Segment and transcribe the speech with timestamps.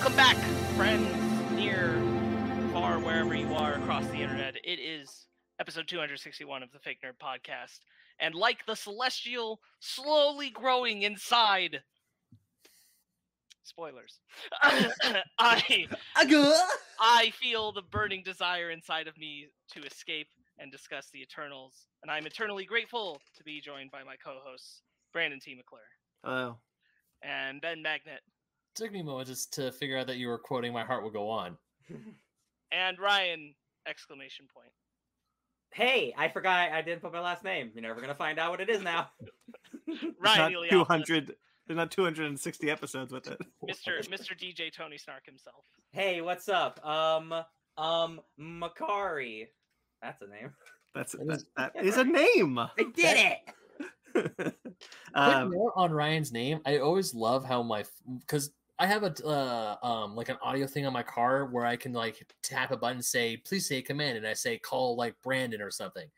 [0.00, 0.36] Welcome back,
[0.76, 1.92] friends, near,
[2.72, 4.54] far, wherever you are across the internet.
[4.64, 5.26] It is
[5.60, 7.80] episode 261 of the Fake Nerd Podcast.
[8.18, 11.82] And like the celestial slowly growing inside,
[13.62, 14.20] spoilers,
[14.62, 15.86] I,
[16.98, 20.28] I feel the burning desire inside of me to escape
[20.58, 21.74] and discuss the Eternals.
[22.02, 24.80] And I'm eternally grateful to be joined by my co hosts,
[25.12, 25.54] Brandon T.
[25.54, 25.82] McClure
[26.24, 26.56] Hello.
[27.22, 28.22] and Ben Magnet
[28.80, 31.10] took me a moment just to figure out that you were quoting "My Heart Will
[31.10, 31.56] Go On."
[32.72, 33.54] and Ryan!
[33.86, 34.70] Exclamation point.
[35.72, 37.70] Hey, I forgot I didn't put my last name.
[37.74, 39.10] You're never gonna find out what it is now.
[39.86, 41.34] There's Ryan not Eliopoulos, 200.
[41.66, 43.38] There's not 260 episodes with it.
[43.68, 44.00] Mr.
[44.08, 44.36] Mr.
[44.36, 45.64] DJ Tony Snark himself.
[45.92, 46.84] hey, what's up?
[46.84, 47.32] Um,
[47.78, 49.46] um, Makari.
[50.02, 50.52] That's a name.
[50.94, 52.58] That's That that, is- that is a name.
[52.58, 53.38] I did it.
[54.12, 54.54] Quick
[55.14, 56.60] um, note on Ryan's name.
[56.66, 57.84] I always love how my
[58.18, 61.76] because I have a uh, um like an audio thing on my car where I
[61.76, 64.96] can like tap a button, and say please say a command, and I say call
[64.96, 66.08] like Brandon or something.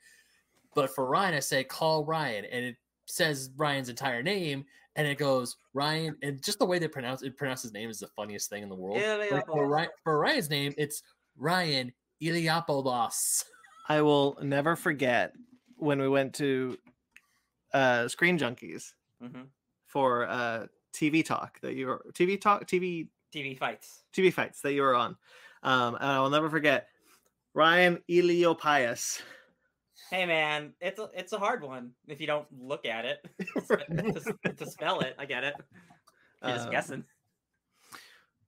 [0.74, 5.18] But for Ryan, I say call Ryan, and it says Ryan's entire name, and it
[5.18, 8.48] goes Ryan, and just the way they pronounce it pronounce his name is the funniest
[8.48, 8.98] thing in the world.
[9.32, 11.02] Like, for, Ryan, for Ryan's name, it's
[11.36, 13.44] Ryan Iliopoulos.
[13.88, 15.32] I will never forget
[15.76, 16.78] when we went to
[17.74, 19.48] uh, Screen Junkies Mhm.
[19.86, 24.02] for uh, TV talk that you were TV talk TV TV fights.
[24.14, 25.16] TV fights that you were on.
[25.62, 26.88] Um, and I will never forget
[27.54, 29.22] Ryan Eliopias.
[30.10, 33.18] Hey man, it's a it's a hard one if you don't look at it
[34.44, 35.14] to, to spell it.
[35.18, 35.54] I get it.
[36.42, 37.04] You're just Um, guessing.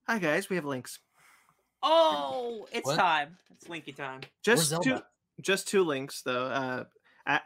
[0.07, 0.99] Hi guys, we have links.
[1.83, 2.97] Oh, it's What?
[2.97, 3.37] time.
[3.51, 4.21] It's Linky time.
[4.43, 4.99] Just two,
[5.41, 6.47] just two links though.
[6.47, 6.85] Uh,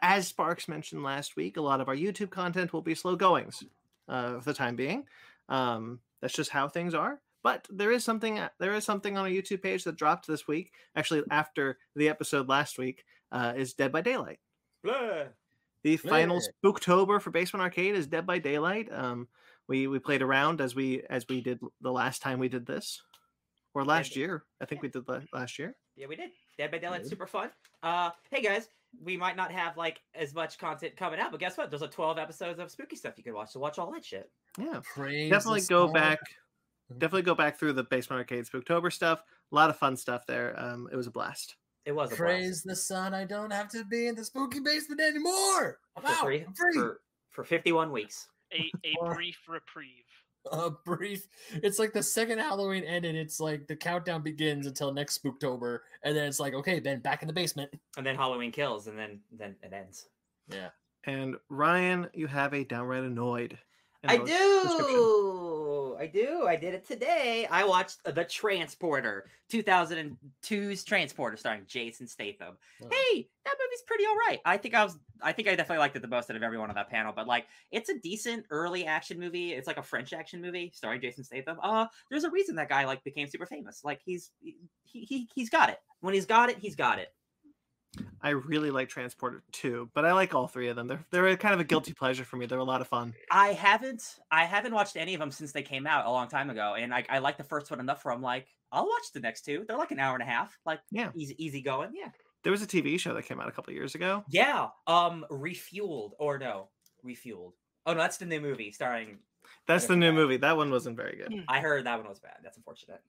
[0.01, 3.63] as Sparks mentioned last week, a lot of our YouTube content will be slow goings
[4.09, 5.05] uh, for the time being.
[5.47, 7.21] Um, that's just how things are.
[7.41, 10.47] But there is something uh, there is something on our YouTube page that dropped this
[10.47, 10.73] week.
[10.95, 14.39] Actually, after the episode last week, uh, is Dead by Daylight.
[14.83, 15.23] Blah.
[15.83, 16.47] The final Yeah.
[16.71, 18.89] Spooktober for Basement Arcade is Dead by Daylight.
[18.91, 19.29] Um,
[19.69, 23.01] we we played around as we as we did the last time we did this,
[23.73, 24.43] or last year.
[24.59, 25.77] I think we did la- last year.
[25.95, 26.31] Yeah, we did.
[26.57, 27.51] Dead by Daylight, super fun.
[27.81, 28.67] Uh, hey guys,
[29.03, 31.69] we might not have like as much content coming out, but guess what?
[31.69, 33.51] There's a 12 episodes of spooky stuff you can watch.
[33.51, 34.29] So watch all that shit.
[34.57, 35.93] Yeah, Praise definitely go star.
[35.93, 36.19] back.
[36.91, 39.21] Definitely go back through the Basement Arcade Spooktober stuff.
[39.51, 40.55] A lot of fun stuff there.
[40.59, 41.55] Um, it was a blast.
[41.85, 43.13] It was a Praise the sun.
[43.13, 45.79] I don't have to be in the spooky basement anymore.
[45.95, 46.17] I'm blast.
[46.17, 46.21] out.
[46.21, 46.73] for free I'm free.
[46.73, 48.27] for for 51 weeks.
[48.53, 50.05] A, a brief reprieve.
[50.51, 51.27] A brief.
[51.51, 53.15] It's like the second Halloween ended.
[53.15, 57.21] It's like the countdown begins until next Spooktober, and then it's like, okay, Ben, back
[57.21, 57.71] in the basement.
[57.97, 60.07] And then Halloween kills, and then then it ends.
[60.47, 60.69] Yeah.
[61.05, 63.57] And Ryan, you have a downright annoyed.
[64.07, 65.97] I do.
[65.99, 66.45] I do.
[66.47, 67.45] I did it today.
[67.51, 72.57] I watched The Transporter, 2002's Transporter, starring Jason Statham.
[72.79, 74.39] Hey, that movie's pretty all right.
[74.45, 74.97] I think I was.
[75.21, 77.11] I think I definitely liked it the most out of everyone on that panel.
[77.13, 79.51] But like, it's a decent early action movie.
[79.51, 81.57] It's like a French action movie starring Jason Statham.
[81.61, 83.81] Uh, there's a reason that guy like became super famous.
[83.83, 85.79] Like he's he, he he's got it.
[85.99, 87.09] When he's got it, he's got it.
[88.21, 90.87] I really like Transporter too, but I like all three of them.
[90.87, 92.45] They're they're kind of a guilty pleasure for me.
[92.45, 93.13] They're a lot of fun.
[93.31, 96.49] I haven't I haven't watched any of them since they came out a long time
[96.49, 99.19] ago, and I, I like the first one enough where I'm like, I'll watch the
[99.19, 99.65] next two.
[99.67, 101.11] They're like an hour and a half, like Yeah.
[101.15, 101.91] easy easy going.
[101.93, 102.09] Yeah,
[102.43, 104.23] There was a TV show that came out a couple years ago.
[104.29, 104.67] yeah.
[104.85, 106.69] Um, refueled or no,
[107.03, 107.53] refueled.
[107.87, 109.17] Oh no, that's the new movie starring.
[109.65, 110.15] That's the new guy.
[110.15, 110.37] movie.
[110.37, 111.33] That one wasn't very good.
[111.47, 112.37] I heard that one was bad.
[112.43, 113.01] That's unfortunate.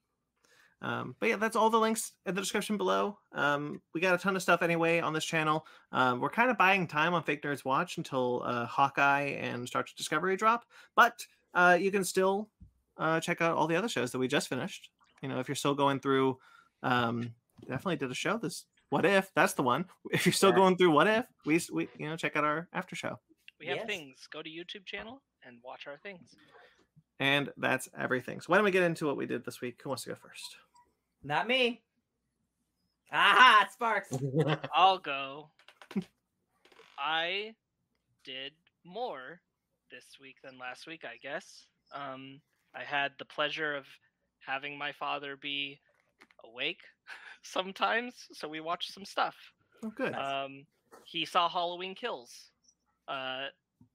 [0.83, 3.19] Um, but yeah, that's all the links in the description below.
[3.33, 5.67] Um, we got a ton of stuff anyway on this channel.
[5.93, 9.83] Um, we're kind of buying time on Fake Nerds Watch until uh, Hawkeye and Star
[9.83, 10.65] Trek Discovery drop,
[10.97, 12.49] but uh, you can still
[12.97, 14.91] uh, check out all the other shows that we just finished.
[15.23, 16.39] You know, if you're still going through,
[16.83, 17.35] um,
[17.69, 18.65] definitely did a show this.
[18.89, 19.85] What if that's the one?
[20.13, 20.57] If you're still Yeah.
[20.57, 23.19] going through What If, we we you know check out our after show.
[23.59, 23.87] We have Yes.
[23.87, 24.27] things.
[24.33, 26.35] Go to YouTube channel and watch our things.
[27.19, 28.41] And that's everything.
[28.41, 29.79] So why don't we get into what we did this week?
[29.83, 30.57] Who wants to go first?
[31.23, 31.83] Not me.
[33.13, 34.17] Aha, sparks.
[34.75, 35.51] I'll go.
[36.99, 37.55] I
[38.25, 38.53] did
[38.85, 39.41] more
[39.91, 41.67] this week than last week, I guess.
[41.95, 42.41] Um,
[42.75, 43.87] I had the pleasure of
[44.47, 45.81] having my father be
[46.45, 46.81] awake
[47.43, 49.35] sometimes, so we watched some stuff.
[49.83, 50.15] Oh, good.
[50.15, 50.67] Um,
[51.05, 52.51] he saw Halloween Kills.
[53.09, 53.47] Uh,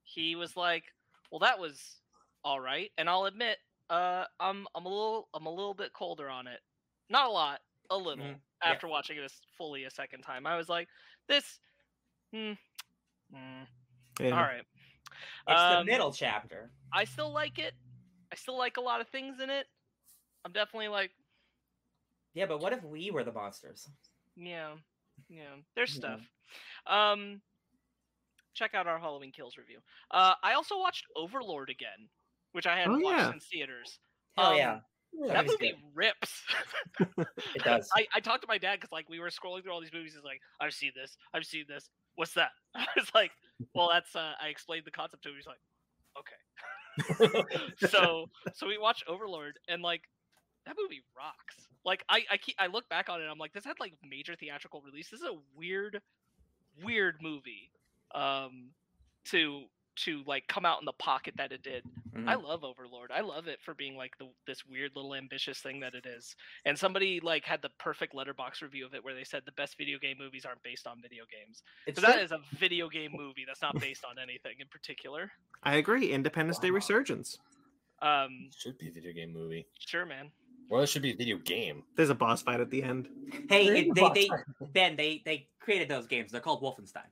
[0.03, 0.83] he was like,
[1.31, 2.01] "Well, that was
[2.43, 3.57] all right," and I'll admit,
[3.89, 6.59] uh, I'm I'm a little I'm a little bit colder on it.
[7.09, 8.25] Not a lot, a little.
[8.25, 8.79] Mhm, yeah.
[8.79, 10.89] After watching this fully a second time, I was like,
[11.27, 11.59] "This,
[12.33, 12.53] hmm,
[13.31, 13.63] hmm,
[14.19, 14.31] Yeah.
[14.31, 14.65] all right."
[15.47, 16.71] It's the Um, middle chapter.
[16.93, 17.75] I still like it.
[18.31, 19.67] I still like a lot of things in it.
[20.45, 21.13] I'm definitely like,
[22.33, 23.89] Yeah, but what if we were the monsters?
[24.35, 24.77] yeah,
[25.29, 25.57] yeah.
[25.75, 25.93] There's Yeah.
[25.93, 26.29] stuff.
[26.87, 27.41] Um,
[28.53, 29.81] check out our Halloween Kills review.
[30.11, 32.09] Uh, I also watched Overlord again,
[32.53, 33.33] which I hadn't Oh, watched yeah.
[33.33, 33.99] in theaters.
[34.37, 34.81] Oh Um, yeah,
[35.27, 36.41] That movie rips.
[36.99, 37.89] it does.
[37.95, 40.13] I, I talked to my dad because like we were scrolling through all these movies.
[40.13, 41.17] He's like, I've seen this.
[41.33, 41.89] I've seen this.
[42.15, 42.51] What's that?
[42.75, 43.31] I was like,
[43.73, 44.15] well, that's.
[44.15, 45.35] Uh, I explained the concept to him.
[45.35, 45.59] He's like,
[46.19, 47.43] okay.
[47.89, 50.01] so so we watched Overlord and like
[50.65, 51.67] that movie rocks.
[51.83, 53.25] Like I I keep I look back on it.
[53.25, 55.09] I'm like, this had like major theatrical release.
[55.09, 56.01] This is a weird,
[56.83, 57.71] weird movie.
[58.13, 58.69] Um,
[59.25, 59.63] to
[59.97, 61.83] to like come out in the pocket that it did.
[62.27, 62.43] I Mhm.
[62.43, 63.11] love Overlord.
[63.11, 66.35] I love it for being like the this weird little ambitious thing that it is.
[66.65, 69.77] And somebody like had the perfect Letterboxd review of it where they said the best
[69.77, 71.63] video game movies aren't based on video games.
[71.87, 75.31] It's Because that a video game movie that's not based on anything in particular.
[75.63, 76.11] I agree.
[76.11, 77.37] Independence Day Resurgence.
[78.01, 79.65] Um, should be a video game movie.
[79.79, 80.31] sure, man.
[80.69, 81.83] Well, it should be a video game.
[81.95, 83.07] There's a boss fight at the end.
[83.49, 84.43] Hey, There it, is a they, they, fight.
[84.73, 86.31] Ben, they they created those games.
[86.31, 87.03] They're called Wolfenstein.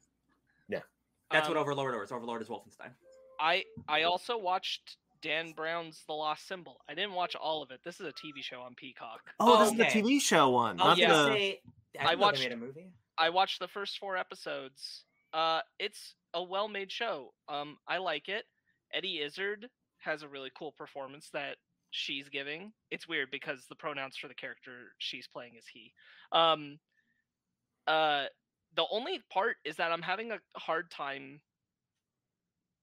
[1.33, 2.11] That's what Um, Overlord is.
[2.11, 2.91] Overlord is Wolfenstein.
[3.39, 6.79] I I also watched Dan Brown's The Lost Symbol.
[6.87, 7.81] I didn't watch all of it.
[7.83, 9.21] This is a TV show on Peacock.
[9.39, 10.01] Oh, Oh, this is okay.
[10.01, 10.79] the TV show one.
[10.79, 11.23] I was not yeah.
[11.23, 11.25] the...
[11.33, 11.61] say,
[11.99, 12.91] I, I watched- They made a movie.
[13.17, 15.05] I watched the first four episodes.
[15.33, 17.33] Uh, it's a well-made show.
[17.47, 18.45] Um, I like it.
[18.93, 19.69] Eddie Izzard
[19.99, 21.57] has a really cool performance that
[21.91, 22.73] she's giving.
[22.91, 25.93] It's weird because the pronouns for the character she's playing is he.
[26.31, 26.79] Um,
[27.87, 28.25] uh,
[28.75, 31.41] the only part is that I'm having a hard time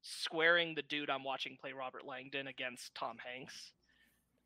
[0.03, 3.73] squaring the dude I'm watching play Robert Langdon against Tom Hanks.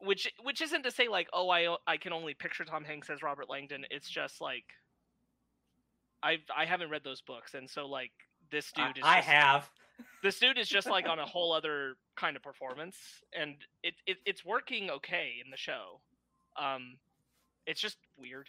[0.00, 3.22] Which which isn't to say like oh I I can only picture Tom Hanks as
[3.22, 3.86] Robert Langdon.
[3.90, 4.64] It's just like
[6.22, 8.10] I've I haven't read those books, and so like
[8.50, 9.70] this dude is I just, have.
[10.22, 12.96] this dude is just like on a whole other kind of performance,
[13.38, 16.00] and it, it it's working okay in the show.
[16.56, 16.96] Um,
[17.66, 18.48] it's just weird.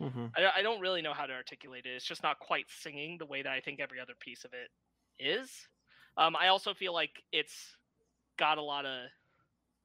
[0.00, 0.32] Mhm.
[0.36, 1.90] I, don't- I don't really know how to articulate it.
[1.96, 4.70] It's just not quite singing the way that I think every other piece of it
[5.18, 5.68] is.
[6.16, 7.76] Um, I also feel like it's
[8.38, 9.08] got a lot of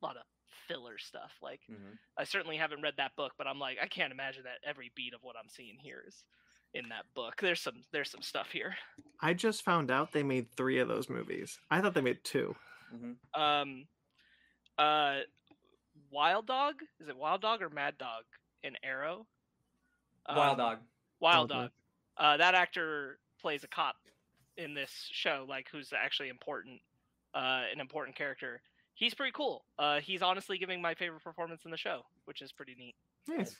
[0.01, 0.23] lot of
[0.67, 1.33] filler stuff.
[1.41, 1.97] Like Mhm.
[2.17, 5.13] I certainly haven't read that book, but I'm like I can't imagine that every beat
[5.13, 6.25] of what I'm seeing here is
[6.73, 7.37] in that book.
[7.41, 8.75] There's some there's some stuff here.
[9.21, 11.59] I just found out they made three of those movies.
[11.71, 12.55] I thought they made two.
[12.91, 13.17] Mhm.
[13.33, 13.87] Um,
[14.77, 15.21] uh,
[16.09, 18.25] Wild Dog is it Wild Dog or Mad Dog
[18.63, 19.27] in Arrow?
[20.27, 20.77] Wild Um, Dog.
[21.19, 21.59] Wild Wild Dog.
[21.61, 21.71] Dog.
[22.17, 23.95] Uh, that actor plays a cop
[24.57, 26.79] in this show, like who's actually important,
[27.33, 28.61] uh, an important character.
[28.93, 29.65] He's pretty cool.
[29.79, 32.95] Uh, he's honestly giving my favorite performance in the show, which is pretty neat.
[33.27, 33.57] Nice.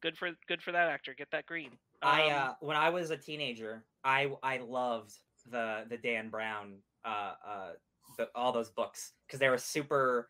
[0.00, 1.14] Good for good for that actor.
[1.14, 1.70] Get that green.
[2.02, 5.12] I Um, uh, when I was a teenager, I I loved
[5.50, 7.72] the the Dan Brown uh uh
[8.18, 10.28] the, all those books because they were super.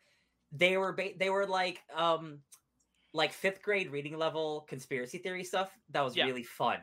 [0.52, 2.38] They were ba- they were like um
[3.16, 6.26] like fifth grade reading level conspiracy theory stuff that was Yeah.
[6.26, 6.78] really fun.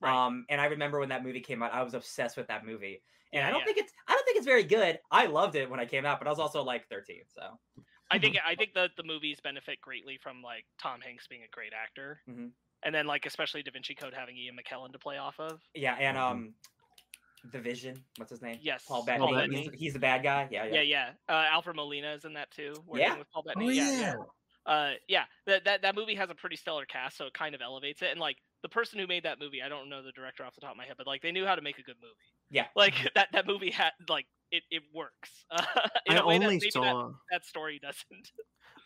[0.00, 0.12] Right.
[0.14, 3.02] Um, and I remember when that movie came out, I was obsessed with that movie.
[3.32, 3.64] And Yeah, I don't yeah.
[3.66, 5.00] think it's I don't think it's very good.
[5.10, 7.58] I loved it when I came out, but I was also like 13, so
[8.10, 11.48] I think I think that the movies benefit greatly from like Tom Hanks being a
[11.48, 12.50] great actor, Mhm.
[12.82, 15.60] and then like especially Da Vinci Code having Ian McKellen to play off of.
[15.74, 15.94] yeah.
[15.94, 16.20] And Mhm.
[16.20, 16.54] um,
[17.52, 18.58] the Vision, what's his name?
[18.60, 19.34] Yes, Paul Paul Bettany.
[19.34, 19.62] Bettany.
[19.62, 20.48] He's, he's the bad guy.
[20.50, 21.12] Yeah, Yeah, yeah.
[21.28, 22.74] Uh, Alfred Molina is in that too.
[22.86, 23.18] Working Yeah?
[23.18, 23.72] with Paul Oh Bettany.
[23.74, 24.00] yeah, yeah.
[24.00, 24.14] yeah.
[24.66, 27.60] Uh yeah that, that that movie has a pretty stellar cast so it kind of
[27.62, 30.44] elevates it and like the person who made that movie i don't know the director
[30.44, 31.96] off the top of my head but like they knew how to make a good
[32.02, 32.14] movie
[32.50, 32.68] Yeah.
[32.74, 35.64] like that that movie had like it, it works uh,
[36.06, 38.30] in I a way that only that, saw that story doesn't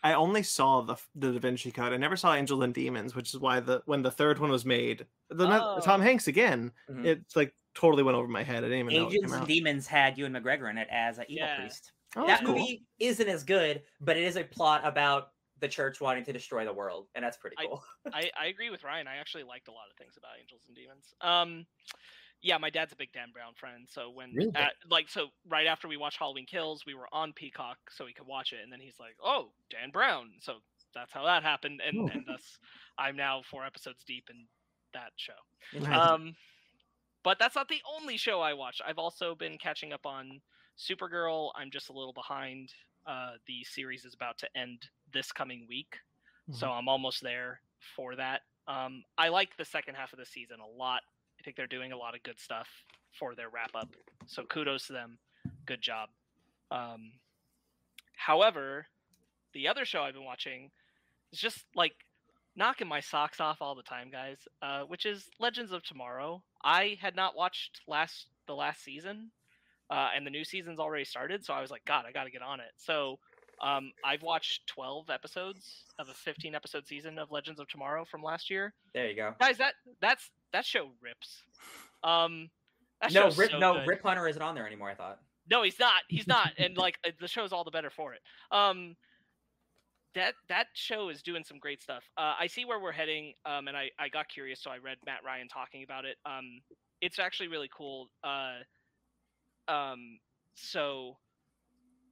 [0.03, 1.93] I only saw the the Da Vinci Code.
[1.93, 4.65] I never saw Angel and Demons, which is why the when the third one was
[4.65, 5.81] made, the Oh.
[5.81, 7.05] Tom Hanks again, Mhm.
[7.05, 8.59] it's like totally went over my head.
[8.63, 9.47] I didn't even know it Angels came and.
[9.47, 11.55] Demons had Ewan McGregor in it as an evil Yeah.
[11.55, 11.93] priest.
[12.15, 12.53] Oh, that that's cool.
[12.59, 15.30] movie isn't as good, but it is a plot about
[15.61, 17.83] the church wanting to destroy the world, and that's pretty cool.
[18.13, 19.07] I, I agree with ryan.
[19.07, 21.13] I actually liked a lot of things about angels and demons.
[21.21, 21.65] Um
[22.43, 24.51] yeah my dad's a big dan brown friend so when Really?
[24.55, 28.13] at, like so right after we watched halloween kills we were on peacock so we
[28.13, 30.31] could watch it and then he's like oh dan brown.
[30.39, 30.55] So
[30.93, 32.09] that's how that happened and Ooh.
[32.11, 32.57] and thus
[32.97, 34.47] i'm now four episodes deep in
[34.93, 35.33] that show.
[35.93, 36.35] Um
[37.23, 38.81] but that's not the only show i watched.
[38.85, 40.41] I've also been catching up on
[40.77, 41.51] supergirl.
[41.55, 42.73] I'm just a little behind
[43.05, 45.97] uh the series is about to end this coming week
[46.51, 47.61] so i'm almost there
[47.95, 48.41] for that.
[48.67, 51.01] Um i like the second half of the season a lot.
[51.39, 52.67] I think they're doing a lot of good stuff
[53.17, 53.89] for their wrap up
[54.27, 55.17] so kudos to them.
[55.65, 56.09] Good job.
[56.69, 57.13] Um
[58.15, 58.87] however
[59.53, 60.69] the other show i've been watching
[61.33, 61.93] is just like
[62.55, 66.43] knocking my socks off all the time guys uh which is legends of tomorrow.
[66.63, 69.31] I had not watched last the last season
[69.89, 72.41] uh and the new season's already started so i was like god i gotta get
[72.41, 72.71] on it.
[72.77, 73.19] So
[73.61, 78.23] Um, I've watched 12 episodes of a 15 episode season of Legends of Tomorrow from
[78.23, 78.73] last year.
[78.93, 79.35] There you go.
[79.39, 81.43] Guys, that that's that show rips.
[82.03, 82.49] Um,
[83.01, 83.87] that No, Rip, so no, good.
[83.87, 84.89] Rip Hunter isn't on there anymore.
[84.89, 85.19] I thought.
[85.49, 86.01] No, he's not.
[86.07, 86.51] He's not.
[86.57, 88.21] and like the show's all the better for it.
[88.51, 88.95] Um
[90.15, 92.03] that that show is doing some great stuff.
[92.17, 94.97] Uh, I see where we're heading, um, and I, I got curious, so I read
[95.05, 96.17] Matt Ryan talking about it.
[96.25, 96.61] Um,
[97.01, 98.09] it's actually really cool.
[98.23, 98.57] Uh,
[99.69, 100.19] um,
[100.55, 101.17] so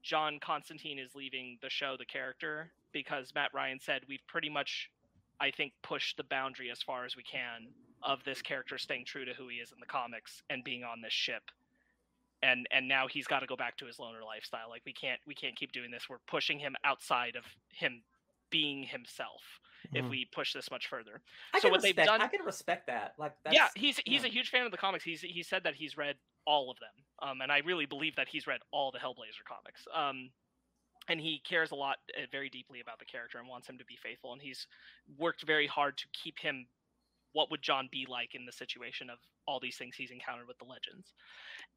[0.03, 4.89] John Constantine is leaving the show, the character, because Matt Ryan said we've pretty much,
[5.39, 7.67] I think, pushed the boundary as far as we can
[8.01, 11.01] of this character staying true to who he is in the comics and being on
[11.01, 11.43] this ship
[12.41, 15.19] and and now he's got to go back to his loner lifestyle like we can't
[15.27, 18.01] we can't keep doing this we're pushing him outside of him
[18.49, 19.41] being himself
[19.91, 20.09] if Mhm.
[20.09, 21.21] we push this much further
[21.53, 23.15] I So can what they've respect, done- I can respect that.
[23.17, 24.29] Like, that's, yeah he's he's yeah.
[24.29, 26.15] a huge fan of the comics he's he said that he's read
[26.45, 29.85] all of them um and i really believe that he's read all the hellblazer comics.
[29.93, 30.29] Um
[31.09, 33.85] and he cares a lot uh, very deeply about the character and wants him to
[33.85, 34.31] be faithful.
[34.31, 34.67] And he's
[35.17, 36.67] worked very hard to keep him
[37.33, 40.57] what would john be like in the situation of all these things he's encountered with
[40.59, 41.13] the legends.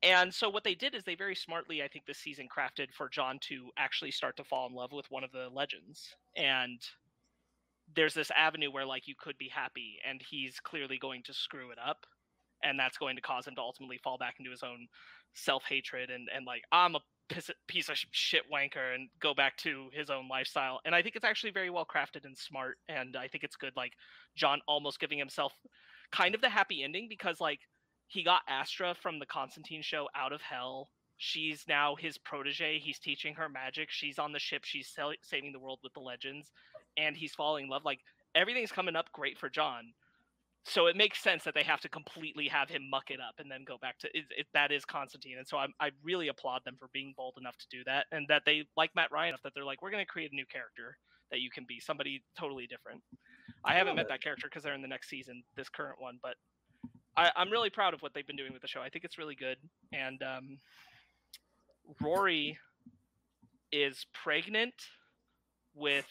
[0.02, 3.08] And so what they did is they very smartly i think this season crafted for
[3.08, 6.14] john to actually start to fall in love with one of the legends.
[6.36, 6.80] And
[7.94, 11.70] there's this avenue where like you could be happy and he's clearly going to screw
[11.70, 12.06] it up.
[12.64, 14.86] And that's going to cause him to ultimately fall back into his own
[15.34, 17.00] self-hatred and and like i'm a
[17.66, 21.24] piece of, shit wanker and go back to his own lifestyle and i think it's
[21.24, 23.92] actually very well crafted and smart and i think it's good like
[24.36, 25.52] john almost giving himself
[26.10, 27.60] kind of the happy ending because like
[28.06, 30.90] he got astra from the constantine show out of hell.
[31.16, 35.60] She's now his protege he's teaching her magic she's on the ship she's saving the
[35.60, 36.50] world with the legends
[36.96, 38.00] and he's falling in love like
[38.34, 39.92] everything's coming up great for john
[40.64, 43.50] so it makes sense that they have to completely have him muck it up and
[43.50, 46.62] then go back to it, it, that is Constantine, and so I, I really applaud
[46.64, 49.42] them for being bold enough to do that, and that they like Matt Ryan enough
[49.42, 50.96] that they're like, we're going to create a new character
[51.30, 53.00] that you can be somebody totally different.
[53.64, 54.08] I haven't met it.
[54.08, 56.34] that character because they're in the next season, this current one, but
[57.16, 58.80] I, I'm really proud of what they've been doing with the show.
[58.80, 59.56] I think it's really good,
[59.92, 60.58] and um,
[62.00, 62.58] Rory
[63.72, 64.74] is pregnant
[65.74, 66.06] with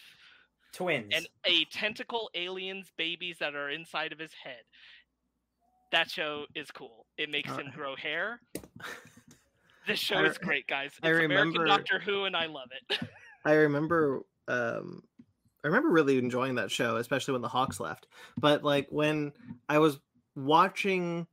[0.73, 1.11] twins.
[1.15, 4.61] and a tentacle aliens babies that are inside of his head.
[5.91, 7.05] That show is cool.
[7.17, 8.39] It makes him grow hair.
[9.87, 10.91] This show I is great, guys.
[10.97, 12.99] It's I American remember- Doctor Who, and I love it.
[13.45, 15.01] I remember um
[15.63, 18.07] I remember really enjoying that show, especially when the Hawks left.
[18.37, 19.31] But like when
[19.67, 19.99] I was
[20.35, 21.25] watching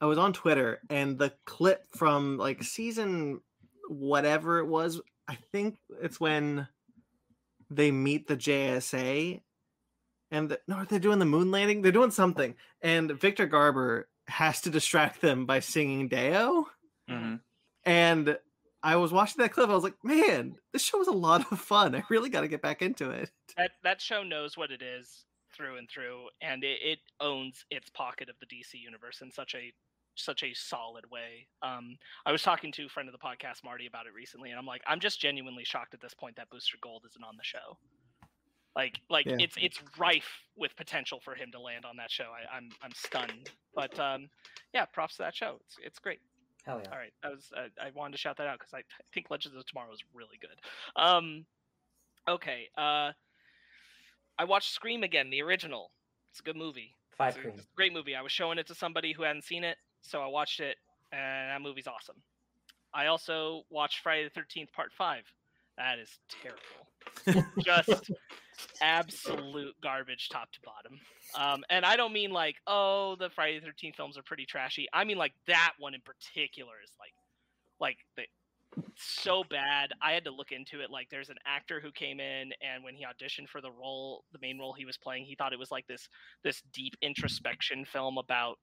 [0.00, 3.40] I was on Twitter and the clip from like season
[3.88, 6.68] whatever it was, I think it's when
[7.70, 9.40] they meet the JSA
[10.30, 11.82] and the, no, they're doing the moon landing.
[11.82, 16.66] They're doing something, and Victor Garber has to distract them by singing Deo.
[17.08, 17.40] Mhm.
[17.84, 18.38] And
[18.82, 19.68] I was watching that clip.
[19.68, 21.94] I was like, man, this show was a lot of fun.
[21.94, 23.30] I really got to get back into it.
[23.56, 27.90] that that show knows what it is through and through, and it, it owns its
[27.90, 29.72] pocket of the DC universe in such a
[30.14, 31.46] such a solid way.
[31.62, 34.58] Um, I was talking to a friend of the podcast, Marty, about it recently, and
[34.58, 37.44] I'm like, I'm just genuinely shocked at this point that Booster Gold isn't on the
[37.44, 37.78] show.
[38.76, 39.36] Like, like Yeah.
[39.40, 42.30] it's it's rife with potential for him to land on that show.
[42.32, 44.28] I, I'm I'm stunned, but um,
[44.72, 45.58] yeah, props to that show.
[45.66, 46.20] It's it's great.
[46.64, 46.90] Hell yeah.
[46.92, 49.26] All right, I was uh, I wanted to shout that out because I, I think
[49.30, 50.60] Legends of Tomorrow is really good.
[50.94, 51.46] Um,
[52.28, 53.10] okay, uh,
[54.38, 55.90] I watched Scream again, the original.
[56.30, 56.94] It's a good movie.
[57.16, 58.14] Five It's a, it's a great movie.
[58.14, 60.76] I was showing it to somebody who hadn't seen it, so I watched it,
[61.12, 62.16] and that movie's awesome.
[62.92, 65.24] I also watched Friday the Thirteenth Part Five.
[65.76, 67.50] That is terrible.
[67.64, 68.10] Just
[68.80, 71.00] absolute garbage, top to bottom.
[71.38, 74.88] Um, and I don't mean like, oh, the Friday the Thirteenth films are pretty trashy.
[74.92, 77.14] I mean like that one in particular is like,
[77.80, 78.24] like the
[78.96, 79.92] so bad.
[80.02, 80.90] I had to look into it.
[80.90, 84.38] Like, there's an actor who came in, and when he auditioned for the role, the
[84.40, 86.08] main role he was playing, he thought it was like this
[86.44, 88.58] this deep introspection film about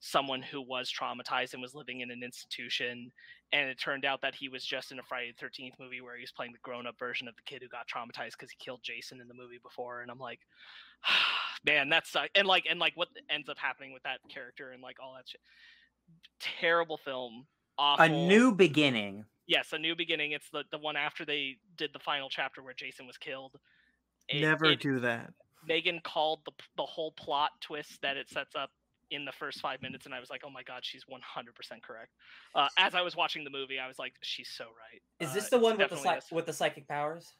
[0.00, 3.10] someone who was traumatized and was living in an institution
[3.52, 6.16] and it turned out that he was just in a friday the 13th movie where
[6.16, 8.80] he was playing the grown-up version of the kid who got traumatized because he killed
[8.82, 10.40] jason in the movie before and i'm like
[11.66, 14.96] man that's and like and like what ends up happening with that character and like
[15.02, 15.40] all that shit.
[16.40, 17.46] Terrible film.
[17.78, 18.04] Awful.
[18.04, 19.24] A new beginning.
[19.46, 20.32] yes a new beginning.
[20.32, 23.56] It's the the one after they did the final chapter where jason was killed.
[24.28, 25.32] It- Never it- do that.
[25.66, 28.70] Megan called the the whole plot twist that it sets up
[29.10, 31.54] in the first five minutes, and I was like, "Oh my god, she's one hundred
[31.54, 32.12] percent correct."
[32.54, 35.34] Uh, as I was watching the movie, I was like, "She's so right." Is Uh,
[35.34, 37.32] this the one with the psych- with the psychic powers?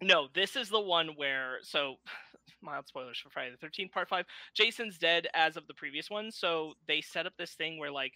[0.00, 1.96] No, this is the one where so
[2.62, 4.26] mild spoilers for Friday the Thirteenth Part Five.
[4.54, 8.14] Jason's dead as of the previous one, so they set up this thing where like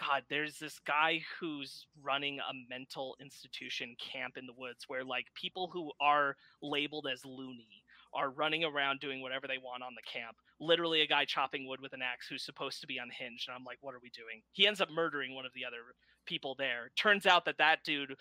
[0.00, 5.26] God, there's this guy who's running a mental institution camp in the woods where like
[5.34, 7.83] people who are labeled as loony
[8.14, 10.36] are running around doing whatever they want on the camp.
[10.60, 13.64] Literally a guy chopping wood with an axe who's supposed to be unhinged and I'm
[13.64, 14.42] like, what are we doing?
[14.52, 15.94] He ends up murdering one of the other
[16.26, 16.90] people there.
[16.96, 18.14] Turns out that that dude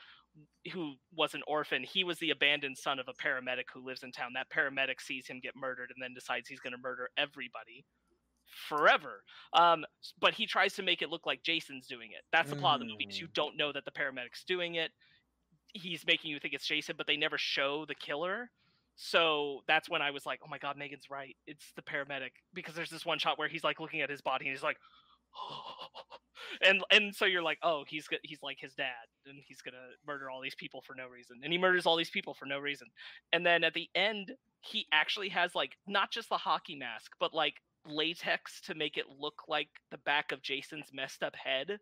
[0.71, 4.11] who was an orphan, he was the abandoned son of a paramedic who lives in
[4.11, 4.31] town.
[4.33, 7.85] That paramedic sees him get murdered and then decides he's going to murder everybody
[8.67, 9.23] forever.
[9.53, 9.85] Um,
[10.19, 12.23] but he tries to make it look like Jason's doing it.
[12.31, 13.07] That's the plot of the movie.
[13.09, 13.33] You Mm.
[13.33, 14.91] don't know that the paramedic's doing it.
[15.73, 18.51] He's making you think it's Jason, but they never show the killer.
[18.95, 21.35] So that's when I was like, "Oh my god, Megan's right.
[21.47, 24.45] It's the paramedic." Because there's this one shot where he's like looking at his body
[24.45, 24.77] and he's like,
[26.67, 30.29] and and so you're like, "Oh, he's he's like his dad, and he's gonna murder
[30.29, 32.87] all these people for no reason." And he murders all these people for no reason.
[33.31, 34.31] And then at the end,
[34.61, 39.05] he actually has like not just the hockey mask, but like latex to make it
[39.19, 41.79] look like the back of Jason's messed up head.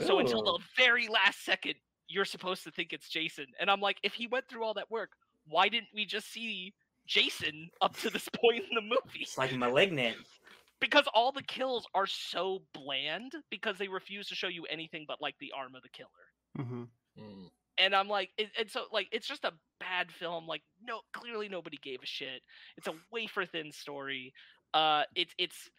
[0.00, 1.74] So until the very last second,
[2.08, 3.46] you're supposed to think it's Jason.
[3.60, 5.10] And I'm like, if he went through all that work,
[5.46, 6.74] why didn't we just see
[7.06, 9.20] Jason up to this point in the movie?
[9.20, 10.16] It's like malignant.
[10.80, 15.20] Because all the kills are so bland because they refuse to show you anything but
[15.20, 16.66] like the arm of the killer.
[16.66, 16.84] hmm
[17.16, 17.48] Mm.
[17.78, 20.46] And I'm like, it, and so like it's just a bad film.
[20.46, 22.42] Like, no, clearly nobody gave a shit.
[22.76, 24.32] It's a wafer thin story.
[24.72, 25.70] Uh, it's it's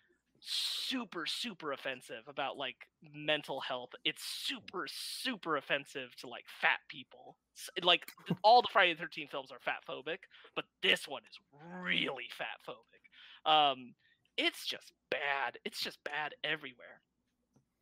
[0.48, 3.90] super super offensive about like mental health.
[4.06, 7.38] It's super super offensive to like fat people.
[7.84, 8.12] Like
[8.44, 10.20] all the Friday the Thirteenth films are fat phobic,
[10.56, 11.38] but this one is
[11.84, 13.50] really fat phobic.
[13.50, 13.94] Um,
[14.38, 15.58] it's just bad.
[15.66, 17.02] It's just bad everywhere.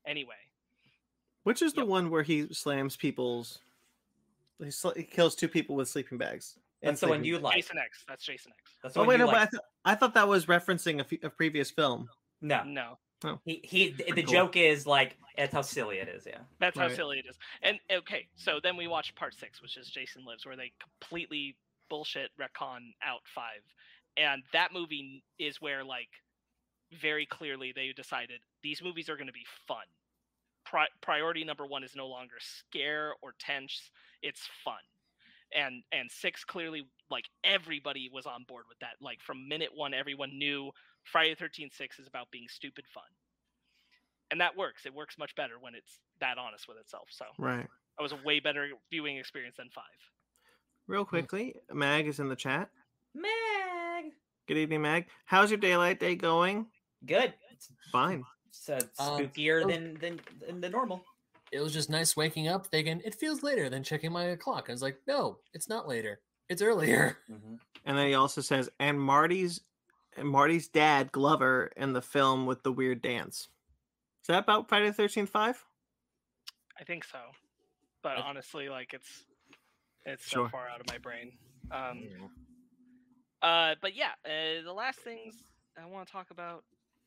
[0.06, 0.36] Anyway,
[1.44, 3.60] Which is the one where he slams people's?
[4.62, 6.60] He, sl- he kills two people with sleeping bags.
[6.82, 7.56] and That's the one you like.
[7.56, 8.04] Jason X.
[8.08, 8.72] That's Jason X.
[8.82, 10.98] That's the Oh one wait, you no, but I, th- I thought that was referencing
[11.00, 12.10] a, f- a previous film.
[12.44, 12.98] No, No.
[13.26, 13.40] Oh.
[13.46, 13.92] he he.
[13.92, 14.34] The, the cool.
[14.34, 16.26] joke is like that's how silly it is.
[16.26, 16.40] Yeah.
[16.60, 17.38] That's how silly it is.
[17.62, 21.56] And okay, so then we watched part six, which is Jason Lives, where they completely
[21.90, 23.62] bullshit retcon out five.
[24.18, 26.10] And that movie is where, like,
[27.02, 29.86] very clearly they decided these movies are going to be fun.
[30.66, 33.90] Pri- priority number one is no longer scare or tense;
[34.22, 34.76] it's fun.
[35.56, 38.96] And and six clearly, like everybody was on board with that.
[39.02, 40.72] Like from minute one, everyone knew
[41.04, 43.04] Friday the Thirteenth Six is about being stupid fun
[44.32, 44.86] and that works.
[44.86, 47.08] It works much better when it's that honest with itself.
[47.12, 47.68] So Right.
[47.98, 49.84] that was a way better viewing experience than five.
[50.88, 52.70] Real quickly, Mag is in the chat.
[53.14, 54.06] Mag.
[54.48, 55.06] Good evening, Mag.
[55.26, 56.68] How's your daylight day going?
[57.06, 57.34] Good.
[57.52, 58.24] It's, Fine.
[58.48, 59.68] it's uh, Um, spookier oh.
[59.68, 61.04] than than than the normal.
[61.52, 64.66] It was just nice waking up thinking it feels later than checking my clock.
[64.70, 66.20] I was like, no, it's not later.
[66.50, 67.20] It's earlier.
[67.30, 67.60] Mhm.
[67.86, 69.62] And then he also says, and Marty's
[70.18, 73.50] and Marty's dad, Glover, in the film with the weird dance.
[74.22, 75.64] Is that about Friday the Thirteenth Five?
[76.80, 77.20] I think so,
[78.02, 79.26] but I- honestly, like it's
[80.06, 80.48] it's Sure.
[80.48, 81.32] so far out of my brain.
[81.72, 82.04] Um,
[83.42, 85.36] uh, but yeah, uh, the last things
[85.82, 86.64] I want to talk about.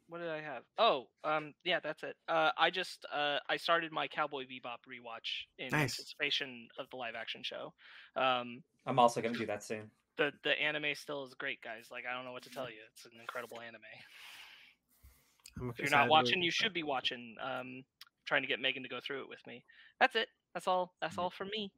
[0.09, 0.63] What did I have?
[0.79, 2.15] Oh, um, yeah, that's it.
[2.29, 5.99] Uh, I just uh, I started my Cowboy Bebop rewatch in Nice.
[5.99, 7.73] anticipation of the live action show.
[8.15, 9.91] Um, I'm also gonna do that soon.
[10.19, 11.89] The the anime still is great, guys.
[11.91, 12.77] Like I don't know what to tell you.
[12.93, 13.81] It's an incredible anime.
[15.61, 17.37] I'm If you're not watching, you should be watching.
[17.43, 17.85] Um,
[18.27, 19.63] trying to get Megan to go through it with me.
[20.01, 20.29] That's it.
[20.53, 20.93] That's all.
[21.01, 21.71] That's all for me.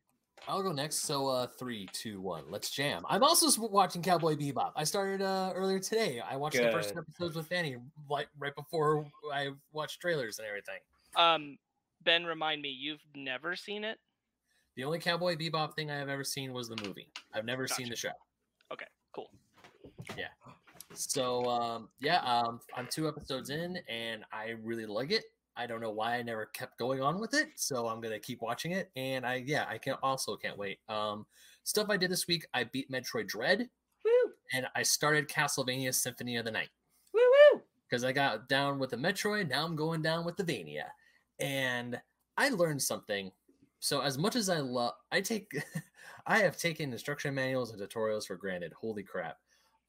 [0.46, 1.02] I'll go next.
[1.02, 2.44] So, uh, three, two, one.
[2.48, 3.04] Let's jam.
[3.08, 4.72] I'm also watching Cowboy Bebop.
[4.76, 6.20] I started uh, earlier today.
[6.20, 7.76] I watched the first episodes with Fanny
[8.08, 10.78] like right before I watched trailers and everything.
[11.16, 11.58] Um,
[12.04, 13.98] Ben, remind me, you've never seen it.
[14.76, 17.08] The only Cowboy Bebop thing I have ever seen was the movie.
[17.34, 18.14] I've never seen the Gotcha.
[18.70, 18.86] Show.
[19.14, 19.30] Cool.
[20.16, 20.28] Yeah.
[20.94, 25.24] So um, yeah, um, I'm two episodes in, and I really like it.
[25.56, 28.40] I don't know why I never kept going on with it, so I'm gonna keep
[28.42, 28.90] watching it.
[28.96, 30.78] And I yeah, I can also can't wait.
[30.88, 31.26] Um,
[31.64, 33.68] stuff I did this week: I beat Metroid Dread,
[34.04, 36.70] Woo and I started Castlevania Symphony of the Night
[37.12, 37.20] woo
[37.52, 37.60] woo.
[37.88, 39.48] because I got down with the Metroid.
[39.48, 40.86] Now I'm going down with the Vania,
[41.40, 42.00] and
[42.36, 43.30] I learned something.
[43.80, 45.52] So as much as I love, I take,
[46.26, 48.72] I have taken instruction manuals and tutorials for granted.
[48.72, 49.38] Holy crap!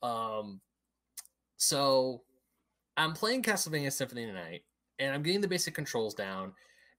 [0.01, 0.61] Um,
[1.57, 2.23] so
[2.97, 4.63] I'm playing Castlevania Symphony of the Night,
[4.99, 6.53] and I'm getting the basic controls down,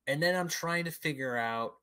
[0.06, 1.74] and then I'm trying to figure out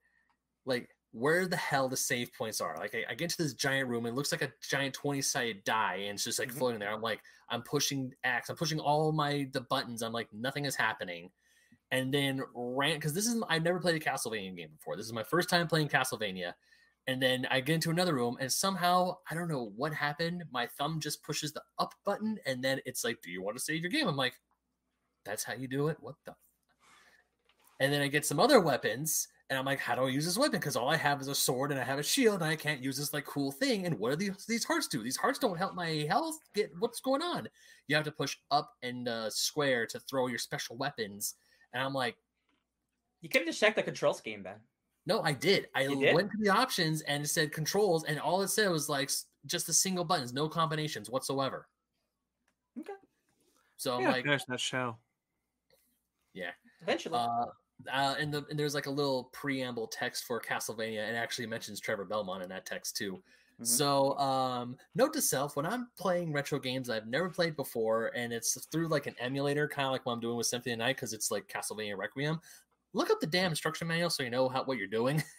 [0.65, 2.78] like where the hell the save points are.
[2.78, 5.22] Like I, I get to this giant room, and it looks like a giant 20
[5.22, 6.58] sided die, and it's just like Mhm.
[6.58, 6.91] floating there.
[6.91, 10.02] I'm like, I'm pushing X, I'm pushing all my the buttons.
[10.04, 11.32] I'm like, nothing is happening.
[11.91, 14.97] And then ran because this is I've never played a Castlevania game before.
[14.97, 16.54] This is my first time playing Castlevania.
[17.08, 20.43] And then I get into another room, and somehow I don't know what happened.
[20.52, 23.63] My thumb just pushes the up button, and then it's like, "Do you want to
[23.63, 24.34] save your game?" I'm like,
[25.23, 26.36] "That's how you do it." What the?
[27.80, 30.38] And then I get some other weapons, and I'm like, how do I use this
[30.38, 30.60] weapon?
[30.60, 32.84] Because all I have is a sword and I have a shield, and I can't
[32.84, 33.86] use this like cool thing.
[33.86, 35.02] And what do these these hearts do?
[35.02, 36.38] These hearts don't help my health.
[36.54, 37.47] Get what's going on?
[37.88, 41.36] You have to push up and uh, square to throw your special weapons.
[41.73, 42.15] And I'm like,
[43.21, 44.56] You could have just checked the control scheme, then.
[45.06, 45.67] no, I did.
[45.75, 46.13] I did?
[46.15, 49.12] went to the options and it said controls, and all it said was like
[49.45, 51.67] just the single buttons, no combinations whatsoever.
[52.80, 52.93] Okay.
[53.77, 54.97] So I'm Yeah, like, finish that show.
[56.34, 56.51] Yeah.
[56.82, 57.17] Eventually.
[57.17, 57.45] uh,
[57.91, 61.80] uh, and the and there's like a little preamble text for Castlevania, and actually mentions
[61.80, 63.21] Trevor Belmont in that text too.
[63.60, 63.65] Mhm.
[63.67, 68.32] So, um, note to self: when I'm playing retro games I've never played before, and
[68.32, 70.86] it's through like an emulator, kind of like what I'm doing with Symphony of the
[70.86, 72.39] Night, because it's like Castlevania Requiem.
[72.93, 75.24] Look up the damn instruction manual so you know how what you're doing.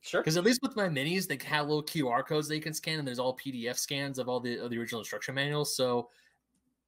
[0.00, 0.22] sure.
[0.22, 3.06] Because at least with my minis, they have little QR codes they can scan, and
[3.08, 5.76] there's all PDF scans of all the of the original instruction manuals.
[5.76, 6.10] So,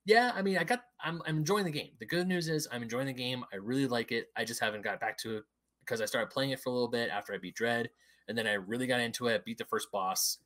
[0.07, 1.93] yeah, I mean, I got, I'm, I'm enjoying the game.
[2.01, 3.45] The good news is I'm enjoying the game.
[3.53, 4.31] I really like it.
[4.37, 5.45] I just haven't got back to it
[5.81, 7.91] because I started playing it for a little bit after I beat Dread,
[8.29, 9.45] and then I really got into it.
[9.45, 10.39] Beat the first boss,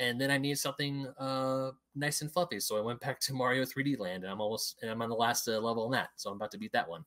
[0.00, 3.64] and then I needed something uh nice and fluffy, so I went back to Mario
[3.64, 6.30] 3D Land, and I'm almost, and I'm on the last uh, level in that, so
[6.30, 7.04] I'm about to beat that one.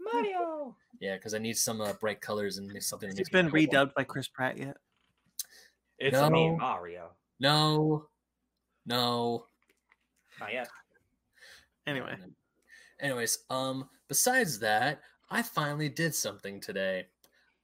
[0.00, 0.76] Mario.
[1.00, 3.10] Yeah, because I need some uh, bright colors and something.
[3.16, 4.76] It's been redubbed by Chris Pratt yet.
[5.98, 6.56] It's a me, No.
[6.56, 7.10] Mario.
[7.38, 8.06] No,
[8.86, 9.46] no.
[10.38, 10.68] Not yet.
[11.86, 12.16] Anyway,
[13.00, 17.06] Anyways, um, besides that, I finally did something today.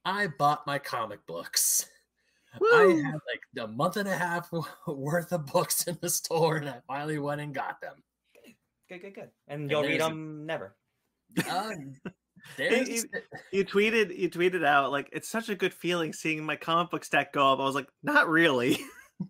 [0.05, 1.87] I bought my comic books.
[2.73, 4.49] I had like a month and a half
[4.87, 7.95] worth of books in the store, and I finally went and got them.
[8.89, 9.29] Good, good, good.
[9.47, 10.75] And you'll read them never.
[11.49, 11.93] Um,
[12.87, 13.03] you-
[13.51, 17.03] you tweeted you tweeted out like it's such a good feeling seeing my comic book
[17.03, 17.59] stack go up.
[17.59, 18.79] I was like, not really.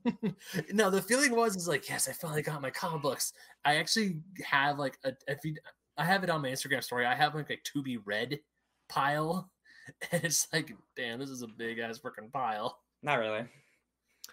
[0.71, 3.33] no, the feeling was is like, yes, I finally got my comic books.
[3.65, 5.55] I actually have like a if you
[5.97, 7.05] I have it on my Instagram story.
[7.05, 8.39] I have like a to be read
[8.89, 9.49] pile.
[10.11, 12.77] And it's like, damn, this is a big ass freaking pile.
[13.07, 13.45] Not really.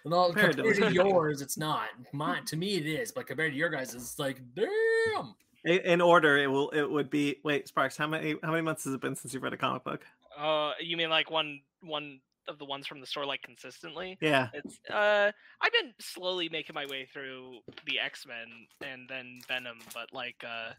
[0.05, 1.87] No, Compared compared, to- to yours, it's not.
[2.13, 5.33] Mine to me it is, but compared to your guys, it's like, damn.
[5.63, 8.83] In- In order, it will it would be wait, Sparks, how many how many months
[8.83, 10.05] has it been since you've read a comic book?
[10.37, 14.17] Uh, you mean like one one of the ones from the store, like consistently?
[14.21, 14.49] Yeah.
[14.53, 18.45] It's uh, I've been slowly making my way through the X Men
[18.87, 20.73] and then Venom, but like uh,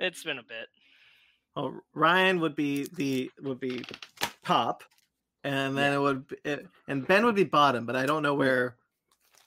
[0.00, 0.66] it's been a bit.
[1.54, 3.84] Well, Ryan would be the would be
[4.44, 4.82] top,
[5.46, 8.34] and then it would be, it, and Ben would be bottom, but I don't know
[8.34, 8.76] where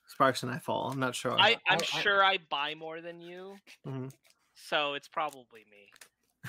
[0.07, 0.89] Sparks and I fall.
[0.91, 1.31] I'm not sure.
[1.39, 4.12] I I'm I- I- sure I buy more than you, Mhm.
[4.55, 5.89] so it's probably me.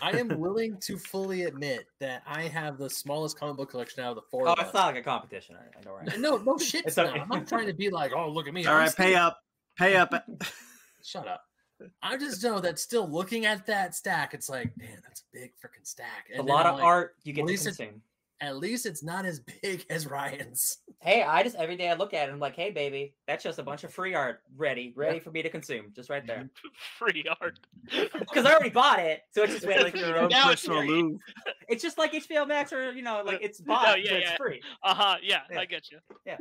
[0.00, 4.10] I am willing to fully admit that I have the smallest comic book collection out
[4.10, 4.74] of the four Oh, of it's us.
[4.74, 5.56] not like a competition.
[5.56, 6.18] I, I know, right?
[6.18, 6.86] No, no shit.
[6.86, 7.18] It's It's okay.
[7.18, 8.64] I'm not trying to be like, oh, look at me.
[8.66, 9.40] All I'm right, still- pay up,
[9.76, 10.12] pay up.
[11.04, 11.42] Shut up.
[12.02, 15.52] I just know that still looking at that stack, it's like, man, that's a big
[15.56, 16.28] freaking stack.
[16.32, 18.02] a And then lot I'm of like, art you get at to least consume.
[18.40, 20.79] At least it's not as big as Ryan's.
[21.00, 23.59] Hey, I just every day I look at it, I'm like, hey, baby, that's just
[23.59, 26.48] a bunch of free art ready, ready for me to consume, just right there.
[26.98, 27.59] Free art.
[28.18, 30.29] Because I already bought it, so it's just It's waiting like for me your own
[30.29, 31.18] Now it's personal free.
[31.68, 34.31] It's just like HBO Max or you know, like it's No, bought, yeah, but it's
[34.31, 34.37] yeah.
[34.37, 34.62] free.
[34.83, 35.16] Uh huh.
[35.22, 35.61] Yeah, Yeah.
[35.61, 35.98] I get you.
[36.26, 36.37] Yeah.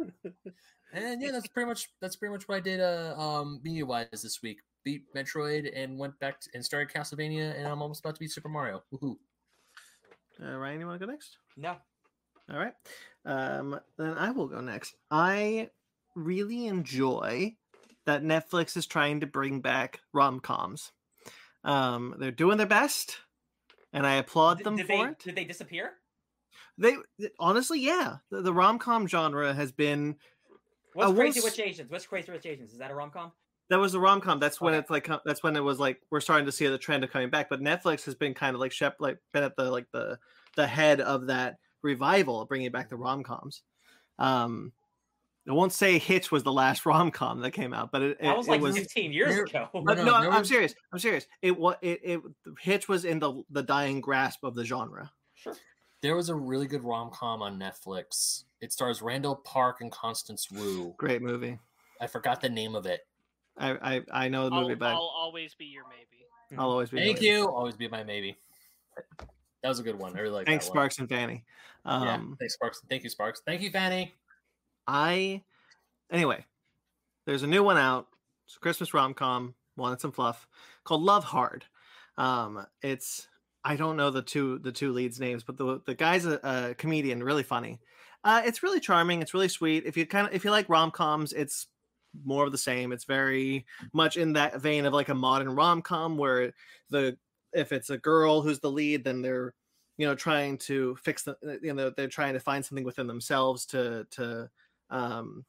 [0.93, 4.07] and yeah, that's pretty much that's pretty much what I did uh um media wise
[4.11, 4.59] this week.
[4.83, 8.31] Beat Metroid and went back to, and started Castlevania and I'm almost about to beat
[8.31, 8.83] Super Mario.
[8.93, 9.15] Woohoo.
[10.41, 11.37] Uh, Ryan, you want to go next?
[11.57, 11.75] No,
[12.51, 12.73] All right.
[13.25, 14.95] Um, then I will go next.
[15.11, 15.69] I
[16.15, 17.55] really enjoy
[18.05, 20.91] that Netflix is trying to bring back rom coms.
[21.63, 23.17] Um, they're doing their best,
[23.91, 25.19] and I applaud them did for they it.
[25.19, 25.91] did they disappear?
[26.77, 26.95] They
[27.37, 30.15] honestly, yeah, the, the rom com genre has been
[30.93, 31.91] What's Crazy was- Rich Asians?
[31.91, 32.71] What's Crazy Rich Asians?
[32.71, 33.33] Is that a rom com?
[33.69, 34.39] That was the rom com.
[34.39, 34.79] That's when Okay.
[34.81, 37.29] it's like that's when it was like we're starting to see the trend of coming
[37.29, 37.49] back.
[37.49, 40.17] But Netflix has been kind of like shep like been at the like the
[40.55, 43.61] the head of that revival of bringing back the rom coms.
[44.17, 44.73] Um,
[45.47, 48.23] I won't say Hitch was the last rom com that came out, but it, it,
[48.23, 49.69] That was it like was 15 years there- ago.
[49.73, 50.75] But No, no, there I'm was- serious.
[50.91, 51.25] I'm serious.
[51.41, 52.21] It was it, it
[52.59, 55.11] Hitch was in the the dying grasp of the genre.
[55.35, 55.55] Sure.
[56.01, 58.43] There was a really good rom com on Netflix.
[58.61, 60.93] It stars Randall Park and Constance Wu.
[60.97, 61.59] Great movie.
[62.01, 63.01] I forgot the name of it.
[63.59, 66.25] I I, I know the I'll, movie, but I'll always be your maybe.
[66.57, 66.97] I'll always be.
[66.97, 67.27] Thank with it.
[67.27, 67.47] you.
[67.47, 68.37] Always be my maybe.
[69.61, 70.15] That was a good one.
[70.15, 70.77] I really like Thanks, that one.
[70.77, 71.43] Sparks and Fanny.
[71.85, 72.35] Um, yeah.
[72.39, 72.81] Thanks, Sparks.
[72.89, 73.41] Thank you, Sparks.
[73.45, 74.13] Thank you, Fanny.
[74.87, 75.43] I
[76.09, 76.45] anyway,
[77.25, 78.07] there's a new one out.
[78.45, 80.47] It's a Christmas rom com, wanted some fluff,
[80.83, 81.65] called Love Hard.
[82.17, 83.27] Um, it's
[83.63, 86.73] I don't know the two the two leads names, but the the guy's a, a
[86.75, 87.79] comedian, really funny.
[88.23, 89.21] Uh, it's really charming.
[89.21, 89.85] It's really sweet.
[89.85, 91.67] If you kind of if you like rom coms, it's
[92.23, 92.91] more of the same.
[92.91, 96.53] It's very much in that vein of like a modern rom com where
[96.89, 97.17] the
[97.53, 99.53] if it's a girl who's the lead, then they're
[99.97, 103.07] you know trying to fix the uh, you know they're trying to find something within
[103.07, 104.49] themselves to to
[104.89, 105.45] um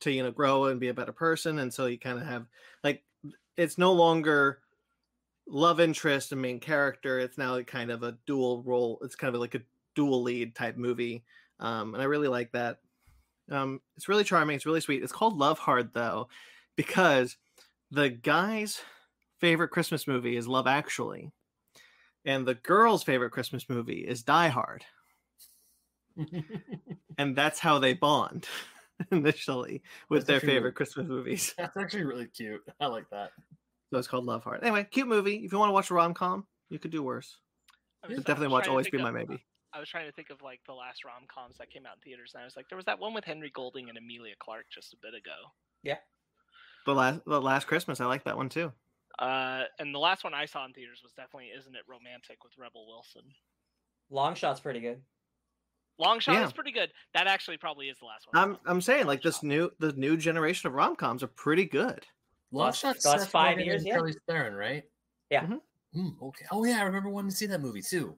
[0.00, 1.58] to you know grow and be a better person.
[1.58, 2.46] And so you kind of have
[2.84, 3.02] like
[3.56, 4.60] it's no longer
[5.46, 7.18] love interest and main character.
[7.18, 8.98] It's now kind of a dual role.
[9.02, 9.62] It's kind of like a
[9.94, 11.24] dual lead type movie.
[11.60, 12.78] Um and i really like that
[13.50, 15.02] um it's really charming it's really sweet.
[15.02, 16.28] It's called love hard though
[16.76, 17.36] because
[17.90, 18.80] the guy's
[19.40, 21.30] favorite christmas movie is love actually
[22.24, 24.84] and the girl's favorite christmas movie is die hard.
[27.18, 28.46] And that's how they bond
[29.10, 31.54] initially with That's their actually really- favorite christmas movies.
[31.58, 32.60] That's actually really cute.
[32.80, 33.30] I like that.
[33.90, 34.62] so it's called love hard.
[34.62, 35.36] Anyway cute movie.
[35.44, 37.38] If you want to watch a rom-com you could do worse.
[38.04, 40.12] I Yeah, was- I definitely watch always be my of- maybe I was trying to
[40.12, 42.56] think of like the last rom coms that came out in theaters, and I was
[42.56, 45.36] like, there was that one with Henry Golding and Emilia Clarke just a bit ago.
[45.82, 45.98] Yeah,
[46.86, 48.72] the last the last christmas i like that one too
[49.18, 52.52] Uh, and the last one I saw in theaters was definitely "Isn't It Romantic" with
[52.58, 53.22] Rebel Wilson.
[54.10, 55.02] Long shot's pretty good.
[55.98, 56.46] Long shot Yeah.
[56.46, 56.92] is pretty good.
[57.14, 58.36] That actually probably is the last one.
[58.40, 59.44] I i'm i'm saying like Long this Shot.
[59.44, 62.06] new the new generation of rom-coms are pretty good
[62.52, 63.10] Long Shot's Shot.
[63.10, 63.96] last Seth five Rogen years, and yeah.
[63.98, 64.84] Charlize Theron, right?
[65.30, 65.44] Yeah.
[65.46, 65.60] Mhm.
[65.96, 66.46] Mm, okay.
[66.52, 68.16] Oh yeah, I remember wanting to see that movie too.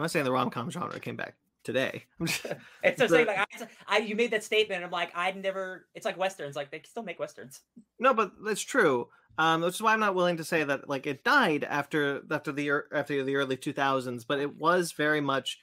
[0.00, 0.02] It's good.
[0.02, 2.46] i'm not saying the rom-com genre came back today I'm just-
[2.82, 3.46] It's so The- saying like I,
[3.86, 4.76] I, you made that statement.
[4.76, 5.86] and I'm like, I'd never.
[5.94, 6.56] It's like westerns.
[6.56, 7.60] Like they still make westerns.
[7.98, 9.08] No, but that's true.
[9.38, 12.50] Um, which is why I'm not willing to say that like it died after after
[12.52, 15.58] the after the early 2000s, but it was very much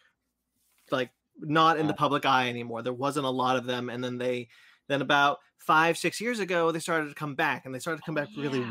[0.91, 2.81] like not in the public eye anymore.
[2.83, 4.49] There wasn't a lot of them, and then they
[4.87, 8.05] then about five six years ago they started to come back, and they started to
[8.05, 8.69] come Oh, back really yeah.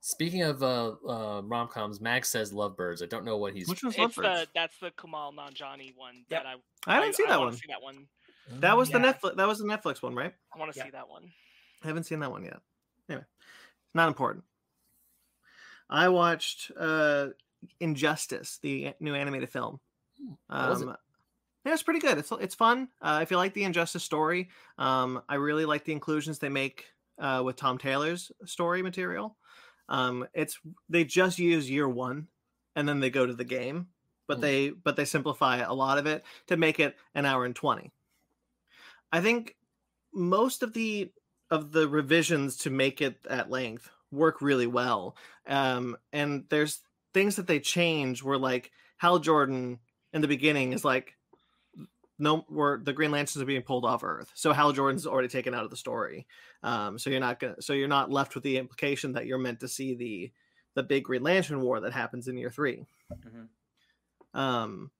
[0.00, 0.04] Well.
[0.16, 3.02] Speaking of uh, uh, rom coms, Max says Lovebirds.
[3.02, 3.68] I don't know what he's.
[3.68, 4.46] Which one's It's the Lovebirds?
[4.54, 6.42] that's the Kumail Nanjiani one Yep.
[6.44, 7.56] that I I didn't see that wanna one.
[7.56, 8.06] See that one.
[8.60, 9.36] That was the Netflix.
[9.36, 10.32] That was the Netflix one, right?
[10.54, 10.84] I want to Yeah.
[10.84, 11.30] see that one.
[11.82, 12.60] I haven't seen that one yet.
[13.08, 13.24] Anyway,
[13.94, 14.44] not important.
[15.90, 17.28] I watched uh
[17.80, 19.80] Injustice, the new animated film.
[20.20, 20.88] Hmm, how was it?
[20.88, 20.96] Um,
[21.64, 22.18] yeah, it's pretty good.
[22.18, 22.88] It's it's fun.
[23.02, 26.86] Uh, if you like the Injustice story, um, I really like the inclusions they make
[27.18, 29.36] uh, with Tom Taylor's story material.
[29.88, 32.28] Um, it's they just use year one,
[32.76, 33.90] and then they go to the game,
[34.26, 34.42] but Hmm.
[34.42, 37.92] they but they simplify a lot of it to make it an hour and twenty.
[39.12, 39.56] I think
[40.14, 41.12] most of the
[41.50, 45.16] of the revisions to make it at length work really well.
[45.46, 46.82] Um, and there's
[47.14, 49.80] things that they change where like Hal Jordan
[50.14, 51.17] in the beginning is like
[52.18, 54.30] no where the Green Lanterns are being pulled off Earth.
[54.34, 56.26] So Hal Jordan's already taken out of the story.
[56.62, 59.60] Um, so you're not gonna so you're not left with the implication that you're meant
[59.60, 60.32] to see the
[60.74, 63.48] the big Green Lantern war that happens in year 3 Mhm.
[64.38, 64.90] Um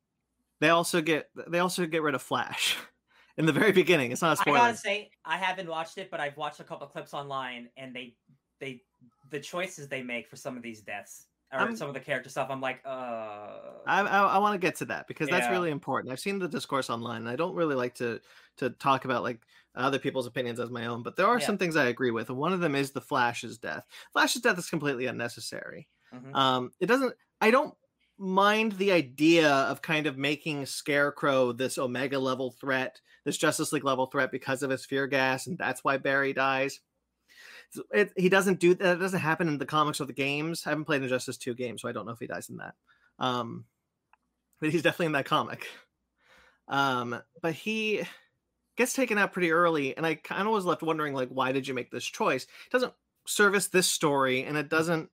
[0.61, 2.77] they also get they also get rid of Flash
[3.37, 4.11] in the very beginning.
[4.13, 4.59] It's not a I spoiler.
[4.59, 8.17] gotta say, I haven't watched it, but I've watched a couple clips online, and they,
[8.59, 8.83] they,
[9.31, 12.29] the choices they make for some of these deaths or I'm- some of the character
[12.31, 12.89] stuff, I'm like, uh,
[13.87, 16.13] I, I, I want to get to that because that's really important.
[16.13, 18.21] I've seen the discourse online, and I don't really like to
[18.59, 19.41] to talk about like
[19.75, 21.03] other people's opinions as my own.
[21.03, 21.47] But there are Yeah.
[21.47, 23.87] some things I agree with, and one of them is the Flash's death.
[24.13, 25.89] Flash's death is completely unnecessary.
[26.13, 26.35] mhm.
[26.35, 27.15] Um, it doesn't.
[27.41, 27.75] I don't
[28.19, 33.85] mind the idea of kind of making Scarecrow this Omega level threat, this Justice League
[33.85, 36.81] level threat because of his fear gas, and that's why Barry dies.
[37.93, 38.97] It, he doesn't do that.
[38.97, 40.63] It doesn't happen in the comics or the games.
[40.67, 42.75] I haven't played Injustice Two games, so I don't know if he dies in that.
[43.19, 43.65] Um,
[44.61, 45.67] but he's definitely in that comic.
[46.69, 48.03] Um, but he
[48.77, 51.67] gets taken out pretty early, and I kind of was left wondering, like, why did
[51.67, 52.45] you make this choice?
[52.45, 52.93] It doesn't
[53.27, 55.11] service this story, and it doesn't.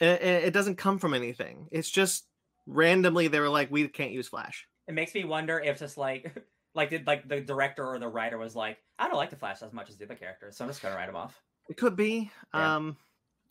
[0.00, 1.68] It, it doesn't come from anything.
[1.72, 2.24] It's just
[2.66, 4.66] randomly they were like, we can't use Flash.
[4.86, 6.32] it makes me wonder if just like,
[6.74, 9.62] like did like the director or the writer was like, I don't like the Flash
[9.62, 11.40] as much as the other characters, so I'm just gonna write him off.
[11.68, 12.30] It could be.
[12.54, 12.76] Yeah.
[12.76, 12.96] Um,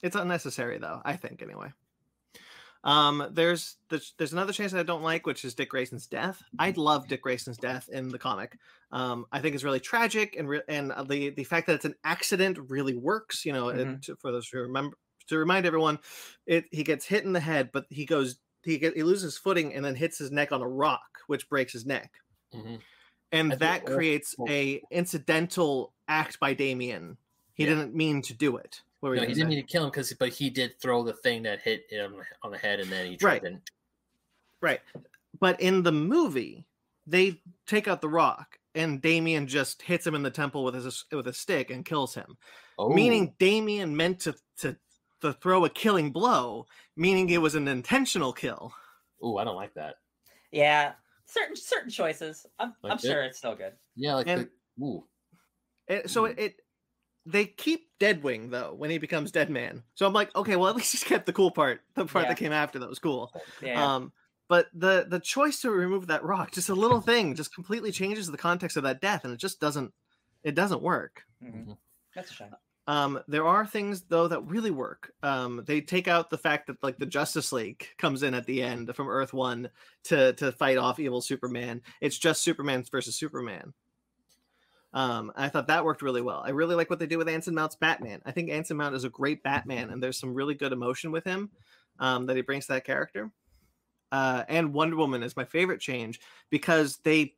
[0.01, 1.01] it's unnecessary though.
[1.05, 1.71] I think anyway.
[2.83, 6.41] Um, there's there's, there's another chance that I don't like, which is Dick Grayson's death.
[6.59, 8.57] I love Dick Grayson's death in the comic.
[8.91, 11.85] Um, I think it's really tragic, and re- and uh, the the fact that it's
[11.85, 13.45] an accident really works.
[13.45, 14.01] You know, it- Mhm.
[14.03, 14.95] to, for those who remember
[15.27, 15.99] to remind everyone,
[16.45, 19.73] it he gets hit in the head, but he goes he get he loses footing
[19.73, 22.13] and then hits his neck on a rock, which breaks his neck
[22.53, 22.79] Mhm.
[23.33, 27.17] and I that creates a incidental act by Damian.
[27.57, 27.69] He Yeah.
[27.69, 28.81] didn't mean to do it.
[28.99, 29.55] What were you No, he didn't say?
[29.55, 32.51] mean to kill him because, but he did throw the thing that hit him on
[32.51, 33.65] the head, and then he tried Right.
[33.65, 33.73] to.
[34.61, 34.81] right,
[35.39, 36.65] but in the movie,
[37.05, 41.05] they take out the rock, and Damian just hits him in the temple with his
[41.11, 42.37] with a stick and kills him.
[42.79, 44.77] Oh, Meaning Damian meant to to
[45.21, 48.73] to throw a killing blow, meaning it was an intentional kill.
[49.21, 49.95] oh, I don't like that.
[50.51, 50.93] Yeah,
[51.25, 52.45] certain certain choices.
[52.59, 53.01] I'm Like I'm it?
[53.01, 53.73] sure it's still good.
[53.95, 55.07] Yeah, like And- the, ooh,
[55.87, 56.31] It, so Mm.
[56.31, 56.65] it, it
[57.29, 59.83] they keep Deadwing though when he becomes Dead Man.
[59.95, 62.29] So I'm like, okay, well at least he's kept the cool part, the part Yeah.
[62.29, 63.33] that came after that was cool.
[63.61, 63.95] Yeah.
[63.95, 64.11] Um,
[64.49, 68.27] but the the choice to remove that rock, just a little thing, just completely changes
[68.27, 69.93] the context of that death, and it just doesn't
[70.43, 71.23] it doesn't work.
[71.43, 71.77] Mhm.
[72.15, 72.55] That's a shame.
[72.89, 75.11] Um, there are things though that really work.
[75.21, 78.63] Um, they take out the fact that like the Justice League comes in at the
[78.63, 79.69] end from Earth One
[80.05, 81.81] to to fight off evil Superman.
[81.99, 83.73] It's just Superman versus Superman.
[84.97, 86.41] Um, I thought that worked really well.
[86.43, 88.19] I really like what they did with Anson Mount's Batman.
[88.25, 91.23] I think Anson Mount is a great Batman, and there's some really good emotion with
[91.23, 91.51] him
[91.99, 93.29] um, that he brings to that character.
[94.11, 97.35] Uh, and Wonder Woman is my favorite change because they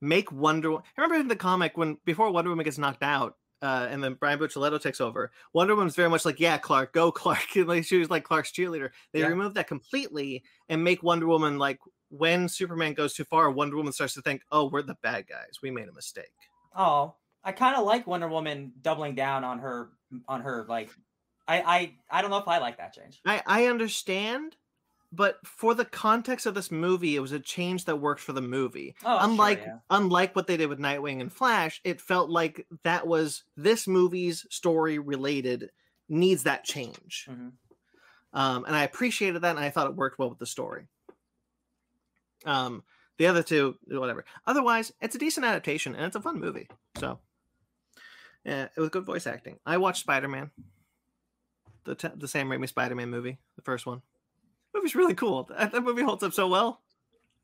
[0.00, 0.70] make Wonder.
[0.70, 4.14] Wo- Remember in the comic when before Wonder Woman gets knocked out, uh, and then
[4.14, 5.32] Brian Buccellato takes over.
[5.52, 8.90] Wonder Woman's very much like, "Yeah, Clark, go Clark." like she was like Clark's cheerleader.
[9.12, 9.28] They Yeah.
[9.28, 11.80] remove that completely and make Wonder Woman like
[12.10, 15.58] when Superman goes too far, Wonder Woman starts to think, "Oh, we're the bad guys.
[15.60, 16.30] We made a mistake."
[16.74, 19.90] Oh, I kind of like Wonder Woman doubling down on her
[20.28, 20.90] on her like.
[21.46, 23.20] I I I don't know if I like that change.
[23.26, 24.56] I I understand,
[25.12, 28.40] but for the context of this movie, it was a change that worked for the
[28.40, 28.94] movie.
[29.04, 29.78] Oh, sure, unlike yeah.
[29.90, 34.46] unlike what they did with Nightwing and Flash, it felt like that was this movie's
[34.50, 35.70] story related
[36.08, 37.26] needs that change.
[37.30, 37.52] Mhm.
[38.32, 40.88] Um, and I appreciated that, and I thought it worked well with the story.
[42.44, 42.84] Um,
[43.18, 44.24] the other two, whatever.
[44.46, 46.68] Otherwise, it's a decent adaptation and it's a fun movie.
[46.98, 47.18] So,
[48.44, 49.58] yeah, it was good voice acting.
[49.64, 50.50] I watched Spider Man,
[51.84, 54.02] the t- the Sam Raimi Spider Man movie, the first one.
[54.74, 55.44] movie's really cool.
[55.44, 56.80] That, that movie holds up so well.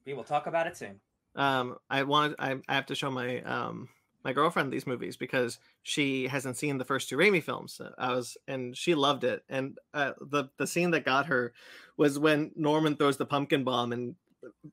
[0.04, 1.00] We will talk about it soon.
[1.36, 3.88] Um, I wanted I, I have to show my um
[4.24, 7.80] my girlfriend these movies because she hasn't seen the first two Raimi films.
[7.96, 9.44] I was and she loved it.
[9.48, 11.52] And uh, the the scene that got her
[11.96, 14.16] was when Norman throws the pumpkin bomb and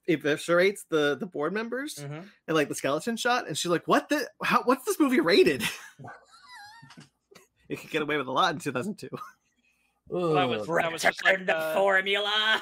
[0.10, 2.28] eviscerates the the board members Mhm.
[2.48, 3.48] and like the skeleton shot.
[3.48, 4.30] And she's like, "What the?
[4.44, 4.64] How?
[4.64, 5.64] What's this movie rated?"
[7.70, 9.10] it could get away with a lot in 2002.
[10.10, 10.78] Well, that was- Ugh.
[10.82, 12.62] that was just like, Return to uh, formula.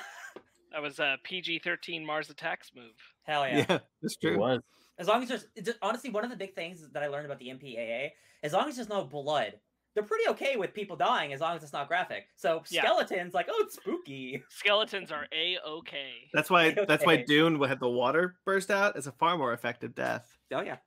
[0.72, 2.92] That was a PG-13 Mars Attacks move.
[3.24, 3.66] Hell Yeah, yeah.
[4.02, 4.38] that's It true.
[4.40, 4.62] was.
[4.98, 7.38] As long as there's just- honestly one of the big things that I learned about
[7.40, 8.12] the MPAA,
[8.44, 9.60] as long as there's no blood,
[9.96, 12.28] they're pretty okay with people dying as long as it's not graphic.
[12.36, 12.82] So Yeah.
[12.84, 14.44] skeletons, like, oh, it's spooky.
[14.50, 16.12] Skeletons are a-okay.
[16.34, 16.72] That's why.
[16.88, 17.24] That's why Okay.
[17.24, 18.96] Dune had the water burst out.
[18.98, 20.38] It's a far more effective death.
[20.54, 20.78] Oh yeah.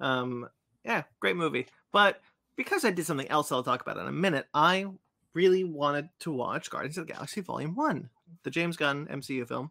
[0.00, 0.48] Um,
[0.84, 1.66] yeah, great movie.
[1.92, 2.20] But
[2.56, 4.86] because I did something else I'll talk about in a minute, I
[5.34, 8.08] really wanted to watch Guardians of the Galaxy Volume 1,
[8.42, 9.70] the James Gunn MCU film.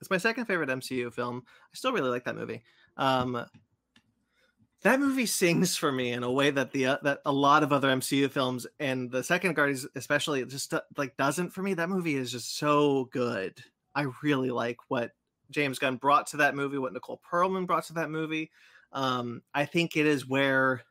[0.00, 1.42] It's my second favorite MCU film.
[1.46, 2.62] I still really like that movie.
[2.96, 3.44] Um,
[4.82, 7.72] that movie sings for me in a way that the uh, that a lot of
[7.72, 11.74] other MCU films and the second Guardians especially just uh, like doesn't for me.
[11.74, 13.62] That movie is just so good.
[13.94, 15.12] I really like what
[15.50, 18.50] James Gunn brought to that movie, what Nicole Perlman brought to that movie.
[18.92, 20.82] Um, I think it is where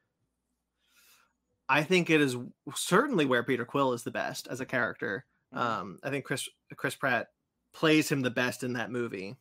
[1.68, 2.36] I think it is
[2.76, 5.26] certainly where Peter Quill is the best as a character.
[5.54, 5.58] Mhm.
[5.58, 7.28] Um, I think Chris Chris Pratt
[7.74, 9.38] plays him the best in that movie.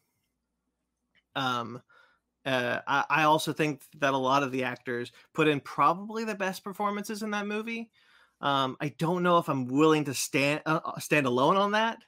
[1.35, 1.83] Um,
[2.49, 6.35] uh, I, I also think that a lot of the actors put in probably the
[6.35, 7.91] best performances in that movie.
[8.41, 11.99] Um, I don't know if I'm willing to stand uh, uh, stand alone on that.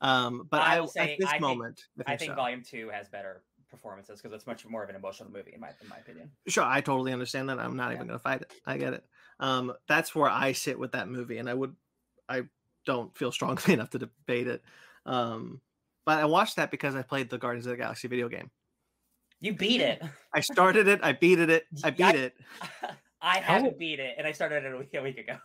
[0.00, 2.36] Um, but I I, say, at this I moment, I I think, think so.
[2.36, 5.70] Volume Two has better performances because it's much more of an emotional movie in my
[5.80, 6.30] in my opinion.
[6.48, 7.58] Sure, I totally understand that.
[7.58, 7.96] I'm not Yeah.
[7.96, 8.52] even going to fight it.
[8.64, 9.04] I get it.
[9.38, 11.76] Um, that's where I sit with that movie, and I would,
[12.28, 12.48] I
[12.86, 14.62] don't feel strongly enough to debate it.
[15.06, 15.60] Um,
[16.06, 18.50] but I watched that because I played the Guardians of the Galaxy video game.
[19.40, 20.02] You beat it.
[20.34, 21.00] I started it.
[21.02, 21.66] I beat it.
[21.84, 22.34] I beat I- it.
[23.22, 25.36] I How- haven't beat it, and I started it a week, a week ago.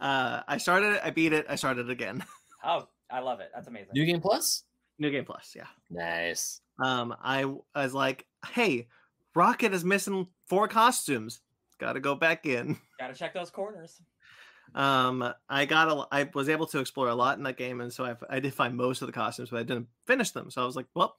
[0.00, 1.00] Uh, I started it.
[1.02, 1.46] I beat it.
[1.48, 2.24] I started it again.
[2.68, 3.50] Oh, I love it.
[3.54, 3.90] That's amazing.
[3.94, 4.64] New Game Plus.
[4.98, 5.52] New Game Plus.
[5.54, 5.66] Yeah.
[5.88, 6.60] Nice.
[6.82, 8.88] Um, I w- was like, hey,
[9.36, 11.40] Rocket is missing four costumes.
[11.78, 12.76] Got to go back in.
[12.98, 14.00] Gotta check those corners.
[14.74, 17.92] Um, I got a, I was able to explore a lot in that game, and
[17.92, 20.50] so I, I did find most of the costumes, but I didn't finish them.
[20.50, 21.14] So I was like, well,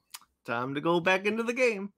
[0.48, 1.92] time to go back into the game.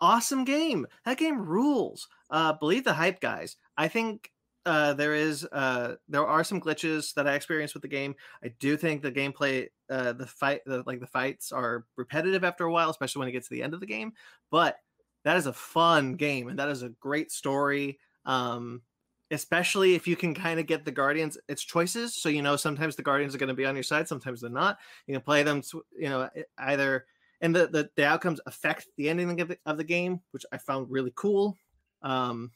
[0.00, 0.86] Awesome game.
[1.04, 2.08] That game rules.
[2.30, 3.56] Uh, believe the hype, guys.
[3.76, 4.30] I think
[4.66, 8.14] uh, there is uh, there are some glitches that I experienced with the game.
[8.42, 12.64] I do think the gameplay, uh, the fight, the, like the fights are repetitive after
[12.64, 14.12] a while, especially when it gets to the end of the game.
[14.50, 14.78] But
[15.24, 17.98] that is a fun game, and that is a great story.
[18.26, 18.82] Um,
[19.30, 22.94] especially if you can kind of get the guardians its choices so you know sometimes
[22.94, 25.42] the guardians are going to be on your side sometimes they're not you can play
[25.42, 25.62] them
[25.98, 26.28] you know
[26.58, 27.06] either
[27.40, 30.58] and the the, the outcomes affect the ending of the, of the game which i
[30.58, 31.56] found really cool.
[32.02, 32.50] Um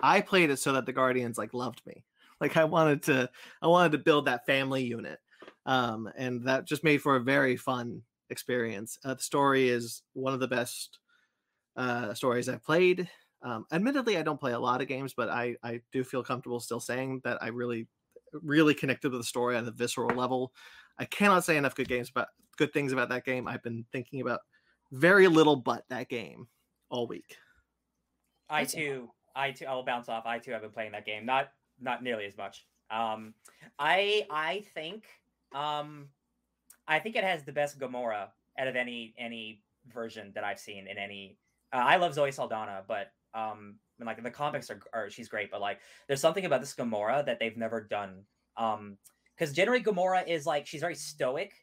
[0.00, 2.04] i played it so that the guardians like loved me.
[2.40, 3.30] Like i wanted to
[3.62, 5.18] i wanted to build that family unit.
[5.66, 8.98] Um and that just made for a very fun experience.
[9.04, 10.98] Uh, the story is one of the best
[11.76, 13.08] uh stories i've played.
[13.42, 16.60] Um, admittedly, I don't play a lot of games, but I I do feel comfortable
[16.60, 17.88] still saying that I really
[18.32, 20.52] really connected with the story on the visceral level.
[21.00, 22.28] I cannot say enough good games about
[22.58, 23.48] good things about that game.
[23.48, 24.40] I've been thinking about
[24.92, 26.46] very little but that game
[26.90, 27.36] all week.
[28.50, 30.26] I too, I too, I'll bounce off.
[30.26, 32.66] I too have been playing that game, not not nearly as much.
[32.90, 33.32] Um,
[33.78, 35.04] I I think
[35.54, 36.08] um,
[36.86, 38.28] I think it has the best Gamora
[38.58, 41.38] out of any any version that I've seen in any.
[41.72, 45.50] Uh, I love Zoe Saldana, but um, and like the comics are, are she's great,
[45.50, 45.78] but like
[46.08, 48.24] there's something about this Gamora that they've never done.
[48.56, 48.98] Um,
[49.40, 51.54] because generally Gamora is like she's very stoic,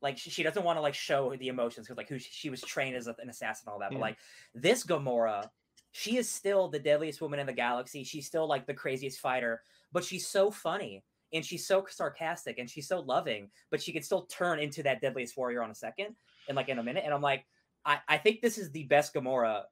[0.00, 2.50] like she, she doesn't want to like show the emotions because like who she, she,
[2.50, 3.90] was trained as a, an assassin and all that.
[3.90, 3.98] Yeah.
[3.98, 4.16] But like
[4.54, 5.48] this Gamora,
[5.90, 8.04] she is still the deadliest woman in the galaxy.
[8.04, 9.62] She's still like the craziest fighter,
[9.92, 11.02] but she's so funny
[11.32, 15.00] and she's so sarcastic and she's so loving, but she can still turn into that
[15.00, 16.14] deadliest warrior on a second
[16.48, 17.02] and like in a minute.
[17.04, 17.44] And I'm like,
[17.84, 19.62] I, I think this is the best Gamora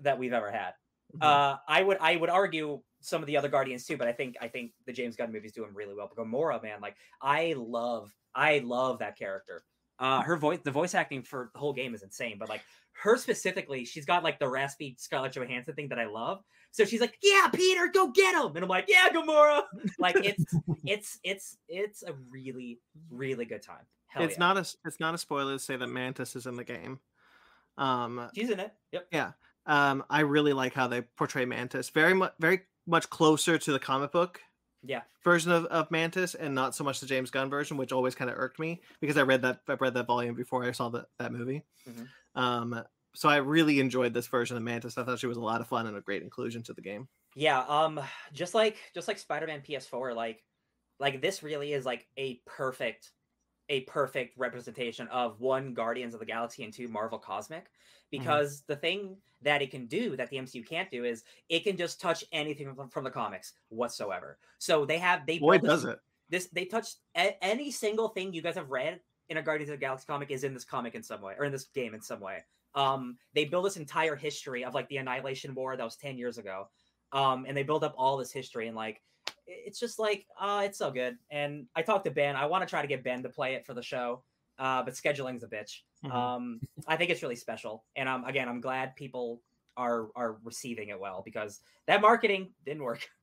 [0.00, 0.72] that we've ever had.
[1.14, 1.22] Mm-hmm.
[1.22, 4.36] Uh, I would I would argue some of the other Guardians too, but I think
[4.40, 6.10] I think the James Gunn movies do him really well.
[6.14, 9.62] But Gamora, man, like I love I love that character.
[9.98, 12.36] Uh, her voice, the voice acting for the whole game is insane.
[12.38, 12.62] But like
[13.02, 16.42] her specifically, she's got like the raspy Scarlett Johansson thing that I love.
[16.72, 19.62] So she's like, "Yeah, Peter, go get him," and I'm like, "Yeah, Gamora."
[19.98, 20.44] Like it's
[20.84, 22.80] it's it's it's a really
[23.10, 23.86] really good time.
[24.08, 24.38] Hell it's yeah.
[24.40, 26.98] not a it's not a spoiler to say that Mantis is in the game.
[27.76, 28.72] Um, she's in it.
[28.92, 29.06] Yep.
[29.12, 29.32] Yeah.
[29.66, 31.90] Um, I really like how they portray Mantis.
[31.90, 34.40] Very much, very much closer to the comic book.
[34.82, 35.02] Yeah.
[35.22, 38.30] Version of, of Mantis, and not so much the James Gunn version, which always kind
[38.30, 41.06] of irked me because I read that I read that volume before I saw that
[41.18, 41.64] that movie.
[41.88, 42.40] Mm-hmm.
[42.40, 44.98] Um, so I really enjoyed this version of Mantis.
[44.98, 47.08] I thought she was a lot of fun and a great inclusion to the game.
[47.34, 47.60] Yeah.
[47.60, 48.00] Um,
[48.32, 50.42] just like just like Spider-Man PS4, like
[51.00, 53.10] like this really is like a perfect
[53.68, 58.18] a perfect representation of one Guardians of the Galaxy and two Marvel Cosmic mm-hmm.
[58.18, 58.72] because mm-hmm.
[58.72, 62.00] the thing that it can do that the MCU can't do is it can just
[62.00, 64.38] touch anything from, from the comics whatsoever.
[64.58, 65.98] So they have they boy does it
[66.30, 69.78] this they touched a, any single thing you guys have read in a Guardians of
[69.78, 72.00] the Galaxy comic is in this comic in some way or in this game in
[72.00, 72.44] some way.
[72.74, 76.38] Um, they build this entire history of like the Annihilation War that was ten years
[76.38, 76.68] ago,
[77.12, 79.00] um, and they build up all this history and like
[79.46, 81.16] it's just like uh it's so good.
[81.30, 82.36] And I talked to Ben.
[82.36, 84.22] I want to try to get Ben to play it for the show,
[84.58, 85.80] uh, but scheduling's a bitch.
[86.04, 86.12] Mm-hmm.
[86.12, 89.40] Um, I think it's really special, and um, again, I'm glad people
[89.76, 93.06] are are receiving it well because that marketing didn't work.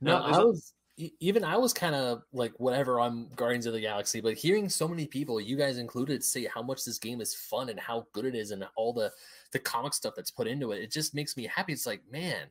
[0.00, 4.20] No, I was even I was kind of like whatever on Guardians of the Galaxy,
[4.20, 7.68] but hearing so many people, you guys included, say how much this game is fun
[7.68, 9.10] and how good it is, and all the
[9.50, 11.72] the comic stuff that's put into it, it just makes me happy.
[11.72, 12.46] It's like, man,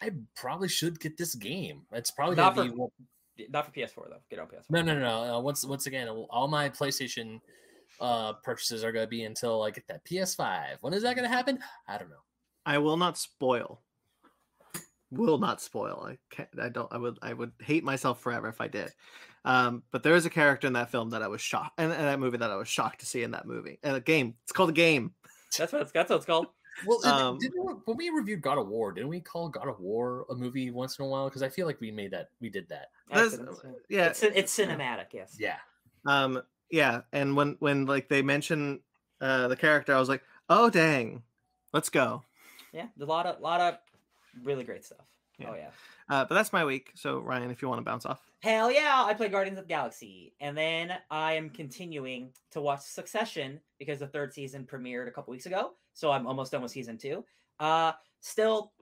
[0.00, 1.82] I probably should get this game.
[1.92, 4.22] It's probably not for, be, not for PS4 though.
[4.30, 4.70] Get on PS4.
[4.70, 5.36] No, no, no, no.
[5.36, 7.40] Uh, once once again, all my PlayStation
[8.00, 10.76] uh purchases are going to be until I get that PS5.
[10.80, 11.58] When is that going to happen?
[11.88, 12.16] I don't know.
[12.64, 13.80] I will not spoil.
[15.10, 16.06] Will not spoil.
[16.06, 16.48] I can't.
[16.60, 16.92] I don't.
[16.92, 17.18] I would.
[17.22, 18.90] I would hate myself forever if I did.
[19.44, 22.20] Um, but there is a character in that film that I was shocked, and, that
[22.20, 23.78] movie that I was shocked to see in that movie.
[23.82, 24.34] And a game.
[24.42, 25.14] It's called a game.
[25.56, 25.92] That's what it's.
[25.92, 26.48] That's what it's called.
[26.86, 30.26] Well, um, did, when we reviewed God of War, didn't we call God of War
[30.30, 31.28] a movie once in a while?
[31.28, 32.90] Because I feel like we made that, we did that.
[33.88, 35.06] yeah, it's, it's cinematic.
[35.12, 35.36] Yes.
[35.38, 35.56] Yeah.
[36.06, 36.42] Um.
[36.70, 38.80] Yeah, and when when like they mention
[39.20, 41.22] uh the character, I was like, oh dang,
[41.72, 42.22] let's go.
[42.72, 43.78] Yeah, a lot of lot of
[44.42, 45.06] really great stuff.
[45.38, 45.50] Yeah.
[45.50, 45.70] Oh yeah.
[46.10, 46.92] Uh, but that's my week.
[46.94, 48.20] So Ryan, if you want to bounce off.
[48.40, 49.04] Hell yeah!
[49.04, 53.98] I play Guardians of the Galaxy, and then I am continuing to watch Succession because
[53.98, 55.72] the third season premiered a couple weeks ago.
[55.98, 57.24] So I'm almost done with season two.
[57.58, 57.90] Uh,
[58.20, 58.72] still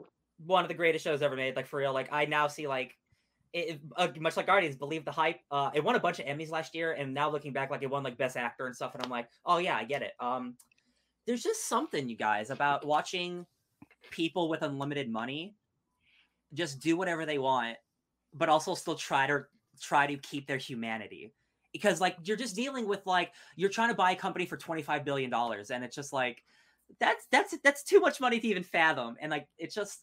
[0.44, 1.56] one of the greatest shows ever made.
[1.56, 1.94] Like for real.
[1.94, 2.94] Like I now see like
[3.54, 5.40] it, uh, much like Guardians, believe the hype.
[5.50, 7.88] Uh, it won a bunch of Emmys last year, and now looking back, like it
[7.88, 8.94] won like Best Actor and stuff.
[8.94, 10.12] And I'm like, oh yeah, I get it.
[10.20, 10.56] Um,
[11.26, 13.46] there's just something, you guys, about watching
[14.10, 15.54] people with unlimited money
[16.52, 17.78] just do whatever they want,
[18.34, 19.46] but also still try to
[19.80, 21.32] try to keep their humanity.
[21.72, 25.02] Because like you're just dealing with like you're trying to buy a company for 25
[25.02, 26.42] billion dollars and it's just like
[27.00, 30.00] that's that's that's too much money to even fathom and like it's just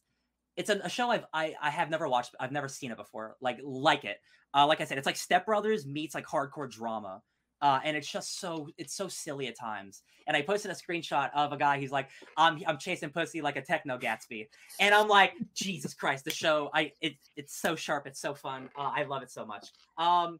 [0.56, 3.36] it's a, a show I've I, I have never watched I've never seen it before
[3.42, 4.18] like like it
[4.54, 7.22] uh like I said it's like Step Brothers meets like hardcore drama
[7.64, 10.02] uh, and it's just so it's so silly at times.
[10.28, 13.56] And I posted a screenshot of a guy who's like, "I'm I'm chasing pussy like
[13.56, 14.50] a techno Gatsby,"
[14.82, 16.70] and I'm like, Jesus Christ, the show!
[16.74, 18.70] I it it's so sharp, it's so fun.
[18.78, 19.70] Uh, I love it so much.
[19.98, 20.40] Um,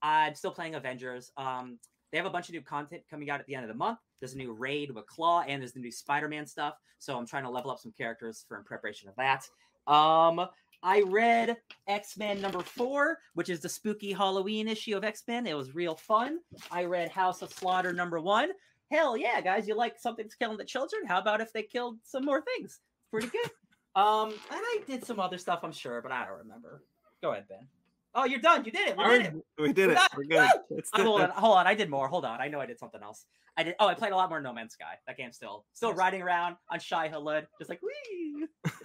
[0.00, 1.30] I'm still playing Avengers.
[1.36, 1.78] Um,
[2.12, 3.98] they have a bunch of new content coming out at the end of the month.
[4.20, 6.74] There's a new raid with Claw, and there's the new Spider-Man stuff.
[6.98, 9.48] So I'm trying to level up some characters for in preparation of that.
[9.90, 10.46] Um,
[10.82, 11.56] I read
[11.86, 15.46] X Men number four, which is the spooky Halloween issue of X Men.
[15.46, 16.38] It was real fun.
[16.70, 18.50] I read House of Slaughter number one.
[18.90, 19.66] Hell yeah, guys!
[19.66, 21.06] You like something that's killing the children?
[21.06, 22.80] How about if they killed some more things?
[23.10, 23.50] Pretty good.
[23.94, 26.82] Um, and I did some other stuff, I'm sure, but I don't remember.
[27.20, 27.68] Go ahead, Ben.
[28.14, 28.64] Oh, you're done.
[28.64, 28.96] You did it.
[28.98, 29.34] We did it.
[29.58, 29.98] We did it.
[30.16, 30.50] We're We're good.
[30.70, 31.66] It's the- hold on, hold on.
[31.66, 32.08] I did more.
[32.08, 32.40] Hold on.
[32.40, 33.24] I know I did something else.
[33.56, 33.74] I did.
[33.80, 34.98] Oh, I played a lot more No Man's Sky.
[35.06, 38.46] That game's still still riding around on Shai-Hulud, just like wee.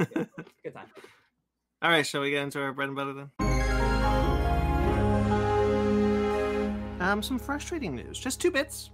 [0.64, 0.88] Good time.
[1.82, 3.32] All right, shall we get into our bread and butter then?
[7.00, 8.18] Um, some frustrating news.
[8.20, 8.90] Just two bits.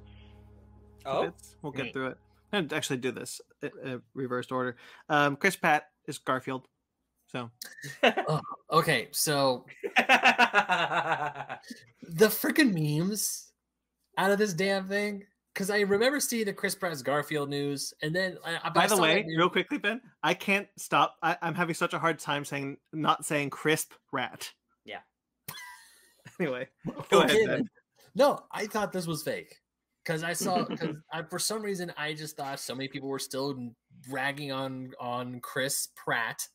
[1.04, 1.56] Two Oh, bits.
[1.62, 2.18] We'll get through it.
[2.52, 4.76] And actually do this uh, uh, reversed order.
[5.10, 6.68] Um, Chris Pratt is Garfield.
[7.34, 7.50] So
[8.72, 9.66] Okay, so
[9.98, 11.60] the
[12.28, 13.52] freaking memes
[14.18, 15.24] out of this damn thing.
[15.54, 18.84] Because I remember seeing the Chris Pratt's Garfield news, and then uh, I, I- by
[18.86, 21.16] I the way, that real quickly, Ben, I can't stop.
[21.22, 24.52] I, I'm having such a hard time saying not saying crisp rat.
[24.84, 25.02] Yeah.
[26.40, 26.70] anyway,
[27.12, 27.70] go ahead, Ben.
[28.16, 29.56] No, I thought this was fake
[30.04, 30.96] because I saw because
[31.30, 33.56] for some reason I just thought so many people were still
[34.10, 36.48] ragging on on Chris Pratt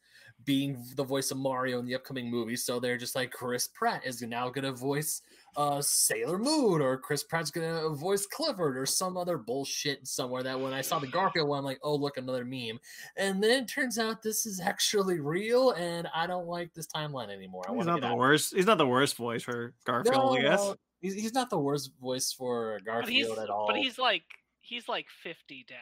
[0.44, 2.56] being the voice of Mario in the upcoming movie.
[2.56, 5.22] So they're just like Chris Pratt is now gonna voice
[5.56, 10.58] uh Sailor Moon or Chris Pratt's gonna voice Clifford or some other bullshit somewhere that
[10.58, 12.78] when I saw the Garfield one, I'm like, oh look, another meme.
[13.16, 17.30] And then it turns out this is actually real and I don't like this timeline
[17.30, 17.64] anymore.
[17.68, 18.54] I He's not the worst.
[18.54, 20.60] He's not the worst voice for Garfield, I guess.
[20.60, 23.66] no, he's, he's not the worst voice for Garfield at all.
[23.66, 24.24] but he's like
[24.60, 25.78] he's like 50 down.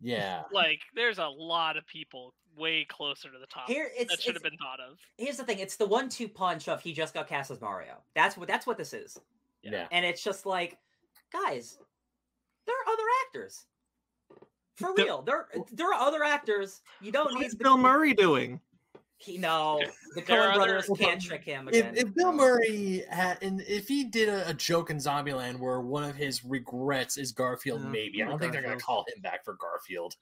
[0.00, 0.42] yeah.
[0.52, 4.34] Like there's a lot of people way closer to the top here it's, that should
[4.34, 4.98] have been thought of.
[5.18, 5.58] here's the thing.
[5.58, 7.94] It's the one-two punch of he just got cast as Mario.
[8.14, 9.18] That's what that's what this is.
[9.62, 9.86] Yeah.
[9.92, 10.78] And it's just like,
[11.32, 11.78] guys,
[12.66, 13.64] there are other actors.
[14.76, 16.82] For The- real, there there are other actors.
[17.00, 18.60] You don't What need is the- Bill Murray doing?
[19.18, 19.80] He no,
[20.14, 21.94] the There are Coen other- brothers can't trick him again.
[21.96, 26.02] if Bill Murray had, and if he did a, a joke in Zombieland where one
[26.04, 29.44] of his regrets is Garfield, Yeah, maybe I don't think they're gonna call him back
[29.44, 30.16] for Garfield.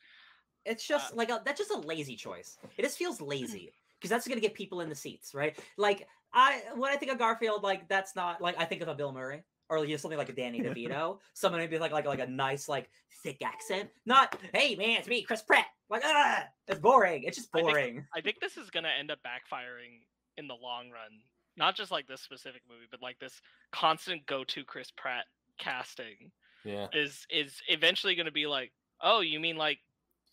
[0.65, 2.59] It's just like a, that's just a lazy choice.
[2.77, 5.59] It just feels lazy because that's gonna get people in the seats, right?
[5.77, 8.95] Like I when I think of Garfield, like that's not like I think of a
[8.95, 11.19] Bill Murray or you know, something like a Danny DeVito.
[11.35, 12.91] Someone maybe like like like a nice like
[13.23, 13.91] thick accent.
[14.07, 15.67] Not hey man, it's me, Chris Pratt.
[15.91, 17.25] Like ah, it's boring.
[17.25, 18.07] It's just I think- boring.
[18.15, 20.01] I think this is gonna end up backfiring
[20.37, 21.11] in the long run.
[21.57, 23.41] Not just like this specific movie, but like this
[23.73, 25.27] constant go-to Chris Pratt
[25.59, 26.31] casting
[26.65, 26.87] Yeah.
[26.93, 29.79] is is eventually gonna be like, oh, you mean like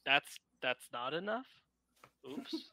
[0.10, 1.46] that's that's not enough?
[2.30, 2.56] Oops.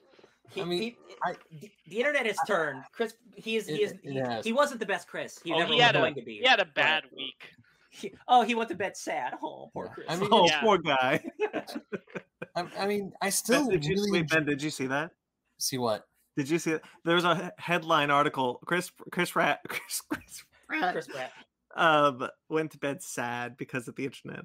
[0.52, 2.84] He, I mean, he- I- the, the internet has turned.
[2.92, 5.40] Chris, he is he is, it he, he wasn't the best Chris.
[5.42, 6.38] He Oh, never he was had a- to be.
[6.40, 7.50] He had a but bad week.
[7.90, 9.34] he- oh, he went to bed sad.
[9.42, 10.06] Oh, poor Chris.
[10.08, 10.60] I mean, Oh, Yeah.
[10.60, 11.24] poor guy.
[12.54, 14.44] I, I mean, I Ben, still did you really wait, Ben?
[14.44, 15.10] Did you see that?
[15.58, 16.04] see what.
[16.36, 16.82] Did you see it?
[17.04, 18.60] There was a headline article.
[18.66, 21.32] Chris Chris Pratt Chris, Chris Pratt Chris Pratt.
[21.74, 24.44] um went to bed sad because of the internet.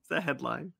[0.00, 0.74] It's the headline.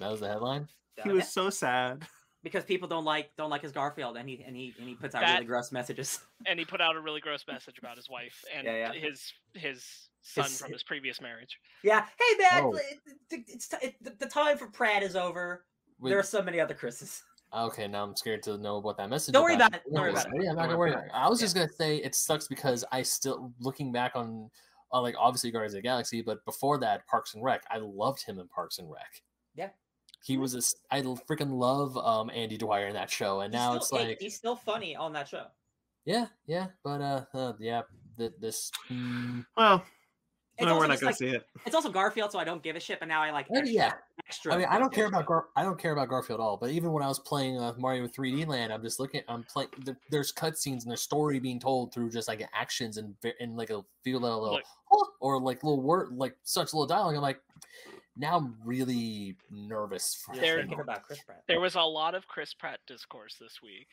[0.00, 0.68] That was the headline.
[1.04, 2.06] He was so sad.
[2.42, 5.14] because people don't like don't like his Garfield, and he and he and he puts
[5.14, 6.20] out That- really gross messages.
[6.46, 9.00] And he put out a really gross message about his wife and Yeah, yeah.
[9.00, 11.58] his his son His- from his previous marriage.
[11.82, 12.06] Yeah.
[12.18, 12.74] Hey man, Oh.
[12.74, 15.64] it- it- it's t- it- the- the time for Pratt is over.
[15.98, 17.22] Wait, There are so many other Chris's.
[17.54, 19.32] Okay, now I'm scared to know what that message.
[19.32, 19.92] Don't worry about about it.
[19.92, 20.32] Don't worry about it.
[20.34, 20.98] Yeah, I'm not Don't gonna worry worry.
[21.00, 21.26] about About it.
[21.26, 24.50] I was just gonna say it sucks because I still looking back on,
[24.92, 27.64] on like obviously Guardians of the Galaxy, but before that, Parks and Rec.
[27.70, 29.22] I loved him in Parks and Rec.
[29.54, 29.70] Yeah.
[30.26, 30.58] He was a.
[30.58, 33.98] s- I l- freaking love um Andy Dwyer in that show, and He's now still-
[34.00, 35.46] it's like he's still funny on that show.
[36.04, 37.82] yeah, yeah, but uh, uh yeah,
[38.18, 38.72] th- this.
[38.90, 39.84] mm, Well,
[40.58, 41.46] It's no, also we're not gonna like- see it.
[41.64, 42.98] It's also Garfield, so I don't give a shit.
[42.98, 43.92] But now I like extra, yeah.
[44.26, 44.52] extra.
[44.54, 46.56] I mean, I don't care about Gar- I don't care about Garfield at all.
[46.56, 49.22] But even when I was playing uh, Mario 3D Land, I'm just looking.
[49.28, 49.68] I'm playing.
[49.84, 53.70] There, there's cutscenes and there's story being told through just like actions and and like
[53.70, 54.64] a feel that a little Look.
[54.90, 57.14] "Huh," or like little word like such little dialogue.
[57.14, 57.40] I'm like,
[58.16, 61.42] now I'm really nervous for There- thinking about Chris Pratt.
[61.48, 63.88] There was a lot of Chris Pratt discourse this week.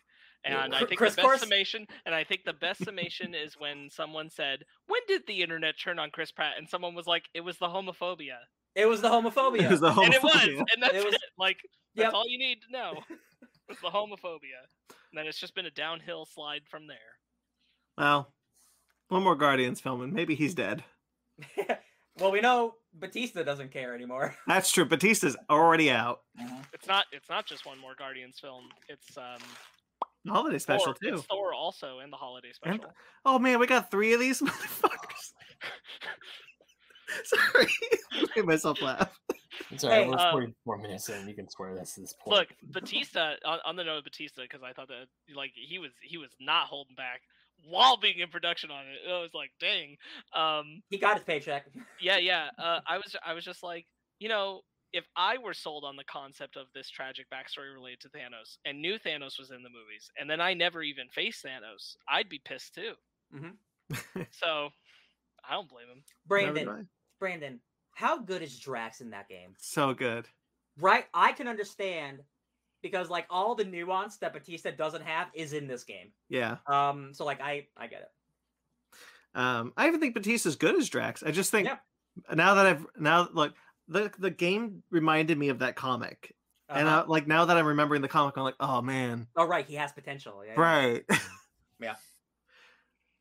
[0.46, 0.64] Yeah.
[0.66, 1.40] And I think Chris the best course?
[1.40, 5.76] summation and I think the best summation is when someone said, When did the internet
[5.82, 6.56] turn on Chris Pratt?
[6.58, 8.40] And someone was like, It was the homophobia.
[8.76, 9.62] It was the homophobia.
[9.64, 10.58] It was the And it was, homophobia.
[10.74, 11.22] and that's It was- it.
[11.38, 11.60] Like
[11.96, 12.14] that's Yep.
[12.14, 12.94] all you need to know.
[13.70, 14.60] It's the homophobia.
[14.90, 16.98] And then it's just been a downhill slide from there.
[17.98, 18.34] Well,
[19.08, 20.84] one more Guardians film, and maybe he's dead.
[22.20, 24.36] well, we know Bautista doesn't care anymore.
[24.48, 24.86] That's true.
[24.86, 26.22] Bautista's already out.
[26.74, 28.66] It's not it's not just one more Guardians film.
[28.90, 29.40] It's um
[30.28, 30.96] Holiday special Thor.
[31.02, 31.16] too.
[31.16, 32.94] It's Thor also in the holiday And- special.
[33.26, 35.34] Oh man, we got three of these motherfuckers.
[37.26, 37.68] Sorry,
[38.14, 39.20] I made myself laugh.
[39.70, 40.04] It's all right.
[40.04, 41.28] Hey, we're um, 44 minutes in.
[41.28, 42.38] You can swear that's this point.
[42.40, 45.06] Look, Bautista on, on the note of Bautista because I thought that
[45.36, 47.22] like he was he was not holding back
[47.68, 49.10] while being in production on it.
[49.10, 49.98] I was like, dang.
[50.36, 51.66] Um, He got his paycheck.
[52.02, 52.50] yeah, yeah.
[52.58, 53.86] Uh, I was I was just like,
[54.20, 54.62] you know,
[54.94, 58.82] if I were sold on the concept of this tragic backstory related to Thanos and
[58.82, 62.40] knew Thanos was in the movies, and then I never even faced Thanos, I'd be
[62.44, 62.94] pissed too.
[64.32, 64.70] So
[65.48, 66.04] I don't blame him.
[66.26, 66.88] Brandon.
[67.20, 67.60] Brandon,
[67.96, 69.54] how good is Drax in that game?
[69.60, 70.28] So good.
[70.80, 72.20] Right, I can understand
[72.84, 76.12] because like all the nuance that Bautista doesn't have is in this game.
[76.30, 76.58] Yeah.
[76.68, 78.12] Um, so like I I get it.
[79.34, 81.24] Um, I even think Bautista's good as Drax.
[81.24, 81.78] I just think Yeah.
[82.36, 83.56] now that I've now look
[83.88, 86.36] the the game reminded me of that comic,
[86.70, 87.00] and Uh-huh.
[87.02, 89.76] uh, like now that I'm remembering the comic, I'm like, oh man, oh right, he
[89.76, 90.44] has potential.
[90.46, 91.04] Yeah, right.
[91.80, 91.96] Yeah.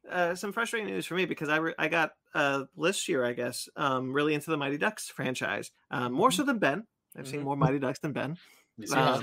[0.08, 3.32] Uh, some frustrating news for me because I re- I got uh this year I
[3.32, 6.86] guess um really into the Mighty Ducks franchise um, more so than Ben.
[7.16, 7.44] I've seen Mhm.
[7.44, 8.36] more Mighty Ducks than Ben.
[8.78, 9.22] You see Um,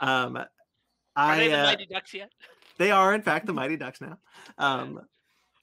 [0.00, 0.44] how- Um,
[1.16, 2.30] Are they the uh, Mighty Ducks yet?
[2.78, 4.18] they are in fact the Mighty Ducks now.
[4.58, 5.00] Um,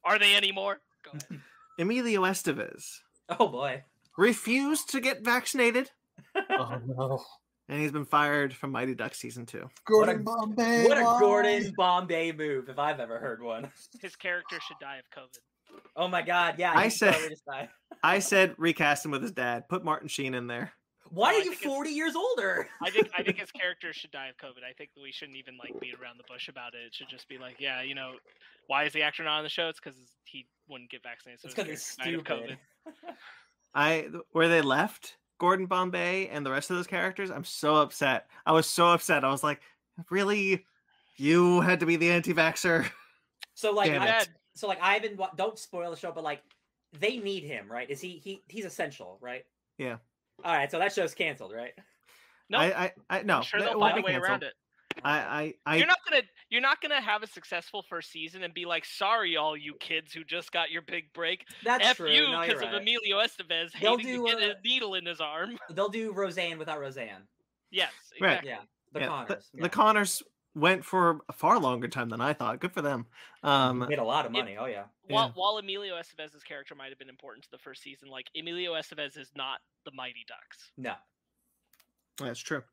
[0.03, 0.79] Are they anymore?
[1.03, 1.41] Go ahead.
[1.79, 2.83] Emilio Estevez
[3.29, 3.83] Oh boy.
[4.17, 5.89] refused to get vaccinated,
[6.35, 7.23] oh no.
[7.69, 9.69] and he's been fired from Mighty Ducks season two.
[9.85, 10.85] Gordon Bombay.
[10.87, 11.03] What a?
[11.19, 13.71] Gordon Bombay move if I've ever heard one.
[14.01, 15.77] His character should die of COVID.
[15.95, 16.73] Oh my god, yeah.
[16.75, 17.69] I said- totally just died.
[18.03, 19.67] I said recast him with his dad.
[19.69, 20.73] Put Martin Sheen in there.
[21.13, 22.67] Why No, are you 40 years older?
[22.81, 24.63] I think I think his character should die of COVID.
[24.67, 26.87] I think we shouldn't even like beat around the bush about it.
[26.87, 28.13] It should just be like, yeah, you know,
[28.65, 29.67] why is the actor not on the show?
[29.67, 31.41] It's because he wouldn't get vaccinated.
[31.41, 33.05] So it's his because he's character of stupid.
[33.75, 37.29] I where they left Gordon Bombay and the rest of those characters.
[37.29, 38.27] I'm so upset.
[38.47, 39.23] I was so upset.
[39.23, 39.61] I was like,
[40.09, 40.65] really,
[41.17, 42.89] you had to be the anti-vaxer.
[43.53, 44.23] So like, I,
[44.55, 45.19] so like, I haven't.
[45.35, 46.41] Don't spoil the show, but like,
[46.99, 47.87] they need him, right?
[47.87, 48.19] Is he?
[48.23, 49.45] He he's essential, right?
[49.77, 49.97] Yeah.
[50.43, 51.73] All right, so that show's canceled, right?
[52.49, 53.37] No, I, I, I no.
[53.37, 54.53] I'm sure that they'll find a be way around it.
[55.03, 58.53] I, I, I, you're not gonna you're not gonna have a successful first season and
[58.53, 61.45] be like, sorry, all you kids who just got your big break.
[61.63, 62.11] That's F true.
[62.11, 62.81] you because you're of.
[62.81, 65.57] Emilio Estevez They'll hating do, to get uh, a needle in his arm.
[65.71, 67.23] They'll do Roseanne without Roseanne.
[67.71, 68.33] Yes, Right.
[68.33, 68.49] exactly.
[68.51, 68.59] Yeah,
[68.93, 69.49] the yeah, Connors.
[69.53, 70.23] The, the Connors
[70.55, 72.59] went for a far longer time than I thought.
[72.59, 73.07] Good for them.
[73.41, 74.57] Um, made a lot of it- money.
[74.57, 74.85] oh yeah.
[75.07, 75.31] While, Yeah.
[75.33, 79.17] while Emilio Estevez's character might have been important to the first season, like Emilio Estevez
[79.17, 80.95] is not the Mighty Ducks, No.
[82.17, 82.63] that's true.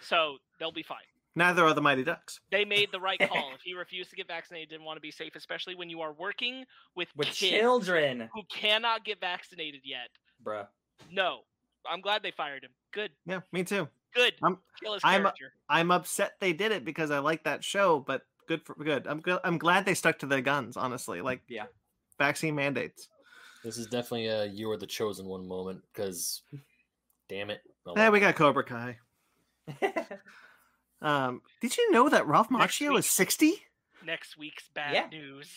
[0.00, 0.98] so they'll be fine.
[1.34, 2.40] Neither are the Mighty Ducks.
[2.50, 3.52] They made the right call.
[3.54, 6.12] if he refused to get vaccinated, didn't want to be safe, especially when you are
[6.12, 6.64] working
[6.96, 10.08] with, With kids children, who cannot get vaccinated yet.
[10.42, 10.66] bruh.
[11.12, 11.40] No,
[11.88, 12.70] I'm glad they fired him.
[12.92, 13.88] Good, Yeah, me too.
[14.14, 14.34] Good.
[14.42, 15.26] I'm- Kill his I'm.
[15.68, 19.06] I'm upset they did it because I like that show, but good for good.
[19.06, 19.40] I'm good.
[19.44, 20.76] I'm glad they stuck to their guns.
[20.76, 21.66] Honestly, like Yeah.
[22.18, 23.08] vaccine mandates.
[23.64, 26.42] This is definitely a you are the chosen one moment because,
[27.28, 27.60] damn it.
[27.86, 28.12] Oh, Yeah, well.
[28.12, 28.98] we got Cobra Kai.
[31.00, 33.62] Um, did you know that Ralph Next Macchio is 60?
[34.04, 35.06] Next week's bad Yeah.
[35.16, 35.48] news.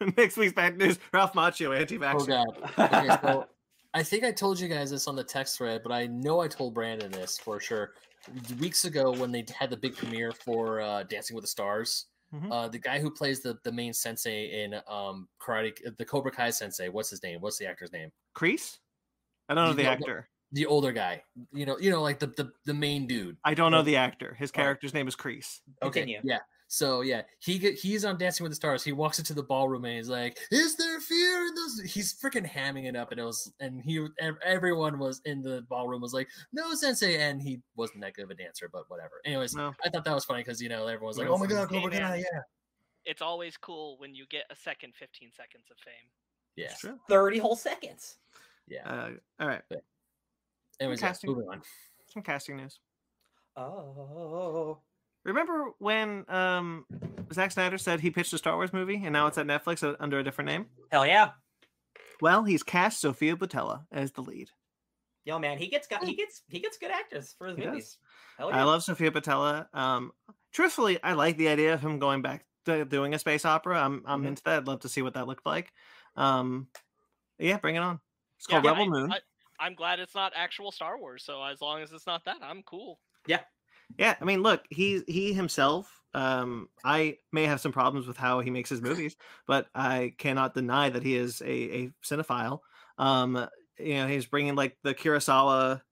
[0.16, 0.98] Next week's bad news.
[1.12, 2.44] Ralph Macchio, Oh anti-vaxxer.
[2.46, 2.92] Oh god.
[2.92, 3.46] Okay, so
[3.94, 6.48] I think I told you guys this on the text thread, but I know I
[6.48, 7.94] told Brandon this for sure.
[8.60, 12.52] Weeks ago, when they had the big premiere for uh, Dancing with the Stars, Mhm.
[12.52, 16.50] uh, the guy who plays the, the main sensei in um, Karate, the Cobra Kai
[16.50, 17.40] sensei, what's his name?
[17.40, 18.12] What's the actor's name?
[18.36, 18.76] Kreese?
[19.48, 20.28] I don't know You the know- actor.
[20.52, 21.22] The older guy.
[21.52, 23.36] You know, you know, like the the, the main dude.
[23.44, 24.34] I don't know the actor.
[24.38, 24.56] His Oh.
[24.56, 25.60] character's name is Kreese.
[25.82, 26.20] Okay, Continue.
[26.24, 26.38] yeah.
[26.70, 28.84] So yeah, he get, he's on Dancing with the Stars.
[28.84, 32.46] He walks into the ballroom and he's like, "Is there fear in those?" He's freaking
[32.46, 34.06] hamming it up, and it was, and he,
[34.44, 38.30] everyone was in the ballroom was like, "No, Sensei," and he wasn't that good of
[38.30, 39.22] a dancer, but whatever.
[39.24, 39.72] Anyways, No.
[39.82, 41.80] I thought that was funny because you know everyone was like, "Oh my god, hey,
[41.80, 42.40] Cobra Kai!" Yeah,
[43.06, 46.10] It's always cool when you get a second 15 seconds of fame.
[46.56, 46.98] yeah, true.
[47.08, 48.18] 30 whole seconds.
[48.66, 48.86] yeah.
[48.86, 49.10] Uh,
[49.40, 49.62] all right.
[50.80, 51.30] Anyways, yeah, casting.
[51.30, 51.62] moving on.
[52.12, 52.78] Some casting news.
[53.56, 54.82] Oh.
[55.24, 56.86] Remember when um,
[57.32, 60.18] Zack Snyder said he pitched a Star Wars movie and now it's at Netflix under
[60.18, 60.66] a different name?
[60.90, 61.30] Hell yeah.
[62.20, 64.48] Well, he's cast Sofia Boutella as the lead.
[65.24, 67.98] Yo, man, he gets got he gets he gets good actors for his He movies.
[68.38, 69.66] Hell I love Sofia Boutella.
[69.74, 70.12] Um,
[70.52, 73.78] truthfully, I like the idea of him going back to doing a space opera.
[73.78, 74.28] I'm I'm Mhm.
[74.28, 74.58] into that.
[74.60, 75.70] I'd love to see what that looked like.
[76.16, 76.68] Um,
[77.38, 78.00] yeah, bring it on.
[78.38, 79.12] It's Yeah, called I- Rebel Moon.
[79.12, 79.18] I,
[79.60, 81.24] I'm glad it's not actual Star Wars.
[81.24, 82.98] So as long as it's not that, I'm cool.
[83.26, 83.40] yeah,
[83.98, 85.94] I mean, look, he he himself.
[86.14, 89.16] Um, I may have some problems with how he makes his movies,
[89.46, 92.60] but I cannot deny that he is a, a cinephile.
[92.96, 93.46] Um,
[93.78, 95.82] you know, he's bringing like the Kurosawa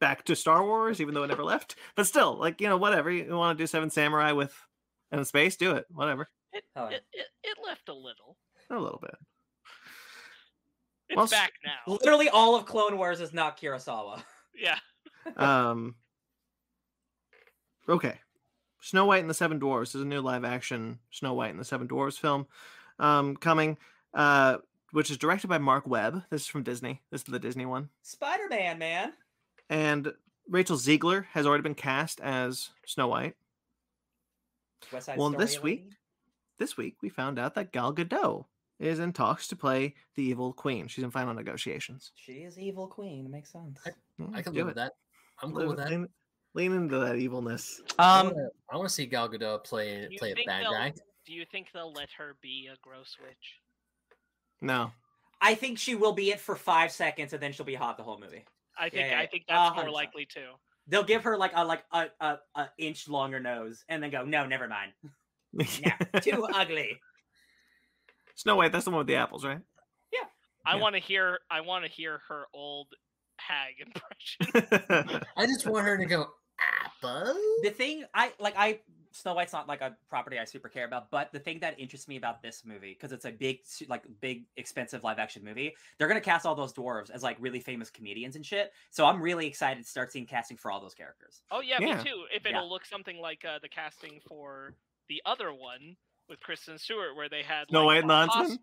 [0.00, 1.76] back to Star Wars, even though it never left.
[1.96, 4.54] But still, like you know, whatever you want to do, Seven Samurai with
[5.12, 5.86] in space, do it.
[5.90, 8.36] Whatever, It, Hell it, it, it left a little.
[8.70, 9.16] a little bit.
[11.08, 11.92] It's Well, back now.
[11.92, 14.22] Literally all of Clone Wars is not Kurosawa.
[14.54, 14.78] Yeah.
[15.36, 15.94] um
[17.88, 18.18] okay
[18.80, 21.64] snow white and the seven dwarfs is a new live action snow white and the
[21.64, 22.46] seven dwarfs film
[22.98, 23.76] um coming
[24.14, 24.56] uh
[24.92, 27.88] which is directed by marc webb this is from disney this is the disney one
[28.02, 29.12] Spider-Man, man.
[29.70, 30.12] and
[30.48, 33.34] Rachel Zegler has already been cast as Snow White.
[34.92, 35.96] West Side Well, Story this week- lady?
[36.58, 38.44] This week, we found out that Gal Gadot
[38.78, 40.86] is in talks to play the evil queen.
[40.86, 42.12] She's in final negotiations.
[42.14, 43.26] She is evil queen.
[43.26, 43.80] It makes sense.
[44.20, 44.92] Mm, I can do live with that.
[45.42, 46.08] I'm Live- cool with that.
[46.56, 47.82] Lean, lean into that evilness.
[47.98, 50.94] I Um, wanna- I want to see Gal Gadot play play a bad guy.
[51.26, 53.60] Do you think they'll let her be a gross witch?
[54.62, 54.92] No.
[55.40, 58.02] I think she will be it for five seconds, and then she'll be hot the
[58.02, 58.44] whole movie.
[58.78, 60.54] I think yeah, I think that's hundred more likely too.
[60.86, 64.24] They'll give her like a like a, a, a inch longer nose, and then go,
[64.24, 64.92] no, never mind.
[65.52, 67.00] No, too ugly.
[68.34, 69.60] Snow White, that's the one with the apples, right?
[70.12, 70.20] Yeah.
[70.66, 70.82] I Yeah.
[70.82, 71.38] want to hear.
[71.50, 72.88] I want to hear her old
[73.38, 75.22] hag impression.
[75.36, 76.26] I just want her to go
[77.06, 77.34] apple.
[77.62, 78.80] The thing I like, I
[79.12, 82.06] Snow White's not like a property I super care about, but the thing that interests
[82.06, 86.08] me about this movie because it's a big, like big, expensive live action movie, they're
[86.08, 88.72] gonna cast all those dwarves as like really famous comedians and shit.
[88.90, 91.40] So I'm really excited to start seeing casting for all those characters.
[91.50, 91.96] oh yeah, Yeah.
[91.96, 92.24] me too.
[92.34, 94.74] If it'll look something like uh, the casting for
[95.08, 95.96] the other one
[96.28, 98.58] with Kristen Stewart, where they had Snow like, White and the Bob Hos-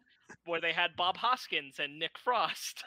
[0.46, 2.84] where they had Bob Hoskins and Nick Frost.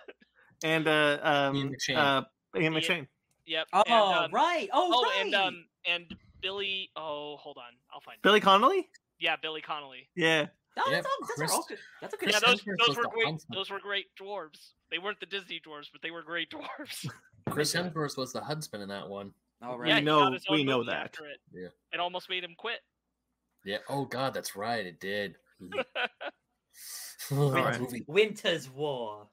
[0.63, 1.97] and uh, um, Ian McShane.
[1.97, 2.23] uh,
[2.57, 3.07] Ian Ian- McShane.
[3.47, 3.67] Yep.
[3.73, 5.23] Oh and, um, right, oh, Oh, right.
[5.25, 6.91] and um and Billy.
[6.97, 8.17] Oh, hold on, I'll find.
[8.17, 8.23] it.
[8.23, 8.89] Billy Connolly?
[9.19, 10.09] Yeah, Billy Connolly.
[10.15, 10.47] Yeah.
[10.79, 11.79] Oh, Yeah, that's, all, that's, Chris- all good.
[12.03, 12.31] that's a good.
[12.33, 13.25] Yeah, Chris those Hemsworth those were great.
[13.27, 13.57] huntsman.
[13.57, 14.73] Those were great dwarves.
[14.91, 17.09] They weren't the Disney dwarves, but they were great dwarves.
[17.49, 19.33] Chris Hemsworth was the huntsman in that one.
[19.63, 20.01] All right, We yeah, right.
[20.01, 21.17] he know- got his own we know that.
[21.19, 21.41] It.
[21.53, 21.69] Yeah.
[21.93, 22.81] it almost made him quit.
[23.65, 23.79] Yeah.
[23.89, 24.85] Oh God, that's right.
[24.85, 25.37] It did.
[28.07, 29.29] Winter's War.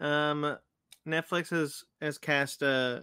[0.00, 0.58] Um,
[1.06, 3.00] Netflix has has cast uh,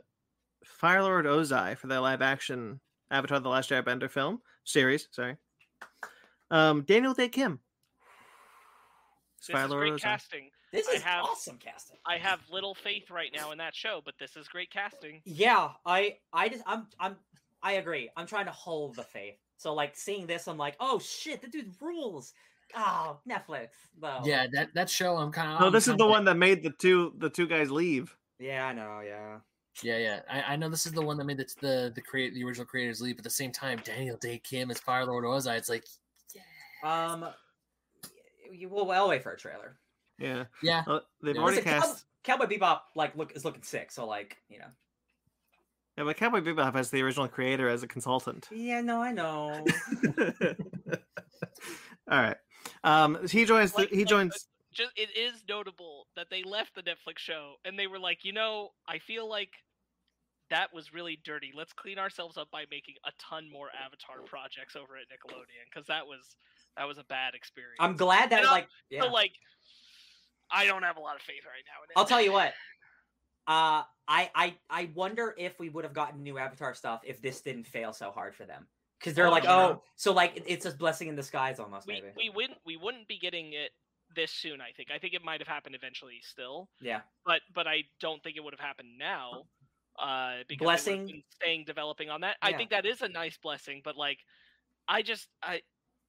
[0.81, 2.79] Firelord Ozai for their live action
[3.11, 5.07] Avatar: The Last Airbender film series.
[5.11, 5.37] Sorry.
[6.51, 7.59] Um, Daniel Dae Kim.
[9.37, 10.03] It's This is Fire-Lord great Ozai.
[10.03, 10.49] casting.
[10.71, 11.97] This I is have- awesome casting.
[12.05, 15.21] I have little faith right now in that show, but this is great casting.
[15.25, 17.15] Yeah, I I just I'm I'm
[17.61, 18.09] I agree.
[18.17, 19.35] I'm trying to hold the faith.
[19.57, 22.33] So like seeing this, I'm like, oh shit, the dude rules.
[22.75, 23.69] Oh, Netflix
[24.01, 24.21] though.
[24.23, 25.17] Yeah, that that show.
[25.17, 25.59] I'm kind of.
[25.61, 28.15] No, this is the one that made the two the two guys leave.
[28.39, 29.01] Yeah, I know.
[29.05, 29.37] Yeah.
[29.81, 30.19] Yeah, yeah.
[30.29, 32.65] I, I know this is the one that made the the the create the original
[32.65, 33.15] creators leave.
[33.15, 35.57] But at the same time, Daniel Dae Kim as Fire Lord Ozai.
[35.57, 35.85] It's like,
[36.83, 37.25] Um,
[38.51, 39.77] you will well wait for a trailer.
[40.19, 41.41] Yeah, yeah, Uh, they've Yeah.
[41.41, 42.05] already Listen, Cow- cast.
[42.23, 43.91] Cowboy Bebop like look is looking sick.
[43.91, 44.67] So like you know.
[45.97, 48.47] Yeah, but Cowboy Bebop has the original creator as a consultant.
[48.51, 49.63] Yeah, no, I know.
[52.11, 52.37] All right.
[52.83, 53.71] Um, he joins.
[53.71, 54.47] The, Like- he like, joins.
[54.71, 58.33] Just it is notable that they left the Netflix show and they were like, you
[58.33, 59.51] know, I feel like
[60.49, 61.51] that was really dirty.
[61.55, 65.85] Let's clean ourselves up by making a ton more Avatar projects over at Nickelodeon because
[65.87, 66.37] that was
[66.75, 67.77] that was a bad experience.
[67.79, 69.01] I'm glad that And I'll- like yeah.
[69.03, 69.33] So like,
[70.49, 71.89] I don't have a lot of faith right now in.
[71.95, 72.53] I'll tell you what.
[73.45, 77.41] Uh, I I I wonder if we would have gotten new Avatar stuff if this
[77.41, 78.67] didn't fail so hard for them.
[78.99, 79.55] Because they're Oh, like, yeah.
[79.55, 81.87] oh, so like it's a blessing in disguise almost.
[81.87, 82.07] we maybe.
[82.15, 83.71] we wouldn't we wouldn't be getting it
[84.15, 84.61] this soon.
[84.61, 84.89] I think.
[84.93, 87.01] I think it might have happened eventually still, yeah.
[87.25, 89.43] but but I don't think it would have happened now.
[89.99, 91.21] Uh, because Blessing.
[91.29, 92.37] staying developing on that.
[92.41, 94.17] I think that is a nice blessing, but like,
[94.87, 95.61] I just I.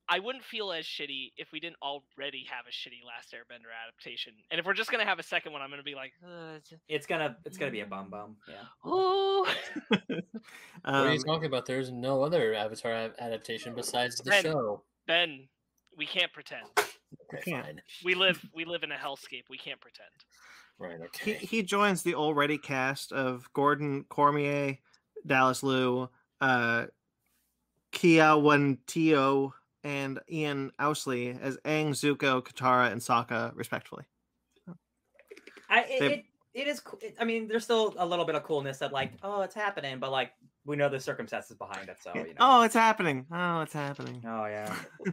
[0.08, 4.34] I wouldn't feel as shitty if we didn't already have a shitty Last Airbender adaptation.
[4.50, 6.74] And if we're just gonna have a second one, I'm gonna be like, uh, it's-
[6.88, 8.36] It's gonna it's gonna be a bum bum.
[8.48, 8.54] Yeah.
[8.84, 9.50] oh,
[9.88, 10.02] what
[10.84, 11.64] are you Um, talking about?
[11.66, 14.42] There's no other Avatar adaptation besides the Ben.
[14.42, 14.82] show.
[15.06, 15.48] Ben,
[15.96, 16.66] we can't pretend.
[17.32, 17.64] Okay, can't.
[17.64, 17.82] fine.
[18.04, 19.44] We live we live in a hellscape.
[19.48, 20.08] We can't pretend.
[20.78, 21.00] Right.
[21.06, 21.34] Okay.
[21.34, 24.78] he joins the already cast of Gordon Cormier,
[25.24, 26.86] Dallas Liu, uh,
[27.92, 28.34] Kia
[28.86, 29.54] Tio,
[29.84, 34.04] and Ian Ousley as Aang, Zuko, Katara, and Sokka, respectively.
[35.70, 36.24] I it, They- it,
[36.54, 36.82] it is.
[37.00, 39.98] It, I mean, there's still a little bit of coolness that like, oh, it's happening,
[39.98, 40.32] but like
[40.64, 42.32] we know the circumstances behind it, so you know.
[42.40, 43.26] Oh, it's happening!
[43.32, 44.22] Oh, it's happening!
[44.26, 44.74] Oh yeah.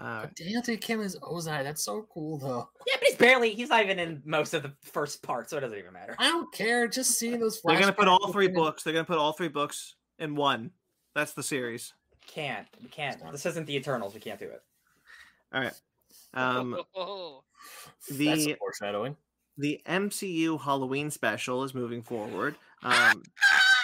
[0.00, 0.22] All right.
[0.22, 1.62] But Daniel Dae Kim is Ozai.
[1.62, 2.68] That's so cool, though.
[2.86, 3.54] Yeah, but he's barely.
[3.54, 6.16] He's not even in most of the first part, so it doesn't even matter.
[6.18, 6.86] I don't care.
[6.88, 7.60] Just seeing those.
[7.62, 8.82] They're gonna put all three books.
[8.82, 10.70] They're gonna put all three books in one.
[11.14, 11.94] That's the series.
[12.26, 12.66] Can't.
[12.82, 13.20] We can't.
[13.32, 14.14] This isn't the Eternals.
[14.14, 14.62] We can't do it.
[15.52, 15.72] All right.
[16.32, 19.16] Um, That's the some foreshadowing.
[19.56, 22.56] the MCU Halloween special is moving forward.
[22.82, 23.22] Um,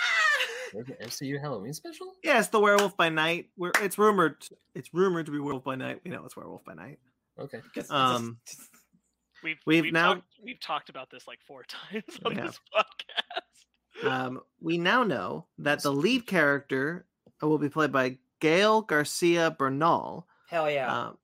[0.72, 2.12] There's an MCU Halloween special.
[2.24, 3.50] yeah, it's the Werewolf by Night.
[3.56, 4.36] Where it's rumored,
[4.74, 6.00] it's rumored to be Werewolf by Night.
[6.04, 6.98] We know it's Werewolf by Night.
[7.38, 7.60] Okay.
[7.88, 8.38] Um,
[9.44, 12.46] We've We've we've, now- talked, we've talked about this like four times on Yeah.
[12.46, 14.08] this podcast.
[14.08, 17.06] Um, we now know that the lead character
[17.42, 20.26] will be played by Gael Garcia Bernal.
[20.48, 21.06] hell yeah.
[21.08, 21.18] Um,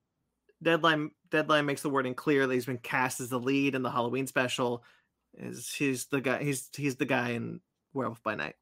[0.62, 3.90] Deadline Deadline makes the wording clear that he's been cast as the lead in the
[3.90, 4.84] Halloween special.
[5.36, 6.42] Is he's the guy?
[6.42, 7.60] He's he's the guy in
[7.92, 8.54] Werewolf by Night.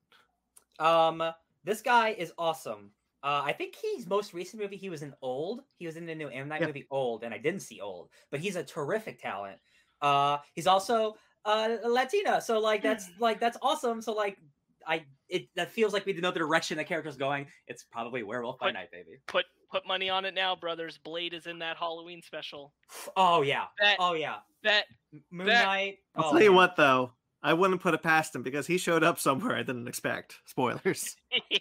[0.79, 1.23] Um,
[1.63, 2.91] this guy is awesome.
[3.23, 5.63] Uh, I think his most recent movie he was in Old.
[5.79, 6.67] He was in the new M Night Yeah.
[6.67, 9.59] movie Old, and I didn't see Old, but he's a terrific talent.
[10.03, 14.03] Uh, he's also uh Latina, so like that's like that's awesome.
[14.03, 14.39] So like
[14.87, 17.47] I it that feels like we know the direction the character's going.
[17.67, 19.21] It's probably Werewolf by Night, baby.
[19.27, 20.99] Put put money on it now, brothers.
[20.99, 22.73] Blade is in that Halloween special.
[23.17, 24.37] Oh yeah, Bet oh yeah.
[24.63, 24.85] bet.
[25.13, 25.99] M- Moon That- Knight.
[26.17, 26.57] I'll oh, tell you man.
[26.57, 27.13] what, though,
[27.43, 30.41] I wouldn't put it past him because he showed up somewhere I didn't expect.
[30.47, 31.17] Spoilers.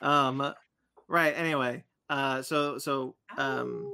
[0.00, 0.52] Um,
[1.08, 1.32] right.
[1.36, 3.92] Anyway, uh, so so um, Ow.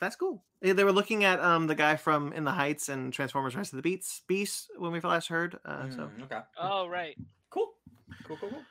[0.00, 0.42] that's cool.
[0.62, 3.72] Eh, They were looking at um the guy from In the Heights and Transformers: Rise
[3.72, 5.58] of the Beats Beast when we last heard.
[5.64, 6.40] Uh, so Mm, okay.
[6.58, 7.16] oh right.
[7.50, 7.72] Cool.
[8.26, 8.36] Cool.
[8.38, 8.50] Cool.
[8.50, 8.62] Cool.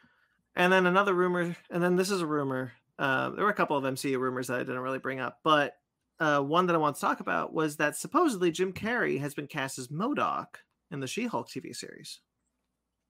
[0.55, 2.73] and then another rumor, and then this is a rumor.
[2.99, 5.73] Uh, there were a couple of MCU rumors that I didn't really bring up, but
[6.19, 9.47] uh, one that I want to talk about was that supposedly Jim Carrey has been
[9.47, 10.57] cast as MODOK
[10.91, 12.19] in the She-Hulk TV series.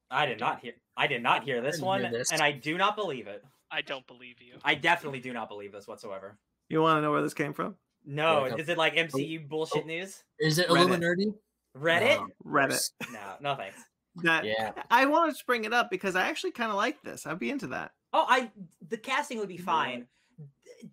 [0.09, 0.73] I did not hear.
[0.95, 2.31] I did not hear this one, hear this.
[2.31, 3.43] and I do not believe it.
[3.69, 4.55] I don't believe you.
[4.63, 6.37] I definitely do not believe this whatsoever.
[6.69, 7.75] You want to know where this came from?
[8.05, 10.23] No, Like a- is it like MCU bullshit oh, news?
[10.39, 10.77] Is it Reddit.
[10.79, 11.33] Illuminati?
[11.77, 12.17] Reddit?
[12.17, 12.91] No, Reddit.
[13.11, 13.79] No, no thanks.
[14.23, 14.73] That Yeah.
[14.89, 17.25] I wanted to bring it up because I actually kind of like this.
[17.25, 17.91] I'd be into that.
[18.13, 18.51] Oh, I
[18.89, 20.07] the casting would be fine.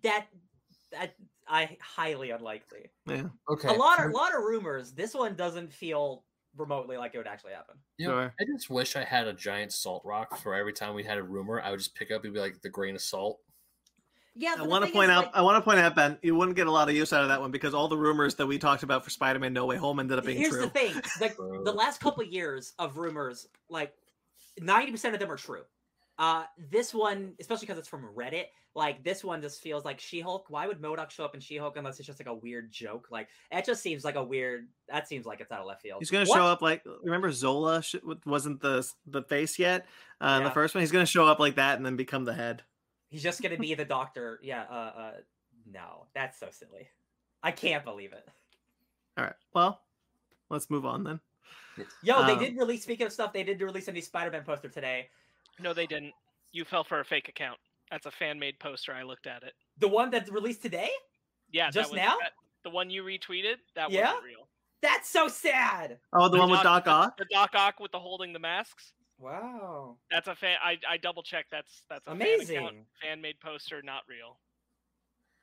[0.03, 0.27] That
[0.91, 1.15] that
[1.47, 2.85] I highly unlikely.
[3.07, 3.23] Yeah.
[3.49, 3.67] Okay.
[3.69, 4.93] A lot of for- lot of rumors.
[4.93, 6.23] This one doesn't feel
[6.55, 7.75] remotely like it would actually happen.
[7.97, 8.33] you know, Sure.
[8.39, 11.23] I just wish I had a giant salt rock for every time we had a
[11.23, 11.61] rumor.
[11.61, 13.39] I would just pick up and be like the grain of salt.
[14.39, 15.31] Yeah, I want to point out.
[15.33, 17.27] I want to point out, Ben, you wouldn't get a lot of use out of
[17.27, 19.99] that one because all the rumors that we talked about for Spider-Man: No Way Home
[19.99, 20.61] ended up being Here's true.
[20.61, 23.93] the thing: like the last couple of years of rumors, like
[24.59, 25.63] ninety percent of them are true.
[26.17, 30.45] Uh, this one, especially because it's from Reddit, like this one just feels like She-Hulk.
[30.49, 33.07] Why would MODOK show up in She-Hulk unless it's just like a weird joke?
[33.09, 34.67] Like it just seems like a weird.
[34.89, 35.99] That seems like it's out of left field.
[35.99, 36.37] He's going to What?
[36.37, 39.85] show up like remember Zola sh- wasn't the the face yet.
[40.21, 42.25] Uh, in the first one, he's going to show up like that and then become
[42.25, 42.63] the head.
[43.09, 44.39] He's just gonna be the doctor.
[44.41, 44.63] Yeah.
[44.69, 44.73] Uh.
[44.73, 45.11] uh
[45.71, 46.87] no, that's so silly.
[47.43, 48.27] I can't believe it.
[49.17, 49.33] All right.
[49.53, 49.81] Well,
[50.49, 51.19] let's move on then.
[52.01, 52.83] Yo, they Um, did release.
[52.83, 55.09] Speaking of stuff, they did release a new Spider-Man poster today.
[55.59, 56.13] No, they didn't.
[56.51, 57.59] You fell for a fake account.
[57.91, 58.93] That's a fan made poster.
[58.93, 59.53] I looked at it.
[59.77, 60.89] The one that's released today.
[61.51, 62.17] Yeah, that Just was- now?
[62.19, 62.33] that-
[62.63, 64.07] the one you retweeted, that Yeah?
[64.07, 64.47] wasn't real.
[64.81, 65.99] That's so sad.
[66.13, 67.17] Oh, the The one with Doc the- Ock.
[67.17, 68.93] The Doc Ock with the holding the masks.
[69.19, 69.97] Wow.
[70.09, 70.57] That's a fan.
[70.63, 71.51] I, I double checked.
[71.51, 72.85] That's that's a Amazing.
[73.01, 74.37] fan made poster, not real.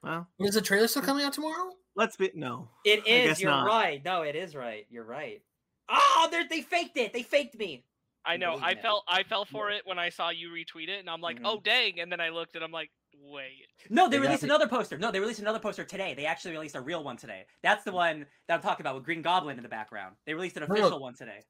[0.03, 1.71] Well, Is the trailer still coming out tomorrow?
[1.95, 2.69] let's be no.
[2.85, 3.23] It is.
[3.23, 3.67] I guess You're not.
[3.67, 4.05] right.
[4.05, 4.87] No, it is right.
[4.91, 5.43] You're right.
[5.89, 7.13] Oh, they they faked it.
[7.13, 7.85] They faked me.
[8.25, 8.55] I know.
[8.55, 8.83] I Believe it.
[8.83, 11.43] fell I fell for it when I saw you retweet it, and I'm like, Mhm.
[11.47, 12.01] oh dang!
[12.01, 12.91] And then I looked and I'm like,
[13.23, 13.67] wait.
[13.89, 14.99] No, they They released another poster.
[14.99, 16.15] No, they released another poster today.
[16.15, 17.45] They actually released a real one today.
[17.63, 20.17] That's the one that I'm talking about with Green Goblin in the background.
[20.27, 20.81] They released an No, no.
[20.81, 21.41] official one today.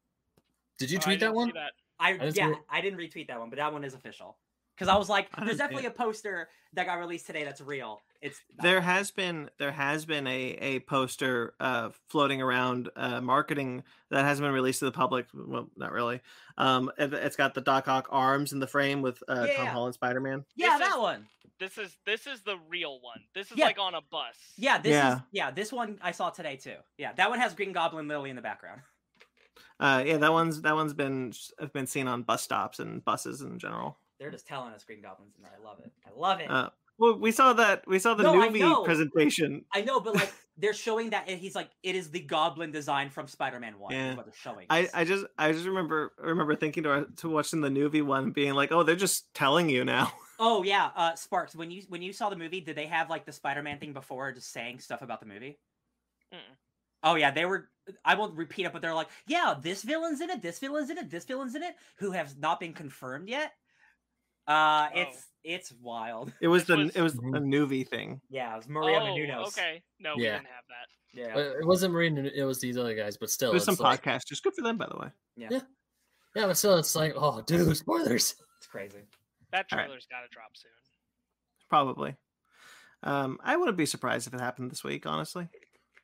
[0.78, 1.52] Did you Oh, tweet that didn't see one?
[1.54, 1.72] That.
[1.98, 2.56] I, didn't yeah, it.
[2.70, 4.36] I didn't retweet that one, but that one is official.
[4.74, 7.62] Because I was like, I there's didn't definitely a poster that got released today that's
[7.62, 8.02] real.
[8.20, 8.82] It's There real.
[8.82, 14.44] has been there has been a a poster uh floating around uh marketing that hasn't
[14.44, 15.26] been released to the public.
[15.32, 16.20] Well, not really.
[16.58, 19.64] Um, it, it's got the Doc Ock arms in the frame with uh, Tom Yeah.
[19.66, 20.44] Holland Spider Man.
[20.56, 21.26] yeah, This that is- one.
[21.58, 23.20] This is this is the real one.
[23.34, 23.64] This is Yeah.
[23.66, 24.36] like on a bus.
[24.58, 25.14] Yeah, this Yeah.
[25.16, 26.76] is yeah, this one I saw today too.
[26.98, 28.82] Yeah, that one has Green Goblin literally in the background.
[29.78, 33.42] Uh, yeah, that one's that one's been have been seen on bus stops and buses
[33.42, 33.98] in general.
[34.18, 35.52] They're just telling us Green Goblin's in there.
[35.58, 35.92] I love it.
[36.06, 36.50] I love it.
[36.50, 38.82] Uh, well, we saw that we saw the No, I movie know.
[38.82, 39.64] presentation.
[39.74, 43.26] I know, but like they're showing that he's like it is the Goblin design from
[43.26, 43.92] Spider-Man One.
[43.92, 44.14] Yeah.
[44.14, 44.66] What they're showing.
[44.70, 44.88] I.
[44.94, 48.72] I just I just remember remember thinking to to watching the movie one being like,
[48.72, 50.12] oh, they're just telling you now.
[50.38, 51.56] Oh yeah, uh, Sparks.
[51.56, 54.32] When you when you saw the movie, did they have like the Spider-Man thing before,
[54.32, 55.58] just saying stuff about the movie?
[56.30, 56.56] Mm-mm.
[57.02, 57.70] Oh yeah, they were.
[58.04, 60.98] I won't repeat it, but they're like, yeah, this villain's in it, this villain's in
[60.98, 63.52] it, this villain's in it, who have not been confirmed yet.
[64.46, 65.00] Uh, Oh.
[65.00, 66.32] it's it's wild.
[66.40, 67.36] It was This the was- it was Mhm.
[67.36, 68.20] a movie thing.
[68.28, 69.46] Yeah, it was Maria oh, Menounos.
[69.48, 69.82] okay.
[70.00, 70.38] No, we Yeah.
[70.38, 70.88] didn't have that.
[71.12, 71.38] Yeah.
[71.60, 72.18] It wasn't Marine.
[72.18, 74.42] It was these other guys, but still, There's some like, podcasters.
[74.42, 75.12] Good for them, by the way.
[75.36, 75.60] yeah, Yeah,
[76.34, 78.34] yeah, but still, it's like, oh, dude, spoilers.
[78.58, 79.06] It's crazy.
[79.52, 79.84] That All right.
[79.86, 80.72] trailer's got to drop soon.
[81.68, 82.16] Probably.
[83.04, 85.06] Um, I wouldn't be surprised if it happened this week.
[85.06, 85.48] Honestly,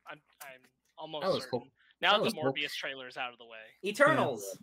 [0.07, 0.61] I'm I'm
[0.97, 1.72] almost That was certain.
[2.03, 2.11] Cool.
[2.11, 2.53] Now That the was cool.
[2.53, 3.59] Morbius trailer is out of the way.
[3.85, 4.59] Eternals.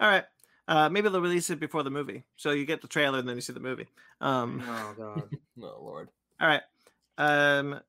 [0.00, 0.24] all right.
[0.68, 3.34] Uh, maybe they'll release it before the movie, so you get the trailer and then
[3.34, 3.88] you see the movie.
[4.20, 5.36] Um, Oh god.
[5.60, 6.08] Oh Lord.
[6.40, 6.62] all right.
[7.18, 7.80] Um,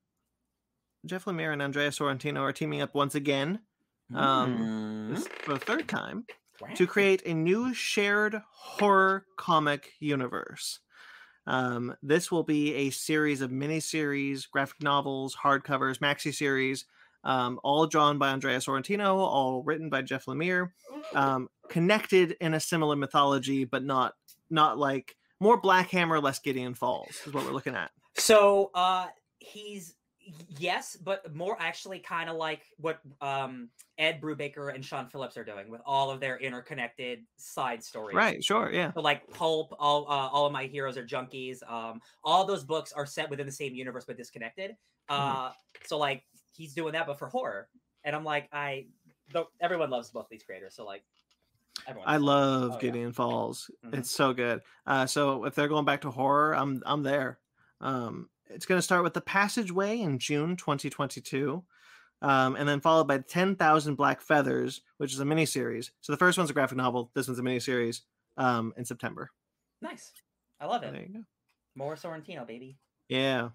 [1.06, 3.60] Jeff Lemire and Andrea Sorrentino are teaming up once again
[4.14, 5.14] um, Mm.
[5.14, 6.26] this- for the third time
[6.60, 6.68] Wow.
[6.74, 10.80] to create a new shared horror comic universe.
[11.46, 16.84] Um, this will be a series of miniseries, graphic novels, hardcovers, maxi series
[17.24, 20.70] Um, all drawn by Andrea Sorrentino, all written by Jeff Lemire,
[21.14, 24.14] um, connected in a similar mythology, but not
[24.50, 27.90] not like more Black Hammer, less Gideon Falls is what we're looking at.
[28.16, 29.06] So uh
[29.38, 29.94] he's
[30.58, 35.44] yes, but more actually kind of like what um Ed Brubaker and Sean Phillips are
[35.44, 38.14] doing with all of their interconnected side stories.
[38.14, 38.42] Right?
[38.44, 38.70] Sure.
[38.72, 38.92] Yeah.
[38.92, 41.58] So like Pulp, all uh, all of my heroes are junkies.
[41.70, 44.76] Um, all those books are set within the same universe but disconnected.
[45.08, 45.50] Uh,
[45.84, 47.68] so like he's doing that, but for horror.
[48.04, 48.86] And I'm like, I,
[49.32, 50.74] though everyone loves both these creators.
[50.74, 51.02] So like,
[51.86, 52.08] everyone.
[52.08, 52.80] I love Oh, yeah.
[52.80, 53.70] Gideon Falls.
[53.84, 53.94] Mhm.
[53.98, 54.60] It's so good.
[54.86, 57.38] Uh, so if they're going back to horror, I'm I'm there.
[57.80, 61.64] Um, it's going to start with the Passageway in June 2022,
[62.20, 65.90] um, and then followed by 10,000 Black Feathers, which is a miniseries.
[66.02, 67.10] So the first one's a graphic novel.
[67.14, 68.02] This one's a miniseries
[68.36, 69.30] um, in September.
[69.80, 70.12] Nice.
[70.60, 70.92] I love it.
[70.92, 71.20] There you go.
[71.74, 72.76] More Sorrentino, baby.
[73.08, 73.48] Yeah.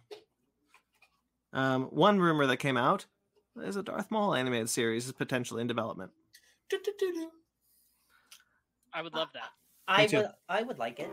[1.53, 3.05] Um, one rumor that came out
[3.61, 6.11] is a Darth Maul animated series is potentially in development.
[6.69, 7.29] Do-do-do-do.
[8.93, 9.49] I would love that.
[9.87, 10.17] I too.
[10.17, 11.09] would, I would like it.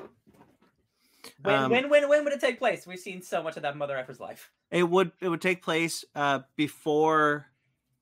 [1.43, 2.87] When, Um, when, when, when would it take place?
[2.87, 4.51] We've seen so much of that mother effer's life.
[4.71, 7.47] It would it would take place uh, before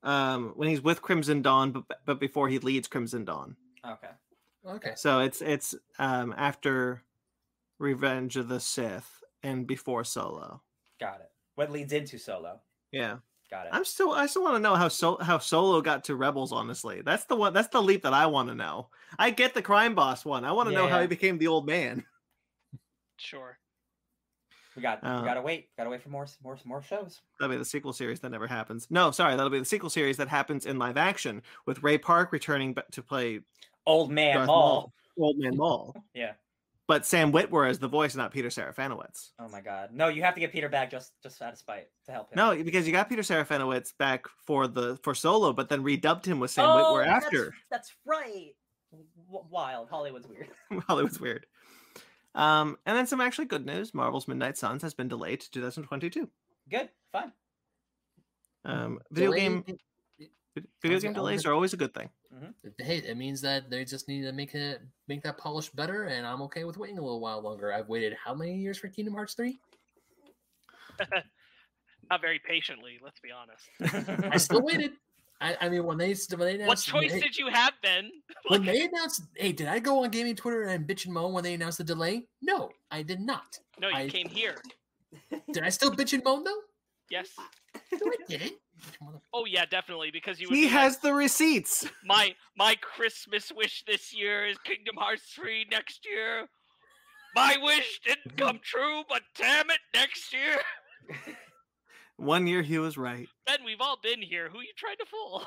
[0.03, 3.57] um, when he's with Crimson Dawn, but but before he leads Crimson Dawn.
[3.87, 4.09] Okay.
[4.67, 4.93] Okay.
[4.97, 7.03] So it's it's um, after
[7.79, 10.63] Revenge of the Sith and before Solo.
[10.99, 11.31] Got it.
[11.63, 12.59] What leads into Solo?
[12.91, 13.69] Yeah, Got it.
[13.73, 16.51] I'm still I still want to know how so how Solo got to Rebels.
[16.53, 18.89] Honestly, that's the one that's the leap that I want to know.
[19.17, 20.45] I get the crime boss one.
[20.45, 22.05] I want to know how he became the old man.
[23.19, 23.57] Sure.
[24.75, 25.69] we got, uh, we gotta wait.
[25.77, 27.21] Gotta wait for more, more, more shows.
[27.39, 28.89] That'll be the sequel series that never happens.
[28.91, 32.33] No, sorry, that'll be the sequel series that happens in live action with Ray Park
[32.33, 33.43] returning to play
[33.87, 34.93] Old man Darth Maul.
[35.17, 35.95] Maul, Old Man Maul.
[36.15, 36.33] Yeah.
[36.93, 39.31] But Sam Witwer is the voice, not Peter Serafinowicz.
[39.39, 39.95] Oh my god.
[39.95, 42.37] No, you have to get Peter back just just out of spite to help him.
[42.37, 46.39] No, because you got Peter Serafinowicz back for the for Solo, but then redubbed him
[46.39, 47.55] with Sam oh, Witwer after.
[47.71, 48.51] That's, right.
[48.93, 49.89] W- wild.
[49.89, 50.49] Hollywood's weird.
[50.87, 51.47] Hollywood's weird.
[52.35, 56.29] Um, and then some actually good news: Marvel's Midnight Suns has been delayed to 2022.
[56.71, 56.91] Good.
[57.11, 57.33] Fine.
[58.67, 59.81] Um, video Delayed- game vid-
[60.83, 62.11] video game gonna- I was delays are always a good thing.
[62.35, 62.69] Mm-hmm.
[62.85, 66.27] Hey, it means that they just need to make it make that polish better, and
[66.27, 67.73] I'm okay with waiting a little while longer.
[67.73, 69.59] I've waited how many years for Kingdom Hearts three?
[72.11, 74.33] Not very patiently, let's be honest.
[74.33, 74.93] I still waited.
[75.41, 78.11] I, I mean, when they when they announced what choice hey, did you have, Ben?
[78.49, 81.43] when they announced, hey, did I go on gaming Twitter and bitch and moan when
[81.43, 82.29] they announced the delay?
[82.41, 83.59] No, I did not.
[83.81, 84.57] no, you I- came here.
[85.53, 86.61] Did I still bitch and moan though?
[87.11, 87.29] Yes.
[87.93, 88.53] No, I didn't.
[89.33, 90.11] Oh yeah, definitely.
[90.11, 90.49] Because you.
[90.49, 91.87] He be like, has the receipts.
[92.05, 96.49] my my Christmas wish this year is Kingdom Hearts 3 next year.
[97.35, 100.59] My wish didn't come true, but damn it, next year.
[102.17, 103.27] One year he was right.
[103.47, 104.49] Ben, we've all been here.
[104.51, 105.45] Who you trying to fool?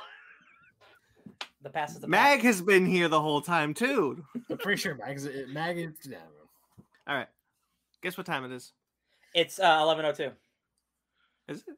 [1.62, 2.46] The past is the Mag past.
[2.46, 4.24] has been here the whole time too.
[4.50, 5.94] I'm pretty sure Mag is Mag is.
[6.08, 6.86] yeah, I don't.
[7.08, 7.28] All right,
[8.02, 8.72] guess what time it is?
[9.34, 10.32] It's uh, eleven oh two.
[11.48, 11.76] Is it?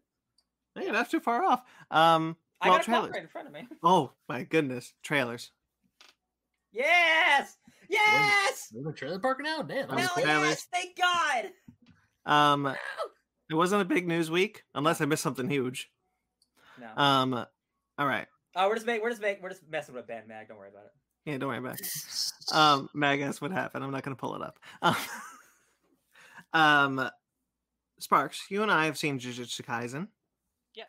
[0.76, 1.64] Hey, not too far off.
[1.92, 3.12] Um, I got a clock trailers.
[3.14, 3.68] right in front of me.
[3.84, 5.52] Oh my goodness, trailers.
[6.72, 7.58] Yes.
[7.90, 8.68] Yes.
[8.74, 9.62] We're in the trailer park now.
[9.62, 9.88] Damn.
[9.88, 10.50] that Um, was Hell trailers.
[10.50, 10.68] yes!
[10.74, 11.52] Thank God.
[12.26, 12.76] Um,
[13.50, 15.90] it wasn't a big news week unless I missed something huge.
[16.80, 16.88] No.
[17.02, 18.28] Um, all right.
[18.56, 20.48] Oh, we're just make, we're just make, we're just messing with Ben Mag.
[20.50, 20.92] Don't worry about it.
[21.26, 21.88] Yeah, don't worry about it.
[22.54, 23.84] Um, Mag asked what happened.
[23.84, 24.60] I'm not going to pull it up.
[26.54, 27.10] Um, um,
[28.00, 30.08] Sparks, you and I have seen Jujutsu Kaisen.
[30.76, 30.88] Yes.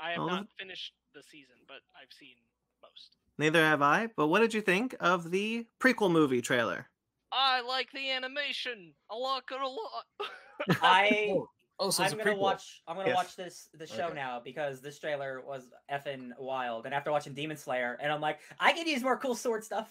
[0.00, 2.36] I have All not finished the season, but I've seen
[2.82, 3.16] most.
[3.38, 4.08] Neither have I.
[4.16, 6.86] But what did you think of the prequel movie trailer?
[7.32, 8.94] I like the animation.
[9.10, 10.04] I like it a lot.
[10.82, 11.26] I
[11.80, 12.40] Oh, oh, so I'm it's a gonna prequel.
[12.40, 12.82] watch.
[12.86, 13.16] I'm gonna Yes.
[13.16, 14.14] watch this the show Okay.
[14.14, 16.86] now because this trailer was effing wild.
[16.86, 19.90] And after watching Demon Slayer, and I'm like, I could use more cool sword stuff.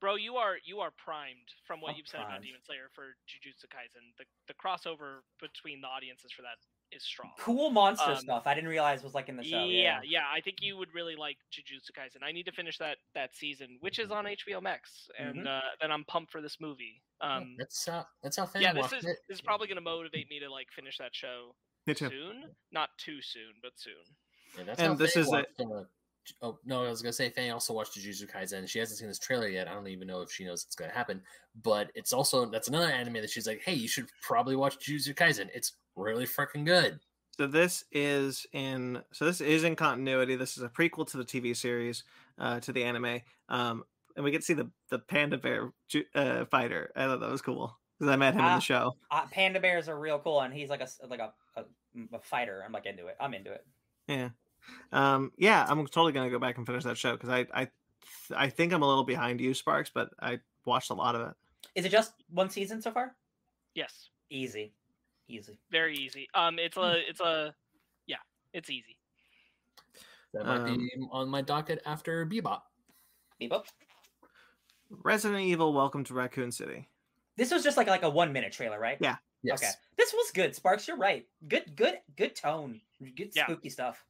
[0.00, 2.42] Bro, you are you are primed from what I'm you've said about.
[2.42, 4.12] Demon Slayer for Jujutsu Kaisen.
[4.18, 6.58] The the crossover between the audiences for that
[6.94, 7.30] is strong.
[7.38, 8.42] Cool monster Um, stuff.
[8.46, 9.64] I didn't realize was like in the show.
[9.64, 12.22] yeah, yeah, I think you would really like Jujutsu Kaisen.
[12.22, 15.46] I need to finish that that season, which is on HBO Max, and Mhm.
[15.58, 17.02] uh, then I'm pumped for this movie.
[17.22, 19.18] Um, that's how that's how fans yeah, this is it.
[19.28, 22.54] this is probably going to motivate me to like finish that show Me soon.
[22.70, 23.94] Not too soon, but soon.
[24.58, 25.86] Yeah, that's And how this is a- watched, uh, J-
[26.42, 28.68] oh no, I was gonna say Faye also watched Jujutsu Kaisen.
[28.68, 29.68] She hasn't seen this trailer yet.
[29.68, 31.22] I don't even know if she knows it's gonna happen.
[31.62, 35.14] But it's also that's another anime that she's like, hey, you should probably watch Jujutsu
[35.14, 35.48] Kaisen.
[35.54, 37.00] It's really freaking good.
[37.38, 40.36] So this is in so this is in continuity.
[40.36, 42.04] This is a prequel to the TV series,
[42.38, 43.20] uh, to the anime.
[43.48, 43.84] Um,
[44.16, 46.90] and we get to see the the panda bear ju- uh, fighter.
[46.96, 48.54] I thought that was cool because I met him in Ah.
[48.56, 48.92] the show.
[49.10, 51.64] Uh, Panda bears are real cool, and he's like a s- like a, a,
[52.14, 52.62] a fighter.
[52.64, 53.16] I'm like into it.
[53.20, 53.66] I'm into it.
[54.08, 54.30] Yeah.
[54.92, 57.68] Um, yeah, I'm totally gonna go back and finish that show because I, I,
[58.34, 61.34] I think I'm a little behind you, Sparks, but I watched a lot of it.
[61.74, 63.14] Is it just one season so far?
[63.74, 64.72] Yes, Easy,
[65.28, 65.58] easy.
[65.70, 66.28] very easy.
[66.34, 67.54] Um, it's a it's a
[68.06, 68.16] yeah,
[68.52, 68.96] it's easy.
[70.32, 72.60] That might Um, be on my docket after Bebop.
[73.40, 73.64] Bebop.
[74.90, 76.88] Resident Evil: Welcome to Raccoon City.
[77.36, 78.98] This was just like like a one minute trailer, right?
[79.00, 79.16] Yeah.
[79.42, 79.62] Yes.
[79.62, 79.70] Okay.
[79.96, 80.88] This was good, Sparks.
[80.88, 81.26] You're right.
[81.46, 82.80] Good, good, good tone.
[83.14, 83.44] Good Yeah.
[83.46, 84.02] spooky stuff.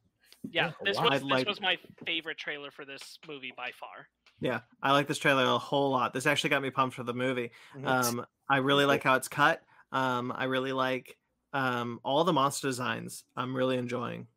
[0.51, 1.03] Yeah, Yeah, this wow.
[1.09, 4.07] was this like- was my favorite trailer for this movie by far.
[4.39, 6.13] Yeah, I like this trailer a whole lot.
[6.13, 7.51] This actually got me pumped for the movie.
[7.83, 9.61] Um, I really like how it's cut.
[9.91, 11.17] Um, I really like
[11.53, 13.23] um all the monster designs.
[13.35, 14.27] I'm really enjoying.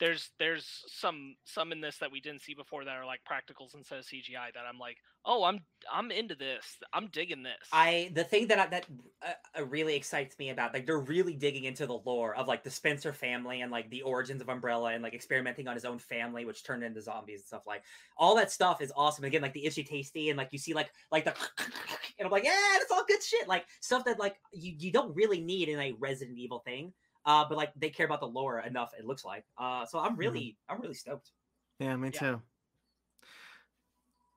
[0.00, 3.74] There's there's some some in this that we didn't see before that are like practicals
[3.74, 5.60] instead of CGI that I'm like, oh, I'm
[5.92, 6.64] I'm into this.
[6.92, 7.68] I'm digging this.
[7.72, 8.86] I the thing that I, that
[9.22, 12.64] uh, uh, really excites me about like they're really digging into the lore of like
[12.64, 15.98] the Spencer family and like the origins of Umbrella and like experimenting on his own
[15.98, 17.82] family, which turned into zombies and stuff like
[18.16, 19.24] all that stuff is awesome.
[19.24, 21.34] Again, like the itchy tasty and like you see like like the
[22.18, 23.46] and I'm like yeah, that's all good shit.
[23.46, 26.92] Like stuff that like you you don't really need in a Resident Evil thing.
[27.26, 28.92] Uh, but like they care about the lore enough.
[28.98, 29.44] It looks like.
[29.58, 31.30] Uh, so I'm really I'm really stoked.
[31.78, 32.20] Yeah, me Yeah.
[32.20, 32.42] too.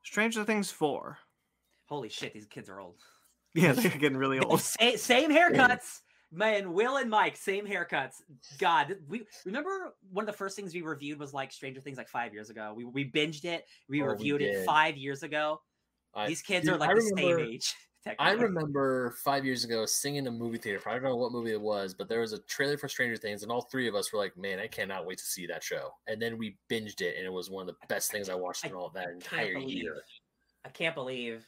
[0.04, 1.18] Stranger Things four.
[1.86, 3.00] Holy shit, these kids are old.
[3.56, 4.60] Yeah, they're getting really old.
[4.62, 6.02] Sa- same haircuts.
[6.32, 8.16] Man, Will and Mike, same haircuts.
[8.58, 12.10] God, we remember one of the first things we reviewed was like Stranger Things like
[12.10, 12.74] five years ago.
[12.76, 13.66] We we binged it.
[13.88, 15.62] We Oh, we reviewed it five years ago.
[16.16, 17.76] I- These kids dude, are like I the same age.
[18.20, 20.82] I remember five years ago singing in a movie theater.
[20.88, 23.44] I don't know what movie it was, but there was a trailer for Stranger Things,
[23.44, 25.94] and all three of us were like, "Man, I cannot wait to see that show."
[26.08, 28.66] And then we binged it, and it was one of the best things I watched
[28.66, 30.04] I in all that entire believe- year.
[30.66, 31.46] I can't believe.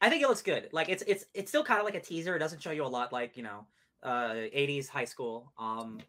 [0.00, 0.68] I think it looks good.
[0.72, 2.34] Like it's it's it's still kind of like a teaser.
[2.34, 3.66] It doesn't show you a lot, like you know,
[4.02, 6.00] uh, 80s high school, um,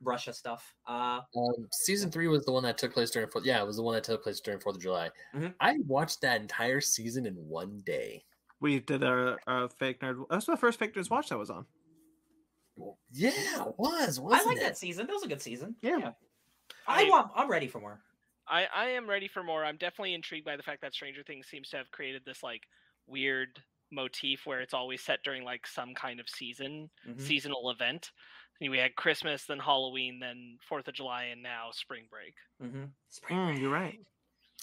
[0.00, 0.72] Russia stuff.
[0.86, 3.82] Uh, Um, season three was the one that took place during Yeah, it was the
[3.82, 5.10] one that took place during Fourth of July.
[5.34, 5.54] Mhm.
[5.60, 8.24] I watched that entire season in one day.
[8.60, 10.28] We did our, our fake nerd.
[10.28, 11.66] That was the first fake nerds watch that was on.
[13.12, 13.30] Yeah,
[13.66, 14.18] it was.
[14.18, 14.60] I Wasn't like it?
[14.62, 15.06] that season.
[15.06, 15.76] That was a good season.
[15.82, 16.12] Yeah.
[16.86, 17.30] I, I- want.
[17.34, 18.00] I'm ready for more.
[18.48, 19.64] I, I am ready for more.
[19.64, 22.62] I'm definitely intrigued by the fact that Stranger Things seems to have created this like
[23.08, 27.20] weird motif where it's always set during like some kind of season, Mhm.
[27.20, 28.12] seasonal event.
[28.60, 32.34] We had Christmas, then Halloween, then Fourth of July, and now spring break.
[32.62, 32.90] Mhm.
[33.30, 33.98] Mm, you're right.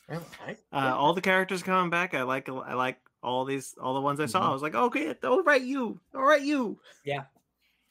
[0.10, 2.14] I- I- Uh, all the characters coming back.
[2.14, 2.48] I like.
[2.48, 3.76] I like all these.
[3.82, 4.42] All the ones I saw.
[4.42, 4.50] Mhm.
[4.50, 6.00] I was like, okay, all right, you.
[6.14, 6.78] All right, you.
[7.06, 7.24] Yeah,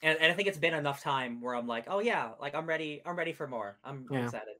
[0.02, 2.66] and, and I think it's been enough time where I'm like, oh yeah, like I'm
[2.66, 3.02] ready.
[3.06, 3.78] I'm ready for more.
[3.84, 4.24] I'm I'm Yeah.
[4.24, 4.54] excited.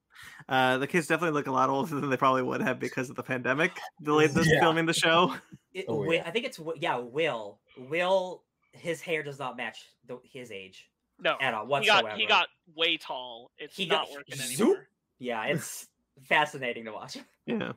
[0.48, 3.16] Uh, the kids definitely look a lot older than they probably would have because of
[3.16, 3.72] the pandemic.
[4.02, 4.60] Delayed this Yeah.
[4.60, 5.34] filming the show.
[5.74, 6.22] It, Oh, yeah.
[6.26, 6.96] I think it's yeah.
[6.98, 8.42] Will Will
[8.72, 12.08] his hair does not match the, his age No, at all he whatsoever.
[12.08, 13.50] got he got way tall.
[13.58, 14.60] It's He not got- working zoop.
[14.68, 14.88] anymore.
[15.18, 15.44] yeah.
[15.48, 15.88] It's
[16.24, 17.16] fascinating to watch.
[17.46, 17.72] Yeah.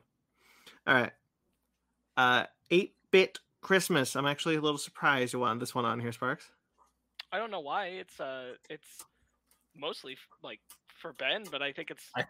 [0.87, 1.11] All right.
[2.17, 4.15] Uh, eight bit Christmas.
[4.15, 6.49] I'm actually a little surprised you wanted this one on here, Sparks.
[7.31, 7.87] I don't know why.
[7.87, 8.87] It's uh, it's
[9.75, 12.25] mostly like for Ben, but I think it's I-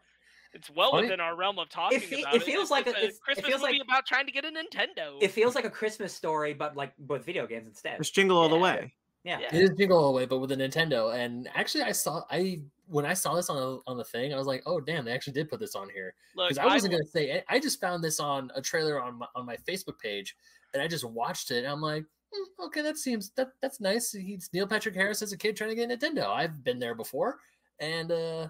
[0.53, 2.45] it's well Funny- within our realm of talking fe- about it it.
[2.45, 4.31] feels It's- like it's a- a, it's- it Christmas feels movie like- about trying to
[4.31, 5.17] get a Nintendo.
[5.21, 7.99] It feels like a Christmas story, but like with video games instead.
[7.99, 8.93] It's Jingle All the Way.
[9.23, 9.39] Yeah.
[9.39, 9.55] Yeah.
[9.55, 11.13] It is Jingle All the Way, but with a Nintendo.
[11.13, 14.37] And actually, I saw I when I saw this on the, on the thing, I
[14.37, 16.99] was like, oh damn, they actually did put this on here because I wasn't will-
[16.99, 17.43] gonna say.
[17.49, 20.35] I just found this on a trailer on my, on my Facebook page,
[20.73, 21.59] and I just watched it.
[21.59, 24.11] And I'm like, "Hmm, okay, that seems that that's nice.
[24.11, 26.27] He's Neil Patrick Harris as a kid trying to get a Nintendo.
[26.27, 27.39] I've been there before,
[27.79, 28.47] and uh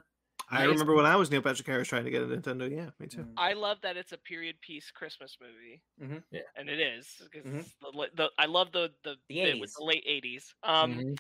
[0.52, 0.68] I Nice.
[0.68, 2.70] remember when I was Neil Patrick Harris trying to get a Nintendo.
[2.70, 3.24] Yeah, me too.
[3.24, 3.34] Mm.
[3.36, 5.82] I love that it's a period piece Christmas movie.
[6.00, 6.22] Mhm.
[6.30, 6.42] Yeah.
[6.56, 7.08] and it is.
[7.34, 7.60] 'cause Mhm.
[7.62, 10.54] it's the, the I love the the, The bit with the late '80s.
[10.62, 11.18] Um, mhm.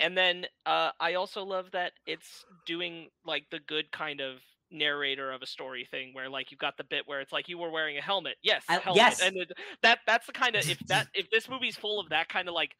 [0.00, 4.38] And then uh, I also love that it's doing like the good kind of
[4.72, 7.58] narrator of a story thing where like you've got the bit where it's like you
[7.58, 8.96] were wearing a helmet yes I- helmet.
[9.02, 9.20] yes.
[9.20, 9.50] and it,
[9.82, 12.54] that that's the kind of if that if this movie's full of that kind of
[12.54, 12.70] like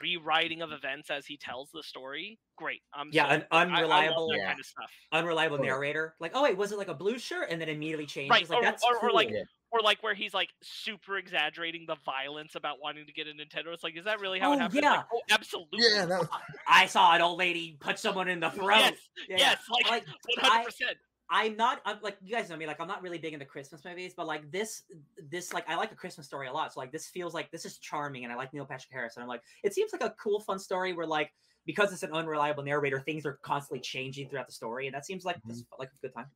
[0.00, 3.62] rewriting of events as he tells the story great i'm Yeah, so- an I- I
[3.64, 4.46] unreliable- Yeah.
[4.46, 6.14] kind of stuff Unreliable narrator.
[6.20, 7.48] Like, oh wait, was it like a blue shirt?
[7.50, 8.30] And then immediately changes.
[8.30, 9.42] Right, Like or- that's or- or, like, cool.
[9.74, 13.74] Or like where he's like super exaggerating the violence about wanting to get a Nintendo.
[13.74, 14.80] It's like, is that really how Oh, it happened?
[14.84, 14.90] Yeah.
[14.92, 15.80] Like, oh, absolutely.
[15.82, 16.42] Yeah, that- not.
[16.68, 18.78] I saw an old lady punch someone in the throat.
[18.78, 18.92] yes,
[19.28, 20.96] Yeah, yes, like like, one hundred percent.
[21.28, 23.82] I'm not I'm like you guys know me like I'm not really big into Christmas
[23.82, 24.82] movies but like this
[25.30, 27.64] this like I like a Christmas story a lot so like this feels like this
[27.64, 30.14] is charming and I like Neil Patrick Harris and I'm like it seems like a
[30.22, 31.32] cool fun story where like
[31.64, 35.24] because it's an unreliable narrator things are constantly changing throughout the story and that seems
[35.24, 35.80] like this mm-hmm.
[35.80, 36.26] like a good time.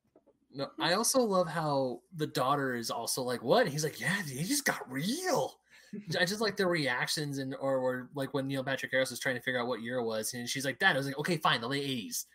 [0.51, 4.43] No, I also love how the daughter is also like, "What?" He's like, "Yeah, he
[4.43, 5.59] just got real."
[6.19, 9.35] I just like the reactions and or, or like when Neil Patrick Harris was trying
[9.35, 11.37] to figure out what year it was, and she's like, "Dad," I was like, "Okay,
[11.37, 12.25] fine, the late '80s."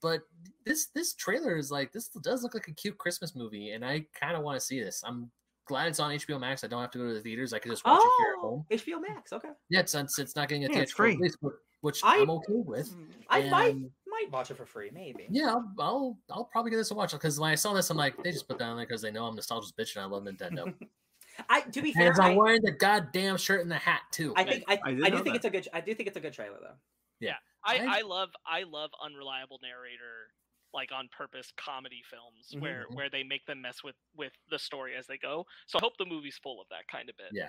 [0.00, 0.22] but
[0.64, 4.06] this this trailer is like this does look like a cute Christmas movie, and I
[4.18, 5.02] kind of want to see this.
[5.04, 5.30] I'm
[5.66, 6.62] glad it's on HBO Max.
[6.64, 7.52] I don't have to go to the theaters.
[7.52, 8.66] I can just watch it here at Oh, home.
[8.70, 9.32] HBO Max.
[9.32, 9.48] Okay.
[9.70, 11.16] Yeah, it's it's, it's not getting a Yeah, it's theatrical free.
[11.16, 12.94] release, which I- I'm okay with.
[13.28, 13.90] I might And- might
[14.30, 15.26] watch it for free, maybe.
[15.30, 17.96] Yeah, I'll, I'll I'll probably get this to watch because when I saw this, I'm
[17.96, 20.06] like, they just put that on there because they know I'm nostalgic bitch and I
[20.08, 20.72] love Nintendo.
[21.48, 24.32] I to be fair, I'm wearing the goddamn shirt and the hat too.
[24.36, 25.34] I think I, I I, do think that.
[25.36, 26.74] it's a good I do think it's a good trailer though.
[27.20, 27.34] Yeah,
[27.64, 30.32] I- I love I love unreliable narrator
[30.74, 32.60] like on purpose comedy films Mhm.
[32.60, 32.96] where Mhm.
[32.96, 35.46] where they make them mess with with the story as they go.
[35.66, 37.28] So I hope the movie's full of that kind of bit.
[37.32, 37.48] Yeah.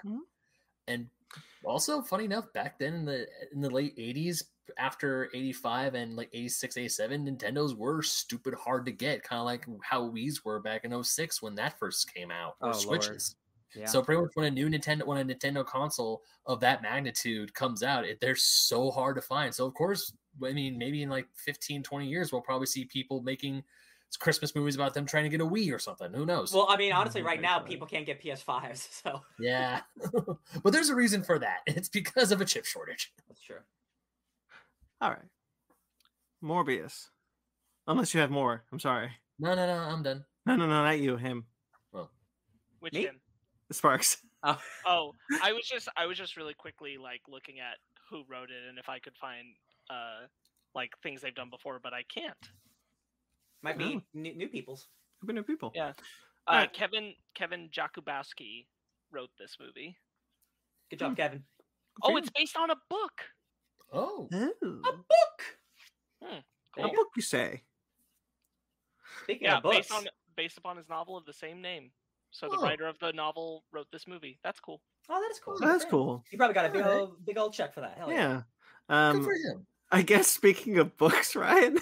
[0.88, 1.08] And
[1.64, 4.44] also funny enough back then in the in the late 80s
[4.78, 9.66] after 85 and like 86 87 nintendos were stupid hard to get kind of like
[9.82, 13.36] how Wii's were back in 06 when that first came out or Oh, switches.
[13.76, 13.86] Yeah.
[13.86, 17.84] so pretty much when a new nintendo when a nintendo console of that magnitude comes
[17.84, 19.54] out it, they're so hard to find.
[19.54, 20.14] So of course
[20.46, 23.64] i mean maybe in like 15 20 years we'll probably see people making
[24.18, 26.77] christmas movies about them trying to get a wii or something who knows well, I
[26.77, 29.81] mean, honestly, Mhm, right now people can't get PS5s, so yeah
[30.64, 33.60] but there's a reason for that it's because of a chip shortage that's true.
[35.02, 35.30] All right.
[36.44, 37.10] Morbius.
[37.88, 38.64] Unless you have more.
[38.72, 39.11] I'm sorry.
[39.40, 41.15] no no no i'm done No, no, no, not you.
[41.18, 41.45] Him.
[42.80, 43.03] Which Me?
[43.06, 43.19] him?
[43.72, 44.18] Sparks.
[44.41, 45.11] Oh, Oh,
[45.44, 47.76] I was just I was just really quickly like looking at
[48.10, 49.48] who wrote it and if I could find
[49.90, 50.27] uh
[50.73, 52.38] like things they've done before, but I can't.
[53.61, 54.02] Might be Oh.
[54.14, 54.88] new, new people's.
[55.19, 55.72] Could be new people.
[55.76, 55.94] Yeah.
[56.48, 56.73] Uh, Alright.
[56.73, 58.65] Kevin Kevin Jakubowski
[59.11, 59.98] wrote this movie.
[60.90, 61.44] Good job, Kevin.
[62.02, 63.22] Oh, it's based on a book.
[63.91, 64.81] oh Oh.
[64.86, 65.60] A book.
[66.22, 66.44] A
[66.76, 66.91] Cool.
[66.94, 67.64] book, you say?
[69.23, 71.91] Speaking Yeah, of books, based on based upon his novel of the same name.
[72.31, 72.61] So the Oh.
[72.64, 74.40] writer of the novel wrote this movie.
[74.44, 74.81] That's cool.
[75.10, 75.57] oh, that is cool.
[75.60, 75.91] That's Great.
[75.91, 76.23] cool.
[76.31, 76.99] You probably got a big Alright.
[77.02, 77.98] old, big old check for that.
[77.98, 78.44] Hell Yeah.
[78.88, 81.80] good Um, for him I guess speaking of books, Ryan.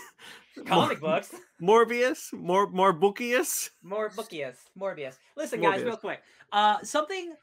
[0.66, 1.34] Comic Mor- books.
[1.62, 3.70] Morbius, more more bookius.
[3.84, 5.16] More bookiest, Morbius.
[5.36, 5.86] Listen, guys, Morbius.
[5.86, 6.22] real quick.
[6.52, 7.34] Uh, something,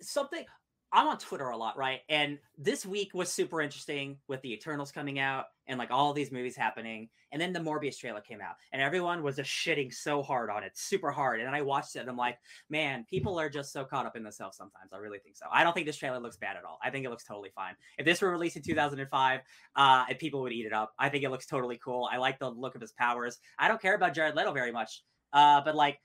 [0.00, 0.44] something.
[0.92, 2.00] I'm on Twitter a lot, right?
[2.08, 6.32] And this week was super interesting with the Eternals coming out and like all these
[6.32, 7.10] movies happening.
[7.30, 10.62] And then the Morbius trailer came out, and everyone was just shitting so hard on
[10.62, 11.40] it, super hard.
[11.40, 12.38] And I watched it, and I'm like,
[12.70, 14.92] man, people are just so caught up in themselves sometimes.
[14.94, 15.44] I really think so.
[15.52, 16.78] I don't think this trailer looks bad at all.
[16.82, 17.74] I think it looks totally fine.
[17.98, 19.40] If this were released in 2005,
[19.76, 20.94] uh, people would eat it up.
[20.98, 22.08] I think it looks totally cool.
[22.10, 23.38] I like the look of his powers.
[23.58, 25.02] I don't care about Jared Leto very much,
[25.34, 26.00] uh, but like.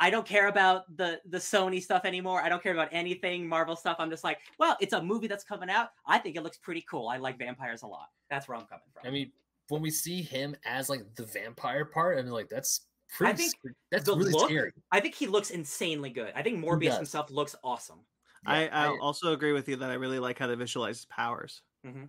[0.00, 2.42] I don't care about the the Sony stuff anymore.
[2.42, 3.96] I don't care about anything Marvel stuff.
[4.00, 5.90] I'm just like, well, it's a movie that's coming out.
[6.06, 7.08] I think it looks pretty cool.
[7.08, 8.08] I like vampires a lot.
[8.28, 9.06] That's where I'm coming from.
[9.06, 9.30] I mean,
[9.68, 13.34] when we see him as like the vampire part, I'm like, that's pretty.
[13.36, 14.72] think sc- that's the really look- scary.
[14.90, 16.32] I think he looks insanely good.
[16.34, 16.96] I think Morbius does.
[16.96, 18.00] himself looks awesome.
[18.46, 21.04] I, Yeah, I also agree with you that I really like how they visualize his
[21.06, 21.62] powers.
[21.86, 22.08] mhm.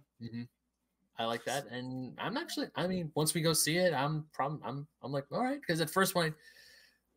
[1.17, 2.67] I like that, and I'm actually.
[2.75, 4.59] I mean, once we go see it, I'm probably.
[4.65, 4.85] I'm.
[5.01, 6.33] I'm like, all right, because at first when I,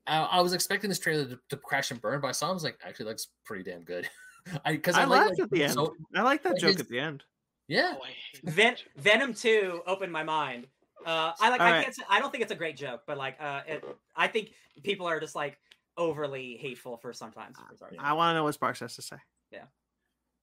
[0.08, 2.54] I was expecting this trailer to, to crash and burn, but I saw him, I
[2.54, 4.08] was like, actually, looks pretty damn good.
[4.64, 5.76] I because I, I like, laughed at the end.
[6.16, 7.24] I like that Like joke his- at the end.
[7.66, 10.66] yeah, Oh, I hate that Ven- Venom Two opened my mind.
[11.06, 11.60] Uh, I like.
[11.60, 11.82] I Alright.
[11.84, 11.94] can't.
[11.94, 13.84] Say, I don't think it's a great joke, but like, uh, it,
[14.16, 14.50] I think
[14.82, 15.58] people are just like
[15.96, 17.56] overly hateful for sometimes.
[17.78, 17.90] for.
[17.98, 19.16] I want to know what Sparks has to say.
[19.52, 19.64] Yeah.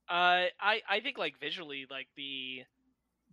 [0.09, 2.63] Uh, I I think like visually, like the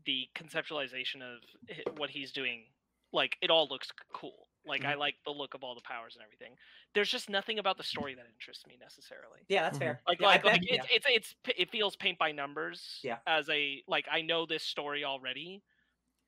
[0.07, 2.65] the conceptualization of what he's doing,
[3.13, 4.49] like it all looks cool.
[4.67, 6.57] Like I like the look of all the powers and everything.
[6.95, 9.41] There's just nothing about the story that interests me necessarily.
[9.49, 9.81] yeah, that's Mhm.
[9.81, 10.03] fair.
[10.07, 10.75] Like Yeah, like, bet- like yeah.
[10.77, 13.01] it's, it's it's it feels paint by numbers.
[13.03, 13.19] Yeah.
[13.27, 15.63] As a like I know this story already,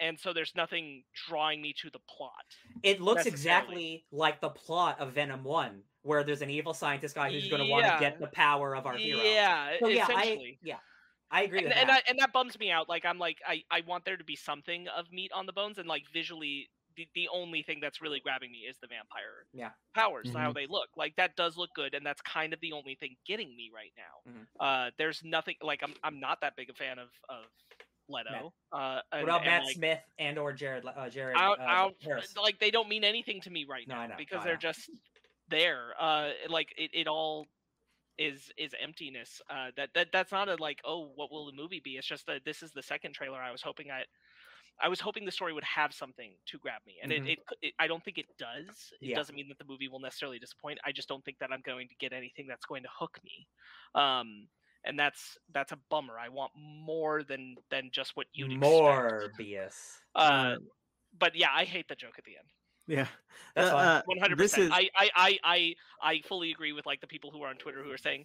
[0.00, 2.44] and so there's nothing drawing me to the plot.
[2.82, 7.30] It looks exactly like the plot of Venom One, where there's an evil scientist guy
[7.30, 9.20] who's going to want to get the power of our hero.
[9.22, 9.76] Yeah.
[9.78, 10.78] So yeah, I yeah,
[11.30, 12.02] I agree and, with and, that.
[12.06, 12.88] I, and that bums me out.
[12.88, 15.78] Like I'm like I, I want there to be something of meat on the bones,
[15.78, 19.70] and like visually, the, the only thing that's really grabbing me is the vampire Yeah.
[19.94, 20.54] powers, how Mhm.
[20.54, 20.90] they look.
[20.96, 23.92] Like that does look good, and that's kind of the only thing getting me right
[23.96, 24.30] now.
[24.30, 24.46] Mhm.
[24.60, 27.46] Uh, there's nothing like I'm I'm not that big a fan of of
[28.08, 28.52] Leto.
[28.70, 31.56] Uh, what and, about and, Matt like, Smith and or Jared uh, Jared I, uh,
[31.58, 32.36] I, Harris?
[32.36, 34.54] like they don't mean anything to me right No, now I know, because I they're
[34.54, 34.60] know.
[34.60, 34.90] just
[35.48, 35.94] there.
[35.98, 37.46] Uh, like it, it all
[38.18, 39.40] is is emptiness.
[39.48, 41.96] Uh, that that that's not a like oh what will the movie be?
[41.96, 43.40] It's just that this is the second trailer.
[43.40, 44.04] I was hoping I.
[44.80, 47.26] I was hoping the story would have something to grab me, and Mhm.
[47.26, 47.74] it, it, it.
[47.78, 48.92] I don't think it does.
[49.00, 49.14] It Yeah.
[49.14, 50.78] doesn't mean that the movie will necessarily disappoint.
[50.84, 53.48] I just don't think that I'm going to get anything that's going to hook me,
[53.94, 54.48] um,
[54.84, 56.18] and that's that's a bummer.
[56.18, 59.28] I want more than than just what you'd expect.
[59.36, 60.00] BS.
[60.14, 60.56] Uh,
[61.12, 62.48] but yeah, I hate the joke at the end.
[62.86, 63.08] Yeah.
[63.54, 63.86] That's Uh, fine.
[63.86, 64.72] uh, One hundred percent.
[64.72, 67.82] I, I, I, I, I fully agree with like the people who are on Twitter
[67.82, 68.24] who are saying,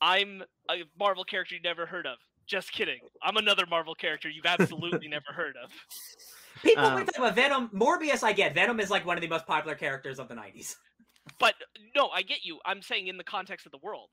[0.00, 3.00] "I'm a Marvel character you never heard of." Just kidding.
[3.22, 5.70] I'm another Marvel character you've absolutely never heard of.
[6.62, 8.54] People Um, when we talk about Venom, Morbius, I get.
[8.54, 10.76] Venom is like one of the most popular characters of the '90s.
[11.40, 11.54] But
[11.96, 12.60] no, I get you.
[12.64, 14.10] I'm saying in the context of the world.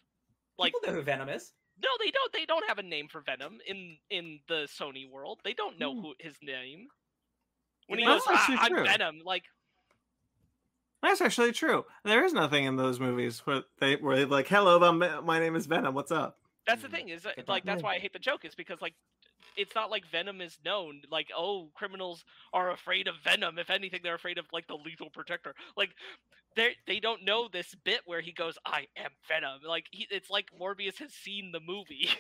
[0.57, 1.53] Like People know who Venom is.
[1.81, 2.33] no, they don't.
[2.33, 5.39] They don't have a name for Venom in in the Sony world.
[5.43, 6.01] They don't know Hmm.
[6.01, 6.87] who his name.
[7.87, 8.83] When he Well, goes, that's "Ah, actually I'm true.
[8.85, 9.43] Venom, like
[11.03, 11.85] That's actually true.
[12.03, 15.55] There is nothing in those movies where they where they're like, "Hello, I'm, my name
[15.55, 15.93] is Venom.
[15.93, 17.09] What's up?" That's the Mm, thing.
[17.09, 17.65] Is like point.
[17.65, 18.45] that's why I hate the joke.
[18.45, 18.93] Is because like
[19.57, 21.01] it's not like Venom is known.
[21.11, 22.23] Like oh, criminals
[22.53, 23.57] are afraid of Venom.
[23.59, 25.53] If anything, they're afraid of like the lethal protector.
[25.75, 25.91] Like
[26.55, 30.29] they they don't know this bit where he goes, "I am Venom." Like he, it's
[30.29, 32.09] like Morbius has seen the movie.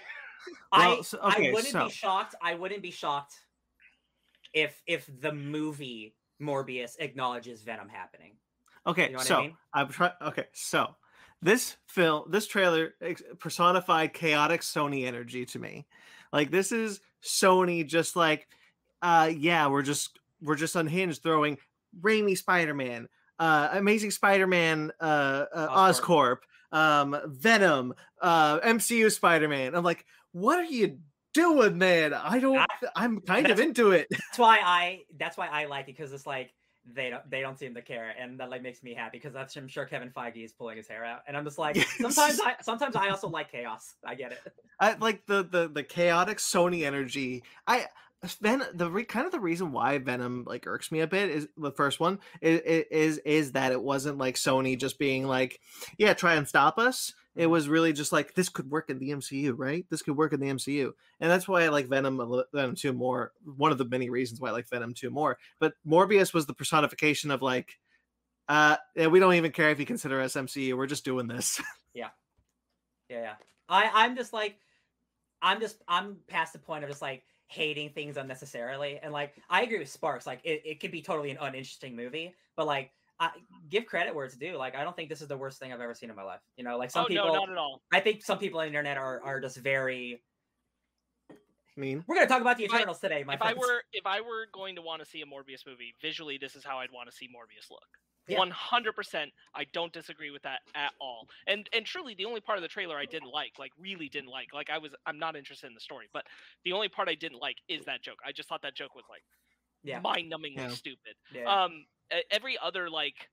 [0.73, 2.35] Well, I so- I wouldn't so- be shocked.
[2.41, 3.33] I wouldn't be shocked
[4.53, 8.33] if if the movie Morbius acknowledges Venom happening.
[8.85, 9.57] Okay, You know what so I mean?
[9.73, 10.11] I'm trying.
[10.21, 10.95] Okay, so
[11.43, 12.93] this film, this trailer
[13.39, 15.85] personified chaotic Sony energy to me.
[16.31, 18.47] Like this is Sony just like,
[19.01, 21.57] uh, yeah, we're just we're just unhinged throwing
[22.01, 23.07] Raimi Spider-Man,
[23.39, 26.37] uh, Amazing Spider-Man, uh, uh, Oscorp,
[26.71, 29.75] um, Venom, uh, MCU Spider-Man.
[29.75, 30.99] I'm like, what are you
[31.33, 32.13] doing, man?
[32.13, 32.57] I don't.
[32.57, 34.07] I- I'm kind of into it.
[34.09, 36.51] That's why I that's why I like it because it's like
[36.91, 39.55] they don't they don't seem to care and that like makes me happy because that's
[39.55, 42.55] I'm sure Kevin Feige is pulling his hair out and I'm just like sometimes I
[42.61, 43.95] sometimes I also like chaos.
[44.05, 44.39] I get it.
[44.79, 47.43] I like the the the chaotic Sony energy.
[47.67, 47.87] I
[48.41, 51.47] Ven the re, kind of the reason why Venom like irks me a bit is
[51.57, 55.59] the first one is is is that it wasn't like Sony just being like,
[55.97, 57.13] yeah, try and stop us.
[57.35, 59.85] It was really just like this could work in the MCU, right?
[59.89, 63.31] This could work in the MCU, and that's why I like Venom Venom two more.
[63.43, 65.37] One of the many reasons why I like Venom two more.
[65.59, 67.79] But Morbius was the personification of like,
[68.47, 70.77] uh, yeah, we don't even care if you consider us MCU.
[70.77, 71.61] We're just doing this.
[71.95, 72.09] Yeah,
[73.07, 73.33] yeah.
[73.69, 74.57] I I'm just like
[75.43, 79.61] I'm just I'm past the point of just like hating things unnecessarily and like I
[79.61, 83.29] agree with Sparks like it, it could be totally an uninteresting movie but like I
[83.69, 85.81] give credit where it's due like I don't think this is the worst thing I've
[85.81, 87.81] ever seen in my life you know like some oh people no, not at all.
[87.91, 90.21] I think some people on the internet are are just very
[91.75, 93.83] I mean, we're gonna talk about the If I- Eternals today my if I were
[93.93, 96.79] if I were going to want to see a Morbius movie, visually this is how
[96.79, 97.87] I'd want to see Morbius look.
[98.29, 101.27] One hundred percent, I don't disagree with that at all.
[101.45, 104.29] And and truly, the only part of the trailer I didn't like, like really didn't
[104.29, 106.23] like, like I was I'm not interested in the story, but
[106.63, 108.19] the only part I didn't like is that joke.
[108.25, 109.23] I just thought that joke was like
[109.83, 110.69] yeah mind-numbingly Yeah.
[110.69, 111.15] stupid.
[111.33, 111.85] yeah Um,
[112.31, 113.29] every other like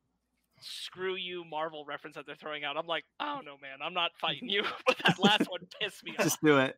[0.60, 3.94] screw you Marvel reference that they're throwing out, I'm like, I don't know, man, I'm
[3.94, 4.62] not fighting you.
[4.86, 6.24] but that last one pissed me off.
[6.24, 6.76] just do it.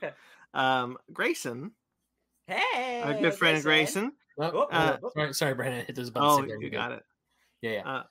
[0.54, 1.72] Um, Grayson,
[2.46, 4.12] hey our good friend Grayson.
[4.40, 5.84] Oh, Oh, uh, oh, sorry, sorry, Brandon.
[5.84, 6.32] Hit those buttons.
[6.38, 6.96] Oh, there, you got good.
[6.98, 7.02] it.
[7.60, 7.88] Yeah, yeah.
[7.96, 8.02] Uh,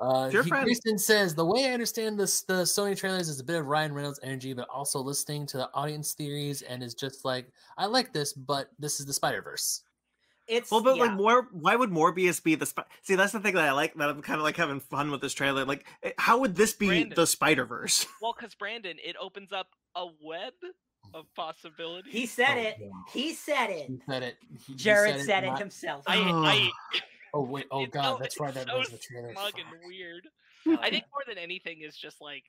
[0.00, 3.38] Uh, your he, friend- Kristen says the way I understand this, the Sony trailers is
[3.40, 6.94] a bit of Ryan Reynolds energy, but also listening to the audience theories and is
[6.94, 7.46] just like,
[7.76, 9.82] I like this, but this is the Spider Verse.
[10.48, 11.02] it's well, but yeah.
[11.04, 11.48] like, more.
[11.52, 12.64] Why would Morbius be the?
[12.66, 13.94] Spi- See, that's the thing that I like.
[13.94, 15.64] That I'm kind of like having fun with this trailer.
[15.66, 17.12] Like, eh, how would this be Brandon.
[17.16, 18.06] the Spider Verse?
[18.22, 20.54] Well, because Brandon, it opens up a web
[21.14, 22.12] of possibilities.
[22.12, 22.88] he said Oh, it yeah.
[23.12, 24.36] he said it He said it.
[24.66, 26.70] He, he Jared said it, not- himself I, I
[27.34, 27.66] Oh wait.
[27.70, 28.54] Oh It's god, so- that's right.
[28.54, 29.32] That so was the trailer.
[29.32, 29.60] smug Fuck.
[29.60, 30.28] and weird.
[30.80, 32.44] I think more than anything is just like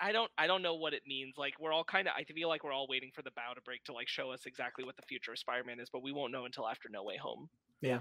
[0.00, 1.36] I don't I don't know what it means.
[1.38, 3.60] Like we're all kind of I feel like we're all waiting for the bow to
[3.62, 6.32] break to like show us exactly what the future of Spider-Man is, but we won't
[6.32, 7.48] know until after No Way Home.
[7.80, 8.00] Yeah.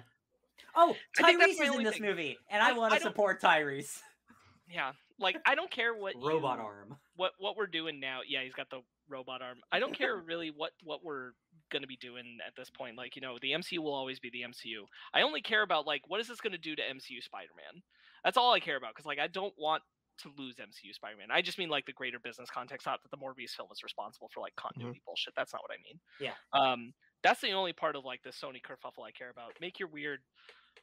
[0.76, 2.03] Oh I think that's Tyrese is in this thing.
[2.03, 3.99] movie and I, I- want to support Tyrese
[4.73, 8.19] Yeah, like I don't care what robot you- arm what what we're doing now.
[8.27, 8.80] Yeah, he's got the
[9.10, 9.57] robot arm.
[9.72, 11.31] I don't care really what what we're
[11.72, 12.98] gonna be doing at this point.
[12.98, 14.85] Like you know, the MCU will always be the MCU.
[15.14, 17.81] I only care about like what is this gonna do to MCU Spider-Man.
[18.23, 19.81] That's all I care about because like I don't want
[20.19, 21.27] to lose MCU Spider-Man.
[21.31, 24.30] I just mean like the greater business context, not that the Morbius film is responsible
[24.34, 25.34] for like continuity bullshit.
[25.35, 25.99] That's not what I mean.
[26.19, 26.34] Yeah.
[26.53, 26.93] Um,
[27.23, 29.53] that's the only part of like the Sony kerfuffle I care about.
[29.61, 30.19] Make your weird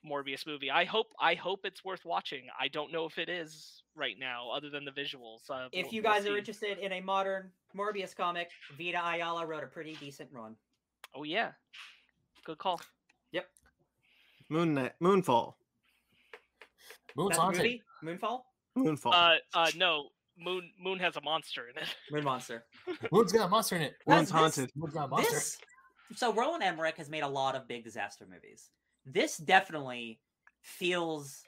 [0.09, 0.71] Morbius movie.
[0.71, 2.45] I hope I hope it's worth watching.
[2.59, 5.49] I don't know if it is right now, other than the visuals.
[5.51, 9.47] Uh, if we'll- you we'll guys are interested in a modern Morbius comic Vita Ayala
[9.47, 10.57] wrote a pretty decent run
[11.15, 11.53] Oh yeah,
[12.45, 12.81] good call.
[13.33, 13.47] Yep.
[14.49, 15.55] Moon Knight, Moonfall,
[17.17, 17.63] Moon's That's the haunted.
[17.63, 18.41] movie Moonfall
[18.77, 19.13] Moonfall.
[19.13, 20.09] Uh, uh, no,
[20.39, 21.89] Moon Moon has a monster in it.
[22.11, 22.65] Moon Monster
[23.13, 23.95] Moon's got a monster in it.
[24.07, 24.71] Moon's this- haunted.
[24.77, 25.35] Moon's got a monster.
[25.35, 25.59] this
[26.15, 28.71] so Roland Emmerich has made a lot of big disaster movies.
[29.05, 30.21] This definitely
[30.63, 31.43] feels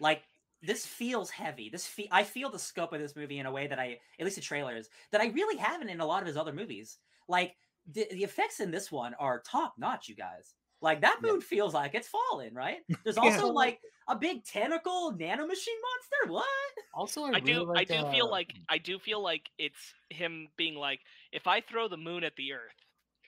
[0.00, 0.22] like
[0.62, 1.68] this feels heavy.
[1.70, 4.24] This fe- I feel the scope of this movie in a way that I, at
[4.24, 6.98] least the trailers, that I really haven't in a lot of his other movies.
[7.28, 7.56] Like
[7.92, 10.54] the, the effects in this one are top notch, you guys.
[10.82, 11.32] Like that Yeah.
[11.32, 12.78] moon feels like it's falling, right?
[13.04, 13.22] There's Yeah.
[13.22, 16.28] also like a big tentacle nanomachine monster.
[16.32, 16.46] What?
[16.94, 19.48] Also, I, I really do I like, do uh, feel like I do feel like
[19.58, 21.00] it's him being like,
[21.32, 22.72] if I throw the moon at the Earth,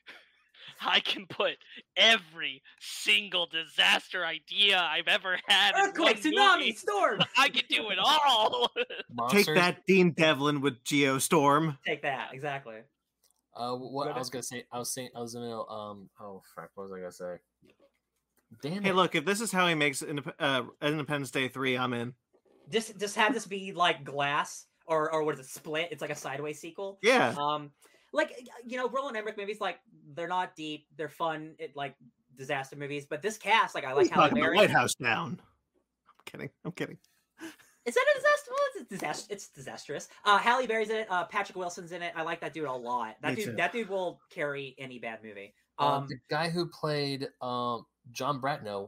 [0.81, 1.57] I can put
[1.97, 5.75] every single disaster idea I've ever had.
[5.75, 6.73] in Earthquake, one tsunami, movie.
[6.73, 7.21] storm.
[7.39, 8.71] I can do it all.
[9.31, 11.79] Take that, Dean Devlin with Geostorm.
[11.87, 12.33] Take that.
[12.35, 12.83] Exactly.
[13.59, 16.09] Uh, what Go I was gonna say, I was saying, I was in a um.
[16.21, 17.41] Oh fuck, what was I gonna say?
[18.63, 18.95] Damn Hey, it!
[18.95, 22.15] look, if this is how he makes Indep- uh, Independence Day 3, I'm in.
[22.71, 25.47] Just just have this be like Glass or or what is it?
[25.47, 25.89] Split.
[25.91, 26.99] It's like a sideways sequel.
[27.03, 27.35] Yeah.
[27.39, 27.73] Um,
[28.13, 28.33] like
[28.65, 29.79] you know, Roland Emmerich movies, like
[30.15, 31.95] they're not deep, they're fun, it like
[32.37, 33.07] disaster movies.
[33.09, 35.41] But this cast, like I like He's Halle talking about White House down.
[35.41, 36.51] I'm kidding.
[36.65, 36.99] I'm kidding.
[37.89, 38.51] Is that a disaster?
[38.51, 39.27] Well, it's disaster.
[39.35, 40.09] It's disastrous.
[40.25, 41.07] Uh, Halle Berry's in it.
[41.11, 42.13] Uh, Patrick Wilson's in it.
[42.15, 43.17] I like that dude a lot.
[43.23, 43.45] That Me dude.
[43.47, 43.53] too.
[43.57, 45.55] That dude will carry any bad movie.
[45.79, 48.87] Um, Um, the guy who played um John Bradley,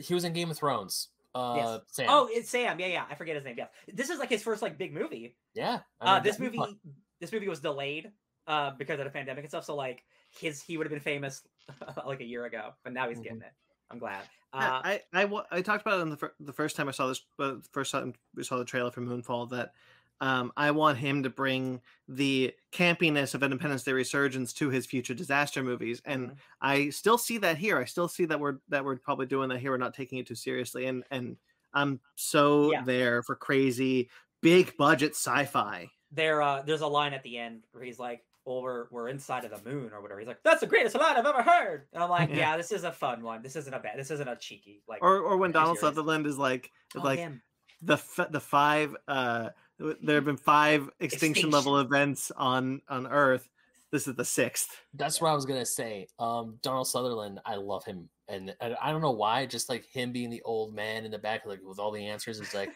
[0.00, 1.08] he was in Game of Thrones.
[1.34, 1.80] Uh, Yes.
[1.88, 2.06] Sam.
[2.08, 2.80] oh, it's Sam.
[2.80, 3.04] Yeah, yeah.
[3.10, 3.56] I forget his name.
[3.58, 5.36] Yeah, this is like his first like big movie.
[5.54, 5.80] yeah.
[6.00, 6.78] I Uh, this that- movie,
[7.20, 8.10] this movie was delayed
[8.46, 9.64] uh, because of the pandemic and stuff.
[9.64, 10.02] So like
[10.38, 11.42] his, he would have been famous
[12.06, 13.52] like a year ago, but now he's getting it.
[13.90, 14.22] I'm glad.
[14.56, 17.08] Uh, I, I I talked about it in the, fir- the first time I saw
[17.08, 19.72] this, uh, first time we saw the trailer for Moonfall that
[20.20, 25.12] um, I want him to bring the campiness of Independence Day Resurgence to his future
[25.14, 26.36] disaster movies, and Mhm.
[26.62, 27.78] I still see that here.
[27.78, 29.72] I still see that we're that we're probably doing that here.
[29.72, 31.36] We're not taking it too seriously, and and
[31.74, 32.82] I'm so Yeah.
[32.82, 34.08] there for crazy
[34.40, 35.90] big budget sci-fi.
[36.12, 39.44] there, uh, there's a line at the end where he's like, "Well, we're we're inside
[39.44, 42.02] of the moon or whatever." He's like, "That's the greatest line I've ever heard," and
[42.02, 42.36] I'm like, Yeah.
[42.36, 43.42] "Yeah, this is a fun one.
[43.42, 43.98] This isn't a bad.
[43.98, 45.94] This isn't a cheeky like." Or or when Donald serious.
[45.96, 47.42] Sutherland is like Oh, like damn.
[47.82, 53.46] the f- the five uh there have been five extinction level events on on earth
[53.92, 56.08] this is the sixth That's what I was gonna say.
[56.18, 59.46] Um, Donald Sutherland, I love him, and, and I don't know why.
[59.46, 62.40] Just like him being the old man in the back, like with all the answers,
[62.40, 62.70] is like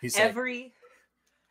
[0.00, 0.34] he's like,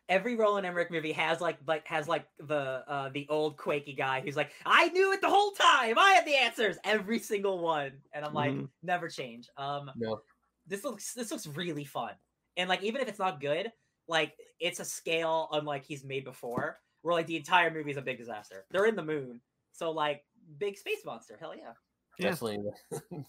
[0.10, 3.94] every every Roland Emmerich movie has like like has like the uh the old quaky
[3.94, 5.98] guy who's like I knew it the whole time.
[5.98, 6.78] I had the answers.
[6.84, 7.92] Every single one.
[8.14, 8.70] And I'm like Mhm.
[8.84, 9.50] never change.
[9.58, 10.22] Um no,
[10.68, 12.12] this looks this looks really fun.
[12.58, 13.72] And like even if it's not good
[14.08, 18.02] like it's a scale unlike he's made before where like the entire movie is a
[18.02, 18.66] big disaster.
[18.72, 19.42] They're in the moon.
[19.72, 20.24] So like
[20.58, 21.38] big space monster.
[21.40, 21.74] Hell yeah.
[22.18, 22.30] Yeah.
[22.30, 22.72] definitely.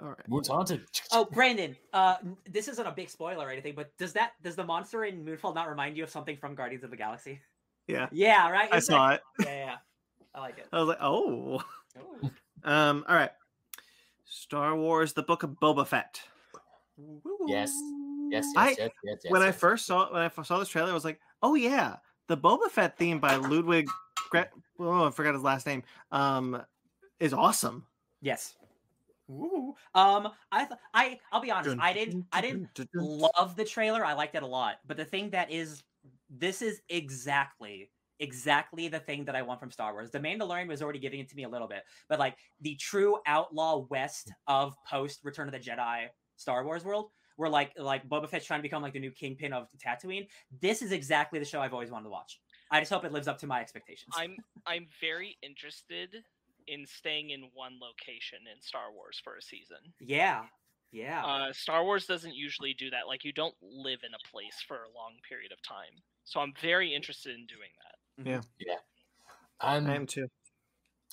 [0.00, 0.84] all right Moon's haunted.
[1.12, 2.16] oh Brandon uh
[2.50, 5.54] this isn't a big spoiler or anything but does that does the monster in Moonfall
[5.54, 7.40] not remind you of something from Guardians of the Galaxy
[7.88, 9.76] yeah yeah right i Isn't saw it yeah, yeah, yeah.
[10.34, 10.66] I like it.
[10.72, 11.60] i was like oh
[11.98, 12.30] Ooh.
[12.64, 13.30] um all right
[14.26, 16.20] star wars the book of boba fett
[17.46, 17.72] Yes.
[18.30, 18.90] Yes, yes, I- yes, yes,
[19.24, 19.56] yes, when i yes.
[19.58, 21.96] first saw when i f- saw this trailer i was like oh yeah
[22.28, 23.88] the boba fett theme by ludwig
[24.30, 24.42] Gre-
[24.78, 26.62] oh i forgot his last name um
[27.18, 27.86] is awesome
[28.22, 28.54] Yes.
[29.94, 31.76] Um, I th- I I'll be honest.
[31.80, 34.04] I didn't I didn't love the trailer.
[34.04, 34.76] I liked it a lot.
[34.86, 35.82] But the thing that is,
[36.28, 40.10] this is exactly exactly the thing that I want from Star Wars.
[40.10, 43.18] The Mandalorian was already giving it to me a little bit, but like the true
[43.26, 47.10] outlaw west of post Return of the Jedi Star Wars world.
[47.36, 50.28] Where like like Boba Fett's trying to become like the new kingpin of Tatooine.
[50.60, 52.38] This is exactly the show I've always wanted to watch.
[52.70, 54.14] I just hope it lives up to my expectations.
[54.14, 54.36] I'm
[54.66, 56.22] I'm very interested
[56.70, 59.78] in staying in one location in Star Wars for a season.
[59.98, 60.42] yeah,
[60.92, 61.24] yeah.
[61.24, 63.06] Uh, Star Wars doesn't usually do that.
[63.08, 65.94] Like you don't live in a place for a long period of time.
[66.24, 68.44] So I'm very interested in doing that.
[69.60, 70.28] I'm, i am too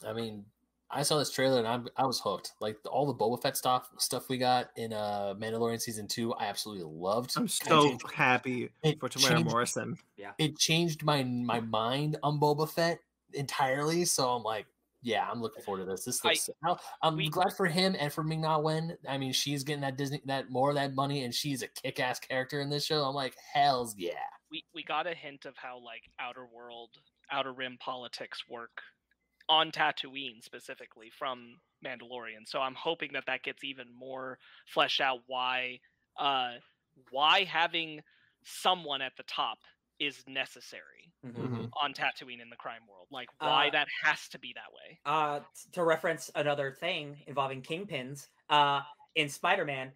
[0.07, 0.45] I mean,
[0.89, 2.53] I saw this trailer and I'm I was hooked.
[2.61, 6.45] Like all the Boba Fett stuff stuff we got in uh Mandalorian season two, I
[6.45, 7.33] absolutely loved.
[7.35, 12.17] i'm so changed- happy it for temuera changed- morrison Yeah, It changed my my mind
[12.23, 12.99] on Boba Fett
[13.33, 14.05] entirely.
[14.05, 14.65] So I'm like,
[15.01, 16.03] yeah, I'm looking forward to this.
[16.05, 16.49] This looks.
[16.63, 18.97] I, I'm we- glad for him and for Ming Na Wen.
[19.07, 21.99] I mean, she's getting that Disney that more of that money, and she's a kick
[21.99, 23.03] ass character in this show.
[23.03, 24.13] I'm like, hell's yeah.
[24.51, 26.89] We we got a hint of how like outer world,
[27.31, 28.81] outer rim politics work
[29.49, 32.45] on Tatooine specifically from Mandalorian.
[32.45, 35.19] So I'm hoping that that gets even more fleshed out.
[35.27, 35.79] Why,
[36.19, 36.53] uh,
[37.11, 38.01] why having
[38.43, 39.59] someone at the top
[39.99, 41.33] is necessary Mhm.
[41.33, 41.73] Mhm.
[41.81, 43.07] on Tatooine in the crime world.
[43.11, 44.99] Like why Uh, that has to be that way.
[45.05, 45.41] uh
[45.73, 48.81] to reference another thing involving kingpins uh
[49.15, 49.93] in spider-man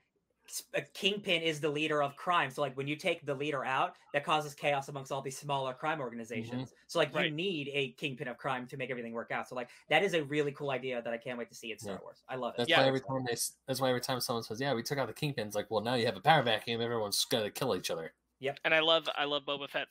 [0.48, 3.66] s- a kingpin is the leader of crime so like when you take the leader
[3.66, 7.94] out that causes chaos amongst all these smaller crime organizations so like you need a
[7.94, 10.70] kingpin of crime to make everything work out so like that is a really cool
[10.72, 12.02] idea that i can't wait to see in star Yeah.
[12.02, 12.78] wars i love it That's Yeah.
[12.78, 13.36] why every time they.
[13.68, 15.96] That's why every time someone says, "Yeah, we took out the kingpins," like, well, now
[15.96, 16.82] you have a power vacuum.
[16.82, 18.14] Everyone's got to kill each other.
[18.64, 19.88] And I love I love Boba Fett.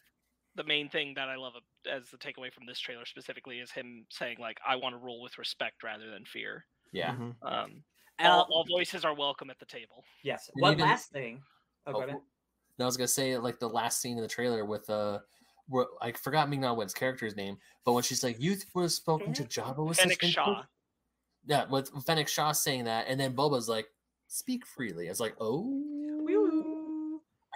[0.56, 1.52] The main thing that I love
[1.90, 5.22] as the takeaway from this trailer specifically is him saying like I want to rule
[5.22, 6.64] with respect rather than fear.
[6.92, 7.14] Yeah.
[7.14, 7.34] Mhm.
[7.42, 7.84] Um,
[8.18, 10.04] all, all voices are welcome at the table.
[10.24, 11.42] yes And one even- last thing
[11.86, 12.16] oh, Oh, ahead.
[12.78, 15.20] No, I was gonna say like the last scene in the trailer with uh
[15.68, 19.32] where I forgot Ming Na Wen's character's name, but when she's like, "You was spoken
[19.34, 20.62] to Jabba with such Fennec interest?" Shaw.
[21.46, 23.86] Yeah, with Fennec Shaw saying that, and then Boba's like,
[24.26, 26.09] "Speak freely." I was like, "Oh."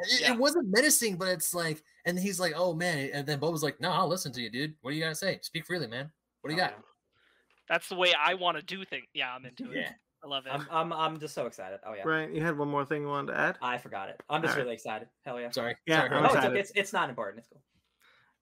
[0.00, 0.32] It, Yeah.
[0.32, 3.80] it wasn't menacing, but it's like, and he's like, "Oh man," and then Boba's like,
[3.80, 4.74] "No, I'll listen to you, dude.
[4.80, 5.38] What do you gotta say?
[5.42, 6.10] Speak freely, man.
[6.40, 6.74] What do you Oh, got?"
[7.68, 9.06] That's the way I want to do things.
[9.14, 9.76] Yeah, I'm into it.
[9.76, 9.92] Yeah.
[10.22, 10.52] I love it.
[10.52, 11.80] I'm, I'm I'm just so excited.
[11.86, 12.02] Oh yeah.
[12.02, 13.58] Brian, you had one more thing you wanted to add?
[13.62, 14.20] I forgot it.
[14.30, 14.64] I'm just Alright.
[14.64, 15.08] really excited.
[15.24, 15.50] Hell yeah.
[15.50, 15.76] Sorry.
[15.86, 16.50] Yeah, Sorry, I'm No, it's, excited.
[16.50, 16.60] okay.
[16.60, 17.38] it's it's not important.
[17.40, 17.62] It's cool.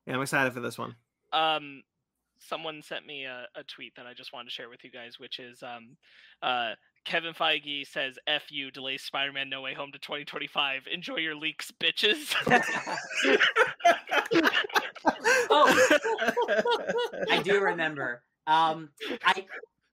[0.06, 0.94] Yeah, I'm excited for this one.
[1.32, 1.82] um
[2.38, 5.18] someone sent me a, a tweet that I just wanted to share with you guys,
[5.18, 5.96] which is um
[6.42, 6.72] uh
[7.04, 10.86] Kevin Feige says F you delays Spider-Man No Way Home to 2025.
[10.92, 12.34] Enjoy your leaks, bitches.
[15.50, 15.88] oh,
[17.30, 18.22] I do remember.
[18.46, 18.90] Um,
[19.24, 19.44] I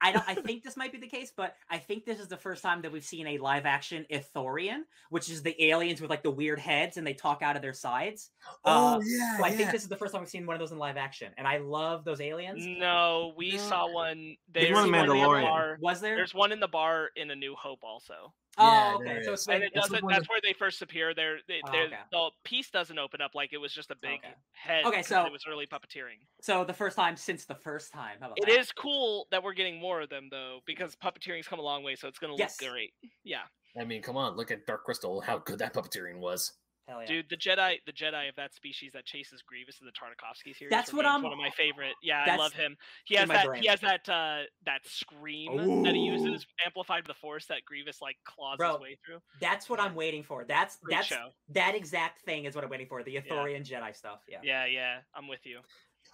[0.02, 0.24] I don't.
[0.28, 2.82] I think this might be the case, but I think this is the first time
[2.82, 6.58] that we've seen a live action Ithorian, which is the aliens with like the weird
[6.58, 8.30] heads and they talk out of their sides.
[8.64, 9.56] Oh Uh, yeah, So I yeah.
[9.56, 11.46] think this is the first time we've seen one of those in live action, and
[11.46, 12.64] I love those aliens.
[12.66, 13.56] no, we No.
[13.58, 14.36] saw one.
[14.48, 15.78] There's There's one in one in the bar.
[15.80, 16.16] Was there?
[16.16, 18.32] There's one in the bar in A New Hope also.
[18.58, 19.22] Yeah, oh, okay.
[19.22, 19.40] So is.
[19.40, 20.04] it's and it that's doesn't.
[20.04, 21.14] one That's where they first appear.
[21.14, 21.96] They're, they, Oh, they're okay.
[22.10, 24.34] the piece doesn't open up like it was just a big Okay.
[24.52, 24.84] head.
[24.84, 26.18] Okay, so- it was early puppeteering.
[26.40, 28.16] so the first time since the first time.
[28.20, 28.58] How about It that?
[28.58, 31.94] is cool that we're getting more of them though, because puppeteering's come a long way,
[31.96, 32.60] so it's gonna Yes.
[32.60, 32.92] look great.
[33.24, 33.42] Yeah,
[33.80, 36.52] I mean, come on, look at Dark Crystal, how good that puppeteering was.
[36.90, 37.06] Hell yeah.
[37.06, 40.70] dude, the Jedi, the Jedi of that species that chases Grievous in the Tartakovsky series.
[40.70, 41.94] That's what I'm- One of my favorite.
[42.02, 42.76] Yeah, I love him.
[43.04, 43.46] He has that.
[43.46, 43.62] brain.
[43.62, 44.08] He has that.
[44.08, 46.12] uh That scream that he Ooh.
[46.12, 49.20] uses, amplified by the Force, that Grievous like claws Bro, his way through.
[49.40, 50.44] That's what I'm waiting for.
[50.44, 51.30] That's Great that's show.
[51.50, 53.02] that exact thing is what I'm waiting for.
[53.02, 54.20] The Ithorian Jedi stuff.
[54.28, 54.38] Yeah.
[54.42, 55.60] Yeah, yeah, I'm with you.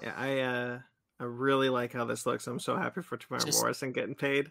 [0.02, 0.78] Yeah, I uh
[1.18, 2.46] I really like how this looks.
[2.46, 4.50] I'm so happy for Temuera Just- Morrison getting paid.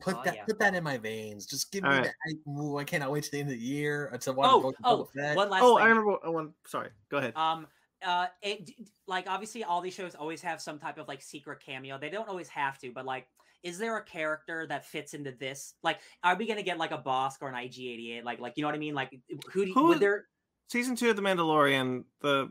[0.00, 0.44] Put Oh, that, yeah.
[0.44, 1.46] put that in my veins.
[1.46, 2.12] Just give me All that.
[2.26, 4.74] I, ooh, I cannot wait to the end of the year until watch Oh, Book
[4.82, 5.36] of oh, Boba Fett.
[5.36, 5.84] one last Oh, thing.
[5.84, 6.54] I remember what- one.
[6.66, 7.36] Sorry, go ahead.
[7.36, 7.66] Um,
[8.04, 11.20] uh, it d- d- like obviously all these shows always have some type of like
[11.22, 11.98] secret cameo.
[11.98, 13.28] They don't always have to, but like,
[13.62, 15.74] is there a character that fits into this?
[15.82, 18.24] Like, are we gonna get like a Bossk or an IG88?
[18.24, 18.94] Like, like you know what I mean?
[18.94, 19.12] Like,
[19.52, 20.24] who do you, Who would there?
[20.68, 22.50] Season two of The Mandalorian, the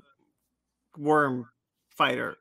[0.98, 1.50] worm
[1.90, 2.38] fighter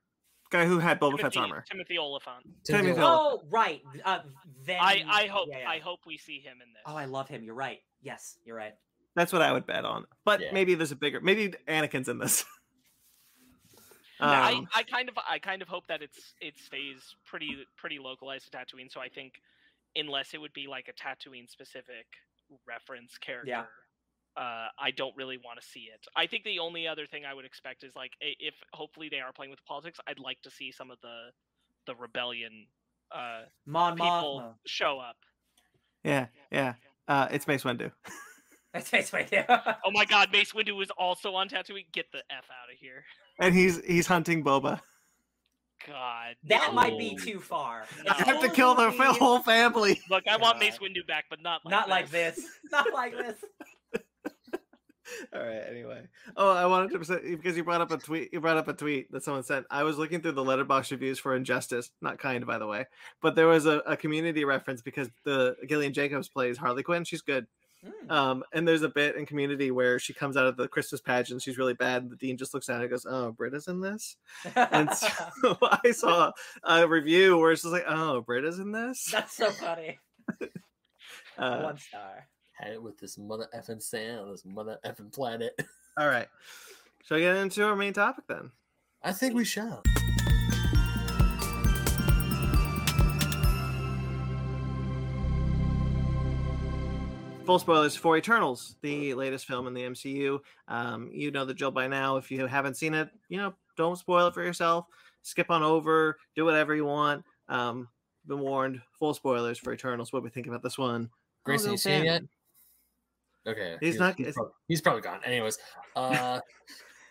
[0.50, 1.64] guy who had Boba Fett's armor.
[1.70, 2.44] Timothy Olyphant.
[2.64, 3.42] Timothy Timothy Olyphant.
[3.44, 3.82] Oh, right.
[4.04, 4.20] Uh,
[4.66, 5.68] then I I hope yeah, yeah.
[5.70, 6.82] I hope we see him in this.
[6.86, 7.42] Oh, I love him.
[7.44, 7.80] You're right.
[8.02, 8.74] Yes, you're right.
[9.14, 10.04] That's what I would bet on.
[10.24, 10.52] But Yeah.
[10.52, 11.20] maybe there's a bigger.
[11.20, 12.44] Maybe Anakin's in this.
[14.20, 17.98] I, Um, I kind of I kind of hope that it's it stays pretty pretty
[17.98, 18.90] localized to Tatooine.
[18.90, 19.34] So I think
[19.94, 22.06] unless it would be like a Tatooine specific
[22.66, 23.68] reference character,
[24.38, 26.06] uh, I don't really want to see it.
[26.16, 29.32] I think the only other thing I would expect is like if hopefully they are
[29.32, 31.30] playing with politics, I'd like to see some of the
[31.86, 32.66] the rebellion
[33.10, 34.54] uh, Mon people Mothma.
[34.66, 35.16] show up.
[36.04, 36.74] yeah, yeah.
[37.08, 37.90] Uh, it's Mace Windu.
[38.74, 39.44] it's Mace Windu.
[39.84, 41.90] Oh my God, Mace Windu is also on Tatooine.
[41.92, 43.04] Get the f out of here.
[43.40, 44.80] and he's he's hunting Boba.
[45.86, 46.72] God, that no.
[46.72, 47.86] might be too far.
[48.04, 48.12] No.
[48.18, 50.00] I have to kill the whole family.
[50.10, 52.40] Look, I want Mace Windu back, but not like Not like this.
[52.70, 53.36] Not like this.
[55.34, 55.62] All right.
[55.68, 56.02] Anyway,
[56.36, 58.30] oh, I wanted to say because you brought up a tweet.
[58.32, 59.66] You brought up a tweet that someone sent.
[59.70, 62.86] I was looking through the Letterboxd reviews for Injustice, not kind, by the way,
[63.22, 67.04] but there was a, a community reference because the Gillian Jacobs plays Harley Quinn.
[67.04, 67.46] She's good.
[67.84, 68.10] Hmm.
[68.10, 71.42] Um, and there's a bit in Community where she comes out of the Christmas pageant.
[71.42, 72.02] She's really bad.
[72.02, 74.16] And the dean just looks at her and goes, "Oh, Britta's in this."
[74.56, 75.08] And so
[75.62, 76.32] I saw
[76.64, 79.98] a review where it's just like, "Oh, Britta's in this." That's so funny.
[81.38, 82.26] Uh, One star.
[82.58, 85.54] Had it with this mother effing sand on this mother effing planet.
[85.96, 86.26] all right.
[87.04, 88.50] Shall we get into our main topic then?
[89.02, 89.82] I think we shall.
[97.46, 100.38] full spoilers for Eternals, the latest film in the MCU.
[100.66, 102.18] Um, you know the drill by now.
[102.18, 104.84] If you haven't seen it, you know, don't spoil it for yourself.
[105.22, 107.24] Skip on over, do whatever you want.
[107.48, 107.88] Um,
[108.26, 108.82] been warned.
[108.98, 110.12] Full spoilers for Eternals.
[110.12, 111.08] What we think about this one?
[111.44, 112.22] Grayson, Oh, you seen it yet?
[113.54, 113.64] Ben.
[113.64, 113.76] Okay.
[113.80, 115.20] He's not- He's probably, he's probably gone.
[115.24, 115.58] Anyways,
[115.96, 116.40] uh,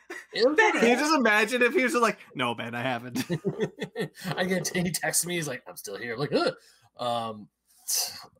[0.33, 3.25] was Can you just imagine if he was like, "No, Ben, I haven't."
[4.37, 5.35] I get he texts me.
[5.35, 6.53] He's like, "I'm still here." I'm like, Ugh.
[6.97, 7.47] um,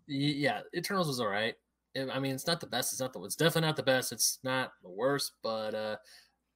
[0.07, 1.55] yeah, Eternals was all right.
[1.97, 2.93] I- mean, it's not the best.
[2.93, 3.21] It's not the.
[3.23, 4.11] It's definitely not the best.
[4.11, 5.33] It's not the worst.
[5.43, 5.97] But uh,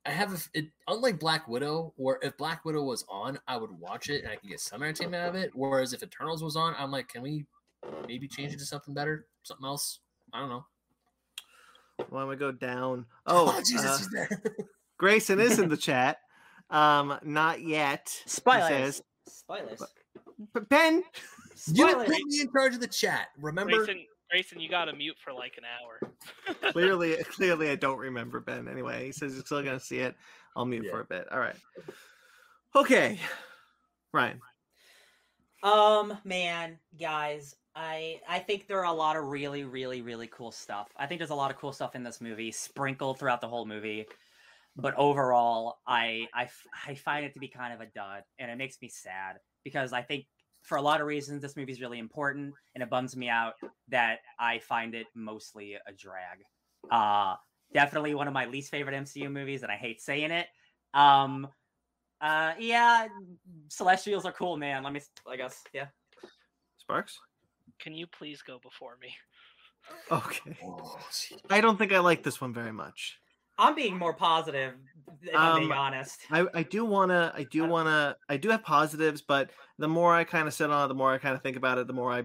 [0.06, 0.66] I have a it.
[0.88, 4.36] Unlike Black Widow, where if Black Widow was on, I would watch it and I
[4.38, 5.52] could get some entertainment out of it.
[5.54, 7.46] Whereas if Eternals was on, I'm like, can we
[8.08, 10.00] maybe change it to something better, something else?
[10.34, 10.66] I don't know.
[12.10, 13.06] Why don't we go down?
[13.26, 14.30] Oh, Jesus, uh, he's there.
[14.98, 16.18] Grayson is in the chat.
[16.70, 18.10] Um, not yet.
[18.24, 18.68] he Spoilers.
[18.68, 19.02] says.
[19.28, 19.84] Spoilers.
[20.54, 21.04] But Ben,
[21.68, 23.28] you put me in charge of the chat.
[23.40, 23.78] Remember?
[23.78, 26.72] Grayson, Grayson, you got to mute for like an hour.
[26.72, 28.68] clearly, clearly, I don't remember Ben.
[28.68, 30.16] Anyway, he says he's still gonna see it.
[30.56, 30.92] I'll mute Yeah.
[30.92, 31.28] for a bit.
[31.32, 31.56] All right.
[32.76, 33.20] Okay,
[34.14, 34.40] Ryan.
[35.64, 40.52] Um, man, guys, I I think there are a lot of really, really, really cool
[40.52, 40.90] stuff.
[40.98, 43.66] I think there's a lot of cool stuff in this movie, sprinkled throughout the whole
[43.66, 44.06] movie.
[44.76, 46.50] But overall, I I,
[46.88, 49.94] I find it to be kind of a dud, and it makes me sad because
[49.94, 50.26] I think
[50.62, 53.54] for a lot of reasons this movie is really important, and it bums me out
[53.90, 56.40] that I find it mostly a drag.
[56.90, 57.36] Uh,
[57.74, 60.48] definitely one of my least favorite MCU movies, and I hate saying it.
[60.94, 61.48] Um,
[62.20, 63.08] uh, yeah,
[63.70, 64.84] Celestials are cool, man.
[64.84, 65.88] Let me, I guess, yeah.
[66.78, 67.20] Sparks.
[67.82, 69.18] Can you please go before me?
[70.12, 70.58] Okay.
[71.50, 73.20] I don't think I like this one very much.
[73.58, 74.76] I'm being more positive,
[75.22, 76.20] if I'm being Um, honest.
[76.30, 80.24] I, I do wanna I do wanna I do have positives, but the more I
[80.24, 82.12] kind of sit on it, the more I kind of think about it, the more
[82.12, 82.24] I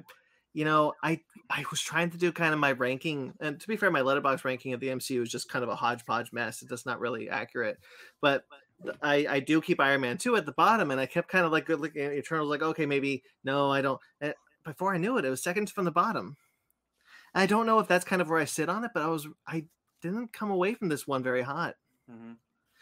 [0.55, 1.21] you know, I
[1.51, 4.45] I was trying to do kind of my ranking, and to be fair, my Letterboxd
[4.45, 6.63] ranking of the MCU is just kind of a hodgepodge mess.
[6.63, 7.79] It's just not really accurate.
[8.23, 8.45] But
[8.83, 11.45] th- I I do keep Iron Man 2 at the bottom, and I kept kind
[11.45, 14.01] of like good looking at Eternals, like, okay, maybe no, I don't.
[14.21, 14.35] And
[14.67, 16.37] before I knew it, it was seconds from the bottom.
[17.35, 19.27] I don't know if that's kind of where I sit on it, but I was
[19.47, 19.65] I
[20.03, 21.75] didn't come away from this one very hot.
[22.11, 22.33] hmm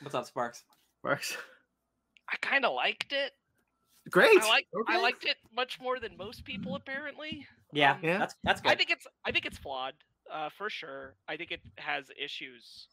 [0.01, 0.65] What's up, Sparks?
[0.99, 1.37] Sparks.
[2.29, 3.33] I kind of liked it.
[4.11, 4.41] Great.
[4.43, 7.47] I like I liked it much more than most people apparently.
[7.73, 8.19] Yeah, Um, Yeah.
[8.19, 8.73] that's that's good.
[8.73, 9.95] I think it's I think it's flawed,
[10.31, 11.15] uh, for sure.
[11.29, 12.89] I think it has issues,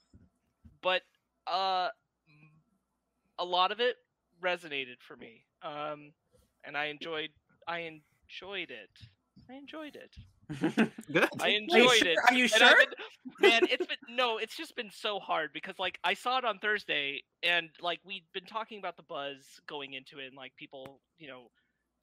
[0.81, 1.01] but
[1.47, 1.89] uh,
[2.27, 2.51] m-
[3.39, 3.97] a lot of it
[4.41, 6.13] resonated for me, um,
[6.63, 7.29] and I enjoyed
[7.67, 7.79] I
[8.31, 8.89] enjoyed it.
[9.49, 10.15] I enjoyed it.
[11.11, 11.29] Good.
[11.41, 12.17] I enjoyed it.
[12.29, 12.77] Are you And I've sure?
[12.79, 16.45] been- man, it's been no, it's just been so hard because like I saw it
[16.45, 19.37] on Thursday and like we'd been talking about the buzz
[19.67, 21.47] going into it and like people, you know,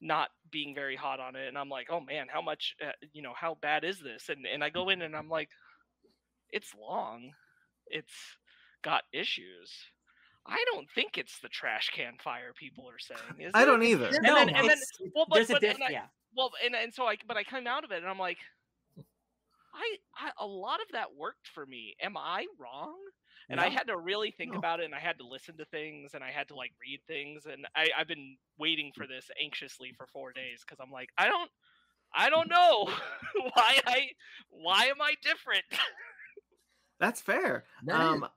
[0.01, 3.21] not being very hot on it and I'm like, "Oh man, how much uh, you
[3.21, 5.49] know, how bad is this?" And and I go in and I'm like,
[6.51, 7.31] "It's long.
[7.87, 8.13] It's
[8.83, 9.71] got issues."
[10.47, 13.39] I don't think it's the trash can fire people are saying.
[13.47, 13.65] Is I it?
[13.65, 14.07] don't either.
[14.07, 14.77] And no, then- and then-
[15.13, 16.05] well, but- there's a but- diff- and I- yeah.
[16.35, 18.37] Well and and so i but i came out of it and i'm like
[19.71, 21.95] I, I a lot of that worked for me.
[22.01, 22.95] Am i wrong?
[23.49, 24.57] And i had to really think No.
[24.59, 26.99] about it and i had to listen to things and i had to like read
[27.07, 31.09] things and i i've been waiting for this anxiously for four days because i'm like
[31.17, 31.49] i don't
[32.13, 32.89] i don't know.
[33.53, 34.09] Why i
[34.49, 35.63] why am i different?
[36.99, 37.63] That's fair.
[37.85, 38.29] That is- um,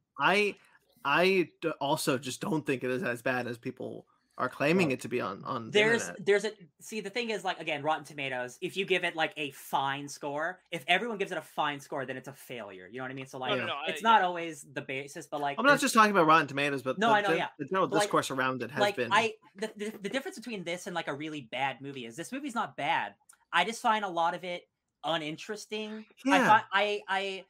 [1.05, 1.49] I
[1.81, 4.07] also just don't think it is as bad as people
[4.39, 6.27] are claiming Well, it to be on on the There's internet.
[6.27, 8.57] there's a see the thing is like again Rotten Tomatoes.
[8.63, 12.07] If you give it like a fine score, if everyone gives it a fine score,
[12.07, 12.89] then it's a failure.
[12.91, 13.27] You know what I mean?
[13.27, 15.81] So like no, no, no, I- it's not always the basis, but like I'm not
[15.81, 17.49] just talking about Rotten Tomatoes, but No, the, I know, the, yeah.
[17.59, 19.13] the general But, like- discourse around it has like been.
[19.13, 22.33] I the, the the difference between this and like a really bad movie is this
[22.33, 23.15] movie's not bad.
[23.53, 24.63] I just find a lot of it
[25.05, 26.05] uninteresting.
[26.27, 26.47] I Yeah.
[26.49, 27.45] find I I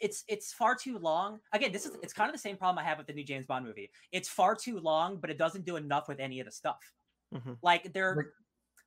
[0.00, 1.40] it's it's far too long.
[1.52, 3.46] Again, this is it's kind of the same problem I have with the new James
[3.46, 3.90] Bond movie.
[4.12, 6.92] It's far too long, but it doesn't do enough with any of the stuff.
[7.34, 7.58] Mhm.
[7.62, 8.26] Like there Like-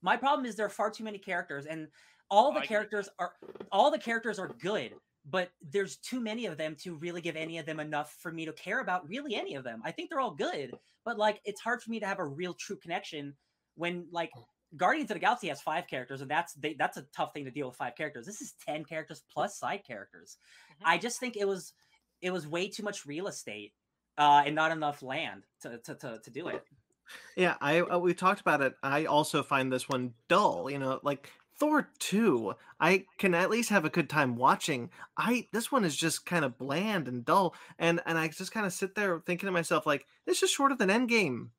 [0.01, 1.89] my problem is there are far too many characters and
[2.29, 3.35] all Oh, the I characters are
[3.71, 7.57] all the characters are good, but there's too many of them to really give any
[7.59, 9.81] of them enough for me to care about really any of them.
[9.85, 12.53] I think they're all good, but like it's hard for me to have a real
[12.53, 13.37] true connection
[13.75, 14.31] when like
[14.77, 17.51] Guardians of the Galaxy has five characters, and that's they, that's a tough thing to
[17.51, 18.25] deal with five characters.
[18.25, 20.37] This is ten characters plus side characters.
[20.71, 20.85] Mhm.
[20.85, 21.73] I just think it was
[22.21, 23.73] it was way too much real estate
[24.17, 26.63] uh, and not enough land to to, to, to do it.
[27.35, 28.75] Yeah, I uh, we talked about it.
[28.81, 30.69] I also find this one dull.
[30.69, 31.29] You know, like
[31.59, 34.89] Thor two, I can at least have a good time watching.
[35.17, 38.65] I this one is just kind of bland and dull, and and I just kind
[38.65, 41.49] of sit there thinking to myself like, this is shorter than Endgame.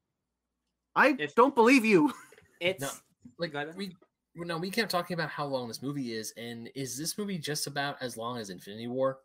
[0.97, 2.13] I If- don't believe you.
[2.63, 3.03] It's
[3.39, 3.95] like we
[4.35, 7.67] no, we kept talking about how long this movie is, and is this movie just
[7.67, 9.19] about as long as Infinity War?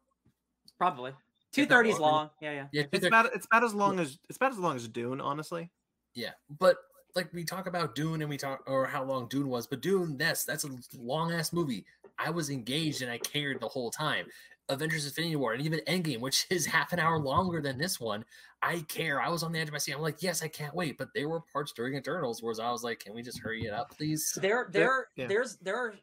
[0.78, 1.12] probably
[1.52, 2.30] two If not thirty is long.
[2.42, 2.68] Yeah, yeah.
[2.72, 5.22] Yeah, It's they're- about it's about as long as it's about as long as Dune,
[5.22, 5.72] honestly.
[6.14, 6.78] yeah, but
[7.16, 10.18] like we talk about Dune and we talk or how long Dune was, but Dune,
[10.18, 11.86] that's that's a long ass movie.
[12.20, 14.26] I was engaged and I cared the whole time.
[14.70, 18.26] Avengers Infinity War and even Endgame, which is half an hour longer than this one,
[18.62, 19.22] I care.
[19.22, 19.94] I was on the edge of my seat.
[19.94, 20.98] I'm like, yes, I can't wait.
[20.98, 23.74] But there were parts during Eternals where I was like, can we just hurry it
[23.74, 24.38] up, please?
[24.42, 25.28] There, There- there, yeah.
[25.28, 25.96] there's, there are,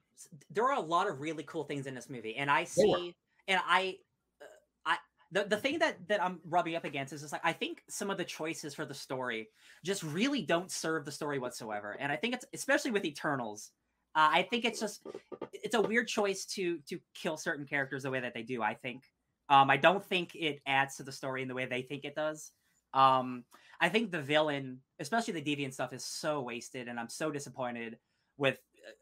[0.51, 3.15] there are a lot of really cool things in this movie, and I see,
[3.49, 3.99] and I,
[4.41, 4.45] uh,
[4.87, 4.97] I,
[5.33, 8.11] the the thing that that I'm rubbing up against is just like I think some
[8.11, 9.49] of the choices for the story
[9.85, 13.73] just really don't serve the story whatsoever, and I think it's especially with Eternals.
[14.17, 15.05] Uh, I think it's just
[15.53, 18.63] it's a weird choice to to kill certain characters the way that they do.
[18.63, 19.03] I think.
[19.49, 22.15] Um, I don't think it adds to the story in the way they think it
[22.15, 22.53] does.
[22.95, 23.45] Um,
[23.81, 27.99] I think the villain, especially the deviant stuff, is so wasted, and I'm so disappointed
[28.39, 28.55] with.
[28.87, 28.93] uh,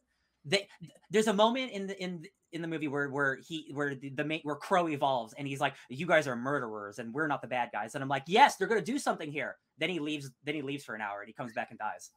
[0.45, 0.67] They,
[1.11, 4.25] there's a moment in the in in the movie where where he where the, the
[4.25, 7.49] main where Kro evolves and he's like, "You guys are murderers and we're not the
[7.49, 10.31] bad guys." And I'm like, "Yes, they're gonna do something here." Then he leaves.
[10.45, 12.11] Then he leaves for an hour and he comes back and dies.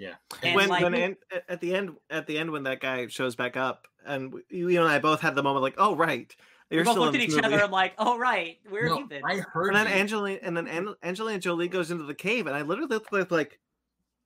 [0.00, 0.14] Yeah.
[0.42, 1.16] And when like- when an-
[1.48, 4.68] at the end at the end when that guy shows back up and we- you,
[4.70, 6.34] you and I both had the moment like oh right
[6.70, 7.44] We you're both looked at each movie.
[7.44, 7.62] other.
[7.62, 10.00] I'm like, "Oh right, we're No, you been?" I heard and then you.
[10.00, 13.30] Angelina and then An- Angelina Jolie goes into the cave and I literally looked like,
[13.30, 13.58] like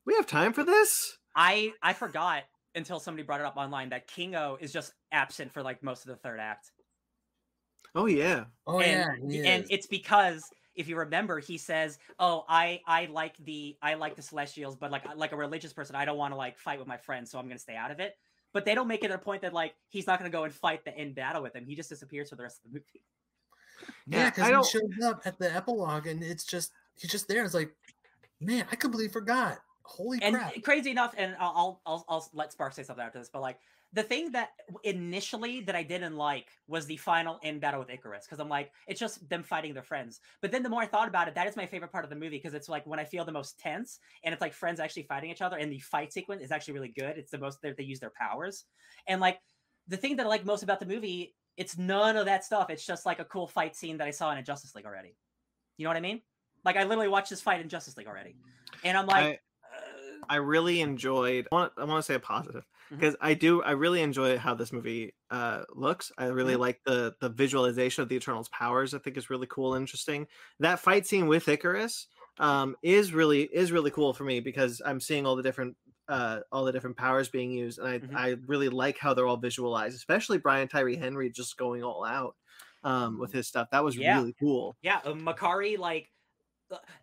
[0.05, 2.43] we have time for this I I forgot
[2.77, 6.09] until somebody brought it up online that Kingo is just absent for like most of
[6.09, 6.71] the third act.
[7.95, 10.45] oh yeah oh and, yeah, and it's because
[10.75, 14.91] if you remember, he says, "Oh, I I like the I like the Celestials, but
[14.91, 17.39] like like a religious person, I don't want to like fight with my friends, so
[17.39, 18.17] I'm gonna stay out of it."
[18.53, 20.85] But they don't make it a point that like he's not gonna go and fight
[20.85, 21.65] the end battle with them.
[21.67, 22.85] He just disappears for the rest of the movie.
[24.07, 27.29] yeah, yeah, because don't- he shows up at the epilogue and it's just he's just
[27.29, 27.45] there.
[27.45, 27.75] It's like,
[28.41, 29.59] man, I completely forgot.
[29.87, 30.63] Holy and crap!
[30.63, 33.59] crazy enough, and I'll, I'll I'll I'll let Spark say something after this, but like
[33.95, 34.51] the thing that
[34.83, 38.73] initially that I didn't like was the final end battle with Ikaris because I'm like
[38.89, 40.21] it's just them fighting their friends.
[40.43, 42.17] But then the more I thought about it, that is my favorite part of the
[42.17, 45.05] movie because it's like when I feel the most tense and it's like friends actually
[45.05, 47.17] fighting each other and the fight sequence is actually really good.
[47.17, 48.65] It's the most they use their powers
[49.07, 49.39] and like
[49.87, 52.71] the thing that I like most about the movie, it's none of that stuff.
[52.71, 55.15] It's just like a cool fight scene that I saw in a Justice League already.
[55.77, 56.21] You know what I mean?
[56.65, 58.35] Like I literally watched this fight in Justice League already,
[58.83, 59.41] and I'm like.
[60.29, 62.65] I, really enjoyed I want, I want to say a positive
[62.99, 66.57] because I do I really enjoy how this movie uh looks I really Mhm.
[66.57, 70.27] like the the visualization of the Eternals powers I think is really cool and interesting
[70.61, 72.07] that fight scene with Ikaris
[72.39, 75.77] um is really is really cool for me because I'm seeing all the different
[76.09, 78.25] uh all the different powers being used and I Mhm.
[78.31, 82.37] I really like how they're all visualized especially Brian Tyree Henry just going all out
[82.83, 83.99] um with his stuff that was Yeah.
[83.99, 86.13] really cool Yeah, uh, Makkari like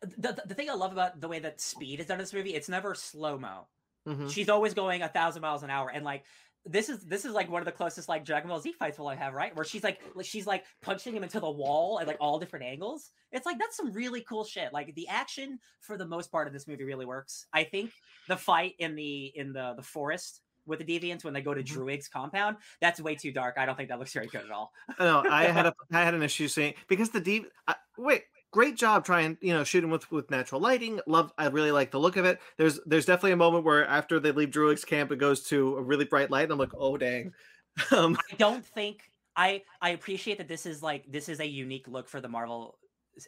[0.01, 2.33] the, the the thing I love about the way that speed is done in this
[2.33, 3.67] movie, it's never slow mo.
[4.07, 4.31] Mhm.
[4.31, 6.23] She's always going a thousand miles an hour, and like
[6.65, 9.09] this is this is like one of the closest like Dragon Ball Z fights we'll
[9.09, 9.55] have, right?
[9.55, 13.09] Where she's like she's like punching him into the wall at like all different angles.
[13.31, 14.71] It's like that's some really cool shit.
[14.73, 17.45] Like the action for the most part of this movie really works.
[17.53, 17.91] I think
[18.27, 21.63] the fight in the in the the forest with the deviants when they go to
[21.63, 21.67] Mhm.
[21.67, 23.55] Druig's compound, that's way too dark.
[23.57, 24.71] I don't think that looks very good at all.
[24.99, 28.75] no, I had a I had an issue saying because the deep I, wait great
[28.75, 32.17] job trying you know shooting with with natural lighting love I really like the look
[32.17, 35.43] of it there's there's definitely a moment where after they leave Druig's camp it goes
[35.47, 37.31] to a really bright light and I'm like oh dang
[37.91, 41.87] um I don't think I I appreciate that this is like this is a unique
[41.87, 42.77] look for the Marvel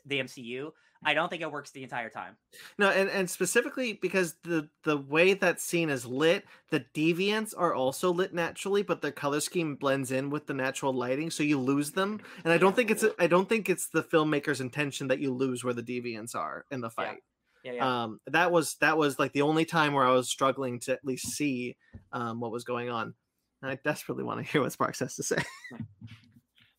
[0.06, 0.72] the MCU.
[1.06, 2.38] I don't think it works the entire time.
[2.78, 7.74] no and and specifically because the the way that scene is lit the deviants are
[7.74, 11.60] also lit naturally but their color scheme blends in with the natural lighting so you
[11.60, 15.20] lose them and I don't think it's I don't think it's the filmmaker's intention that
[15.20, 17.06] you lose where the deviants are in the Yeah.
[17.06, 17.24] fight
[17.64, 18.04] Yeah, yeah.
[18.04, 21.06] um that was that was like the only time where i was struggling to at
[21.06, 21.78] least see
[22.12, 23.14] um what was going on
[23.62, 25.38] and i desperately want to hear what sparks has to say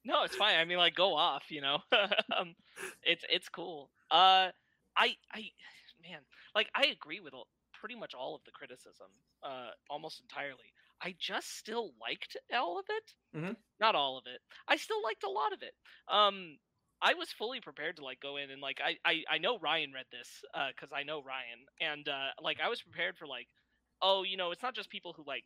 [0.06, 0.56] No, it's fine.
[0.59, 1.44] I mean, like, go off.
[1.48, 1.78] You know,
[2.38, 2.55] um,
[3.02, 3.90] it's it's cool.
[4.15, 4.51] Uh,
[4.97, 5.51] I I
[6.09, 6.20] man,
[6.55, 9.09] like, I agree with all, pretty much all of the criticism.
[9.43, 10.73] Uh, almost entirely.
[11.03, 13.15] I just still liked all of it.
[13.36, 13.57] Mhm.
[13.81, 14.41] Not all of it.
[14.69, 15.74] I still liked a lot of it.
[16.09, 16.59] Um,
[17.03, 19.93] I was fully prepared to like go in and like I I, I know Ryan
[19.93, 20.43] read this
[20.74, 23.49] because I know Ryan and uh, like I was prepared for like
[24.01, 25.45] oh you know it's not just people who like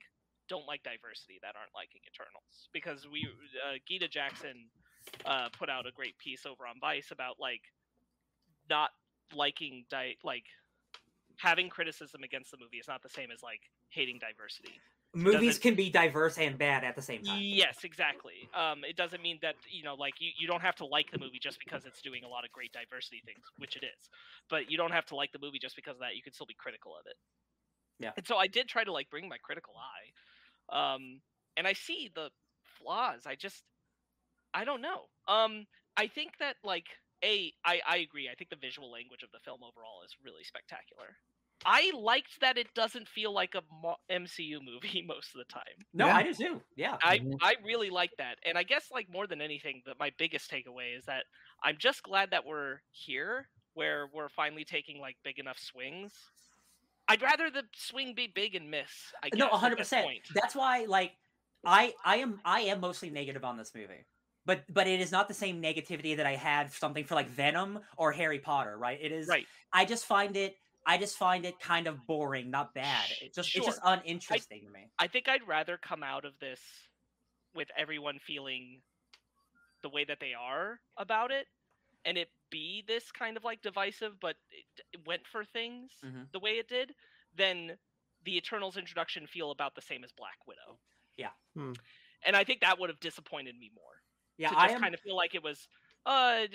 [0.49, 3.27] don't like diversity that aren't liking Eternals because we
[3.67, 4.71] uh, Gita Jackson
[5.25, 7.63] uh, put out a great piece over on Vice about like
[8.69, 8.91] not
[9.35, 10.45] liking di- like
[11.37, 14.81] having criticism against the movie is not the same as like hating diversity.
[15.15, 17.39] Movies can be diverse and bad at the same time.
[17.41, 18.49] Yes, exactly.
[18.55, 21.19] Um, it doesn't mean that you know, like you, you don't have to like the
[21.19, 24.11] movie just because it's doing a lot of great diversity things, which it is.
[24.51, 26.15] But you don't have to like the movie just because of that.
[26.15, 27.17] You can still be critical of it.
[27.99, 28.11] Yeah.
[28.17, 29.75] And so I did try to like bring my critical
[30.71, 31.21] eye, um,
[31.57, 32.29] and I see the
[32.79, 33.23] flaws.
[33.27, 33.63] I just,
[34.53, 35.07] I don't know.
[35.27, 35.67] Um,
[35.97, 36.87] I think that like
[37.25, 38.29] a, I I agree.
[38.29, 41.17] I think the visual language of the film overall is really spectacular.
[41.67, 45.85] I liked that it doesn't feel like a mo- MCU movie most of the time.
[45.93, 46.17] No, Yeah.
[46.17, 46.63] I do too.
[46.77, 46.97] Yeah.
[47.03, 47.39] I Mhm.
[47.43, 50.97] I really like that, and I guess like more than anything, that my biggest takeaway
[50.97, 51.25] is that
[51.63, 56.13] I'm just glad that we're here, where we're finally taking like big enough swings.
[57.09, 58.91] I'd rather the swing be big and miss.
[59.23, 60.05] I guess, no, at hundred this percent.
[60.07, 60.23] point.
[60.35, 61.17] That's why, like,
[61.65, 64.05] I I am I am mostly negative on this movie,
[64.49, 67.29] but but it is not the same negativity that I had for something for like
[67.29, 68.77] Venom or Harry Potter.
[68.79, 68.99] Right?
[69.01, 69.29] It is.
[69.29, 69.47] Right.
[69.73, 70.57] I just find it.
[70.87, 73.05] I just find it kind of boring, not bad.
[73.21, 74.87] It just it's just uninteresting to me.
[74.99, 76.61] I think I'd rather come out of this
[77.55, 78.81] with everyone feeling
[79.83, 81.47] the way that they are about it,
[82.07, 84.65] and it be this kind of like divisive, but it,
[84.95, 86.33] it went for things Mhm.
[86.33, 86.95] the way it did,
[87.35, 87.77] then
[88.25, 90.81] the Eternals introduction feel about the same as Black Widow.
[91.17, 91.31] Yeah.
[91.55, 91.73] Hmm.
[92.25, 93.98] and I think that would have disappointed me more.
[94.39, 94.81] Yeah, I just am.
[94.81, 95.69] kind of feel like it was,
[96.07, 96.47] uh,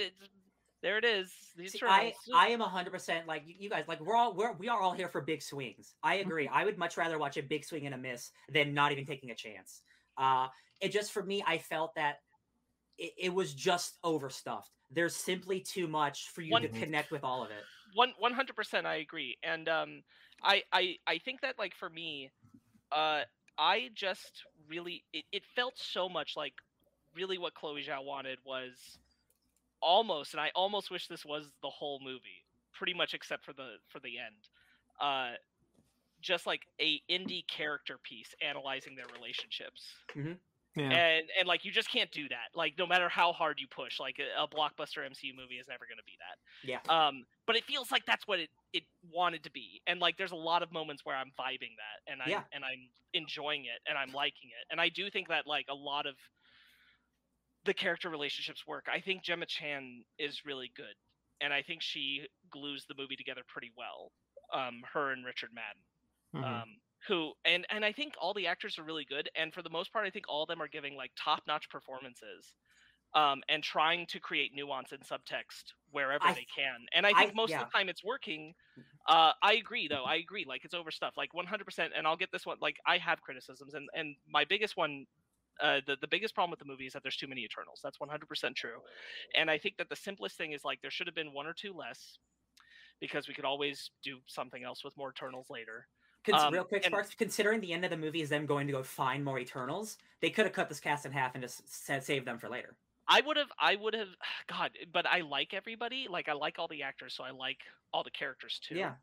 [0.82, 1.32] there it is.
[1.56, 3.86] The See, I I am hundred percent like you, guys.
[3.88, 5.94] Like we're all we're we are all here for big swings.
[6.04, 6.50] I agree.
[6.52, 9.32] I would much rather watch a big swing and a miss than not even taking
[9.32, 9.82] a chance.
[10.18, 10.48] Uh,
[10.82, 12.18] it just for me, I felt that
[12.98, 14.70] it, it was just overstuffed.
[14.92, 17.64] There's simply too much for you to connect with all of it.
[17.96, 19.38] one one hundred percent I agree.
[19.42, 20.04] And um
[20.44, 22.30] I I I think that like for me,
[22.92, 23.22] uh
[23.58, 26.54] I just really it, it felt so much like
[27.16, 28.98] really what Chloe Zhao wanted was
[29.82, 33.76] almost and I almost wish this was the whole movie, pretty much except for the
[33.90, 34.48] for the end.
[35.00, 35.36] Uh
[36.22, 40.34] just like a indie character piece analyzing their relationships Yeah.
[40.78, 44.00] and and like you just can't do that like no matter how hard you push
[44.00, 46.80] like a, a blockbuster mcu movie is never going to be that Yeah.
[47.08, 50.32] um but it feels like that's what it it wanted to be and like there's
[50.32, 52.44] a lot of moments where i'm vibing that and i Yeah.
[52.54, 55.76] and i'm enjoying it and i'm liking it and i do think that like a
[55.76, 56.16] lot of
[57.66, 60.96] the character relationships work i think gemma chan is really good
[61.42, 64.12] and i think she glues the movie together pretty well
[64.54, 65.82] um her and richard madden
[66.34, 66.64] Mhm.
[66.64, 66.78] um,
[67.08, 69.92] who and and I think all the actors are really good, and for the most
[69.94, 72.54] part, I think all of them are giving like top notch performances,
[73.14, 76.86] um, and trying to create nuance and subtext wherever I they can.
[76.94, 77.60] And I I- think most yeah.
[77.60, 78.54] of the time it's working.
[79.08, 80.06] Uh, I agree, though.
[80.06, 80.46] I agree.
[80.48, 81.14] Like it's over stuff.
[81.18, 81.66] like 100.
[81.66, 82.58] percent And I'll get this one.
[82.62, 85.06] Like I have criticisms, and and my biggest one.
[85.62, 87.80] Uh, the, the biggest problem with the movie is that there's too many Eternals.
[87.84, 88.80] That's 100% true.
[89.36, 91.54] And I think that the simplest thing is like there should have been one or
[91.54, 92.18] two less
[93.00, 95.88] because we could always do something else with more Eternals later.
[96.32, 98.82] Um, real quick, and- Considering the end of the movie is them going to go
[98.82, 101.62] find more Eternals, they could have cut this cast in half and just
[102.02, 102.76] save them for later.
[103.08, 104.08] I would have, I would have,
[104.48, 106.08] God, but I like everybody.
[106.10, 107.58] Like, I like all the actors, so I like
[107.94, 108.76] all the characters too.
[108.76, 108.94] Yeah.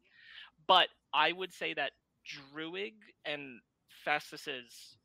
[0.66, 1.92] But I would say that
[2.26, 2.94] Druig
[3.24, 3.60] and
[4.06, 4.96] Phastos's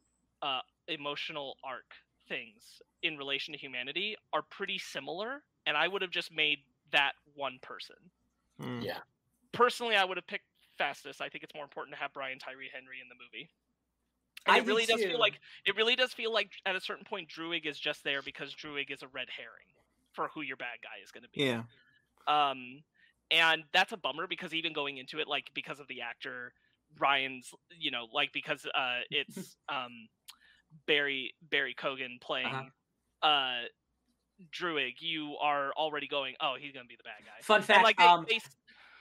[0.41, 1.93] uh, emotional arc
[2.27, 6.59] things in relation to humanity are pretty similar, and I would have just made
[6.91, 7.95] that one person.
[8.61, 8.83] Mm.
[8.83, 8.99] Yeah.
[9.51, 10.45] Personally, I would have picked
[10.79, 11.21] Phastos.
[11.21, 13.49] I think it's more important to have Brian Tyree Henry in the movie.
[14.45, 15.09] And I it do really does too.
[15.09, 18.21] feel like it really does feel like at a certain point Druig is just there
[18.21, 19.71] because Druig is a red herring
[20.13, 21.43] for who your bad guy is going to be.
[21.45, 21.63] Yeah.
[22.27, 22.83] Um,
[23.31, 26.53] and that's a bummer because even going into it, like because of the actor
[26.99, 30.07] Ryan's, you know, like because uh, it's um,
[30.87, 33.27] Barry Barry Keoghan playing Uh-huh.
[33.27, 33.61] uh,
[34.51, 37.41] Druig, you are already going, oh, he's going to be the bad guy.
[37.41, 37.83] Fun And fact.
[37.83, 38.39] like they, um, they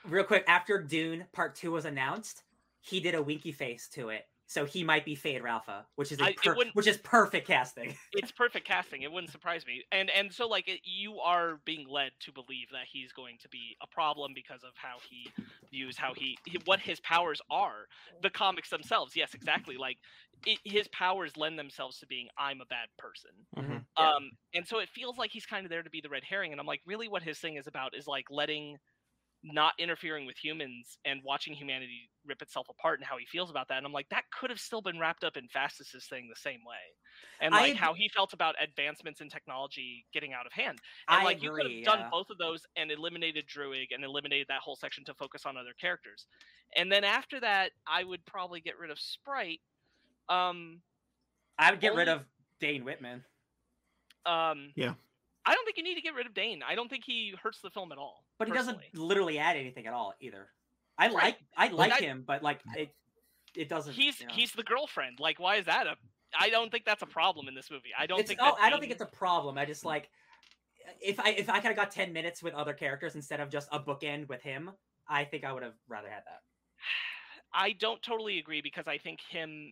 [0.05, 2.43] real quick, after Dune Part Two was announced,
[2.79, 6.35] he did a winky face to it, so he might be Feyd-Rautha, which is I-
[6.41, 7.97] per- which is perfect casting.
[8.13, 9.01] it's perfect casting.
[9.01, 9.83] It wouldn't surprise me.
[9.91, 13.49] And and so like it, you are being led to believe that he's going to
[13.49, 15.29] be a problem because of how he
[15.71, 17.87] views how he, he- what his powers are.
[18.21, 19.75] The comics themselves, yes, exactly.
[19.75, 19.97] Like
[20.45, 23.47] it, his powers lend themselves to being I'm a bad person.
[23.55, 23.85] Mhm.
[23.97, 24.11] Yeah.
[24.15, 26.51] Um, and so it feels like he's kind of there to be the red herring.
[26.51, 28.77] And I'm like, really, what his thing is about is like letting,
[29.43, 33.67] not interfering with humans and watching humanity rip itself apart and how he feels about
[33.69, 33.77] that.
[33.77, 36.61] And I'm like, that could have still been wrapped up in Phastos's thing the same
[36.65, 36.95] way.
[37.39, 40.79] And like ag- how he felt about advancements in technology getting out of hand.
[41.09, 44.03] And I like you could agree, have done both of those and eliminated Druig and
[44.03, 46.27] eliminated that whole section to focus on other characters.
[46.75, 49.61] And then after that, I would probably get rid of Sprite.
[50.29, 50.81] Um,
[51.57, 52.21] I would get rid of
[52.59, 53.23] Dane Whitman.
[54.25, 54.93] um, Yeah.
[55.45, 56.63] I don't think you need to get rid of Dane.
[56.63, 58.25] I don't think he hurts the film at all.
[58.39, 60.49] But he doesn't literally add anything at all either.
[60.97, 61.13] I Right.
[61.13, 62.95] like I like I- him, but like it
[63.55, 63.93] it doesn't.
[63.93, 64.33] He's you know.
[64.33, 65.19] he's the girlfriend.
[65.19, 65.95] Like, why is that a?
[66.37, 67.91] I don't think that's a problem in this movie.
[67.97, 68.39] I don't It's- think.
[68.41, 69.57] oh, that I don't Dane- think it's a problem.
[69.57, 70.09] I just like
[71.01, 73.69] if I if I could have got ten minutes with other characters instead of just
[73.71, 74.71] a bookend with him,
[75.07, 76.41] I think I would have rather had that.
[77.53, 79.71] I don't totally agree because I think him,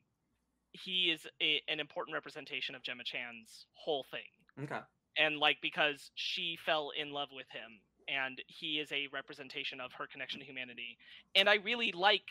[0.73, 4.81] he is a, an important representation of Gemma Chan's whole thing, Okay.
[5.17, 9.91] and like because she fell in love with him, and he is a representation of
[9.93, 10.97] her connection to humanity,
[11.35, 12.27] and I really like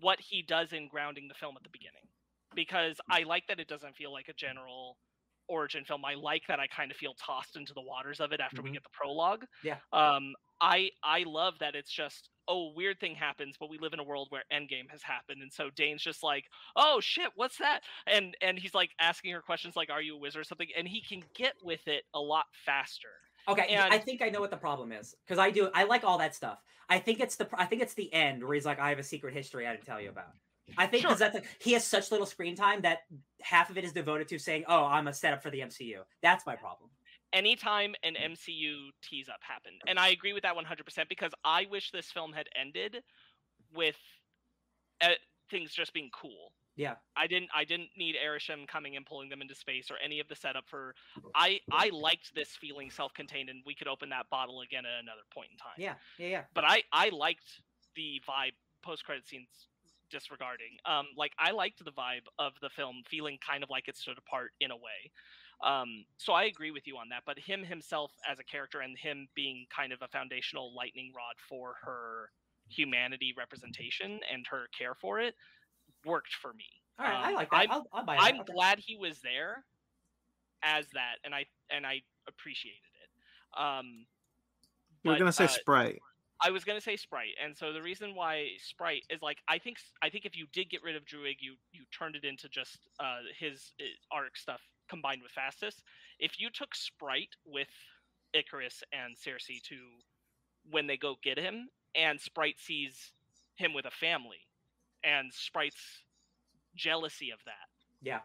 [0.00, 2.06] what he does in grounding the film at the beginning,
[2.54, 4.98] because I like that it doesn't feel like a general
[5.48, 6.04] origin film.
[6.04, 8.70] I like that I kind of feel tossed into the waters of it after we
[8.70, 8.74] Mhm.
[8.74, 9.44] get the prologue.
[9.64, 9.78] Yeah.
[9.92, 14.00] Um, I I love that it's just oh weird thing happens, but we live in
[14.00, 16.44] a world where Endgame has happened, and so Dane's just like
[16.76, 17.80] oh shit, what's that?
[18.06, 20.86] And and he's like asking her questions like are you a wizard or something, and
[20.86, 23.08] he can get with it a lot faster.
[23.48, 25.70] Okay, th- I think I know what the problem is because I do.
[25.74, 26.58] I like all that stuff.
[26.88, 27.48] I think it's the.
[27.54, 29.86] I think it's the end where he's like, "I have a secret history I didn't
[29.86, 30.32] tell you about."
[30.78, 31.30] I think because Sure.
[31.30, 33.00] that's he has such little screen time that
[33.40, 36.44] half of it is devoted to saying, "Oh, I'm a setup for the MCU." That's
[36.46, 36.90] my problem.
[37.32, 39.80] Anytime an MCU tease up happened.
[39.86, 43.02] And I agree with that 100% because I wish this film had ended
[43.74, 43.96] with
[45.00, 45.10] uh,
[45.50, 46.52] things just being cool.
[46.76, 46.94] Yeah.
[47.16, 50.28] I didn't I didn't need Arishem coming and pulling them into space or any of
[50.28, 50.94] the setup for
[51.34, 55.20] I I liked this feeling self-contained and we could open that bottle again at another
[55.34, 55.74] point in time.
[55.76, 56.42] Yeah, yeah, yeah.
[56.54, 57.60] But I I liked
[57.96, 59.48] the vibe post credit scenes
[60.10, 60.78] disregarding.
[60.86, 64.16] Um like I liked the vibe of the film feeling kind of like it stood
[64.16, 65.10] apart in a way.
[65.62, 68.96] Um so I agree with you on that, but him himself as a character and
[68.98, 72.30] him being kind of a foundational lightning rod for her
[72.68, 75.34] humanity representation and her care for it
[76.04, 76.64] worked for me.
[76.98, 77.56] All right, I Um, like that.
[77.56, 78.40] I'm- I'll, I'll buy I'm.
[78.40, 78.52] Okay.
[78.52, 79.64] glad he was there
[80.62, 83.58] as that, and I and I appreciated it.
[83.60, 84.06] Um,
[85.02, 85.98] You're gonna say uh, Sprite.
[86.42, 89.78] I was gonna say Sprite, and so the reason why Sprite is like I think
[90.02, 92.86] I think if you did get rid of Druig, you you turned it into just
[92.98, 93.84] uh, his uh,
[94.14, 94.60] arc stuff
[94.90, 95.76] combined with Phastos.
[96.18, 97.68] If you took Sprite with
[98.34, 99.76] Ikaris and Sersi to
[100.70, 103.12] when they go get him, and Sprite sees
[103.54, 104.40] him with a family,
[105.02, 106.02] and Sprite's
[106.76, 107.68] jealousy of that
[108.02, 108.20] Yeah.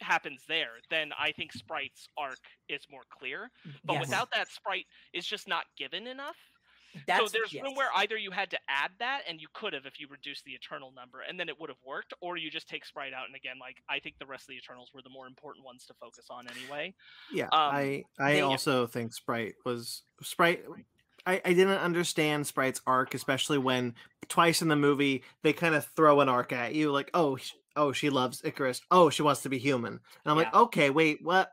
[0.00, 2.38] happens there, then I think Sprite's arc
[2.68, 3.50] is more clear.
[3.84, 4.00] But Yes.
[4.00, 6.36] without that, Sprite is just not given enough.
[7.06, 9.86] That's, so there's room where either you had to add that, and you could have
[9.86, 12.68] if you reduced the Eternal number, and then it would have worked, or you just
[12.68, 13.26] take Sprite out.
[13.26, 15.86] And again, like I think the rest of the Eternals were the more important ones
[15.86, 16.94] to focus on anyway.
[17.32, 20.64] Yeah, um, I I they- also think Sprite was Sprite.
[21.26, 23.94] I, I didn't understand Sprite's arc, especially when
[24.28, 27.38] twice in the movie they kind of throw an arc at you, like, oh,
[27.76, 28.82] oh, she loves Ikaris.
[28.90, 29.92] Oh, she wants to be human.
[29.94, 31.50] And I'm like, okay, wait, what?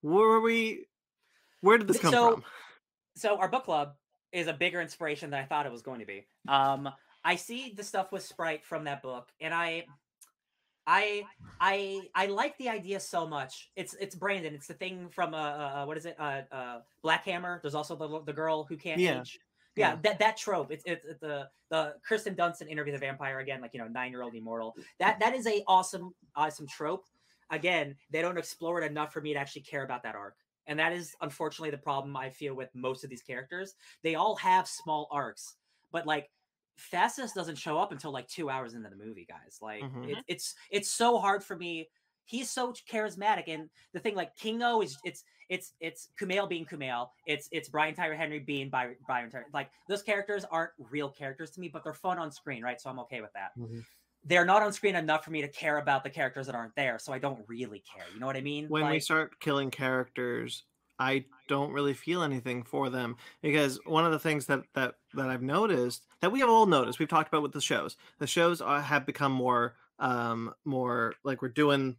[0.00, 0.86] Where were we?
[1.60, 2.44] Where did this come so- from?
[3.14, 3.94] so our book club
[4.36, 6.26] is a bigger inspiration than I thought it was going to be.
[6.46, 6.90] Um,
[7.24, 9.86] I see the stuff with Sprite from that book, and I,
[10.86, 11.24] I,
[11.58, 13.70] I, I like the idea so much.
[13.76, 14.54] It's it's Brandon.
[14.54, 16.16] It's the thing from uh, uh what is it?
[16.18, 17.60] Uh, uh, Black Hammer.
[17.62, 19.20] There's also the the girl who can't Yeah.
[19.20, 19.38] age.
[19.74, 19.98] Yeah, Yeah.
[20.02, 20.70] that that trope.
[20.70, 24.10] It's it's it's the the Kirsten Dunst interview the vampire again, like you know, nine
[24.12, 24.76] year old immortal.
[25.00, 27.06] That that is a awesome awesome trope.
[27.50, 30.36] Again, they don't explore it enough for me to actually care about that arc.
[30.66, 33.74] And that is unfortunately the problem I feel with most of these characters.
[34.02, 35.56] They all have small arcs,
[35.92, 36.30] but like
[36.92, 39.58] Phastos doesn't show up until like two hours into the movie, guys.
[39.62, 40.10] Like Mhm.
[40.10, 41.88] it, it's it's so hard for me.
[42.26, 47.10] He's so charismatic, and the thing like Kingo is it's it's it's Kumail being Kumail.
[47.24, 49.46] It's it's Brian Tyree Henry being By- Brian Tyler.
[49.54, 52.80] Like those characters aren't real characters to me, but they're fun on screen, right?
[52.80, 53.56] So I'm okay with that.
[53.56, 53.84] Mhm.
[54.26, 56.98] They're not on screen enough for me to care about the characters that aren't there,
[56.98, 58.04] so I don't really care.
[58.12, 58.66] You know what I mean?
[58.68, 60.64] When we start killing characters,
[60.98, 65.28] I don't really feel anything for them because one of the things that that that
[65.28, 67.96] I've noticed that we have all noticed, we've talked about with the shows.
[68.18, 71.96] The shows are, have become more um more like we're doing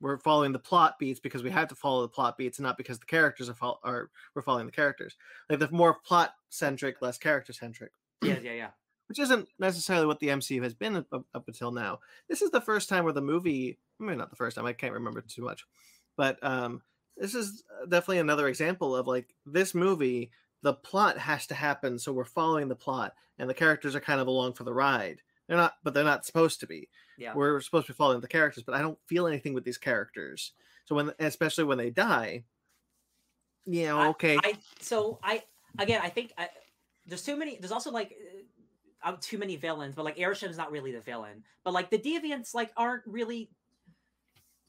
[0.00, 2.76] we're following the plot beats because we have to follow the plot beats and not
[2.76, 5.16] because the characters are, fol- are we're following the characters.
[5.50, 7.92] Like the more plot centric, less character centric
[8.22, 8.70] yeah, yeah, yeah.
[9.08, 12.00] Which isn't necessarily what the MCU has been up, up until now.
[12.28, 14.92] This is the first time where the movie, maybe not the first time, I can't
[14.92, 15.66] remember too much,
[16.16, 16.82] but um,
[17.16, 20.30] this is definitely another example of like this movie.
[20.62, 24.20] The plot has to happen, so we're following the plot, and the characters are kind
[24.20, 25.20] of along for the ride.
[25.46, 26.88] They're not, but they're not supposed to be.
[27.16, 27.34] Yeah.
[27.34, 30.52] We're supposed to be following the characters, but I don't feel anything with these characters.
[30.84, 32.44] So when, especially when they die,
[33.66, 35.42] yeah, know, I- okay, I so I
[35.78, 36.48] again I think I,
[37.06, 37.56] there's too many.
[37.58, 38.37] There's also like uh,
[39.02, 41.44] um, too many villains, but like Arishem's not really the villain.
[41.64, 43.50] But like the deviants like aren't really.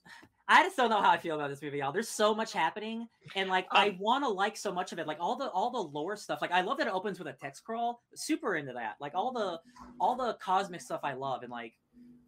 [0.52, 1.92] I just don't know how I feel about this movie, y'all.
[1.92, 5.06] There's so much happening, and like I Um, want to like so much of it.
[5.08, 6.42] Like all the all the lore stuff.
[6.42, 8.02] Like I love that it opens with a text crawl.
[8.16, 8.96] Super into that.
[9.00, 9.60] Like all the
[10.00, 11.76] all the cosmic stuff I love, and like,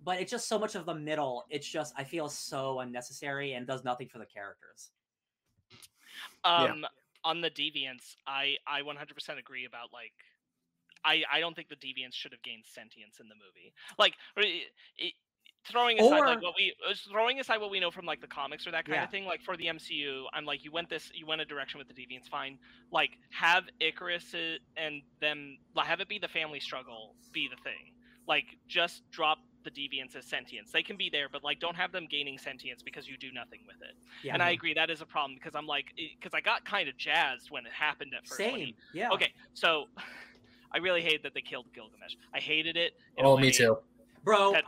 [0.04, 1.46] but it's just so much of the middle.
[1.50, 4.92] It's just I feel so unnecessary and does nothing for the characters.
[6.44, 6.86] Um,
[7.24, 10.14] on the deviants, I I 100% agree about like.
[11.04, 13.74] I, I don't think the deviants should have gained sentience in the movie.
[13.98, 14.64] Like, i-
[15.02, 15.14] i-
[15.70, 18.66] throwing aside like what we uh, throwing aside what we know from like the comics
[18.66, 19.04] or that kind Yeah.
[19.04, 19.26] of thing.
[19.26, 21.94] Like for the MCU, I'm like, you went this, you went a direction with the
[21.94, 22.58] deviants, fine.
[22.92, 27.94] Like, have Ikaris uh, and them, have it be the family struggle, be the thing.
[28.28, 30.72] Like, just drop the deviants as sentience.
[30.72, 33.60] They can be there, but like, don't have them gaining sentience because you do nothing
[33.68, 33.96] with it.
[34.24, 36.90] Yeah, And I agree that is a problem because I'm like, because I got kind
[36.90, 38.38] of jazzed when it happened at first.
[38.38, 38.56] same.
[38.58, 39.10] he- Yeah.
[39.12, 39.86] Okay, so
[40.74, 42.16] I really hate that they killed Gilgamesh.
[42.34, 42.94] I hated it.
[43.20, 43.78] Oh, me too.
[44.24, 44.54] bro.
[44.54, 44.64] that-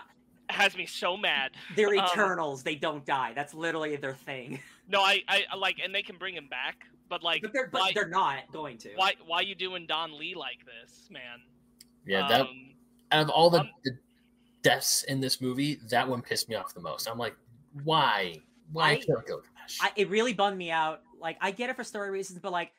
[0.50, 1.52] has me so mad.
[1.76, 2.64] They're Um, Eternals.
[2.64, 3.32] They don't die.
[3.34, 4.60] That's literally their thing.
[4.90, 7.70] No, I, I I like, and they can bring him back, but like, But they're
[7.72, 8.90] but why, they're not going to.
[8.96, 11.40] why, why you doing Don Lee like this, man?
[12.06, 12.74] Yeah, that Um,
[13.14, 13.92] out of all the, um, the
[14.62, 17.08] deaths in this movie, that one pissed me off the most.
[17.08, 17.38] I'm like,
[17.86, 18.36] why?
[18.74, 19.78] Why I- kill Gilgamesh?
[19.80, 21.02] I, it really bummed me out.
[21.18, 22.74] Like I get it for story reasons, but like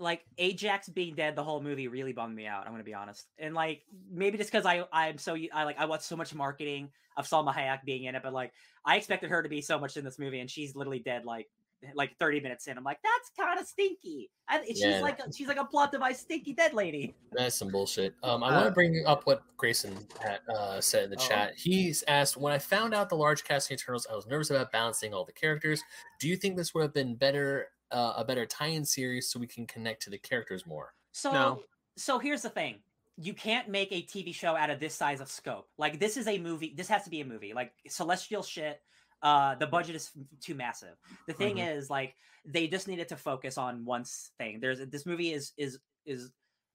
[0.00, 2.66] like Ajax being dead the whole movie really bummed me out.
[2.66, 5.84] I'm gonna be honest, and like maybe just because I I'm so I like I
[5.84, 8.52] watched so much marketing of Salma Hayek being in it, but like
[8.84, 11.48] I expected her to be so much in this movie, and she's literally dead like
[11.94, 12.76] like 30 minutes in.
[12.76, 14.30] I'm like, that's kind of stinky.
[14.50, 15.00] And she's Yeah.
[15.00, 17.14] like a, she's like a plot device stinky dead lady.
[17.32, 18.14] That's some bullshit.
[18.22, 21.26] Um, I want Uh, to bring up what Grayson had, uh, said in the Oh.
[21.26, 21.54] chat.
[21.56, 24.72] He's asked, "When I found out the large casting of Eternals, I was nervous about
[24.72, 25.82] balancing all the characters.
[26.18, 29.46] Do you think this would have been better, uh, a better tie-in series, so we
[29.46, 31.62] can connect to the characters more?" So No.
[31.96, 32.82] so here's the thing.
[33.16, 35.68] You can't make a TV show out of this size of scope.
[35.78, 36.74] Like this is a movie.
[36.76, 37.52] This has to be a movie.
[37.52, 38.80] Like celestial shit.
[39.22, 40.10] Uh, the budget is
[40.40, 40.96] too massive.
[41.26, 41.68] The thing Mhm.
[41.76, 44.04] is, like, they just needed to focus on one
[44.38, 44.60] thing.
[44.60, 46.32] There's this movie is is is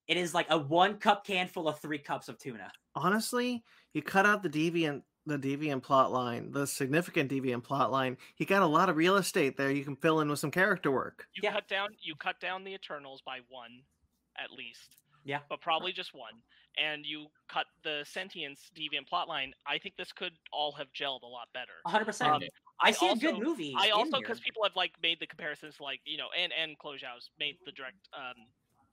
[0.07, 2.71] it is like a one cup can full of three cups of tuna.
[2.95, 3.63] honestly,
[3.93, 8.17] you cut out the deviant the deviant plot line, the significant deviant plot line.
[8.37, 9.71] You got a lot of real estate there.
[9.71, 11.27] You can fill in with some character work.
[11.33, 11.53] You Yeah.
[11.53, 13.83] cut down you cut down the Eternals by one,
[14.37, 14.97] at least.
[15.23, 15.39] Yeah.
[15.49, 16.33] But probably just one.
[16.77, 19.53] And you cut the sentience deviant plot line.
[19.65, 21.71] I think this could all have gelled a lot better.
[21.83, 22.05] 100.
[22.05, 22.41] percent Um,
[22.81, 23.73] I I see a good movie.
[23.77, 26.97] I also because people have like made the comparisons like you know and and Chloe
[26.97, 28.35] Zhao's made the direct um,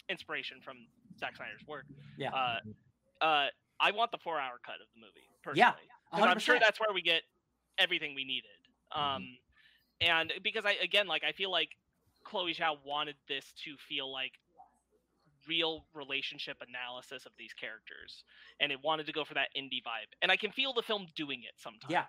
[0.09, 0.87] inspiration from
[1.19, 1.85] Zack Snyder's work.
[2.17, 2.31] Yeah.
[2.33, 2.61] Uh,
[3.25, 3.47] uh,
[3.81, 5.59] I want the four hour cut of the movie personally.
[5.59, 5.73] Yeah,
[6.13, 7.23] 'Cause I'm sure that's where we get
[7.79, 8.51] everything we needed.
[8.93, 9.17] Mm-hmm.
[9.17, 9.39] Um,
[10.01, 11.71] and because I again like I feel like
[12.25, 14.33] Chloe Zhao wanted this to feel like
[15.49, 18.25] real relationship analysis of these characters,
[18.61, 20.11] and it wanted to go for that indie vibe.
[20.21, 21.91] And I can feel the film doing it sometimes.
[21.91, 22.05] Yeah.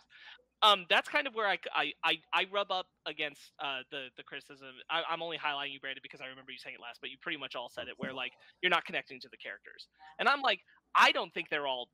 [0.62, 4.70] Um, that's kind of where I I I rub up against uh, the the criticism.
[4.90, 7.18] I, I'm only highlighting you, Brandon, because I remember you saying it last, but you
[7.22, 7.96] pretty much all said it.
[7.98, 8.32] Where like
[8.62, 9.88] you're not connecting to the characters,
[10.20, 10.62] and I'm like,
[10.96, 11.90] I don't think they're all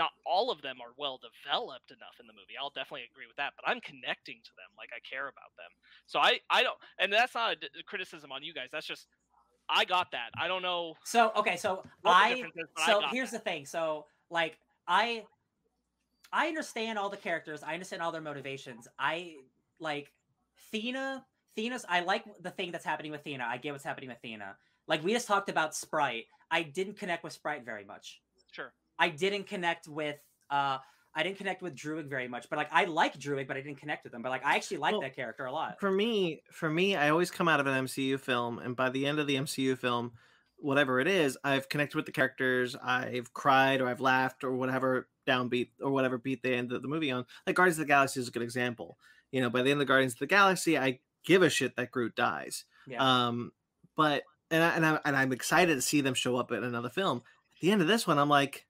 [0.00, 2.56] not all of them are well developed enough in the movie.
[2.58, 5.68] I'll definitely agree with that, but I'm connecting to them like I care about them.
[6.06, 8.68] So I I don't and that's not a d- criticism on you guys.
[8.72, 9.08] That's just
[9.68, 10.30] I got that.
[10.40, 13.44] I don't know So okay, so I is, but I so here's that.
[13.44, 13.66] the thing.
[13.66, 14.58] So like
[14.88, 15.24] I
[16.32, 17.62] I understand all the characters.
[17.62, 18.88] I understand all their motivations.
[18.98, 19.34] I
[19.80, 20.12] like
[20.72, 21.24] Thena.
[21.58, 23.42] Thena's I like the thing that's happening with Thena.
[23.42, 24.54] I get what's happening with Thena.
[24.86, 26.24] Like we just talked about Sprite.
[26.50, 28.22] I didn't connect with Sprite very much.
[28.50, 28.72] Sure.
[29.00, 30.16] I didn't connect with
[30.50, 30.78] uh
[31.12, 33.78] I didn't connect with Druig very much, but like I like Druig, but I didn't
[33.78, 34.22] connect with him.
[34.22, 35.80] But like I actually like Well, that character a lot.
[35.80, 39.06] For me, for me, I always come out of an MCU film, and by the
[39.06, 40.12] end of the MCU film,
[40.56, 42.76] whatever it is, I've connected with the characters.
[42.76, 47.10] I've cried or I've laughed or whatever downbeat or whatever beat they ended the movie
[47.10, 47.24] on.
[47.46, 48.96] Like Guardians of the Galaxy is a good example.
[49.32, 51.90] You know, by the end of Guardians of the Galaxy, I give a shit that
[51.90, 52.64] Groot dies.
[52.86, 53.02] Yeah.
[53.02, 53.52] Um,
[53.96, 56.88] but and I, and I and I'm excited to see them show up in another
[56.88, 57.18] film.
[57.18, 58.66] At the end of this one, I'm like,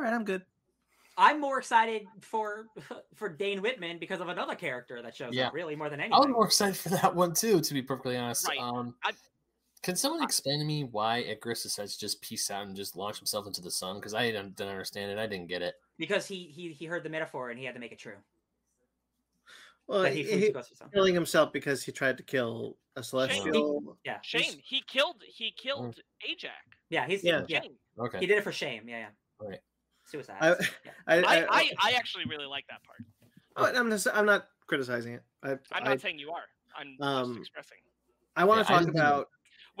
[0.00, 0.42] right, I'm good.
[1.18, 2.66] I'm more excited for
[3.14, 5.48] for Dane Whitman because of another character that shows Yeah.
[5.48, 6.14] up, really more than anything.
[6.14, 6.32] I was anything.
[6.34, 8.48] more excited for that one too, to be perfectly honest.
[8.48, 8.58] Right.
[8.58, 9.12] Um, I-
[9.82, 13.16] can someone explain to me why Ikaris decides to just peace out and just launch
[13.16, 13.96] himself into the sun?
[13.96, 15.16] Because I didn't, didn't understand it.
[15.16, 15.74] I didn't get it.
[15.96, 18.16] because he he he heard the metaphor and he had to make it true.
[19.86, 20.94] Well, that he flew to go see something.
[20.94, 23.96] killing himself because he tried to kill a celestial.
[24.04, 24.60] Yeah, he's- Shame.
[24.64, 25.98] He killed he killed
[26.28, 26.54] Ajax.
[26.90, 27.44] Yeah, he's Yeah.
[27.48, 27.62] yeah.
[27.62, 27.72] Shame.
[27.98, 28.18] Okay.
[28.20, 28.88] He did it for shame.
[28.88, 29.46] Yeah, yeah.
[29.48, 29.58] Right.
[30.10, 30.36] Suicide.
[30.40, 30.48] I,
[30.84, 30.90] yeah.
[31.06, 33.04] I, I, I, I, I actually really like that part.
[33.56, 35.22] I, am just, I'm not criticizing it.
[35.42, 36.44] I, I'm I, not saying you are.
[36.78, 37.78] I'm Um, just expressing.
[38.36, 39.28] I want to I talk about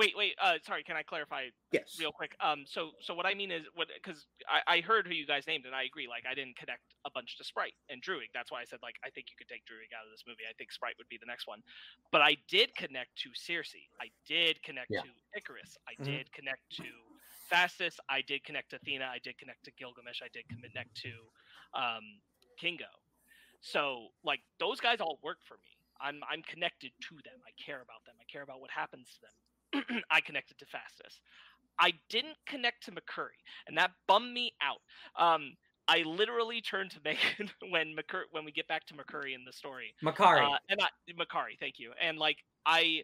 [0.00, 0.32] Wait, wait.
[0.40, 0.82] Uh, sorry.
[0.82, 1.96] Can I clarify yes.
[2.00, 2.32] real quick?
[2.40, 5.46] Um, so, so what I mean is, what because I, I heard who you guys
[5.46, 6.08] named, and I agree.
[6.08, 8.32] Like, I didn't connect a bunch to Sprite and Druig.
[8.32, 10.48] That's why I said like I think you could take Druig out of this movie.
[10.48, 11.60] I think Sprite would be the next one.
[12.12, 13.92] But I did connect to Sersi.
[14.00, 15.02] I did connect Yeah.
[15.04, 15.76] to Ikaris.
[15.84, 16.04] I Mhm.
[16.04, 16.88] did connect to
[17.50, 17.96] Phastos.
[18.08, 19.08] I did connect to Athena.
[19.12, 20.20] I did connect to Gilgamesh.
[20.22, 21.10] I did connect to
[21.74, 22.04] um,
[22.58, 22.84] Kingo.
[23.60, 25.70] So like those guys all work for me.
[26.00, 27.40] I'm I'm connected to them.
[27.46, 28.14] I care about them.
[28.20, 30.02] I care about what happens to them.
[30.10, 31.20] I connected to Phastos.
[31.78, 34.80] I didn't connect to Makkari, and that bummed me out.
[35.16, 35.54] Um,
[35.88, 39.52] I literally turned to Megan when McCur- when we get back to Makkari in the
[39.52, 40.54] story, Makkari.
[40.54, 40.88] uh, and I,
[41.58, 41.92] thank you.
[42.00, 43.02] And like I,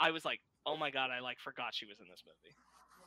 [0.00, 2.54] I was like, oh my god, I like forgot she was in this movie.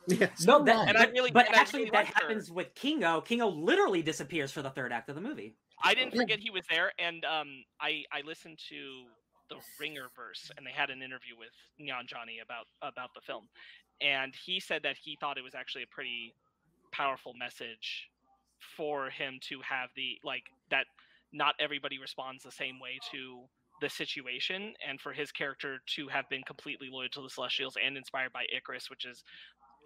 [0.08, 0.44] Yes.
[0.44, 0.88] no, so that, bad.
[0.88, 2.28] And I really- but and I actually really that liked her.
[2.28, 3.20] happens with Kingo.
[3.20, 5.56] Kingo literally disappears for the third act of the movie.
[5.82, 9.04] I didn't forget he was there, and um, I I listened to
[9.50, 11.50] the Ringer verse, and they had an interview with
[11.80, 13.48] Nanjiani about about the film,
[14.00, 16.34] and he said that he thought it was actually a pretty
[16.92, 18.08] powerful message
[18.76, 20.86] for him to have the like that
[21.32, 23.40] not everybody responds the same way to
[23.82, 27.96] the situation and for his character to have been completely loyal to the celestials and
[27.98, 29.22] inspired by ikaris which is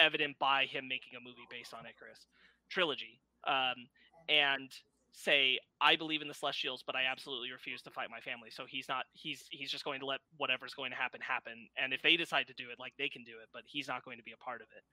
[0.00, 2.26] evident by him making a movie based on icarus
[2.70, 3.88] trilogy um,
[4.28, 4.72] and
[5.12, 8.50] say I believe in the Celestials, but I absolutely refuse to fight my family.
[8.50, 11.68] So he's not he's he's just going to let whatever's going to happen happen.
[11.76, 14.04] And if they decide to do it, like they can do it, but he's not
[14.04, 14.84] going to be a part of it.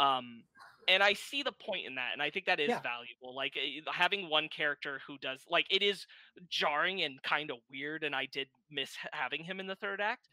[0.00, 0.44] Um,
[0.88, 2.80] and I see the point in that, and I think that is Yeah.
[2.80, 3.34] valuable.
[3.34, 6.06] Like eh, having one character who does like it is
[6.48, 10.28] jarring and kind of weird, and I did miss having him in the third act.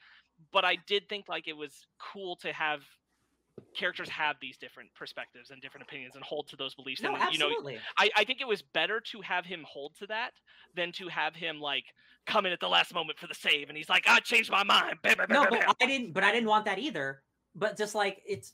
[0.52, 2.84] But I did think like it was cool to have
[3.76, 7.34] characters have these different perspectives and different opinions and hold to those beliefs No, and
[7.34, 7.80] you know absolutely.
[7.98, 10.32] I, I think it was better to have him hold to that
[10.76, 11.86] than to have him like
[12.26, 14.64] come in at the last moment for the save and he's like, I changed my
[14.64, 14.98] mind.
[15.02, 16.14] Bam, bam, no, bam, but bam." I didn't.
[16.14, 17.22] But I didn't want that either.
[17.56, 18.54] But just like it's,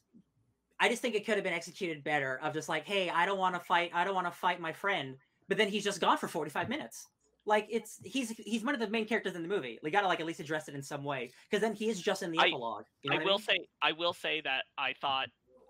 [0.80, 2.40] I just think it could have been executed better.
[2.42, 3.92] Of just like, hey, I don't want to fight.
[3.94, 5.16] I don't want to fight my friend.
[5.48, 7.08] But then he's just gone for forty five minutes.
[7.46, 9.80] Like it's he's he's one of the main characters in the movie.
[9.82, 12.22] We gotta like at least address it in some way because then he is just
[12.22, 12.86] in the I- epilogue.
[13.02, 13.40] You know I will mean?
[13.48, 15.28] say I will say that I thought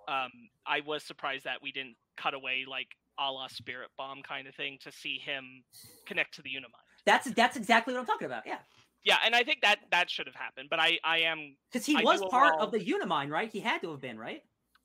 [0.07, 0.31] um,
[0.65, 2.87] I was surprised that we didn't cut away like
[3.19, 5.63] a la Spirit Bomb kind of thing to see him
[6.05, 6.73] connect to the Unimind.
[7.05, 8.43] That's that's exactly what I'm talking about.
[8.45, 8.57] Yeah,
[9.03, 11.95] Yeah, and I think that that should have happened, but I I am because he
[11.95, 13.49] I was part overall- of the Unimind, right?
[13.51, 14.41] He had to have been, right?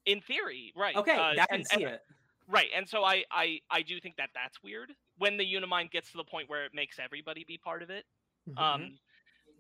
[0.07, 0.95] in theory right.
[0.97, 2.01] Okay, uh, I and- see and- it.
[2.47, 6.11] Right, and so I, I I do think that that's weird when the Unimind gets
[6.13, 8.05] to the point where it makes everybody be part of it.
[8.47, 8.63] Mhm.
[8.63, 8.99] Um,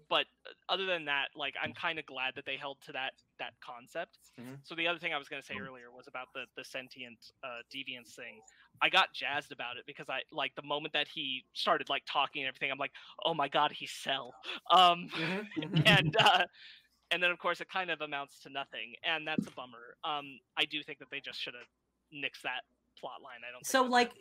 [0.08, 3.14] but uh, other than that, like I'm kind of glad that they held to that
[3.38, 4.18] that concept.
[4.36, 4.64] Mhm.
[4.64, 7.32] So the other thing I was going to say earlier was about the the sentient
[7.42, 8.42] uh, deviance thing.
[8.82, 12.42] I got jazzed about it because I like the moment that he started like talking
[12.42, 12.70] and everything.
[12.70, 12.94] I'm like,
[13.24, 14.36] oh my god, he's Cell.
[14.70, 15.84] Um, Mhm, mhm.
[15.86, 16.46] and uh,
[17.10, 19.96] and then of course it kind of amounts to nothing, and that's a bummer.
[20.04, 21.68] Um, I do think that they just should have
[22.14, 22.62] nixed that
[22.98, 23.40] plot line.
[23.46, 23.60] I don't.
[23.60, 24.12] Think so that like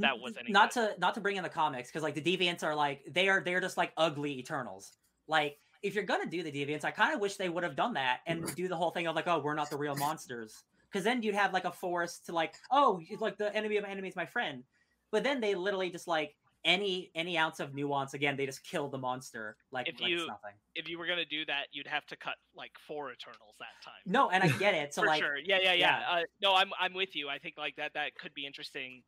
[0.00, 0.94] that n- was any not good.
[0.94, 3.42] to not to bring in the comics because like the deviants are like they are
[3.44, 4.92] they're just like ugly eternals
[5.28, 7.94] like if you're gonna do the deviants i kind of wish they would have done
[7.94, 8.54] that and mm.
[8.54, 11.34] do the whole thing of like oh we're not the real monsters because then you'd
[11.34, 14.26] have like a force to like oh like the enemy of my enemy is my
[14.26, 14.64] friend
[15.12, 16.34] but then they literally just like
[16.66, 20.26] any any ounce of nuance again they just kill the monster like, If like you-
[20.26, 23.82] nothing if you were gonna do that, you'd have to cut like four Eternals that
[23.82, 23.94] time.
[24.04, 25.38] no and i get it so for like sure.
[25.38, 26.00] Yeah, yeah, yeah.
[26.00, 26.18] yeah.
[26.18, 27.28] Uh, no, I'm I'm with you.
[27.30, 29.02] I think like that that could be interesting.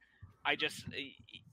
[0.47, 0.85] I just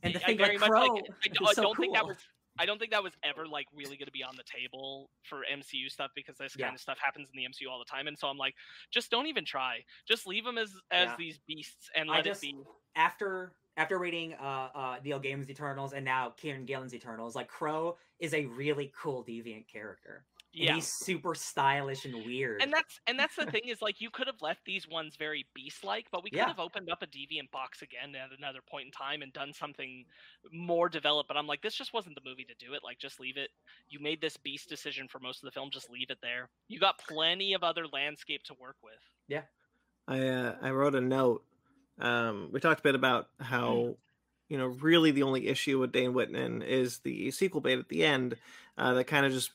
[0.04, 1.04] And the I thing, like, very much Kro like
[1.42, 2.18] I, I so don't think that was
[2.58, 5.40] I don't think that was ever like really going to be on the table for
[5.52, 6.68] MCU stuff because this Yeah.
[6.68, 8.08] kind of stuff happens in the MCU all the time.
[8.08, 8.54] And so I'm like,
[8.92, 9.80] just don't even try.
[10.08, 11.16] Just leave them as as Yeah.
[11.18, 12.58] these beasts and I let just- it be.
[12.96, 17.98] after after reading uh uh Neil Gaiman's Eternals and now Kieron Gillen's Eternals, like Kro
[18.20, 20.26] is a really cool deviant character.
[20.58, 20.76] And Yeah.
[20.76, 22.62] he's super stylish and weird.
[22.62, 25.46] And that's and that's the thing is like you could have left these ones very
[25.54, 26.48] beast like, but we could Yeah.
[26.48, 30.06] have opened up a deviant box again at another point in time and done something
[30.54, 31.28] more developed.
[31.28, 32.84] But I'm like, this just wasn't the movie to do it.
[32.86, 33.50] Like, just leave it.
[33.90, 35.70] You made this beast decision for most of the film.
[35.72, 36.50] Just leave it there.
[36.70, 39.02] You got plenty of other landscape to work with.
[39.28, 39.44] Yeah.
[40.08, 41.44] I uh, I wrote a note.
[42.00, 43.96] Um, we talked a bit about how
[44.50, 48.04] you know really the only issue with Dane Whitman is the sequel bait at the
[48.04, 48.36] end
[48.78, 49.52] uh, that kind of just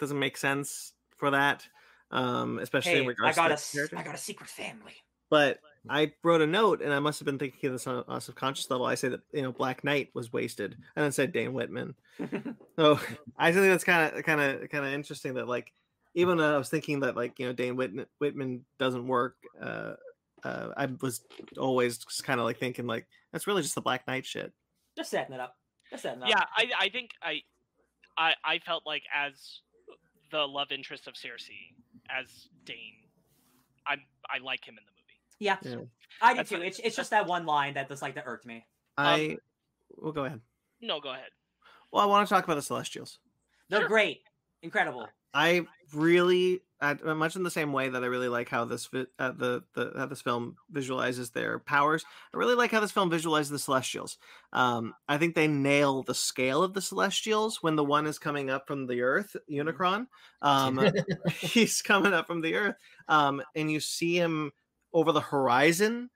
[0.00, 1.66] doesn't make sense for that,
[2.10, 3.98] um, especially hey, in I regards got to a character.
[3.98, 4.94] I got a secret family.
[5.28, 5.58] But
[5.88, 8.70] I wrote a note, and I must have been thinking of this on a subconscious
[8.70, 8.86] level.
[8.86, 11.94] I say that you know Black Knight was wasted, and then said Dane Whitman.
[12.76, 13.00] So
[13.38, 15.72] I think that's kind of kind of kind of interesting that like
[16.14, 19.36] even though I was thinking that like you know Dane Whitman, Whitman doesn't work.
[19.60, 19.94] Uh,
[20.46, 21.20] uh, I was
[21.58, 24.52] always just kind of like thinking like that's really just the Black Knight shit.
[24.96, 25.56] Just setting it up.
[25.90, 26.28] Just setting it up.
[26.30, 27.42] Yeah, I I think I
[28.16, 29.60] I I felt like as
[30.30, 31.74] the love interest of Sersi
[32.10, 32.26] as
[32.64, 32.94] Dane,
[33.86, 35.20] I'm I like him in the movie.
[35.38, 35.56] Yeah.
[35.62, 35.86] Yeah.
[36.22, 36.56] I do That's too.
[36.56, 38.64] a- It's it's just that one line that just like that irked me.
[38.96, 39.38] I
[39.96, 40.40] well go ahead.
[40.80, 41.30] No, go ahead.
[41.92, 43.18] Well, I want to talk about the Celestials.
[43.68, 43.88] They're Sure.
[43.88, 44.20] great.
[44.62, 45.08] Incredible.
[45.32, 49.06] I really, I, much in the same way that I really like how this vi-
[49.18, 52.04] uh, the the how this film visualizes their powers.
[52.34, 54.18] I really like how this film visualizes the Celestials.
[54.52, 58.50] Um, I think they nail the scale of the Celestials when the one is coming
[58.50, 60.06] up from the Earth, Unicron.
[60.42, 60.86] Um,
[61.40, 62.76] he's coming up from the Earth,
[63.08, 64.52] um, and you see him
[64.92, 66.10] over the horizon.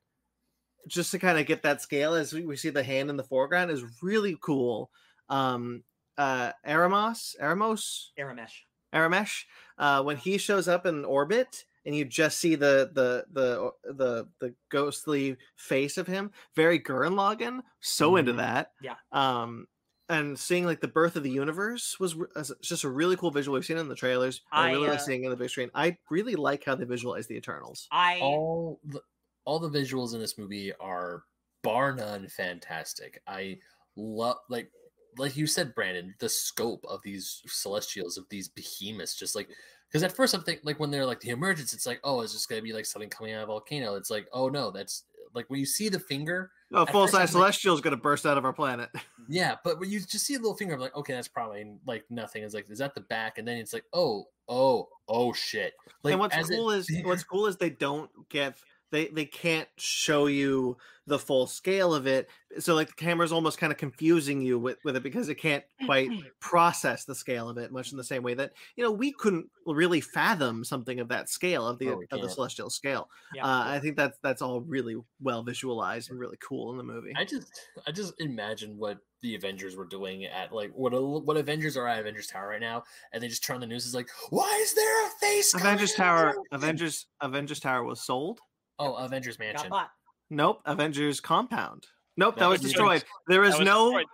[0.89, 3.24] Just to kind of get that scale, as we, we see the hand in the
[3.24, 4.91] foreground, is really cool.
[5.28, 5.85] Um,
[6.19, 8.65] uh, Aramos, Aramos, Aramesh.
[8.93, 9.45] Aramesh,
[9.79, 14.29] uh, when he shows up in orbit and you just see the the the the
[14.41, 17.62] the ghostly face of him, very Gurren Lagann.
[17.81, 18.37] So into Mhm.
[18.39, 18.73] that.
[18.83, 18.97] Yeah.
[19.12, 19.67] Um,
[20.09, 23.31] and seeing like the birth of the universe was re- as- just a really cool
[23.31, 23.55] visual.
[23.55, 24.43] We've seen in the trailers.
[24.51, 25.71] I, I, really like uh, seeing it in the big screen.
[25.73, 27.87] I really like how they visualize the Eternals.
[27.93, 29.01] I all the
[29.45, 31.25] all the visuals in this movie are
[31.62, 33.23] bar none fantastic.
[33.27, 33.59] I
[33.97, 34.71] love like
[35.19, 39.55] like you said, Brandon, the scope of these celestials of these behemoths, just like mm.
[39.89, 42.32] because at first I'm thinking like when they're like the emergence, it's like oh, it's
[42.32, 43.95] just gonna be like something coming out of a volcano.
[43.95, 45.05] It's like oh no, that's
[45.35, 48.39] like when you see the finger, Oh, At full size celestial is to burst out
[48.39, 48.91] of our planet.
[49.28, 52.05] yeah, but when you just see a little finger, I'm like, okay, that's probably like
[52.11, 52.45] nothing.
[52.45, 53.39] It's like, is that the back?
[53.39, 55.74] And then it's like, oh, oh, oh shit.
[56.05, 60.27] Like, and what's cool is what's cool is they don't give they they can't show
[60.27, 60.77] you
[61.07, 62.29] the full scale of it.
[62.59, 65.65] So like the camera's almost kind of confusing you with, with it because it can't
[65.87, 66.09] quite
[66.41, 69.47] process the scale of it, much in the same way that you know we couldn't
[69.67, 73.09] really fathom something of that scale of the Oh, of the celestial scale.
[73.35, 73.45] Yeah.
[73.45, 77.12] Uh, I think that's that's all really well visualized and really cool in the movie.
[77.17, 81.77] I just I just imagine what the Avengers were doing at like what what Avengers
[81.77, 83.87] are at Avengers Tower right now, and they just turn on the news.
[83.87, 85.55] Is like, why is there a face?
[85.55, 86.35] Avengers Tower.
[86.53, 88.41] Avengers Avengers Tower was sold.
[88.81, 89.70] Oh, Avengers Got Mansion.
[89.70, 89.90] bought.
[90.31, 91.86] Nope, Avengers Compound.
[92.16, 93.05] Nope, that was destroyed.
[93.28, 94.07] There is no destroyed.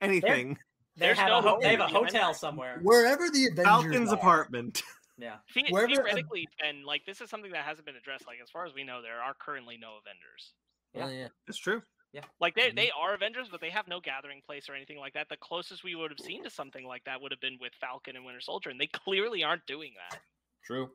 [0.00, 0.58] anything.
[0.96, 2.78] They There's have, no a, ho- they have a hotel somewhere.
[2.82, 4.82] Wherever the Avengers Falcon's are, apartment.
[5.18, 5.36] Yeah.
[5.54, 8.26] The- Wherever a- theoretically, and like this is something that hasn't been addressed.
[8.26, 10.54] Like as far as we know, there are currently no Avengers.
[10.96, 11.28] Oh, yeah.
[11.46, 11.82] It's true.
[12.12, 12.22] Yeah.
[12.40, 13.00] Like they they mm-hmm.
[13.00, 15.28] are Avengers, but they have no gathering place or anything like that.
[15.28, 18.16] The closest we would have seen to something like that would have been with Falcon
[18.16, 20.20] and Winter Soldier, and they clearly aren't doing that.
[20.64, 20.90] True.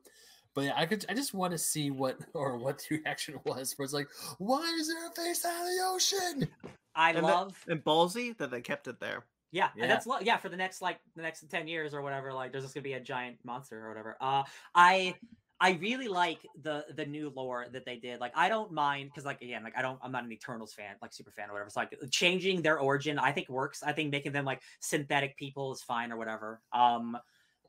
[0.58, 3.74] But yeah, I could I just want to see what or what the reaction was
[3.78, 4.08] where it's like,
[4.38, 6.48] why is there a face out of the ocean?
[6.96, 7.64] I And the- love.
[7.68, 9.24] And ballsy that they kept it there.
[9.52, 9.82] Yeah, Yeah.
[9.84, 12.32] and that's lo- yeah for the next like the next ten years or whatever.
[12.32, 14.16] Like, there's just gonna be a giant monster or whatever.
[14.20, 14.42] Uh,
[14.74, 15.14] I
[15.60, 18.18] I really like the the new lore that they did.
[18.20, 20.96] Like, I don't mind because like again, like I don't I'm not an Eternals fan,
[21.00, 21.70] like super fan or whatever.
[21.70, 23.84] So like changing their origin, I think works.
[23.84, 26.60] I think making them like synthetic people is fine or whatever.
[26.72, 27.14] Um,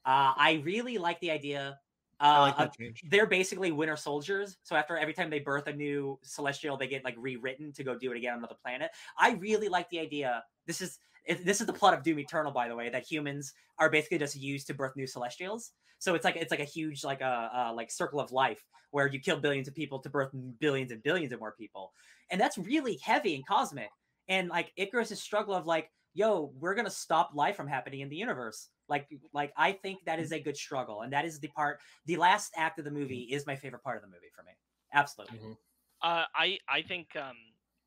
[0.05, 1.77] uh, I really like the idea.
[2.21, 3.01] Uh, like change.
[3.09, 4.57] they're basically winter soldiers.
[4.63, 7.97] So after every time they birth a new celestial, they get like rewritten to go
[7.97, 8.91] do it again on another planet.
[9.17, 10.43] I really like the idea.
[10.67, 13.53] This is it, this is the plot of Doom Eternal, by the way, that humans
[13.77, 15.71] are basically just used to birth new celestials.
[15.99, 19.07] So it's like it's like a huge like a uh, like circle of life where
[19.07, 21.93] you kill billions of people to birth billions and billions of more people,
[22.31, 23.89] and that's really heavy and cosmic.
[24.27, 28.15] And like Ikaris's struggle of like, yo, we're gonna stop life from happening in the
[28.15, 28.69] universe.
[28.89, 31.81] Like, like I think that is a good struggle, and that is the part.
[32.05, 34.53] The last act of the movie is my favorite part of the movie for me.
[34.93, 35.35] Absolutely.
[35.37, 35.57] Mhm.
[36.01, 37.37] Uh, I I think um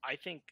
[0.05, 0.43] I think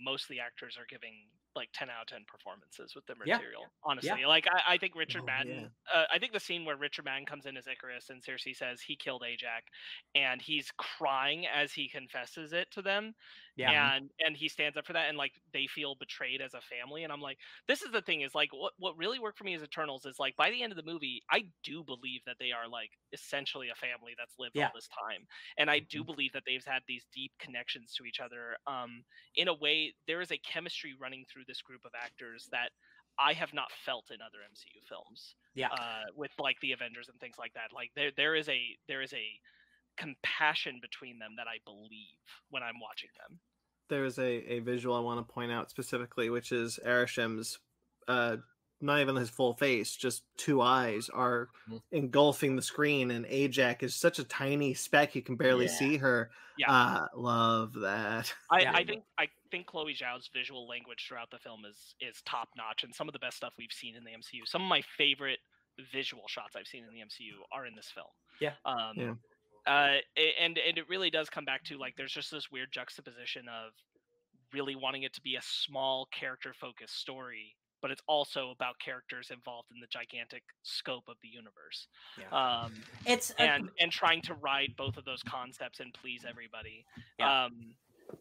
[0.00, 3.24] most of the actors are giving like 10 out of 10 performances with the material
[3.24, 3.40] Yeah.
[3.40, 6.76] material honestly like I, I think richard Oh, madden uh, i think the scene where
[6.76, 9.64] richard madden comes in as ikaris and sersi says he killed ajax
[10.14, 13.14] and he's crying as he confesses it to them
[13.56, 13.90] Yeah.
[13.92, 17.04] and and he stands up for that and like they feel betrayed as a family
[17.04, 17.38] and i'm like
[17.68, 20.18] this is the thing is like what what really worked for me as eternals is
[20.18, 23.68] like by the end of the movie i do believe that they are like essentially
[23.70, 24.64] a family that's lived Yeah.
[24.64, 25.26] all this time
[25.58, 29.04] and i do believe that they've had these deep connections to each other um
[29.34, 32.70] in a way there is a chemistry running through this group of actors that
[33.18, 35.70] i have not felt in other mcu films Yeah.
[35.70, 39.02] uh with like the avengers and things like that like there there is a there
[39.02, 39.40] is a
[39.96, 42.18] compassion between them that i believe
[42.50, 43.38] when i'm watching them
[43.88, 47.58] There's a, a visual I want to point out specifically, which is Arishem's
[48.08, 48.38] uh
[48.82, 51.80] not even his full face, just two eyes are Mhm.
[51.92, 55.78] engulfing the screen, and Ajak is such a tiny speck you can barely Yeah.
[55.78, 56.30] see her.
[56.58, 56.70] Yeah.
[56.70, 58.34] Uh, love that.
[58.50, 58.72] I, Yeah.
[58.74, 62.82] I think I think Chloe Zhao's visual language throughout the film is is top notch,
[62.84, 64.44] and some of the best stuff we've seen in the MCU.
[64.46, 65.38] Some of my favorite
[65.92, 68.12] visual shots I've seen in the MCU are in this film.
[68.40, 68.54] Yeah.
[68.96, 69.14] Yeah.
[69.66, 69.96] Uh,
[70.42, 73.72] and and it really does come back to like there's just this weird juxtaposition of
[74.52, 79.30] really wanting it to be a small character focused story, but it's also about characters
[79.32, 81.88] involved in the gigantic scope of the universe.
[82.18, 82.62] Yeah.
[82.62, 82.74] Um,
[83.06, 86.84] It's a- and and trying to ride both of those concepts and please everybody
[87.18, 87.46] Yeah.
[87.46, 87.74] um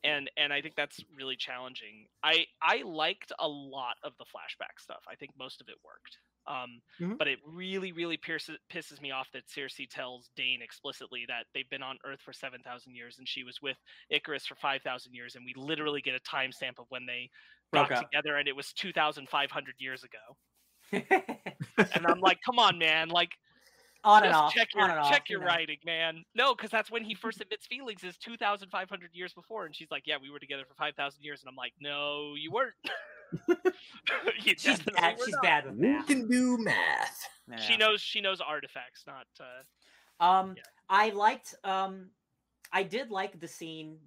[0.04, 4.80] and and i think that's really challenging i i liked a lot of the flashback
[4.80, 6.18] stuff i think most of it worked
[6.48, 7.18] um Mhm.
[7.18, 11.70] but it really really pisses, pisses me off that Sersi tells Dane explicitly that they've
[11.70, 13.78] been on earth for 7000 years and she was with
[14.12, 17.30] Ikaris for 5000 years and we literally get a timestamp of when they
[17.74, 20.38] got together and it was 2500 years ago
[21.94, 23.32] and i'm like come on man like
[24.04, 24.56] on and off.
[24.56, 25.44] check your off, check you your know.
[25.44, 26.24] writing, man.
[26.36, 29.66] No, because that's when he first admits feelings is two thousand five hundred years before,
[29.66, 32.36] and she's like, "Yeah, we were together for five thousand years," and I'm like, "No,
[32.36, 32.76] you weren't."
[34.44, 35.18] You She's bad.
[35.24, 35.44] She's not.
[35.44, 36.08] bad with We math.
[36.08, 37.20] can do math.
[37.60, 39.26] She knows she knows artifacts, not.
[39.40, 40.64] Uh, Um, Yeah.
[40.90, 41.56] I liked.
[41.64, 42.12] Um,
[42.72, 43.98] I did like the scene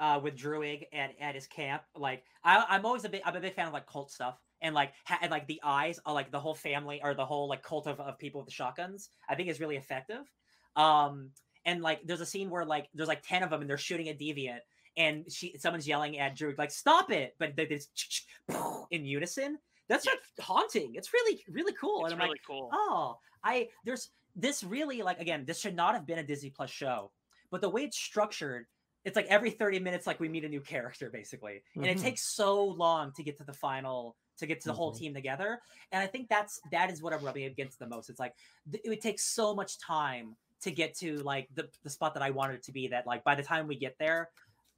[0.00, 1.82] uh, with Druig at, at his camp.
[1.96, 3.22] Like, I, I'm always a big.
[3.24, 5.98] I'm a big fan of like cult stuff, and like ha- and like the eyes
[6.04, 8.52] are like the whole family or the whole like cult of, of people with the
[8.54, 9.08] shotguns.
[9.28, 10.30] I think is really effective.
[10.76, 11.30] Um,
[11.64, 14.08] and like there's a scene where like there's like ten of them and they're shooting
[14.08, 14.60] a deviant.
[14.98, 18.26] And she, someone's yelling at Drew like, "Stop it!" But they just
[18.90, 19.58] in unison.
[19.88, 20.16] That's Yes.
[20.36, 20.94] like haunting.
[20.96, 22.04] It's really, really cool.
[22.04, 22.68] it's and I'm really like, cool.
[22.72, 26.70] oh i there's this really like again this should not have been a disney plus
[26.70, 27.08] show
[27.52, 28.66] but the way it's structured
[29.04, 32.02] it's like every 30 minutes like we meet a new character basically and it Mhm.
[32.02, 34.98] takes so long to get to the final to get to the whole Mhm.
[34.98, 35.60] team together
[35.92, 38.34] and i think that's that is what i'm rubbing against the most it's like
[38.72, 42.22] th- it would take so much time to get to like the, the spot that
[42.24, 44.30] i wanted it to be that like by the time we get there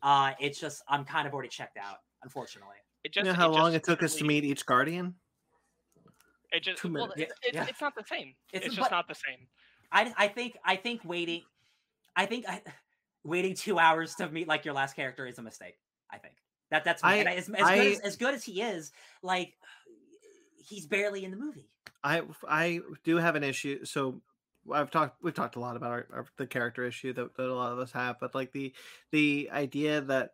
[0.03, 3.55] uh it's just i'm kind of already checked out unfortunately It You know how it
[3.55, 5.15] long just it took us to meet each guardian?
[6.53, 7.19] It just two well, minutes.
[7.19, 7.67] Yeah, it- it's, yeah.
[7.69, 8.35] it's not the same.
[8.53, 9.47] It's- It's, just not the same.
[9.93, 11.43] I I think I think waiting,
[12.17, 12.61] I think I,
[13.25, 15.79] waiting two hours to meet like your last character is a mistake.
[16.11, 16.35] I think
[16.71, 17.09] that that's me.
[17.11, 19.55] I- as, as I- good as, as good as he is, like
[20.69, 21.71] he's barely in the movie.
[22.03, 23.85] I I do have an issue.
[23.85, 24.21] So
[24.73, 27.55] I've talked we've talked a lot about our, our the character issue that, that a
[27.55, 28.75] lot of us have, but like the
[29.11, 30.31] the idea that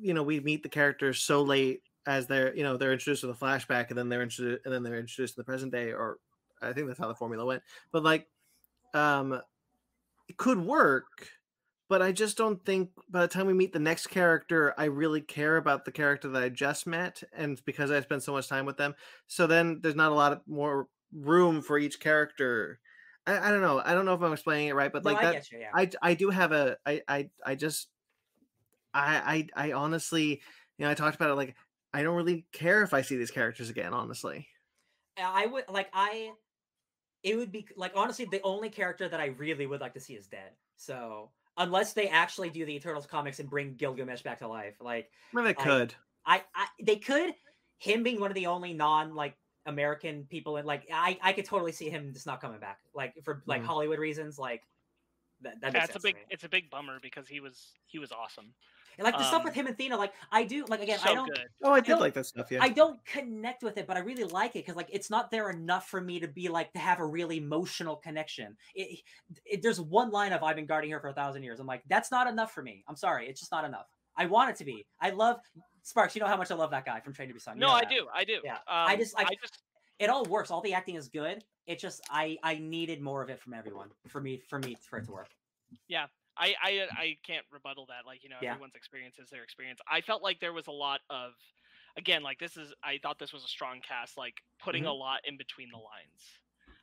[0.00, 3.38] you know we meet the characters so late as they're you know they're introduced with
[3.38, 6.18] the flashback and then they're introduced and then they're introduced in the present day or
[6.62, 7.62] I think that's how the formula went.
[7.92, 8.28] But like
[8.94, 9.40] um
[10.28, 11.28] it could work
[11.90, 15.20] but I just don't think by the time we meet the next character, I really
[15.20, 18.64] care about the character that I just met, and because I spend so much time
[18.64, 18.94] with them,
[19.26, 22.78] so then there's not a lot of more room for each character.
[23.26, 23.80] I, I don't know.
[23.84, 25.58] I don't know if I'm explaining it right, but No, like I that, you.
[25.58, 25.70] Yeah.
[25.74, 27.88] I I do have a I I I just
[28.92, 30.42] I I I honestly,
[30.78, 31.56] you know, I talked about it like
[31.92, 33.92] I don't really care if I see these characters again.
[33.94, 34.48] Honestly,
[35.18, 36.32] uh, I would like I.
[37.22, 40.14] It would be like honestly the only character that I really would like to see
[40.14, 40.52] is dead.
[40.76, 45.10] So unless they actually do the Eternals comics and bring Gilgamesh back to life, like
[45.32, 45.94] I mean, they I- could.
[46.26, 47.34] I, I they could
[47.78, 51.44] him being one of the only non like American people and like I I could
[51.44, 53.66] totally see him just not coming back like for like Mhm.
[53.66, 54.62] Hollywood reasons like
[55.42, 56.14] that that makes That's a big.
[56.16, 56.26] to me.
[56.30, 58.52] It's a big bummer because he was he was awesome.
[58.98, 61.10] And like the stuff um, with him and Thena like I do like again so
[61.10, 61.46] I don't good.
[61.62, 62.50] Oh, I did don't- like that stuff.
[62.50, 62.62] Yeah.
[62.62, 65.48] I don't connect with it, but I really like it because like it's not there
[65.50, 68.56] enough for me to be like to have a really emotional connection.
[68.74, 69.00] It,
[69.46, 71.60] it, there's one line of I've been guarding her for a thousand years.
[71.60, 72.84] I'm like that's not enough for me.
[72.88, 73.86] I'm sorry, it's just not enough.
[74.20, 74.86] I want it to be.
[75.00, 75.40] I love
[75.82, 76.14] Sparks.
[76.14, 77.54] You know how much I love that guy from Train to Busan.
[77.54, 77.90] You No, I that.
[77.90, 78.06] do.
[78.14, 78.40] I do.
[78.44, 78.56] Yeah.
[78.56, 79.58] Um, I just- I- I just
[79.98, 80.50] It all works.
[80.50, 81.44] All the acting is good.
[81.66, 84.98] It just I I needed more of it from everyone for me for me for
[84.98, 85.28] it to work.
[85.88, 86.06] Yeah.
[86.36, 88.06] I, I I can't rebuttal that.
[88.06, 88.52] Like you know, Yeah.
[88.52, 89.78] everyone's experience is their experience.
[89.86, 91.32] I felt like there was a lot of,
[91.96, 92.72] again, like this is.
[92.82, 94.90] I thought this was a strong cast, like putting Mm-hmm.
[94.90, 96.22] a lot in between the lines,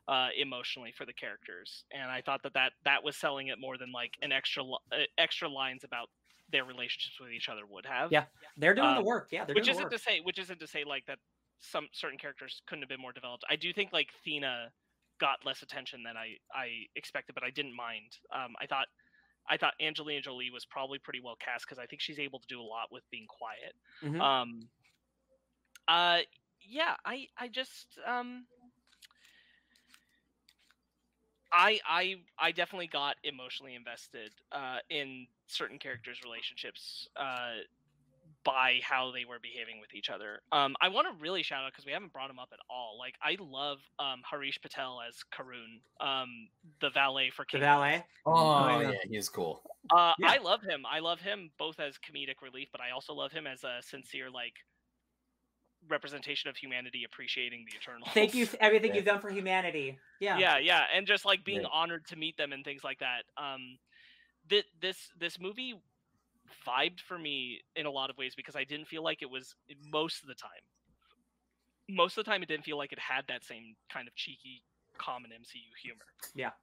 [0.08, 3.78] uh, emotionally for the characters, and I thought that that that was selling it more
[3.80, 6.10] than like an extra uh, extra lines about
[6.50, 8.12] their relationships with each other would have.
[8.12, 8.26] Yeah,
[8.56, 9.30] They're doing the Um, work.
[9.32, 9.94] Yeah, they're which doing the isn't work.
[9.94, 11.20] to say which isn't to say like that
[11.60, 13.44] some certain characters couldn't have been more developed.
[13.50, 14.72] I do think like Thena
[15.20, 18.18] got less attention than I I expected, but I didn't mind.
[18.32, 18.88] Um, I thought
[19.50, 22.48] I thought Angelina Jolie was probably pretty well cast because I think she's able to
[22.48, 23.76] do a lot with being quiet.
[24.02, 24.22] Mhm.
[24.22, 24.70] Um,
[25.88, 26.20] uh,
[26.62, 28.48] yeah, I I just um.
[31.52, 37.62] I I I definitely got emotionally invested uh, in certain characters' relationships uh,
[38.44, 40.40] by how they were behaving with each other.
[40.52, 42.98] Um, I want to really shout out because we haven't brought him up at all.
[42.98, 46.48] Like I love um, Harish Patel as Karun, um,
[46.80, 47.62] the valet for the King.
[47.62, 48.06] valet.
[48.26, 48.92] Oh, yeah.
[48.92, 49.62] yeah, he's cool.
[49.90, 50.32] Uh, Yeah.
[50.32, 50.86] I love him.
[50.90, 54.30] I love him both as comedic relief, but I also love him as a sincere
[54.30, 54.54] like
[55.90, 58.08] representation of humanity appreciating the eternal.
[58.14, 58.96] Thank you for everything Yeah.
[58.98, 59.98] you've done for humanity.
[60.20, 60.38] Yeah.
[60.40, 61.68] yeah yeah and just like being Yeah.
[61.72, 63.78] honored to meet them and things like that um
[64.50, 65.76] th- this this movie
[66.66, 69.54] vibed for me in a lot of ways because i didn't feel like it was
[69.92, 70.50] most of the time
[71.90, 74.64] most of the time it didn't feel like it had that same kind of cheeky
[74.98, 76.06] common mcu humor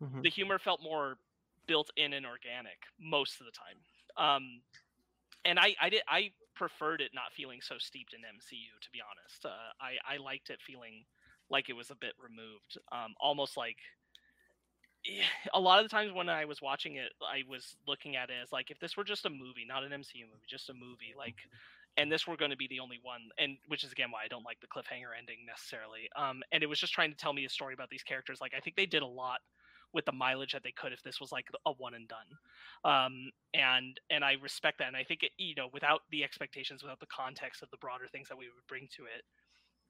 [0.02, 0.22] Mhm.
[0.24, 1.16] the humor felt more
[1.66, 3.78] built in and organic most of the time
[4.16, 4.60] um
[5.44, 9.00] and i i did i preferred it not feeling so steeped in mcu to be
[9.00, 9.44] honest.
[9.44, 11.04] Uh, i i liked it feeling
[11.50, 13.78] like it was a bit removed um almost like
[15.06, 15.24] eh,
[15.54, 18.36] a lot of the times when i was watching it i was looking at it
[18.42, 21.14] as like if this were just a movie not an mcu movie just a movie
[21.16, 21.36] like
[21.96, 24.28] and this were going to be the only one and which is again why i
[24.28, 27.44] don't like the cliffhanger ending necessarily um and it was just trying to tell me
[27.44, 29.40] a story about these characters like i think they did a lot
[29.94, 32.26] with the mileage that they could if this was like a one and done.
[32.84, 36.82] Um and and i respect that and i think it, you know without the expectations
[36.82, 39.24] without the context of the broader things that we would bring to it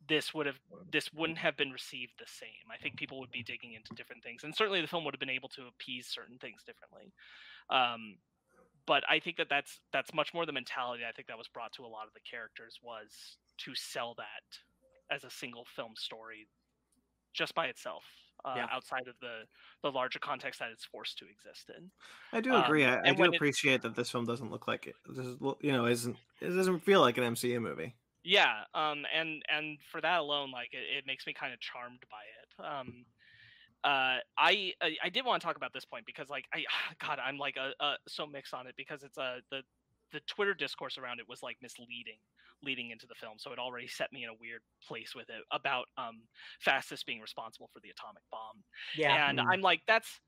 [0.08, 0.58] this would have
[0.92, 2.68] this wouldn't have been received the same.
[2.70, 5.20] I think people would be digging into different things and certainly the film would have
[5.20, 7.12] been able to appease certain things differently.
[7.70, 8.18] Um
[8.86, 11.72] but i think that that's that's much more the mentality i think that was brought
[11.72, 16.46] to a lot of the characters was to sell that as a single film story
[17.32, 18.04] just by itself
[18.44, 18.68] uh, Yeah.
[18.70, 19.44] outside of the
[19.82, 21.90] the larger context that it's forced to exist in
[22.32, 22.84] I do Um, agree.
[22.84, 24.96] I, I do when it- appreciate that this film doesn't look like it.
[25.06, 27.94] This is, you know, isn't it doesn't feel like an MCU movie.
[28.22, 32.02] yeah um and and for that alone like it, it makes me kind of charmed
[32.10, 33.04] by it um
[33.84, 36.64] uh, I, I I did want to talk about this point because like I
[37.00, 39.62] God I'm like uh, uh, so mixed on it because it's a the
[40.14, 42.18] the Twitter discourse around it was like misleading
[42.62, 45.42] leading into the film, so it already set me in a weird place with it
[45.52, 46.22] about um
[47.06, 48.64] being responsible for the atomic bomb,
[48.96, 49.28] Yeah.
[49.28, 49.46] and Mm.
[49.52, 50.20] I'm like that's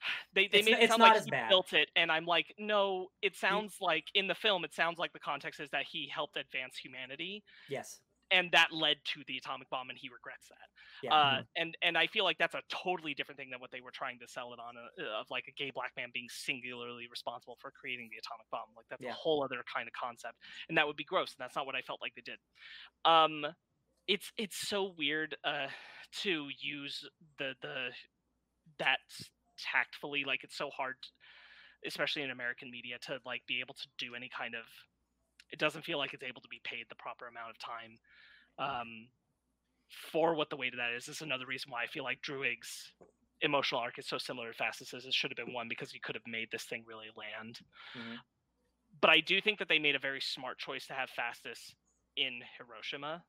[0.34, 1.50] they they It's made it sound like as he bad.
[1.50, 5.12] built it, and I'm like no, it sounds like in the film it sounds like
[5.12, 8.00] the context is that he helped advance humanity, yes.
[8.32, 10.68] And that led to the atomic bomb, and he regrets that.
[11.02, 11.14] Yeah.
[11.14, 13.90] Uh, and and I feel like that's a totally different thing than what they were
[13.90, 17.56] trying to sell it on, uh, of like a gay black man being singularly responsible
[17.60, 18.74] for creating the atomic bomb.
[18.76, 19.10] Like that's Yeah.
[19.10, 20.38] a whole other kind of concept,
[20.68, 21.34] and that would be gross.
[21.36, 22.38] And that's not what I felt like they did.
[23.04, 23.46] Um,
[24.08, 25.68] it's it's so weird uh,
[26.22, 27.04] to use
[27.38, 27.90] the the
[28.78, 29.00] that
[29.58, 30.24] tactfully.
[30.24, 30.96] Like it's so hard,
[31.86, 34.64] especially in American media, to like be able to do any kind of.
[35.52, 37.98] It doesn't feel like it's able to be paid the proper amount of time.
[38.58, 39.08] Um,
[40.10, 41.06] for what the weight of that is.
[41.06, 42.92] This is another reason why I feel like Druig's
[43.42, 46.14] emotional arc is so similar to Phastos' It should have been one because you could
[46.14, 47.60] have made this thing really land.
[47.94, 48.18] Mhm.
[49.00, 51.74] But I do think that they made a very smart choice to have Phastos
[52.16, 53.24] in Hiroshima.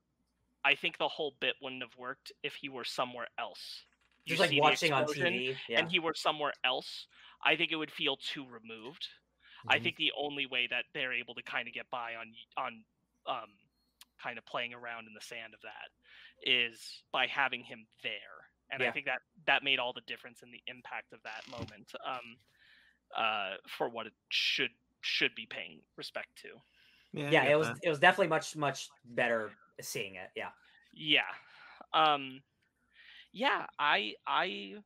[0.63, 3.85] I think the whole bit wouldn't have worked if he were somewhere else.
[4.25, 5.57] You Just like watching on TV.
[5.67, 5.79] Yeah.
[5.79, 7.07] and he were somewhere else.
[7.41, 9.09] I think it would feel too removed.
[9.67, 9.79] I Mhm.
[9.79, 12.85] think the only way that they're able to kind of get by on on
[13.27, 13.49] um,
[14.21, 15.89] kind of playing around in the sand of that
[16.43, 20.51] is by having him there, and I think that that made all the difference in
[20.51, 22.37] the impact of that moment um,
[23.15, 24.71] uh, for what it should
[25.01, 26.61] should be paying respect to.
[27.29, 27.77] Yeah, yeah, it was that.
[27.81, 30.31] it was definitely much much better seeing it.
[30.35, 30.51] Yeah.
[30.93, 31.31] Yeah.
[31.93, 32.43] Um
[33.33, 34.83] yeah, I I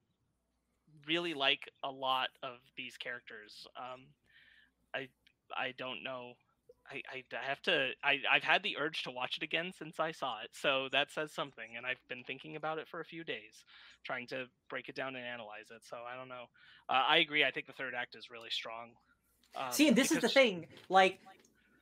[1.05, 3.65] really like a lot of these characters.
[3.75, 4.07] Um
[5.55, 6.33] I don't know
[6.89, 9.99] I, I, I have to I, I've had the urge to watch it again since
[9.99, 10.49] I saw it.
[10.53, 13.63] So that says something and I've been thinking about it for a few days,
[14.05, 15.81] trying to break it down and analyze it.
[15.83, 16.45] So I don't know.
[16.89, 17.43] Uh, I agree.
[17.43, 18.91] I think the third act is really strong.
[19.55, 20.67] Um, See, and this is the thing.
[20.89, 21.19] Like,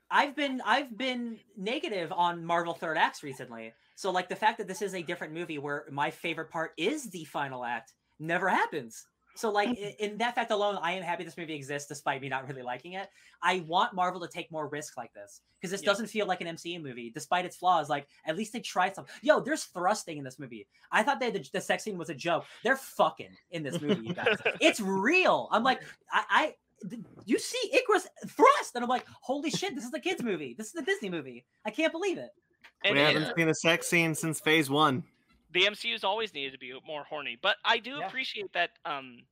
[0.10, 3.74] I've been I've been negative on Marvel third acts recently.
[3.96, 7.10] So like the fact that this is a different movie where my favorite part is
[7.10, 9.06] the final act never happens.
[9.36, 12.48] So like in that fact alone, I am happy this movie exists despite me not
[12.48, 13.10] really liking it.
[13.42, 15.88] I want Marvel to take more risks like this because this Yeah.
[15.88, 17.90] doesn't feel like an MCU movie, despite its flaws.
[17.90, 19.14] Like at least they tried something.
[19.22, 20.68] Yo, there's thrusting in this movie.
[20.92, 22.46] I thought that the, the sex scene was a joke.
[22.64, 24.38] They're fucking in this movie, you guys.
[24.62, 25.50] it's real.
[25.52, 25.82] I'm like,
[26.12, 26.54] I, I
[27.26, 30.56] you see Ikaris thrust, and I'm like, holy shit, this is a kids movie.
[30.58, 31.46] This is a Disney movie.
[31.66, 32.30] I can't believe it.
[32.84, 35.04] we it- haven't seen a sex scene since phase one.
[35.50, 38.00] The MCU's always needed to be more horny, but I do Yeah.
[38.00, 39.28] appreciate that um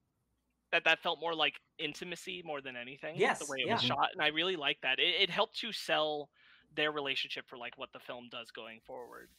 [0.71, 3.17] that that felt more like intimacy more than anything.
[3.17, 4.99] Yes, the way it was shot, and I really like that.
[4.99, 6.29] It, it helped to sell
[6.71, 9.29] their relationship for like what the film does going forward.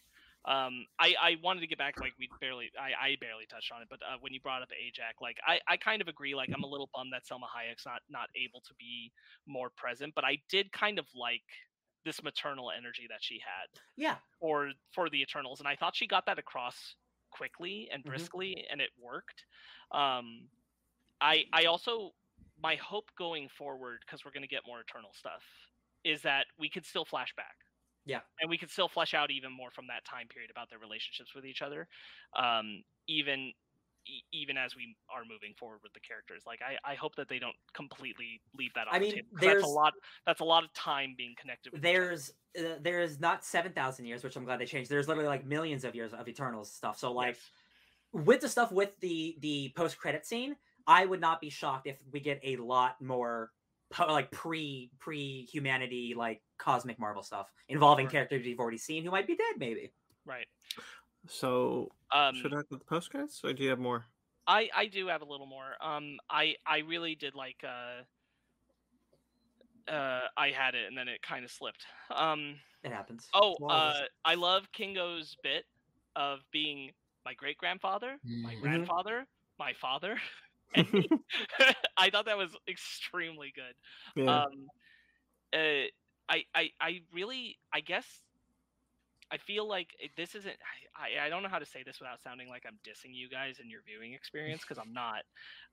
[0.47, 3.83] Um, I, I wanted to get back like we barely I, I barely touched on
[3.83, 6.35] it, but uh, when you brought up Ajax, like I, I kind of agree.
[6.35, 9.13] Like I'm a little bummed that Salma Hayek's not not able to be
[9.47, 11.43] more present, but I did kind of like
[12.05, 16.07] this maternal energy that she had Yeah, for for the Eternals, and I thought she
[16.07, 16.97] got that across
[17.31, 18.29] quickly and Mhm.
[18.45, 19.47] briskly, and it worked.
[19.93, 20.51] Um,
[21.21, 22.13] I I also
[22.59, 25.45] my hope going forward because we're going to get more Eternal stuff
[26.05, 27.57] is that we could still flash back.
[28.05, 28.23] Yeah.
[28.41, 31.35] and we could still flesh out even more from that time period about their relationships
[31.35, 31.89] with each other,
[32.37, 33.53] um, even
[34.07, 36.43] e- even as we are moving forward with the characters.
[36.47, 39.29] Like I, I hope that they don't completely leave that on I the mean, table.
[39.33, 39.93] 'cause That's there's- a lot.
[40.27, 41.73] That's a lot of time being connected.
[41.73, 44.91] With there's uh, there's not seven thousand years, which I'm glad they changed.
[44.91, 46.99] There's literally like millions of years of Eternals stuff.
[46.99, 48.25] So like Yes.
[48.25, 50.57] with the stuff with the the post credit scene,
[50.87, 53.51] I would not be shocked if we get a lot more
[53.99, 58.13] like pre pre humanity like cosmic Marvel stuff involving Right.
[58.13, 59.93] characters we've already seen who might be dead, maybe.
[60.27, 60.47] right.
[61.27, 64.07] So Um, should I do the post credits, or do you have more?
[64.47, 65.77] I I do have a little more.
[65.83, 67.63] Um, I I really did like.
[67.65, 68.03] Uh,
[69.89, 71.87] uh, I had it and then it kind of slipped.
[72.11, 73.35] Um, It happens.
[73.35, 75.67] oh, uh, I love Kingo's bit
[76.17, 76.93] of being
[77.25, 78.57] my great grandfather, my Mhm.
[78.57, 79.27] grandfather,
[79.59, 80.21] my father.
[81.97, 83.75] I thought that was extremely good.
[84.15, 84.45] yeah.
[84.45, 84.71] Um,
[85.53, 85.89] uh,
[86.29, 88.21] I, I, I really, I guess,
[89.31, 90.57] I feel like it- this isn't.
[90.97, 93.59] I, I, don't know how to say this without sounding like I'm dissing you guys
[93.61, 95.23] and your viewing experience because I'm not.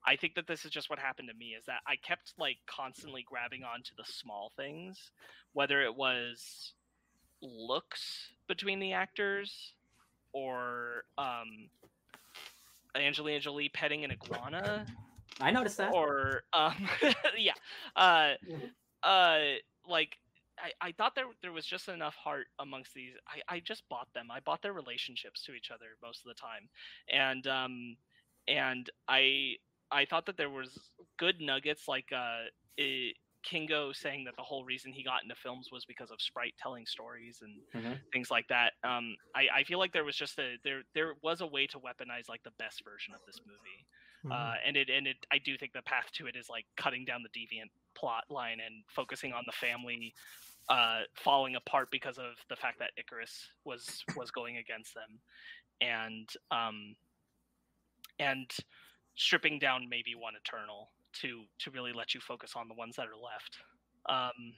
[0.06, 1.54] I think that this is just what happened to me.
[1.58, 5.12] Is that I kept like constantly grabbing onto the small things,
[5.54, 6.74] whether it was
[7.42, 9.74] looks between the actors
[10.34, 11.70] or um
[12.96, 14.86] Angelina Jolie petting an iguana
[15.40, 15.94] I noticed that.
[15.94, 16.88] or um
[17.38, 17.54] yeah
[17.96, 18.34] uh
[19.04, 19.40] uh
[19.88, 20.18] like
[20.62, 24.08] I, I thought there there was just enough heart amongst these I, I just bought
[24.14, 26.70] them i bought their relationships to each other most of the time
[27.10, 27.98] and um
[28.48, 29.56] and I
[29.92, 32.46] I thought that there was good nuggets like uh,
[32.78, 36.54] it, Kingo saying that the whole reason he got into films was because of Sprite
[36.58, 38.00] telling stories and Mhm.
[38.14, 38.74] things like that.
[38.84, 41.80] Um, I, I feel like there was just a there there was a way to
[41.80, 43.86] weaponize like the best version of this movie,
[44.24, 44.32] Mhm.
[44.32, 47.06] uh, and it and it I do think the path to it is like cutting
[47.06, 50.14] down the deviant plot line and focusing on the family
[50.70, 55.20] uh, falling apart because of the fact that Ikaris was was going against them,
[55.82, 56.96] and um,
[58.20, 58.50] and
[59.16, 60.90] stripping down maybe one Eternal
[61.22, 63.58] to to really let you focus on the ones that are left.
[64.08, 64.54] Um,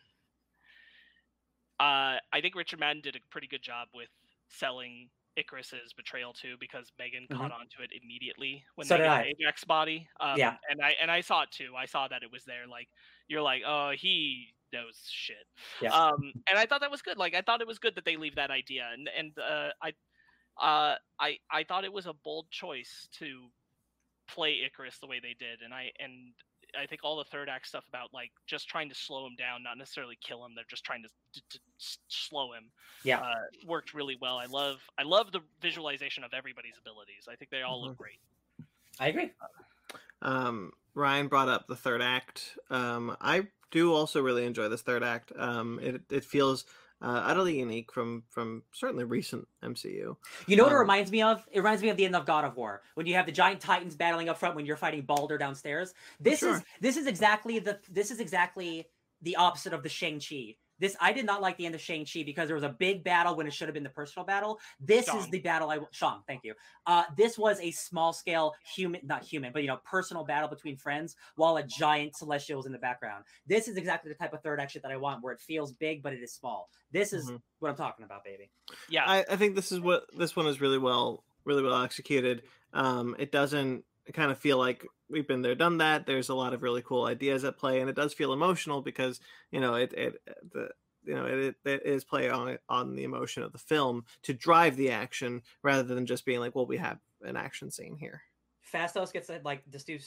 [1.80, 4.10] uh, I think Richard Madden did a pretty good job with
[4.48, 8.96] selling Ikaris's betrayal too, because Megan caught on to it immediately when Mm-hmm.
[8.96, 9.26] So they got.
[9.26, 10.08] Ajak's body.
[10.20, 10.56] Um, Yeah.
[10.70, 11.74] and I and I saw it too.
[11.78, 12.68] I saw that it was there.
[12.70, 12.90] Like
[13.28, 15.46] you're like, oh, he knows shit.
[15.82, 15.92] Yeah.
[15.92, 17.18] Um, and I thought that was good.
[17.18, 19.90] Like I thought it was good that they leave that idea, and and uh, I,
[20.62, 23.48] uh, I I thought it was a bold choice to
[24.28, 26.34] play Ikaris the way they did, and I and
[26.80, 29.64] I think all the third act stuff about like just trying to slow him down,
[29.64, 30.54] not necessarily kill him.
[30.56, 31.60] They're just trying to, to, to
[32.08, 32.72] slow him.
[33.04, 33.20] Yeah.
[33.20, 33.34] uh,
[33.68, 34.38] worked really well.
[34.38, 37.28] I love I love the visualization of everybody's abilities.
[37.32, 38.20] I think they all look great.
[39.00, 39.32] I agree.
[40.22, 42.58] Um, Ryan brought up the third act.
[42.70, 45.34] Um, I do also really enjoy this third act.
[45.38, 46.66] Um, it it feels
[47.02, 50.16] uh, utterly unique from from certainly recent MCU.
[50.48, 51.44] You know what it Um, reminds me of?
[51.52, 53.60] It reminds me of the end of God of War when you have the giant
[53.60, 55.94] titans battling up front when you're fighting Baldur downstairs.
[56.22, 58.88] This is this is exactly the this is exactly
[59.22, 60.56] the opposite of the Shang Chi.
[60.84, 63.06] This I did not like the end of Shang Chi because there was a big
[63.06, 64.60] battle when it should have been the personal battle.
[64.82, 66.56] This is the battle I Shang, thank you.
[66.86, 70.76] Uh, this was a small scale human, not human, but you know, personal battle between
[70.76, 73.24] friends while a giant celestial was in the background.
[73.48, 76.04] This is exactly the type of third action that I want, where it feels big
[76.04, 76.70] but it is small.
[76.92, 77.42] This is Mhm.
[77.60, 78.52] what I'm talking about, baby.
[78.90, 82.44] Yeah, I, I think this is what this one is really well really well executed.
[82.74, 86.06] Um, it doesn't kind of feel like we've been there, done that.
[86.06, 89.20] There's a lot of really cool ideas at play, and it does feel emotional because
[89.52, 90.70] you know it it uh, the
[91.06, 94.76] you know it, it is play on on the emotion of the film to drive
[94.76, 98.22] the action rather than just being like, well, we have an action scene here.
[98.74, 99.98] Phastos gets to, like just do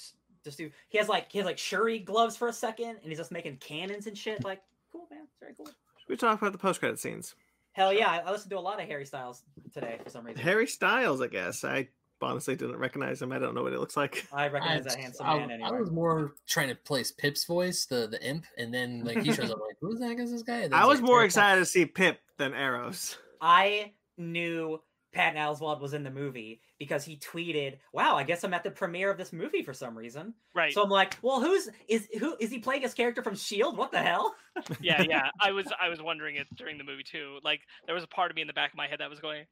[0.44, 3.18] just do he has like he has like Shuri gloves for a second and he's
[3.18, 4.44] just making cannons and shit.
[4.44, 4.62] Like,
[4.92, 5.66] cool man, it's very cool.
[5.66, 7.34] Should we talk about the post credit scenes?
[7.72, 9.42] Hell yeah, I, I listened to a lot of Harry Styles
[9.74, 10.40] today for some reason.
[10.42, 11.62] Harry Styles, I guess.
[11.62, 11.88] I
[12.22, 13.32] honestly didn't recognize him.
[13.32, 14.26] I don't know what it looks like.
[14.32, 17.86] I I, recognize that handsome I- man I was more trying to place Pip's voice,
[17.86, 20.42] the the imp, and then like he shows up like, who the heck is this
[20.42, 20.68] guy?
[20.72, 23.18] I was like, more Terry excited to see Pip than Eros.
[23.40, 24.80] I knew
[25.16, 28.70] Patton Oswalt was in the movie because he tweeted, "Wow, I guess I'm at the
[28.70, 30.74] premiere of this movie for some reason." right.
[30.74, 33.78] So I'm like, "Well, who's is who is he playing his character from Shield?
[33.78, 34.34] What the hell?"
[34.80, 35.30] yeah, yeah.
[35.40, 37.38] I was I was wondering it during the movie too.
[37.42, 39.20] Like there was a part of me in the back of my head that was
[39.20, 39.46] going,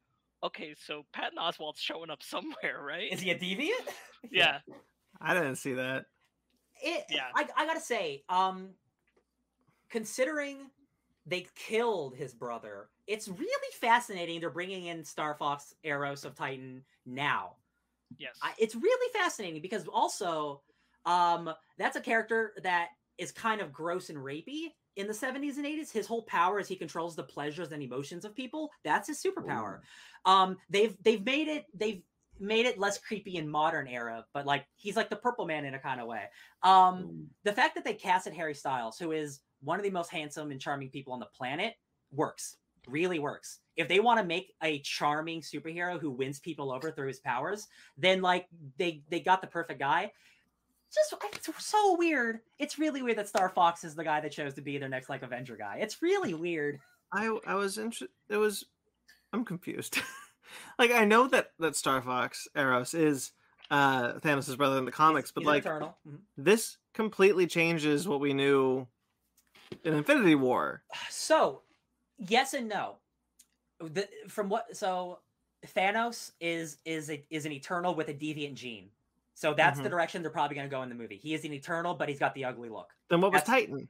[0.44, 3.10] okay, so Patton Oswalt's showing up somewhere, right?
[3.10, 3.88] Is he a deviant?
[4.30, 4.58] yeah,
[5.20, 6.04] I didn't see that.
[6.82, 7.28] it, Yeah.
[7.34, 8.70] I, I gotta say, um,
[9.90, 10.58] considering
[11.26, 14.40] they killed his brother, it's really fascinating.
[14.40, 17.56] They're bringing in Star Fox, Eros of Titan now.
[18.18, 18.38] yes.
[18.42, 20.62] I, it's really fascinating because also,
[21.06, 25.66] um, that's a character that is kind of gross and rapey in the 70s and
[25.66, 25.92] 80s.
[25.92, 28.70] His whole power is he controls the pleasures and emotions of people.
[28.84, 29.80] That's his superpower.
[30.24, 32.02] Um, they've they've made it they've
[32.40, 35.74] made it less creepy in modern era, but like he's like the purple man in
[35.74, 36.24] a kind of way.
[36.62, 40.50] Um, the fact that they casted Harry Styles, who is one of the most handsome
[40.50, 41.74] and charming people on the planet,
[42.12, 42.56] works.
[42.86, 43.60] Really works.
[43.76, 47.66] If they want to make a charming superhero who wins people over through his powers,
[47.96, 48.46] then like
[48.78, 50.12] they they got the perfect guy.
[50.94, 52.40] Just it's so weird.
[52.58, 55.08] It's really weird that Star Fox is the guy that chose to be their next
[55.08, 55.78] like Avenger guy.
[55.80, 56.78] It's really weird.
[57.12, 58.10] I I was interested.
[58.28, 58.64] It was.
[59.32, 59.98] I'm confused.
[60.78, 63.32] like I know that that Star Fox Eros is
[63.70, 65.64] uh Thanos' brother in the comics, but He's like.
[65.64, 65.90] Mhm.
[66.36, 68.86] this completely changes what we knew
[69.84, 70.82] in Infinity War.
[71.10, 71.62] So,
[72.18, 72.96] yes and no.
[73.80, 75.18] The, from what so
[75.66, 78.90] Thanos is is a, is an eternal with a deviant gene.
[79.34, 79.90] So that's the Mhm.
[79.90, 81.16] direction they're probably going to go in the movie.
[81.16, 82.94] He is an eternal, but he's got the ugly look.
[83.08, 83.88] Then what was That's- Titan?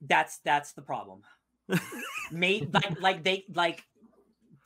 [0.00, 1.22] That's that's the problem.
[2.30, 3.84] Mate, like like they like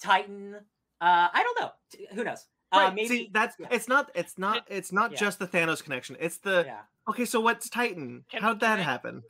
[0.00, 0.54] Titan.
[1.00, 1.72] Uh, I don't know.
[2.14, 2.46] Who knows?
[2.72, 3.68] Uh, Right, maybe See, that's yeah.
[3.70, 5.18] it's not it's not it's not Yeah.
[5.18, 6.16] just the Thanos connection.
[6.20, 6.82] It's the yeah.
[7.08, 7.24] okay.
[7.24, 8.24] So what's Titan?
[8.28, 9.22] Can- How'd can that I- happen?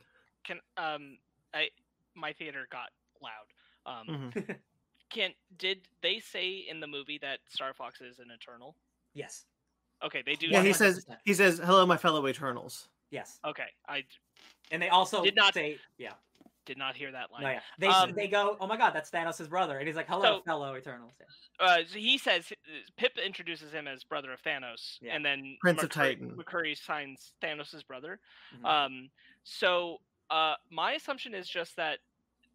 [0.43, 1.17] Can um
[1.53, 1.69] I
[2.15, 2.89] my theater got
[3.21, 3.47] loud.
[3.85, 4.59] Um Mhm.
[5.09, 8.75] can did they say in the movie that Star Fox is an eternal?
[9.13, 9.45] Yes.
[10.03, 10.47] Okay, they do.
[10.47, 11.17] Yeah, he says 100%.
[11.25, 12.87] he says hello, my fellow Eternals.
[13.11, 13.39] Yes.
[13.45, 14.03] Okay, I
[14.71, 16.13] And they also Did not- say yeah.
[16.65, 17.41] did not hear that line.
[17.41, 17.61] No, yeah.
[17.79, 20.43] They Um, they go, oh my god, that's Thanos' brother, and he's like, hello, So-
[20.43, 21.13] fellow Eternals.
[21.19, 21.65] Yeah.
[21.65, 22.53] uh, so he says
[22.95, 25.15] Pip introduces him as brother of Thanos, Yeah.
[25.15, 26.35] and then Prince of Titan.
[26.37, 28.19] Makkari signs Thanos' brother.
[28.55, 28.65] Mhm.
[28.65, 29.09] Um,
[29.43, 31.99] so uh, my assumption is just that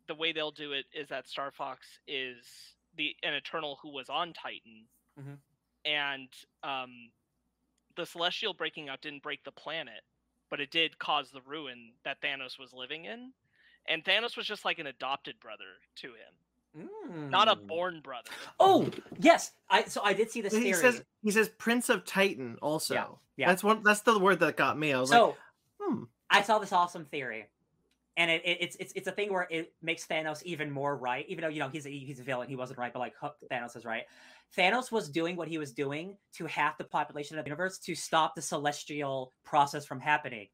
[0.06, 2.36] the way they'll do it is that Star Fox is
[2.94, 4.86] the an Eternal who was on Titan,
[5.18, 5.38] Mhm.
[5.84, 6.28] and
[6.62, 7.10] um,
[7.96, 10.02] the Celestial breaking out didn't break the planet,
[10.50, 13.32] but it did cause the ruin that Thanos was living in.
[13.86, 15.64] And Thanos was just like an adopted brother
[15.96, 17.66] to him, not a Mm.
[17.66, 18.30] born brother.
[18.58, 20.74] Oh yes, I so I did see this he theory.
[20.80, 23.20] says he says Prince of Titan also.
[23.36, 23.48] yeah.
[23.48, 24.92] That's one that's the word that got me.
[24.92, 25.36] I was so like,
[25.80, 26.02] hmm.
[26.30, 27.46] I saw this awesome theory,
[28.16, 31.24] and it, it, it's it's it's a thing where it makes Thanos even more right,
[31.28, 33.46] even though you know he's a, he's a villain, he wasn't right, but like Hu-
[33.50, 34.04] Thanos is right.
[34.56, 37.94] Thanos was doing what he was doing to half the population of the universe to
[37.94, 40.46] stop the celestial process from happening.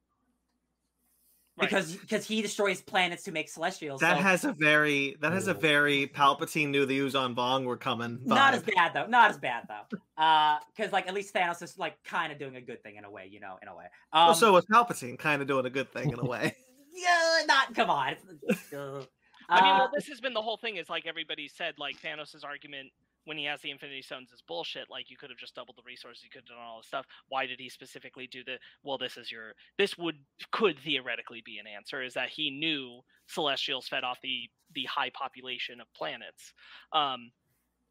[1.58, 1.68] Right.
[1.68, 4.00] Because because he destroys planets to make celestials.
[4.00, 7.76] That so- has a very that has a very Palpatine knew the Yuuzhan Vong were
[7.76, 8.18] coming.
[8.18, 8.26] Vibe.
[8.26, 9.06] not as bad though.
[9.06, 9.98] Not as bad though.
[10.16, 13.04] Uh, because like at least Thanos is like kind of doing a good thing in
[13.04, 13.84] a way, you know, in a way.
[14.14, 16.56] Um, well, so was Palpatine, kind of doing a good thing in a way.
[16.94, 18.16] yeah, not come on.
[19.52, 20.76] Uh, I mean, uh, well, this has been the whole thing.
[20.76, 22.90] Is like everybody said, like Thanos' argument
[23.24, 24.88] when he has the Infinity Stones is bullshit.
[24.88, 27.06] Like you could have just doubled the resources, you could have done all this stuff.
[27.28, 28.58] Why did he specifically do the?
[28.82, 29.54] Well, this is your.
[29.76, 30.16] This would
[30.52, 32.02] could theoretically be an answer.
[32.02, 36.52] Is that he knew Celestials fed off the the high population of planets,
[36.92, 37.32] um,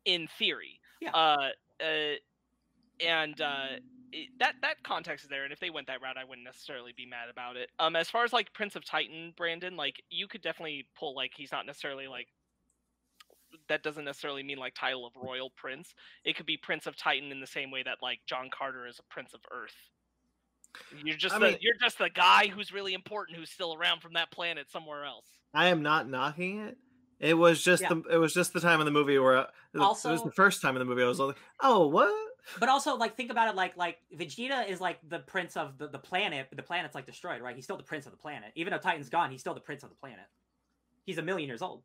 [0.05, 0.79] in theory.
[1.01, 1.11] Yeah.
[1.11, 1.49] Uh,
[1.81, 2.15] uh,
[3.05, 3.79] and uh,
[4.11, 6.93] it- that that context is there, and if they went that route, I wouldn't necessarily
[6.95, 7.69] be mad about it.
[7.79, 11.31] Um, as far as like Prince of Titan, Brandon, like you could definitely pull like
[11.35, 12.27] he's not necessarily like
[13.67, 15.93] that doesn't necessarily mean like title of royal prince.
[16.23, 18.99] It could be Prince of Titan in the same way that like John Carter is
[18.99, 19.75] a Prince of Earth.
[21.03, 24.01] You're just I the mean- you're just the guy who's really important who's still around
[24.01, 25.25] from that planet somewhere else.
[25.53, 26.77] I am not knocking it.
[27.19, 27.89] It was just Yeah.
[27.95, 30.61] the it was just the time in the movie where uh, it was the first
[30.61, 32.13] time in the movie I was like, oh what?
[32.59, 35.87] But also like think about it like like Vegeta is like the prince of the,
[35.87, 37.55] the planet, but the planet's like destroyed, right?
[37.55, 38.51] He's still the prince of the planet.
[38.55, 40.25] Even though Titan's gone, he's still the prince of the planet.
[41.05, 41.83] He's a million years old.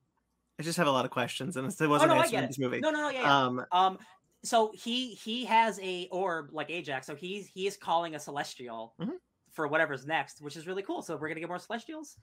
[0.58, 2.58] I just have a lot of questions, and it wasn't oh no, answered in this
[2.58, 2.80] movie.
[2.80, 3.22] No, no, no, yeah.
[3.22, 3.44] yeah.
[3.44, 3.98] Um, Um,
[4.44, 8.94] so he he has a orb like Ajak's, so he's he is calling a celestial
[9.00, 9.14] Mhm.
[9.50, 11.02] for whatever's next, which is really cool.
[11.02, 12.16] So we're gonna get more celestials.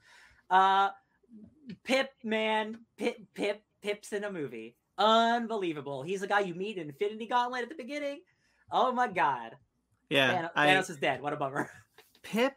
[0.49, 0.91] Uh,
[1.83, 4.75] Pip, man, Pip, Pip, Pip's in a movie.
[4.97, 6.03] Unbelievable.
[6.03, 8.21] He's the guy you meet in Infinity Gauntlet at the beginning.
[8.71, 9.55] Oh my god.
[10.09, 11.21] yeah, Thanos, I, Thanos is dead.
[11.21, 11.69] What a bummer.
[12.23, 12.53] Pip.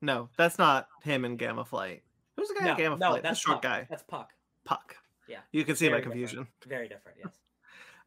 [0.00, 2.02] No, that's not him in Gamma Flight.
[2.36, 3.22] Who's the guy no, in Gamma no, Flight?
[3.22, 3.62] that's the short Puck.
[3.62, 4.30] guy, That's Puck.
[4.64, 4.96] Puck.
[5.28, 6.20] Yeah, You can see my very different.
[6.20, 6.46] confusion.
[6.66, 7.18] Very different.
[7.22, 7.32] Yes.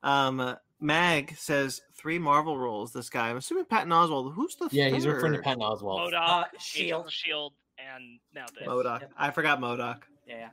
[0.04, 2.94] Um, uh, Mag says three Marvel roles.
[2.94, 3.32] This guy.
[3.32, 4.32] I'm assuming Patton Oswalt.
[4.36, 5.44] Who's the Yeah, he's referring to third?
[5.46, 6.12] Patton Oswalt.
[6.14, 7.12] MODOK, Uh, Shield.
[7.12, 8.58] Shield, and now this.
[8.62, 8.70] Yes.
[8.70, 9.02] MODOK.
[9.02, 9.12] Yep.
[9.18, 10.02] I forgot MODOK.
[10.28, 10.36] Yeah.
[10.38, 10.50] yeah.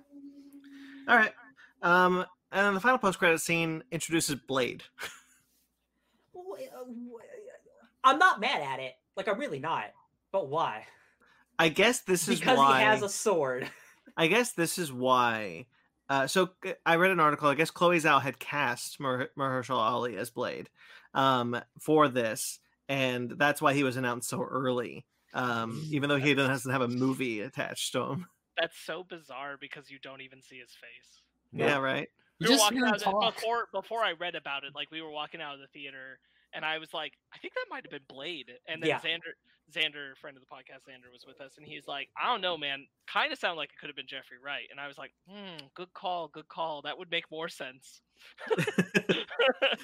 [1.12, 1.32] All right.
[1.82, 4.82] Um, and then the final post credit scene introduces Blade.
[6.58, 7.22] Wh- uh, wh-
[8.02, 8.94] I'm not mad at it.
[9.16, 9.86] Like I'm really not.
[10.32, 10.86] But why?
[11.58, 12.80] I guess this is Because why.
[12.80, 13.70] he has a sword.
[14.16, 15.66] I guess this is why.
[16.08, 17.48] Uh, so uh, I read an article.
[17.48, 20.68] I guess Chloe Zhao had cast Mer- Mahershala Ali as Blade
[21.14, 22.58] um, for this,
[22.88, 25.04] and that's why he was announced so early.
[25.32, 28.26] Um, even though he doesn't have a movie attached to him.
[28.56, 31.22] That's so bizarre because you don't even see his face.
[31.52, 32.08] Yeah, right.
[32.38, 34.76] we were just walking hear him out of before before I read about it.
[34.76, 36.20] Like we were walking out of the theater,
[36.54, 38.52] and I was like, I think that might have been Blade.
[38.68, 39.00] And then Yeah.
[39.00, 39.32] Xander,
[39.72, 42.56] Xander, friend of the podcast, Xander was with us, and he's like, I don't know,
[42.56, 42.86] man.
[43.06, 44.66] Kind of sounded like it could have been Jeffrey Wright.
[44.70, 46.82] And I was like, Hmm, good call, good call.
[46.82, 48.02] That would make more sense.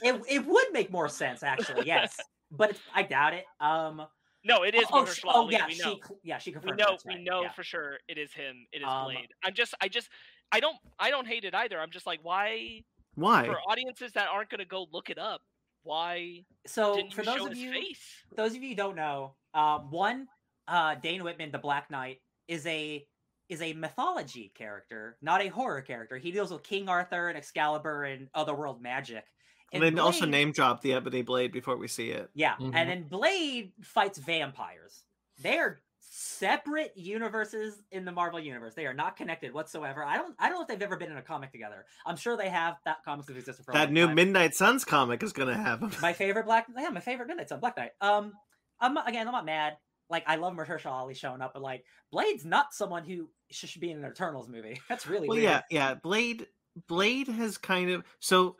[0.03, 1.87] It, it would make more sense actually.
[1.87, 2.17] Yes.
[2.51, 3.45] But I doubt it.
[3.61, 4.03] Um.
[4.45, 5.99] no, it is oh, Mahershala sh- oh Ali, yeah, we know.
[6.05, 6.79] cl- yeah she we confirmed.
[6.79, 7.53] know that's we know yeah.
[7.53, 8.67] for sure it is him.
[8.73, 9.29] It is Um, Blade.
[9.45, 10.09] I'm just I just
[10.53, 11.79] I don't I don't hate it either.
[11.79, 12.83] I'm just like why
[13.15, 13.45] Why?
[13.47, 15.43] for audiences that aren't gonna go look it up.
[15.91, 18.25] Why So didn't for you those show of his you face?
[18.36, 20.28] those of you who don't know, um, one,
[20.69, 23.05] uh, Dane Whitman, the Black Knight, is a
[23.49, 26.17] is a mythology character, not a horror character.
[26.17, 29.25] He deals with King Arthur and Excalibur and otherworld magic.
[29.73, 32.31] And then also name drop the Ebony Blade before we see it.
[32.35, 32.73] Yeah, Mhm.
[32.73, 35.02] and then Blade fights vampires.
[35.39, 35.81] They are
[36.13, 38.75] separate universes in the Marvel universe.
[38.75, 40.05] They are not connected whatsoever.
[40.05, 41.87] I don't I don't know if they've ever been in a comic together.
[42.05, 42.77] I'm sure they have.
[42.85, 44.17] That comics have existed for a That new time.
[44.17, 45.93] Midnight Suns comic is gonna have him.
[46.03, 48.33] my favorite black yeah my favorite midnight sun black knight um
[48.81, 49.75] i'm again i'm not mad
[50.09, 53.93] like i love Mahershala ali showing up but like blade's not someone who should be
[53.93, 55.45] in an eternals movie that's really Well, weird.
[55.45, 55.95] yeah, yeah.
[55.95, 56.47] Blade,
[56.89, 58.03] Blade has kind of.
[58.19, 58.57] So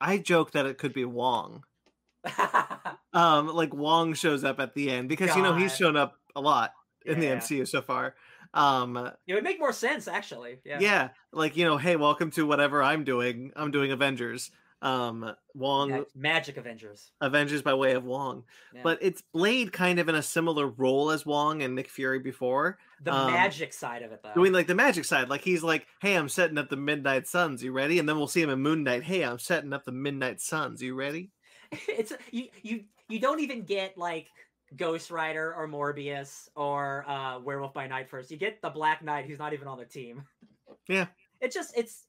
[0.00, 1.64] I joke that it could be Wong.
[3.14, 6.40] Um, like Wong shows up at the end because you know he's shown up a
[6.40, 6.70] lot
[7.06, 7.34] in Yeah.
[7.34, 8.14] the MCU so far.
[8.54, 10.58] Um, It would make more sense actually.
[10.64, 10.78] Yeah.
[10.80, 11.08] yeah.
[11.32, 13.52] like you know, hey, welcome to whatever I'm doing.
[13.56, 14.50] I'm doing Avengers.
[14.82, 17.12] Um, Wong Ma- Magic Avengers.
[17.20, 18.42] Avengers by way of Wong,
[18.74, 18.80] Yeah.
[18.82, 22.78] but it's Blade kind of in a similar role as Wong and Nick Fury before,
[23.00, 24.34] the um, magic side of it though.
[24.34, 25.28] doing like the magic side.
[25.28, 27.62] Like he's like, hey, I'm setting up the Midnight Suns.
[27.62, 28.00] You ready?
[28.00, 29.04] And then we'll see him in Moon Knight.
[29.04, 30.82] Hey, I'm setting up the Midnight Suns.
[30.82, 31.30] You ready?
[31.88, 34.26] it's you you you don't even get like
[34.76, 38.30] Ghost Rider or Morbius or uh Werewolf by Night first.
[38.30, 40.24] You get the Black Knight who's not even on the team.
[40.88, 41.06] Yeah.
[41.40, 42.06] It's just it's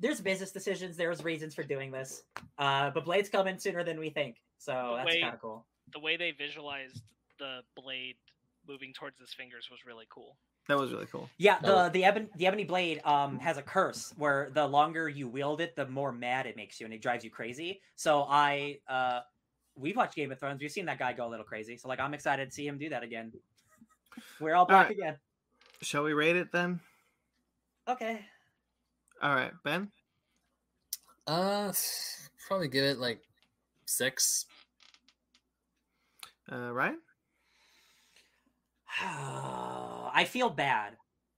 [0.00, 2.22] there's business decisions, there's reasons for doing this.
[2.58, 4.36] Uh but Blade's coming sooner than we think.
[4.58, 5.64] So The that's kind of cool.
[5.92, 7.00] The way they visualized
[7.38, 8.16] the blade
[8.68, 10.36] moving towards his fingers was really cool.
[10.68, 11.28] That was really cool.
[11.38, 15.08] Yeah, the was- the ebony the ebony blade um has a curse where the longer
[15.08, 17.80] you wield it, the more mad it makes you and it drives you crazy.
[17.96, 19.20] So I uh
[19.76, 21.76] we've watched Game of Thrones, we've seen that guy go a little crazy.
[21.76, 23.32] So like I'm excited to see him do that again.
[24.40, 24.96] We're all back right.
[24.96, 25.16] again.
[25.80, 26.80] Shall we rate it then?
[27.88, 28.20] Okay.
[29.20, 29.90] All right, Ben.
[31.26, 31.72] Uh,
[32.46, 33.20] probably give it like
[33.86, 34.46] six.
[36.50, 36.98] Uh, Ryan.
[39.00, 40.96] I feel bad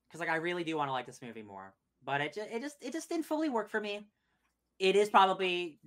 [0.09, 2.61] because like I really do want to like this movie more, but it just it
[2.61, 4.07] just it just didn't fully work for me.
[4.79, 5.79] It is probably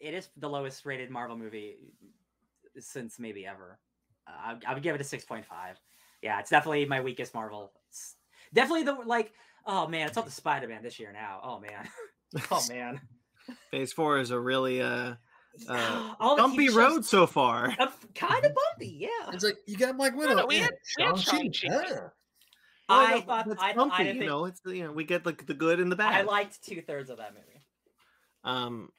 [0.00, 1.76] it is the lowest rated Marvel movie
[2.78, 3.78] since maybe ever.
[4.26, 5.78] Uh, I, I would give it a six point five.
[6.22, 7.72] Yeah, it's definitely my weakest Marvel.
[7.88, 8.16] It's
[8.54, 9.32] definitely the like.
[9.66, 11.40] Oh man, it's up to Spider Man this year now.
[11.42, 11.88] Oh man.
[12.52, 13.00] Oh man.
[13.72, 15.14] Phase four is a really uh,
[15.68, 17.74] uh bumpy TV shows- road so far.
[18.14, 19.32] Kind of bumpy, yeah.
[19.32, 20.34] It's like you got Black Widow.
[20.36, 21.88] no, we had- we had Shang-Chi, Shang-Chi.
[21.88, 22.00] yeah.
[22.88, 25.02] Well, I no, thought it's I, bumpy, I you think, know, it's you know we
[25.02, 26.14] get like the good and the bad.
[26.14, 27.64] I liked two thirds of that movie.
[28.44, 28.90] um,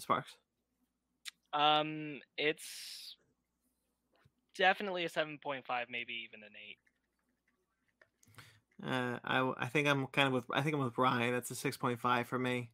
[0.00, 0.36] Sparks.
[1.52, 3.16] Um, it's
[4.56, 6.78] definitely a seven point five, maybe even an eight.
[8.82, 9.18] Uh,
[9.58, 11.32] I think I'm kind of with I think I'm with Ryan.
[11.32, 12.70] That's a six point five for me.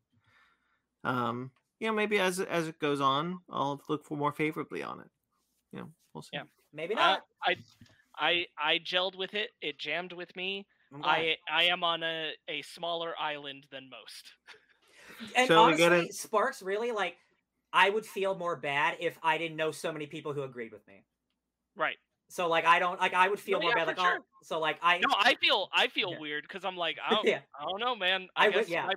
[1.05, 4.82] Um, you know, maybe as it- as it goes on, I'll look for more favorably
[4.82, 5.10] on it.
[5.72, 6.30] You know, we'll see.
[6.34, 6.44] Yeah.
[6.72, 7.22] Maybe Uh, not.
[7.42, 7.56] I,
[8.18, 9.50] I, I gelled with it.
[9.60, 10.66] It jammed with me.
[10.92, 11.05] I'm.
[11.05, 14.32] I, I am on a, a smaller island than most.
[15.34, 17.16] and Shall we get honestly, Sparks really like.
[17.72, 20.86] I would feel more bad if I didn't know so many people who agreed with
[20.88, 21.04] me.
[21.76, 21.96] Right.
[22.28, 24.18] So like I don't like I would feel No, more yeah, bad like sure.
[24.20, 26.18] oh so like I No, I feel I feel Yeah.
[26.20, 27.40] weird because I'm like I don't, Yeah.
[27.58, 28.28] I don't know, man.
[28.34, 28.86] I I, would- guess yeah.
[28.86, 28.92] my,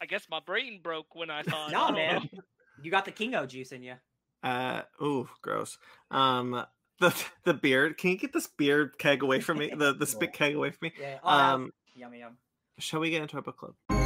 [0.00, 1.68] I guess my brain broke when I saw it.
[1.68, 2.14] I Nah, man.
[2.32, 2.40] know.
[2.82, 3.94] you got the Kingo juice in you.
[4.42, 5.78] Uh, ooh, gross.
[6.10, 6.64] Um,
[7.00, 7.96] the the beard.
[7.98, 9.70] Can you get this beard keg away from me?
[9.76, 10.92] The the spit keg away from me.
[11.00, 11.18] Yeah.
[11.22, 12.36] Oh, Um, yummy yum.
[12.78, 14.03] shall we get into a book club?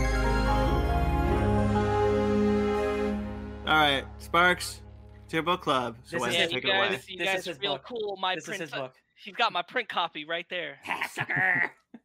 [3.68, 4.80] All right, Sparks,
[5.24, 5.96] it's your book club.
[6.04, 6.88] So This why is don't Yeah, you his- you take it away?
[6.88, 7.84] guys, you This guys is his feel book.
[7.84, 8.16] cool.
[8.16, 8.94] My This is print, his book.
[9.22, 10.78] he's got my print copy right there.
[10.84, 11.72] Ha, sucker.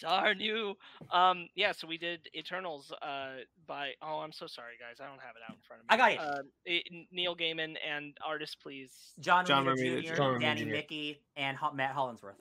[0.00, 0.76] Darn you.
[1.12, 3.36] Um, yeah, so we did Eternals uh
[3.68, 5.94] by oh I'm so sorry guys, I don't have it out in front of me.
[5.94, 6.18] I got it.
[6.40, 9.12] Um, it Neil Gaiman and artist please.
[9.20, 10.16] John, John Romita Romita Jr., Jr.
[10.16, 10.70] John Romita Danny Jr.
[10.70, 12.34] Miki, and Matt Hollingsworth.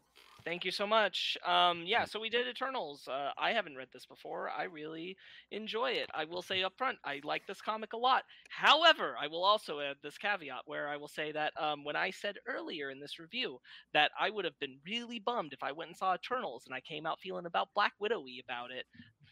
[0.45, 1.37] Thank you so much.
[1.45, 3.07] Um, yeah, so we did Eternals.
[3.07, 4.49] Uh, I haven't read this before.
[4.49, 5.15] I really
[5.51, 6.09] enjoy it.
[6.13, 8.23] I will say up front, I like this comic a lot.
[8.49, 12.11] However, I will also add this caveat where I will say that um, when I
[12.11, 13.59] said earlier in this review
[13.93, 16.81] that I would have been really bummed if I went and saw Eternals and I
[16.81, 18.85] came out feeling about Black Widowy about it,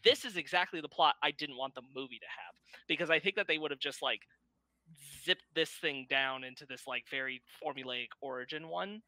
[0.04, 2.54] this is exactly the plot I didn't want the movie to have
[2.88, 4.20] because I think that they would have just like
[5.24, 9.02] zipped this thing down into this like very formulaic origin one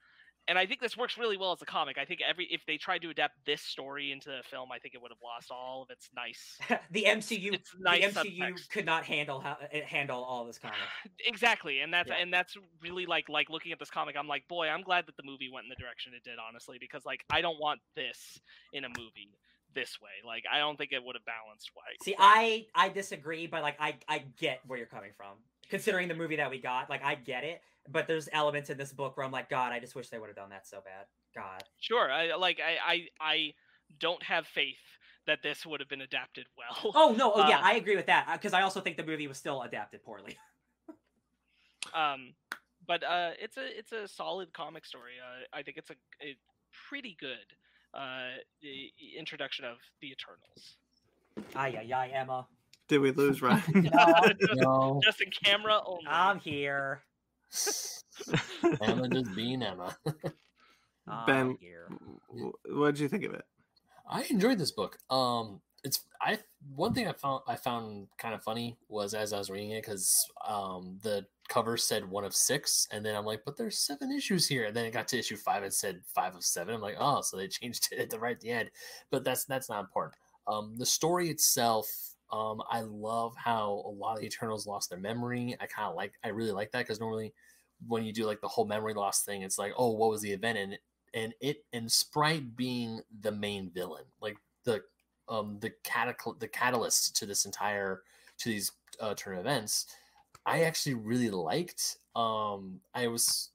[0.48, 1.96] and I think this works really well as a comic.
[1.98, 4.94] I think every if they tried to adapt this story into a film, I think
[4.94, 6.58] it would have lost all of its nice.
[6.90, 8.70] the MCU, It's nice the MCU subtext.
[8.70, 10.76] could not handle how, uh, handle all this comic.
[11.26, 12.16] exactly, and that's Yeah.
[12.16, 14.16] and that's really like like looking at this comic.
[14.18, 16.76] I'm like, boy, I'm glad that the movie went in the direction it did, honestly,
[16.80, 18.38] because like I don't want this
[18.72, 19.38] in a movie
[19.74, 20.10] this way.
[20.24, 22.02] Like I don't think it would have balanced right.
[22.02, 22.14] See.
[22.18, 25.38] I I disagree, but like I I get where you're coming from.
[25.68, 28.92] Considering the movie that we got, like I get it, but there's elements in this
[28.92, 31.06] book where I'm like, God, I just wish they would have done that so bad.
[31.34, 31.64] God.
[31.80, 32.10] sure.
[32.12, 33.54] I like I I I
[33.98, 34.76] don't have faith
[35.26, 36.92] that this would have been adapted well.
[36.94, 39.26] Oh no, oh yeah, Uh, I agree with that because I also think the movie
[39.26, 40.36] was still adapted poorly.
[41.94, 42.34] um
[42.86, 46.34] but uh it's a it's a solid comic story uh, i think it's a, a
[46.88, 47.46] pretty good
[47.92, 48.30] uh
[49.16, 50.76] introduction of the eternals
[51.54, 52.46] Ay ay ay, Emma.
[52.88, 53.62] Did we lose Ryan?
[53.94, 57.02] No, just, No, just in camera only I'm here.
[58.82, 59.96] Emma just being Emma.
[61.26, 61.88] Ben, here.
[62.70, 63.44] what did you think of it?
[64.08, 64.98] I enjoyed this book.
[65.10, 66.38] Um, it's I
[66.74, 69.82] one thing I found I found kind of funny was as I was reading it
[69.82, 74.10] because um the cover said one of six, and then I'm like, but there's seven
[74.10, 76.74] issues here, and then it got to issue five and said five of seven.
[76.74, 78.70] I'm like, oh, so they changed it at the right at the end,
[79.10, 80.14] but that's that's not important.
[80.46, 81.88] Um, the story itself,
[82.34, 85.56] um, I love how a lot of the Eternals lost their memory.
[85.60, 87.32] I kind of like I really like that because normally
[87.86, 90.32] when you do like the whole memory loss thing, it's like, oh, what was the
[90.32, 90.78] event and
[91.14, 94.82] and it and Sprite being the main villain, like the
[95.28, 98.02] um the catacal the catalyst to this entire
[98.38, 99.86] to these uh, turn events
[100.46, 103.50] i actually really liked um i was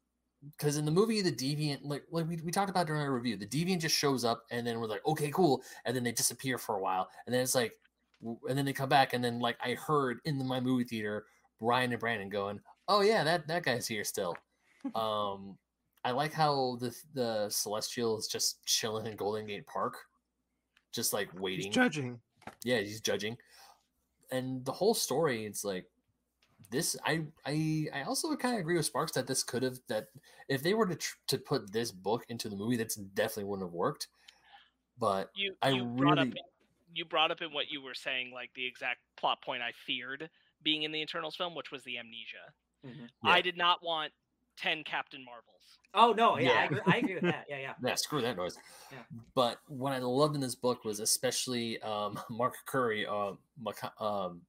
[0.57, 3.35] because in the movie the deviant like like we, we talked about during our review
[3.35, 6.57] the deviant just shows up and then we're like okay cool and then they disappear
[6.57, 7.73] for a while and then it's like
[8.21, 11.25] and then they come back and then like i heard in the, my movie theater
[11.59, 14.35] brian and brandon going oh yeah that that guy's here still
[14.95, 15.57] um
[16.03, 19.97] i like how the the celestial is just chilling in golden gate park
[20.91, 21.67] just like waiting.
[21.67, 22.19] He's judging.
[22.63, 23.37] Yeah, he's judging.
[24.31, 25.85] And the whole story, it's like
[26.71, 26.95] this.
[27.05, 30.07] I I I also kind of agree with Sparks that this could have that
[30.47, 33.67] if they were to tr- to put this book into the movie, that's definitely wouldn't
[33.69, 34.07] have worked.
[34.97, 36.33] But You I you up really-
[36.93, 40.29] you brought up in what you were saying like the exact plot point I feared
[40.63, 42.53] being in the Eternals film, which was the amnesia.
[42.85, 43.09] Mhm.
[43.23, 43.31] Yeah.
[43.31, 44.11] I did not want
[44.57, 45.79] ten Captain Marvels.
[45.93, 46.59] Oh no, yeah, Yeah.
[46.59, 47.45] I, agree, I agree with that.
[47.49, 47.73] Yeah, yeah.
[47.83, 48.57] yeah, screw that noise.
[48.91, 48.99] Yeah.
[49.35, 54.41] But what I loved in this book was especially um, Mark Curry, uh, Maca- um,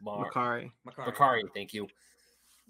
[0.00, 0.70] Mar- Makkari.
[0.86, 1.04] Makkari.
[1.06, 1.88] Bakari, thank you.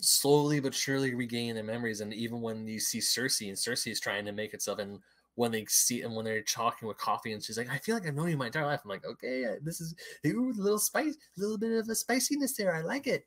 [0.00, 4.00] Slowly but surely regaining their memories, and even when you see Sersi, and Sersi is
[4.00, 5.00] trying to make itself, and
[5.38, 8.04] when they see and when they're talking with coffee, and she's like, "I feel like
[8.04, 9.94] I've known you my entire life." I'm like, "Okay, this is
[10.26, 12.74] ooh, a little spice, a little bit of a spiciness there.
[12.74, 13.24] I like it."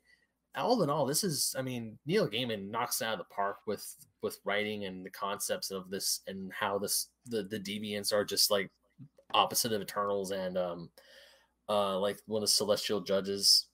[0.54, 3.60] All in all, this is, I mean, Neil Gaiman knocks it out of the park
[3.66, 8.26] with with writing and the concepts of this and how this the the deviants are
[8.26, 8.70] just like
[9.32, 10.90] opposite of Eternals and um
[11.70, 13.68] uh like of the celestial judges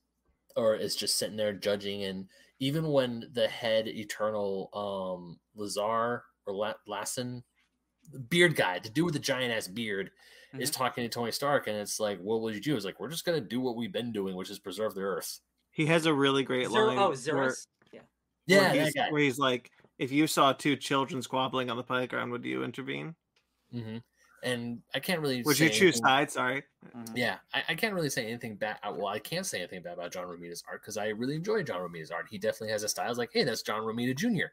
[0.57, 2.27] or is just sitting there judging and
[2.61, 7.43] even when the head eternal um lazar or La- lassen
[8.13, 10.11] the beard guy the dude with the giant ass beard
[10.59, 13.09] is talking to tony stark and it's like what would you do it's like we're
[13.11, 15.41] just gonna do what we've been doing which is preserve the earth
[15.73, 16.99] He has a really great Zer- line.
[16.99, 17.67] oh, where- Zuras.
[17.93, 18.01] Yeah.
[18.47, 21.77] yeah where that he's, guy where he's like, if you saw two children squabbling on
[21.77, 23.15] the playground, would you intervene?
[23.73, 23.99] hmm
[24.45, 26.33] and i can't really Would say you choose anything- sides?
[26.35, 26.63] Sorry.
[26.97, 27.11] Mhm.
[27.17, 28.79] Yeah, I, I can't really say anything bad.
[28.85, 31.63] uh, Well, I can't say anything bad about John Romita's art because I really enjoy
[31.65, 32.27] John Romita's art.
[32.31, 33.11] He definitely has a style.
[33.11, 34.47] It's like, hey, that's John Romita Jr.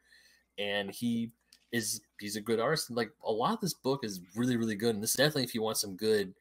[0.57, 1.29] And he
[1.71, 2.91] is he's a good artist.
[2.91, 4.95] Like a lot of this book is really, really good.
[4.95, 6.33] And this is definitely if you want some good,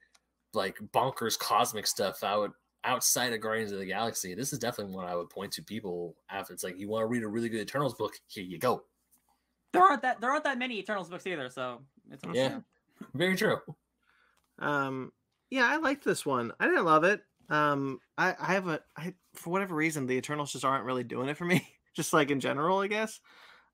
[0.52, 2.52] like bonkers cosmic stuff out
[2.84, 6.14] outside of Guardians of the Galaxy, this is definitely one I would point to people
[6.30, 8.84] after it's like you want to read a really good Eternals book, here you go.
[9.72, 11.80] There aren't that there aren't that many Eternals books either, so
[12.10, 12.38] it's okay.
[12.38, 12.60] Yeah.
[13.14, 13.58] Very true.
[14.60, 15.12] Um,
[15.50, 16.52] yeah, I liked this one.
[16.60, 17.22] I didn't love it.
[17.48, 21.28] Um, I, I have a, I for whatever reason, the Eternals just aren't really doing
[21.28, 21.66] it for me.
[21.94, 23.20] just like in general, I guess.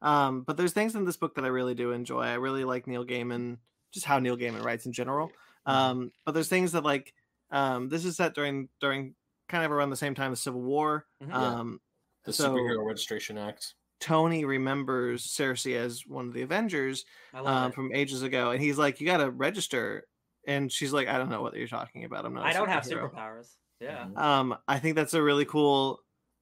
[0.02, 2.22] Um, but there's things in this book that I really do enjoy.
[2.22, 3.58] I really like Neil Gaiman,
[3.92, 5.30] just how Neil Gaiman writes in general.
[5.66, 7.12] Um, but there's things that like,
[7.50, 9.14] um, this is set during during
[9.48, 11.06] kind of around the same time as Civil War.
[11.22, 11.28] Mhm.
[11.28, 11.36] Yeah.
[11.36, 11.80] Um,
[12.24, 13.74] The So- Superhero Registration Act.
[13.98, 17.04] Tony remembers Sersi as one of the Avengers,
[17.34, 20.06] um, from ages ago, and he's like, "You got to register."
[20.46, 22.24] And she's like, "I don't know what you're talking about.
[22.24, 22.46] I'm not.
[22.46, 23.56] I don't have superhero." superpowers.
[23.80, 24.08] Yeah.
[24.16, 26.00] Um, I think that's a really cool.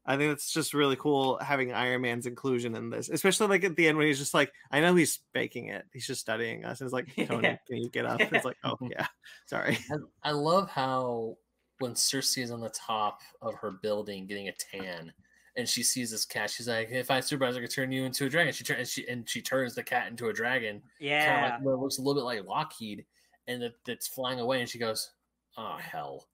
[0.08, 3.76] I think it's just really cool having Iron Man's inclusion in this, especially like at
[3.76, 5.84] the end when he's just like, I know he's faking it.
[5.92, 6.80] He's just studying us.
[6.80, 7.56] And it's like, Tony, Yeah.
[7.68, 8.20] can you get up?
[8.20, 9.06] It's like, oh yeah,
[9.46, 9.78] sorry.
[9.92, 11.36] I, I love how
[11.80, 15.12] when Sersi is on the top of her building getting a tan,
[15.56, 18.04] and she sees this cat, she's like, "If I had superpowers, I could turn you
[18.04, 20.76] into a dragon." She turns, she and she turns the cat into a dragon.
[20.80, 21.46] Kind Yeah.
[21.46, 23.04] of like where it looks a little bit like Lockheed,
[23.46, 25.10] and it, it's flying away, and she goes,
[25.56, 26.28] "Oh hell!"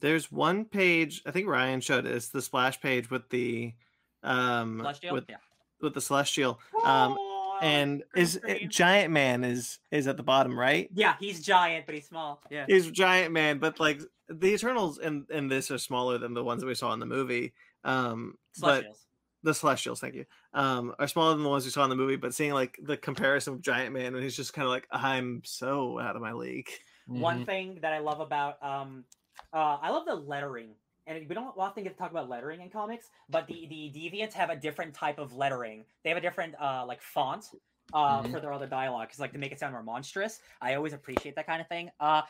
[0.00, 1.22] There's one page.
[1.26, 2.12] I think Ryan showed it.
[2.14, 3.74] It's the splash page with the,
[4.22, 5.14] um, Celestial?
[5.14, 5.36] with yeah.
[5.80, 6.58] with the celestial.
[6.84, 8.70] Um, Oh, and is screen.
[8.70, 10.88] Giant Man is is at the bottom right?
[10.94, 12.40] Yeah, he's giant, but he's small.
[12.50, 12.64] Yeah.
[12.66, 16.62] He's Giant Man, but like the Eternals in in this are smaller than the ones
[16.62, 17.52] that we saw in the movie.
[17.84, 18.98] Um, but Celestials.
[19.42, 22.16] the Celestials, thank you, um, are smaller than the ones we saw in the movie.
[22.16, 25.42] But seeing like the comparison of Giant Man, and he's just kind of like, I'm
[25.44, 26.70] so out of my league.
[27.06, 27.46] One Mhm.
[27.46, 29.04] thing that I love about um
[29.52, 30.70] uh I love the lettering.
[31.06, 34.32] And we don't often get to talk about lettering in comics, but the the deviants
[34.34, 35.84] have a different type of lettering.
[36.04, 37.46] They have a different uh like font
[37.92, 38.30] uh Mhm.
[38.30, 40.40] for their other dialogue cuz like to make it sound more monstrous.
[40.60, 41.90] I always appreciate that kind of thing.
[41.98, 42.22] Uh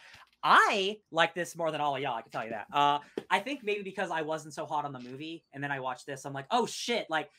[0.42, 2.66] I like this more than all of y'all, I can tell you that.
[2.72, 5.80] Uh I think maybe because I wasn't so hot on the movie and then I
[5.80, 7.30] watched this, I'm like, "Oh shit, like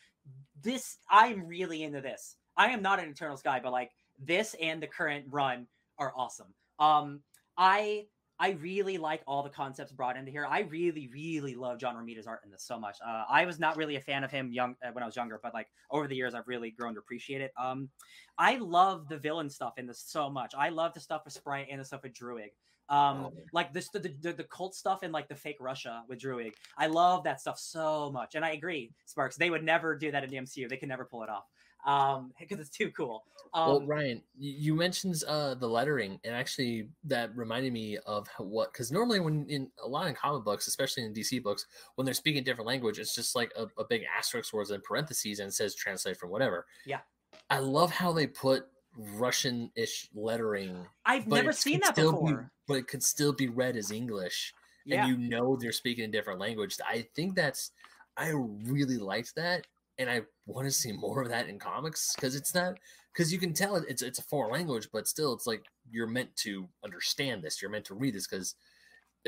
[0.62, 4.84] this I'm really into this." I am not an Eternals guy, but like this and
[4.84, 5.68] the current run
[5.98, 6.54] are awesome.
[6.78, 7.24] Um
[7.58, 8.06] I
[8.42, 10.48] I really like all the concepts brought into here.
[10.50, 12.98] I really, really love John Romita's art in this so much.
[13.06, 15.40] Uh, I was not really a fan of him young uh, when I was younger,
[15.44, 17.54] but like over the years, I've really grown to appreciate it.
[17.56, 17.88] Um,
[18.40, 20.54] I love the villain stuff in this so much.
[20.58, 22.50] I love the stuff with Sprite and the stuff with Druig.
[22.90, 23.34] Um, Oh.
[23.54, 26.54] like this, the, the the cult stuff and like the fake Russia with Druig.
[26.78, 29.38] I love that stuff so much, and I agree, Sparks.
[29.38, 30.68] They would never do that in the MCU.
[30.68, 31.46] They can never pull it off
[31.86, 36.88] um because it's too cool um well, Ryan, you, mentioned uh, the lettering, and actually
[37.04, 41.04] that reminded me of what because normally when in a lot in comic books, especially
[41.04, 44.54] in DC books, when they're speaking different language, it's just like a, a big asterisk
[44.54, 46.66] words in parentheses and says translate from whatever.
[46.86, 47.00] Yeah.
[47.50, 52.78] I love how they put Russian-ish lettering, i've never seen that still be- before but
[52.78, 54.54] it could still be read as English.
[54.86, 56.78] yeah and you know they're speaking a different language.
[56.88, 57.72] I think that's
[58.18, 62.36] I really liked that, and I want to see more of that in comics because
[62.36, 62.76] it's not
[63.14, 66.08] because you can tell it, it's it's a foreign language, but still it's like you're
[66.08, 67.62] meant to understand this.
[67.62, 68.56] You're meant to read this because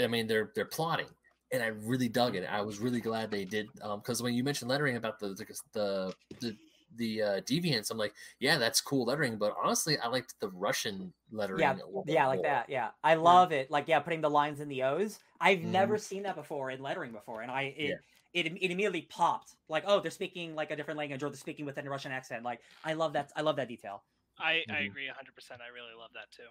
[0.02, 1.08] I mean they're they're plotting,
[1.52, 2.46] and I really dug it.
[2.50, 6.14] I was really glad they did because when you mentioned lettering about the the the,
[6.40, 6.58] the
[6.96, 9.38] the uh, deviants, I'm like, yeah, that's cool lettering.
[9.38, 11.62] But honestly, I liked the Russian lettering.
[11.62, 14.30] yeah a little bit yeah like that yeah i love it like yeah putting the
[14.30, 15.72] lines in the o's i've Mhm.
[15.72, 17.96] never seen that before in lettering before and i it, Yeah.
[18.34, 21.66] It, it immediately popped like oh they're speaking like a different language or they're speaking
[21.66, 24.04] with a russian accent like i love that i love that detail
[24.40, 24.90] I, I Mhm.
[24.90, 25.62] agree 100%.
[25.62, 26.50] I really love that too.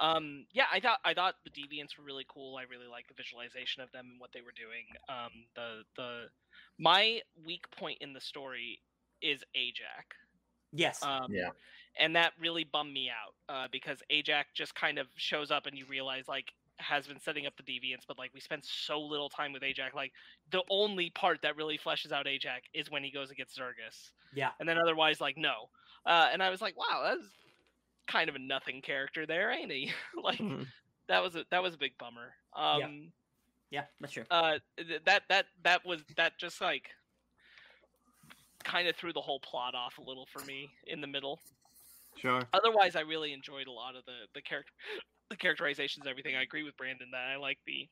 [0.00, 2.56] Um, yeah, I thought I thought the deviants were really cool.
[2.56, 4.86] I really liked the visualization of them and what they were doing.
[5.08, 6.30] Um, the the
[6.78, 8.80] my weak point in the story
[9.22, 10.16] is Ajak.
[10.72, 11.50] yes Um, Yeah.
[11.98, 15.78] And that really bummed me out uh, because Ajak just kind of shows up and
[15.78, 19.28] you realize like has been setting up the deviants, but like we spent so little
[19.28, 19.94] time with Ajak.
[19.94, 20.12] Like
[20.50, 24.50] the only part that really fleshes out Ajak is when he goes against Zergus, yeah
[24.60, 25.70] and then otherwise like no.
[26.06, 27.26] Uh, and I was like, wow, that's
[28.06, 29.92] kind of a nothing character there, ain't he?
[30.22, 30.66] like Mhm.
[31.08, 32.34] that was a that was a big bummer.
[32.54, 33.12] Um,
[33.74, 36.90] yeah that's true uh th- that that that was that just like
[38.62, 41.40] kind of threw the whole plot off a little for me in the middle
[42.16, 42.40] Sure.
[42.52, 44.72] otherwise i really enjoyed a lot of the the character
[45.34, 47.88] the characterizations and everything i agree with brandon that i like the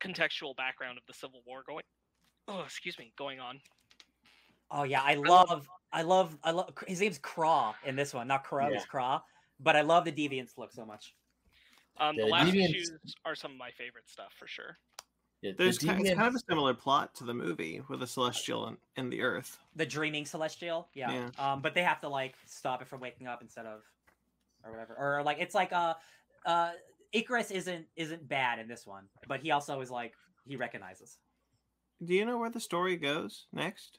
[0.00, 1.84] contextual background of the civil war going
[2.48, 3.60] oh excuse me going on
[4.70, 8.26] oh yeah i love- love i love i love his name's craw in this one
[8.28, 8.76] not crow Yeah.
[8.76, 9.20] it's craw
[9.60, 11.14] but i love the deviants look so much
[11.98, 14.78] um the The last Deviants- issues are some of my favorite stuff for sure
[15.42, 18.06] Yeah, the There's kind, it's kind of a similar plot to the movie with the
[18.06, 19.58] celestial and, and the earth.
[19.76, 21.10] the dreaming celestial yeah.
[21.12, 21.28] Yeah.
[21.52, 23.80] um but they have to like stop it from waking up instead of
[24.64, 25.94] or whatever or like it's like uh
[26.46, 26.72] uh
[27.14, 30.12] Ikaris isn't isn't bad in this one but he also is like
[30.46, 31.18] he recognizes
[32.04, 33.98] Do you know where the story goes next?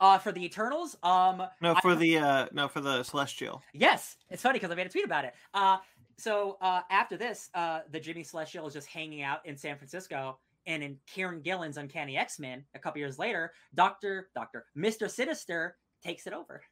[0.00, 3.62] uh for the eternals um No, I- for the uh no for the celestial.
[3.74, 5.78] yes it's funny because i made a tweet about it uh
[6.18, 10.38] so uh after this uh the jimmy celestial is just hanging out in san francisco
[10.66, 16.26] and in Kieron Gillen's uncanny x-men a couple years later dr dr mr sinister takes
[16.26, 16.62] it over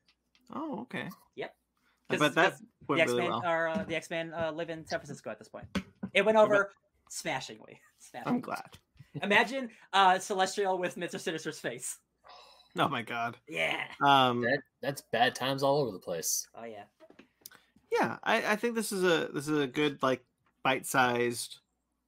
[0.52, 1.08] Oh, okay.
[1.36, 1.54] Yep.
[2.10, 3.42] I 'Cause- bet that 'cause went the really X-Men well.
[3.44, 5.66] are uh, the X-Men uh, live in San Francisco at this point.
[6.12, 6.72] It went I bet- over
[7.08, 7.80] smashingly.
[8.26, 8.78] I'm glad.
[9.22, 11.18] Imagine uh, Celestial with Mr.
[11.20, 11.98] Sinister's face.
[12.78, 13.36] Oh my god.
[13.48, 13.82] Yeah.
[14.00, 16.46] Um that that's bad times all over the place.
[16.54, 16.84] Oh yeah.
[17.90, 20.24] yeah, I, I think this is a this is a good like
[20.62, 21.58] bite-sized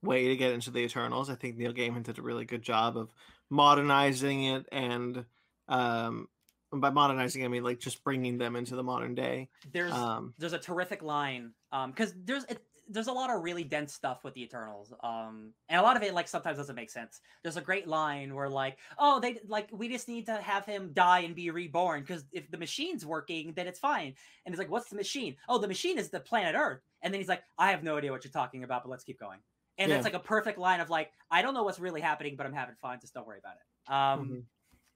[0.02, 1.28] way to get into the Eternals.
[1.30, 3.12] I think Neil Gaiman did a really good job of
[3.50, 5.24] modernizing it and
[5.68, 6.28] um
[6.72, 9.48] and by modernizing I mean like just bringing them into the modern day.
[9.72, 13.62] There's Um there's a terrific line um because there's it, there's a lot of really
[13.64, 16.90] dense stuff with the Eternals um and a lot of it like sometimes doesn't make
[16.90, 17.20] sense.
[17.42, 20.90] There's a great line where like oh they like we just need to have him
[20.92, 24.14] die and be reborn because if the machine's working then it's fine.
[24.44, 25.36] And he's like what's the machine?
[25.48, 26.80] Oh the machine is the planet Earth.
[27.02, 29.20] And then he's like I have no idea what you're talking about but let's keep
[29.20, 29.40] going.
[29.78, 29.96] And Yeah.
[29.96, 32.52] it's like a perfect line of like I don't know what's really happening but I'm
[32.52, 33.92] having fun just don't worry about it.
[33.92, 34.44] Um mhm.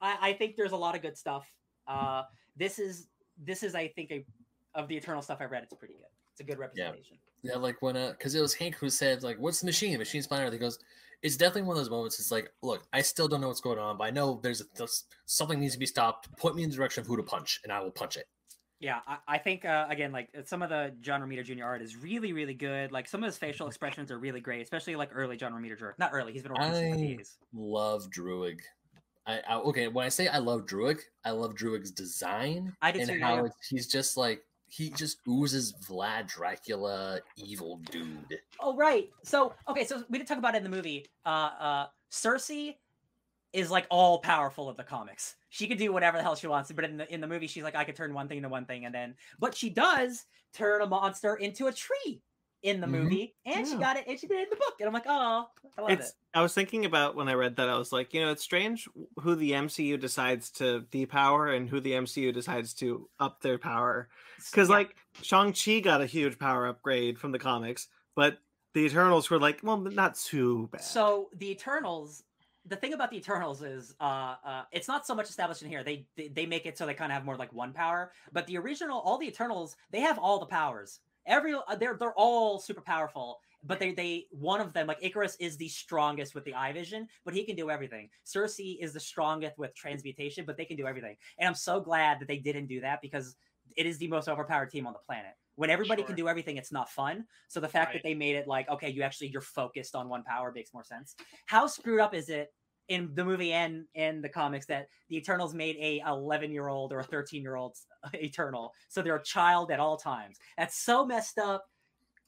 [0.01, 1.51] I, I think there's a lot of good stuff.
[1.87, 2.23] Uh,
[2.57, 3.09] this is
[3.45, 4.25] this is I think a
[4.75, 5.63] of the Eternal stuff I read.
[5.63, 6.07] It's pretty good.
[6.33, 7.17] It's a good representation.
[7.43, 9.93] Yeah, yeah like when uh, because it was Hank who said like, "What's the machine?
[9.93, 10.79] The machine's fine." He goes,
[11.23, 12.19] "It's definitely one of those moments.
[12.21, 14.65] It's like, look, I still don't know what's going on, but I know there's, a,
[14.77, 16.35] there's something needs to be stopped.
[16.37, 18.27] Point me in the direction of who to punch, and I will punch it."
[18.79, 21.65] Yeah, I, I think uh, again like some of the John Romita Jr.
[21.65, 22.93] art is really really good.
[22.93, 25.91] Like some of his facial expressions are really great, especially like early John Romita Jr.
[25.99, 26.33] Not early.
[26.33, 27.37] He's been working since the I- 80s.
[27.55, 28.61] Love Druig.
[29.27, 29.89] I, I okay.
[29.89, 33.87] When I say I love Druig, I love Druig's design I and how it's- he's
[33.87, 38.39] just like he just oozes Vlad Dracula evil dude.
[38.61, 39.11] Oh right.
[39.23, 41.07] So okay, so we didn't talk about it in the movie.
[41.25, 42.77] Uh, uh, Sersi
[43.53, 45.37] is like all powerful of the comics.
[45.49, 47.63] She could do whatever the hell she wants, but in the in the movie, she's
[47.63, 50.83] like, I could turn one thing into one thing, and then but she does turn
[50.83, 52.21] a monster into a tree.
[52.63, 52.91] In the Mhm.
[52.91, 55.05] movie, and she got it, and she did it in the book, and I'm like,
[55.07, 56.11] oh, I love It's.
[56.11, 56.15] it.
[56.35, 57.69] I was thinking about when I read that.
[57.69, 58.89] I was like, you know, it's strange
[59.21, 64.09] who the MCU decides to depower and who the MCU decides to up their power.
[64.51, 64.77] Because Yeah.
[64.77, 68.39] like Shang Chi got a huge power upgrade from the comics, but
[68.75, 70.83] the Eternals were like, well, not too bad.
[70.83, 72.25] So the Eternals,
[72.67, 75.83] the thing about the Eternals is, uh, uh, it's not so much established in here.
[75.85, 78.13] They they, they make it so they kind of have more like one power.
[78.33, 81.01] But the original, all the Eternals, they have all the powers.
[81.27, 83.41] Every uh, they're they're all super powerful.
[83.65, 87.09] But they they one of them like Ikaris is the strongest with the eye vision,
[87.25, 88.11] but he can do everything.
[88.25, 91.17] Sersi is the strongest with transmutation, but they can do everything.
[91.39, 93.37] And I'm so glad that they didn't do that because
[93.77, 95.33] it is the most overpowered team on the planet.
[95.57, 97.25] When everybody can do everything, it's not fun.
[97.49, 97.95] So the fact Right.
[97.95, 100.85] that they made it like, okay, you actually you're focused on one power makes more
[100.85, 101.17] sense.
[101.47, 102.53] How screwed up is it
[102.89, 106.93] in the movie and in the comics that the Eternals made a 11 year old
[106.93, 107.77] or a 13 year old
[108.15, 110.39] Eternal, so they're a child at all times.
[110.57, 111.65] That's so messed up.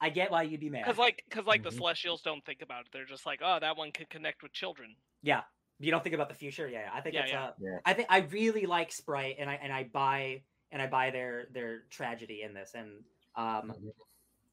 [0.00, 0.84] I get why you'd be mad.
[0.84, 1.76] Because like, because like the Mhm.
[1.78, 2.88] Celestials don't think about it.
[2.92, 4.94] They're just like, oh, that one could connect with children.
[5.22, 5.42] yeah,
[5.80, 6.68] you don't think about the future.
[6.68, 7.44] Yeah, I think Yeah, it's yeah.
[7.46, 7.78] uh, Yeah.
[7.84, 11.46] I think I really like Sprite, and I and I buy and I buy their
[11.52, 13.04] their tragedy in this, and
[13.36, 13.92] um, Mhm.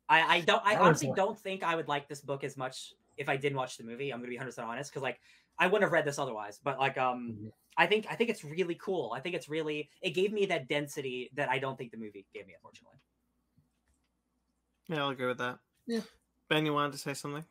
[0.10, 3.30] I I don't I honestly don't think I would like this book as much if
[3.30, 4.12] I didn't watch the movie.
[4.12, 5.20] I'm gonna be 100 percent honest because like
[5.58, 6.60] I wouldn't have read this otherwise.
[6.64, 7.52] But like um, Mhm.
[7.78, 9.14] I think I think it's really cool.
[9.16, 12.26] I think it's really it gave me that density that I don't think the movie
[12.34, 13.00] gave me, unfortunately.
[14.88, 15.60] yeah, I'll agree with that.
[15.88, 16.02] Yeah.
[16.50, 17.46] Ben, you wanted to say something?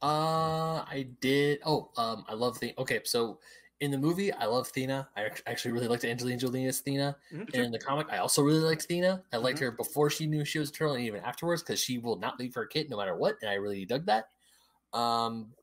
[0.00, 1.60] Uh, I did.
[1.64, 2.74] Oh, um, I love the.
[2.78, 3.40] Okay, so
[3.80, 5.08] in the movie, I love Thena.
[5.16, 7.16] I actually really liked Angelina Jolie as Thena.
[7.30, 7.54] Mhm.
[7.54, 9.24] And in the comic, I also really liked Thena.
[9.32, 11.98] I liked her before she knew she was a turtle, and even afterwards, because she
[11.98, 14.30] will not leave her kid no matter what, and I really dug that.
[14.92, 15.54] Um,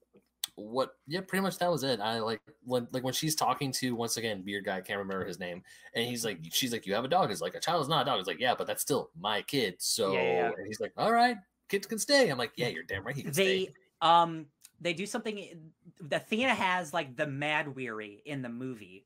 [0.59, 0.91] what?
[1.07, 1.99] Yeah, pretty much that was it.
[1.99, 5.25] I like when like when she's talking to once again beard guy, I can't remember
[5.25, 5.63] his name,
[5.93, 7.31] and he's like, she's like, you have a dog.
[7.31, 8.19] It's like a child is not a dog.
[8.19, 9.75] It's like, yeah, but that's still my kid.
[9.79, 12.29] So Yeah, yeah, he's like, all right, kids can stay.
[12.29, 13.73] I'm like, yeah, you're damn right, he can they stay.
[14.01, 14.45] um
[14.81, 19.05] they do something the Athena has like the Mahd Wy'ry in the movie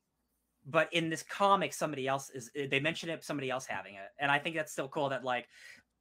[0.66, 4.30] but in this comic somebody else is they mention it somebody else having it and
[4.30, 5.46] i think that's still cool that like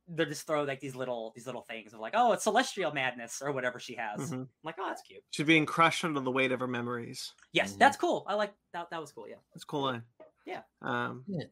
[0.07, 3.41] they just throw like these little these little things of like oh it's celestial madness
[3.41, 4.47] or whatever she has I'm Mhm.
[4.63, 7.33] like oh that's cute She's being crushed under the weight of her memories.
[7.53, 7.77] yes Mhm.
[7.79, 10.03] that's cool i like that that was cool yeah That's a cool line.
[10.45, 10.61] Yeah.
[10.81, 11.45] Um, Yeah.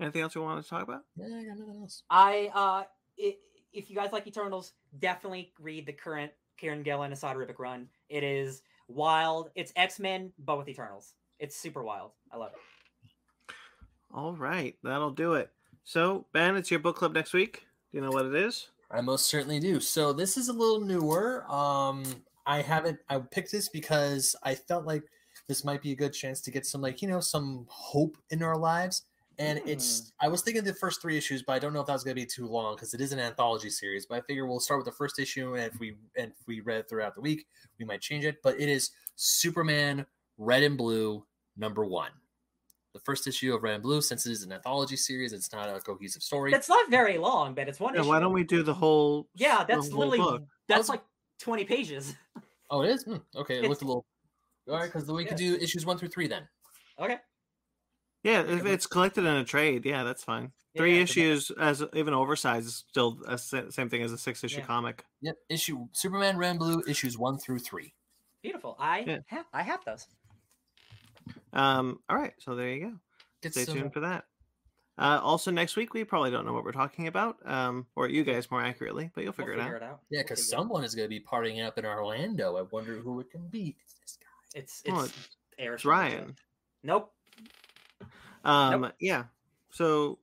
[0.00, 1.02] Anything else you want to talk about?
[1.16, 2.02] Yeah, I got nothing else.
[2.10, 2.84] i uh
[3.22, 3.36] i
[3.72, 8.22] if you guys like eternals definitely read the current Kieron Gillen Esad Ribic run it
[8.24, 13.54] is wild it's x-men but with eternals it's super wild i love it
[14.14, 15.50] All right, that'll do it.
[15.84, 17.66] So, Ben, it's your book club next week.
[17.92, 18.68] Do you know what it is?
[18.90, 19.80] I most certainly do.
[19.80, 21.44] So this is a little newer.
[21.50, 22.04] Um,
[22.46, 22.98] I haven't.
[23.10, 25.02] I picked this because I felt like
[25.46, 28.42] this might be a good chance to get some, like you know, some hope in
[28.42, 29.02] our lives.
[29.38, 30.12] And it's.
[30.20, 32.16] I was thinking the first three issues, but I don't know if that was going
[32.16, 34.06] to be too long because it is an anthology series.
[34.06, 36.60] But I figure we'll start with the first issue, and if we and if we
[36.60, 37.46] read it throughout the week,
[37.78, 38.36] we might change it.
[38.42, 40.06] But it is Superman
[40.38, 41.26] Red and Blue
[41.58, 42.10] number one.
[42.94, 45.68] The first issue of Red and Blue, since it is an anthology series, it's not
[45.74, 46.50] a cohesive story.
[46.50, 47.94] That's not very long, but it's one.
[47.94, 48.08] Yeah, issue.
[48.10, 49.28] why don't we do the whole?
[49.34, 50.42] Yeah, that's whole literally book?
[50.68, 51.02] that's was- like
[51.40, 52.14] twenty pages.
[52.74, 53.02] Oh, it is.
[53.02, 54.06] Hmm, okay, it It's- looked a little.
[54.66, 56.48] All right, because we could do issues one through three then.
[56.98, 57.18] Okay.
[58.22, 60.52] Yeah, if it's collected in a trade, yeah, that's fine.
[60.74, 64.60] Three yeah, issues as even oversized is still a same thing as a six issue
[64.60, 64.64] Yeah.
[64.64, 65.04] comic.
[65.20, 65.36] Yep.
[65.50, 67.92] Issue Superman Red and Blue issues one through three.
[68.42, 68.74] Beautiful.
[68.78, 69.18] I Yeah.
[69.26, 70.06] have I have those.
[71.52, 72.92] Um, all right, so there you go.
[73.42, 74.24] Get Stay some- tuned for that.
[74.98, 78.22] Uh, also next week we probably don't know what we're talking about, um, or you
[78.24, 79.80] guys more accurately, but you'll We'll figure, it out.
[79.80, 80.58] Yeah, We'll because out.
[80.58, 82.56] someone is going to be partying up in Orlando.
[82.58, 83.74] I wonder who it can be.
[83.80, 84.60] It's this guy.
[84.60, 85.84] It's it's Oh, Aerosmith, It's.
[85.86, 86.36] Ryan.
[86.82, 87.12] Nope.
[88.44, 89.24] Um, yeah.
[89.70, 90.18] So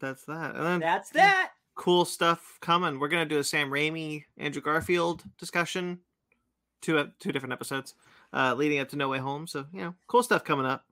[0.00, 1.52] that's that, and then That's that.
[1.74, 2.98] cool stuff coming.
[2.98, 6.00] We're gonna do a Sam Raimi, Andrew Garfield discussion,
[6.80, 7.94] two ep- two different episodes,
[8.36, 9.46] uh, leading up to No Way Home.
[9.46, 10.84] So you know, cool stuff coming up.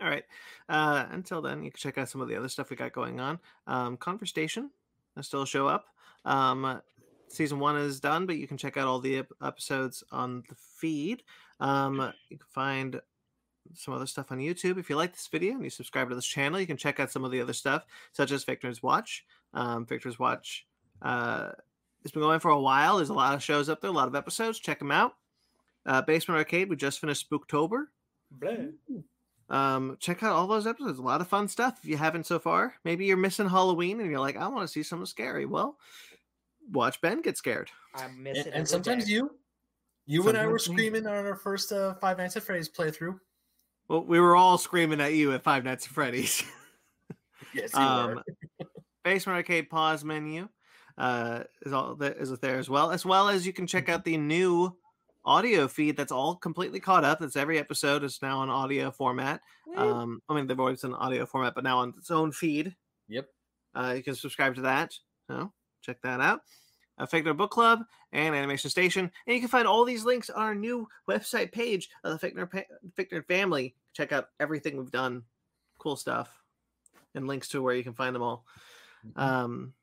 [0.00, 0.24] All right.
[0.68, 3.18] Uh, until then, you can check out some of the other stuff we got going
[3.20, 3.38] on.
[3.66, 4.70] Um, Conversation,
[5.16, 5.86] I still show up.
[6.24, 6.80] Um,
[7.28, 10.54] season one is done, but you can check out all the ep- episodes on the
[10.54, 11.24] feed.
[11.58, 13.00] Um, you can find
[13.74, 14.78] some other stuff on YouTube.
[14.78, 17.10] If you like this video and you subscribe to this channel, you can check out
[17.10, 19.26] some of the other stuff, such as Victor's Watch.
[19.52, 20.66] Um, Victor's Watch
[21.02, 21.50] uh,
[22.02, 22.96] it's been going for a while.
[22.96, 24.58] There's a lot of shows up there, a lot of episodes.
[24.58, 25.14] Check them out.
[25.88, 27.84] Uh, Basement Arcade, we just finished Spooktober.
[29.48, 30.98] Um, check out all those episodes.
[30.98, 31.78] A lot of fun stuff.
[31.82, 34.72] If you haven't so far, maybe you're missing Halloween and you're like, I want to
[34.72, 35.46] see something scary.
[35.46, 35.78] Well,
[36.70, 37.70] watch Ben get scared.
[37.94, 38.48] I'm missing.
[38.48, 39.30] And, and sometimes you,
[40.04, 40.88] you and I were Sometimes me.
[40.88, 43.18] screaming on our first uh, Five Nights at Freddy's playthrough.
[43.88, 46.44] Well, we were all screaming at you at Five Nights at Freddy's.
[47.54, 48.22] Yes, you um,
[48.60, 48.66] were.
[49.04, 50.50] Basement Arcade pause menu.
[50.98, 54.04] uh, is all that is there as well, as well as you can check out
[54.04, 54.76] the new
[55.24, 57.20] audio feed that's all completely caught up.
[57.20, 59.40] That's every episode is now in audio format.
[59.76, 62.74] Um, I mean, they've always been audio format, but now on its own feed.
[63.08, 63.28] Yep.
[63.74, 64.94] Uh, you can subscribe to that.
[65.28, 66.40] So check that out.
[66.98, 70.54] Uh, Book Club and Animation Station, and you can find all these links on our
[70.54, 73.74] new website page of the Fake Nerd, pa- Fake family.
[73.92, 75.22] Check out everything we've done,
[75.78, 76.42] cool stuff,
[77.14, 78.44] and links to where you can find them all.
[79.06, 79.20] Mm-hmm.
[79.20, 79.74] Um,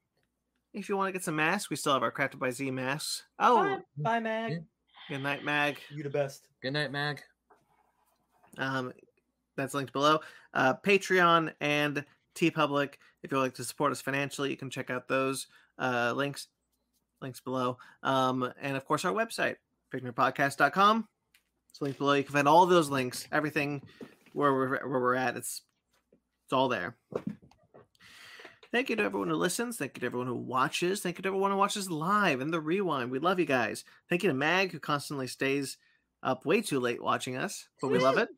[0.74, 3.24] if you want to get some masks, we still have our Crafted by Z masks.
[3.40, 4.64] Oh, Bye, bye, Mag.
[5.10, 5.18] Yeah.
[5.18, 5.78] good night, Mag.
[5.90, 6.48] You the best.
[6.62, 7.22] Good night, Mag.
[8.58, 8.94] Um,
[9.58, 10.20] that's linked below.
[10.54, 12.04] Uh, Patreon and
[12.36, 12.96] TeePublic.
[13.24, 15.48] If you'd like to support us financially, you can check out those
[15.80, 16.48] uh, links.
[17.22, 17.78] Links below.
[18.04, 19.56] Um, and of course, our website,
[19.94, 21.08] fakenerdpodcast.com.
[21.70, 22.14] It's linked below.
[22.14, 23.82] You can find all those links, everything
[24.34, 25.36] where we're where we're at.
[25.38, 25.62] It's
[26.46, 26.96] it's all there.
[28.76, 29.78] Thank you to everyone who listens.
[29.78, 31.00] Thank you to everyone who watches.
[31.00, 33.10] Thank you to everyone who watches live and the rewind.
[33.10, 33.86] We love you guys.
[34.10, 35.78] Thank you to Mag, who constantly stays
[36.24, 38.28] up way too late watching us, but we love it.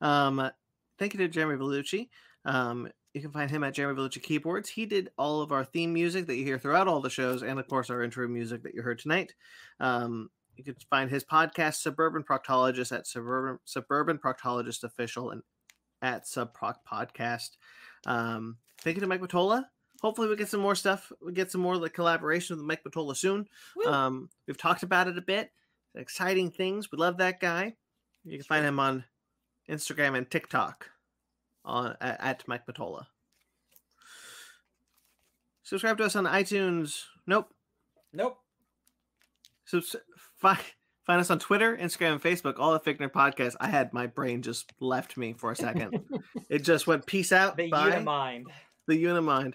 [0.00, 0.50] Um,
[0.98, 2.08] thank you to Jeremy Vellucci.
[2.46, 4.68] Um, you can find him at Jeremy Vellucci Keyboards.
[4.68, 7.58] He did all of our theme music that you hear throughout all the shows, and
[7.58, 9.34] of course our intro music that you heard tonight.
[9.80, 15.42] Um, you can find his podcast, Suburban Proctologist, at Suburban Suburban Proctologist Official and
[16.00, 17.50] at Subproc Podcast.
[18.06, 19.64] Um, thank you to Mike Matola.
[20.02, 21.12] Hopefully, we get some more stuff.
[21.24, 23.46] We get some more like collaboration with Mike Matola soon.
[23.76, 23.90] Woo.
[23.90, 25.50] Um, we've talked about it a bit.
[25.94, 26.90] Exciting things.
[26.90, 27.74] We love that guy.
[28.24, 29.04] You can find him on
[29.68, 30.90] Instagram and TikTok
[31.64, 33.06] on at, at Mike Matola.
[35.62, 37.04] Subscribe to us on iTunes.
[37.26, 37.52] Nope.
[38.12, 38.38] Nope.
[39.64, 39.96] Subs-
[40.36, 40.58] fi-
[41.04, 42.54] find us on Twitter, Instagram, and Facebook.
[42.58, 43.54] All the Fake Nerd podcast.
[43.60, 46.00] I had my brain just left me for a second.
[46.48, 47.56] it just went peace out.
[47.56, 47.90] The bye.
[47.90, 48.46] Unimind.
[48.90, 49.54] The Unimind.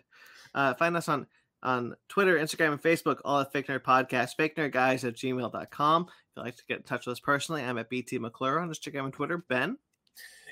[0.53, 1.27] Uh, find us on
[1.64, 6.01] on Twitter, Instagram, and Facebook, all at Fake Nerd Podcast, guys at gmail.com.
[6.03, 8.69] If you'd like to get in touch with us personally, I'm at BT McClure on
[8.69, 9.39] Instagram and Twitter.
[9.49, 9.77] Ben.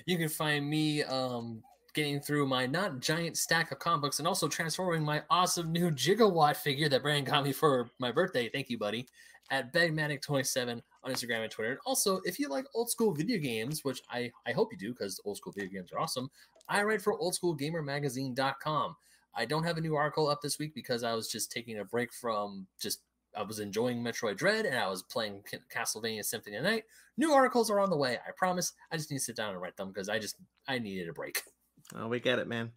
[0.08, 1.62] You can find me um,
[1.94, 5.92] getting through my not giant stack of comic books and also transforming my awesome new
[5.92, 8.50] gigawatt figure that Brandon got me for my birthday.
[8.50, 9.08] Thank you, buddy.
[9.52, 11.72] At Bagmatic27 on Instagram and Twitter.
[11.72, 14.92] And also, if you like old school video games, which I, I hope you do
[14.92, 16.30] because old school video games are awesome,
[16.68, 18.96] I write for oldschoolgamermagazine.com.
[19.36, 21.86] I don't have a new article up this week because I was just taking a
[21.86, 23.02] break from just
[23.36, 26.84] I was enjoying Metroid Dread and I was playing Castlevania Symphony of the Night.
[27.18, 28.18] New articles are on the way.
[28.28, 28.74] I promise.
[28.92, 30.36] I just need to sit down and write them because I just
[30.68, 31.44] I needed a break.
[31.94, 32.72] Oh, we get it, man.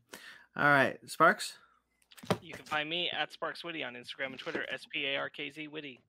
[0.56, 0.98] All right.
[1.06, 1.56] Sparks.
[2.42, 5.30] You can find me at Sparks Witty on Instagram and Twitter, S P A R
[5.30, 6.00] K Z Witty.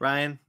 [0.00, 0.40] Ryan.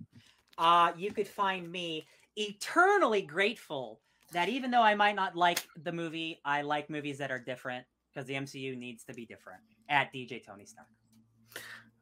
[0.58, 4.00] Uh, you could find me eternally grateful
[4.32, 7.86] that even though I might not like the movie, I like movies that are different
[8.12, 9.62] because the MCU needs to be different.
[9.90, 10.88] At DJ Tony Stark.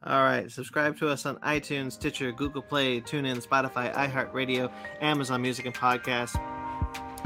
[0.03, 0.49] All right.
[0.49, 6.39] Subscribe to us on iTunes, Stitcher, Google Play, TuneIn, Spotify, iHeartRadio, Amazon Music and Podcasts,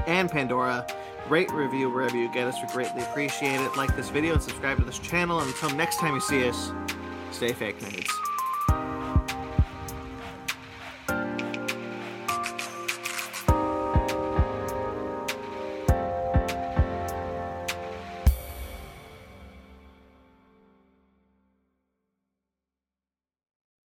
[0.07, 0.85] and Pandora.
[1.29, 2.55] Rate, review wherever you get us.
[2.61, 3.75] We greatly appreciate it.
[3.75, 5.39] Like this video and subscribe to this channel.
[5.39, 6.71] And until next time you see us,
[7.31, 8.34] stay fake nerds.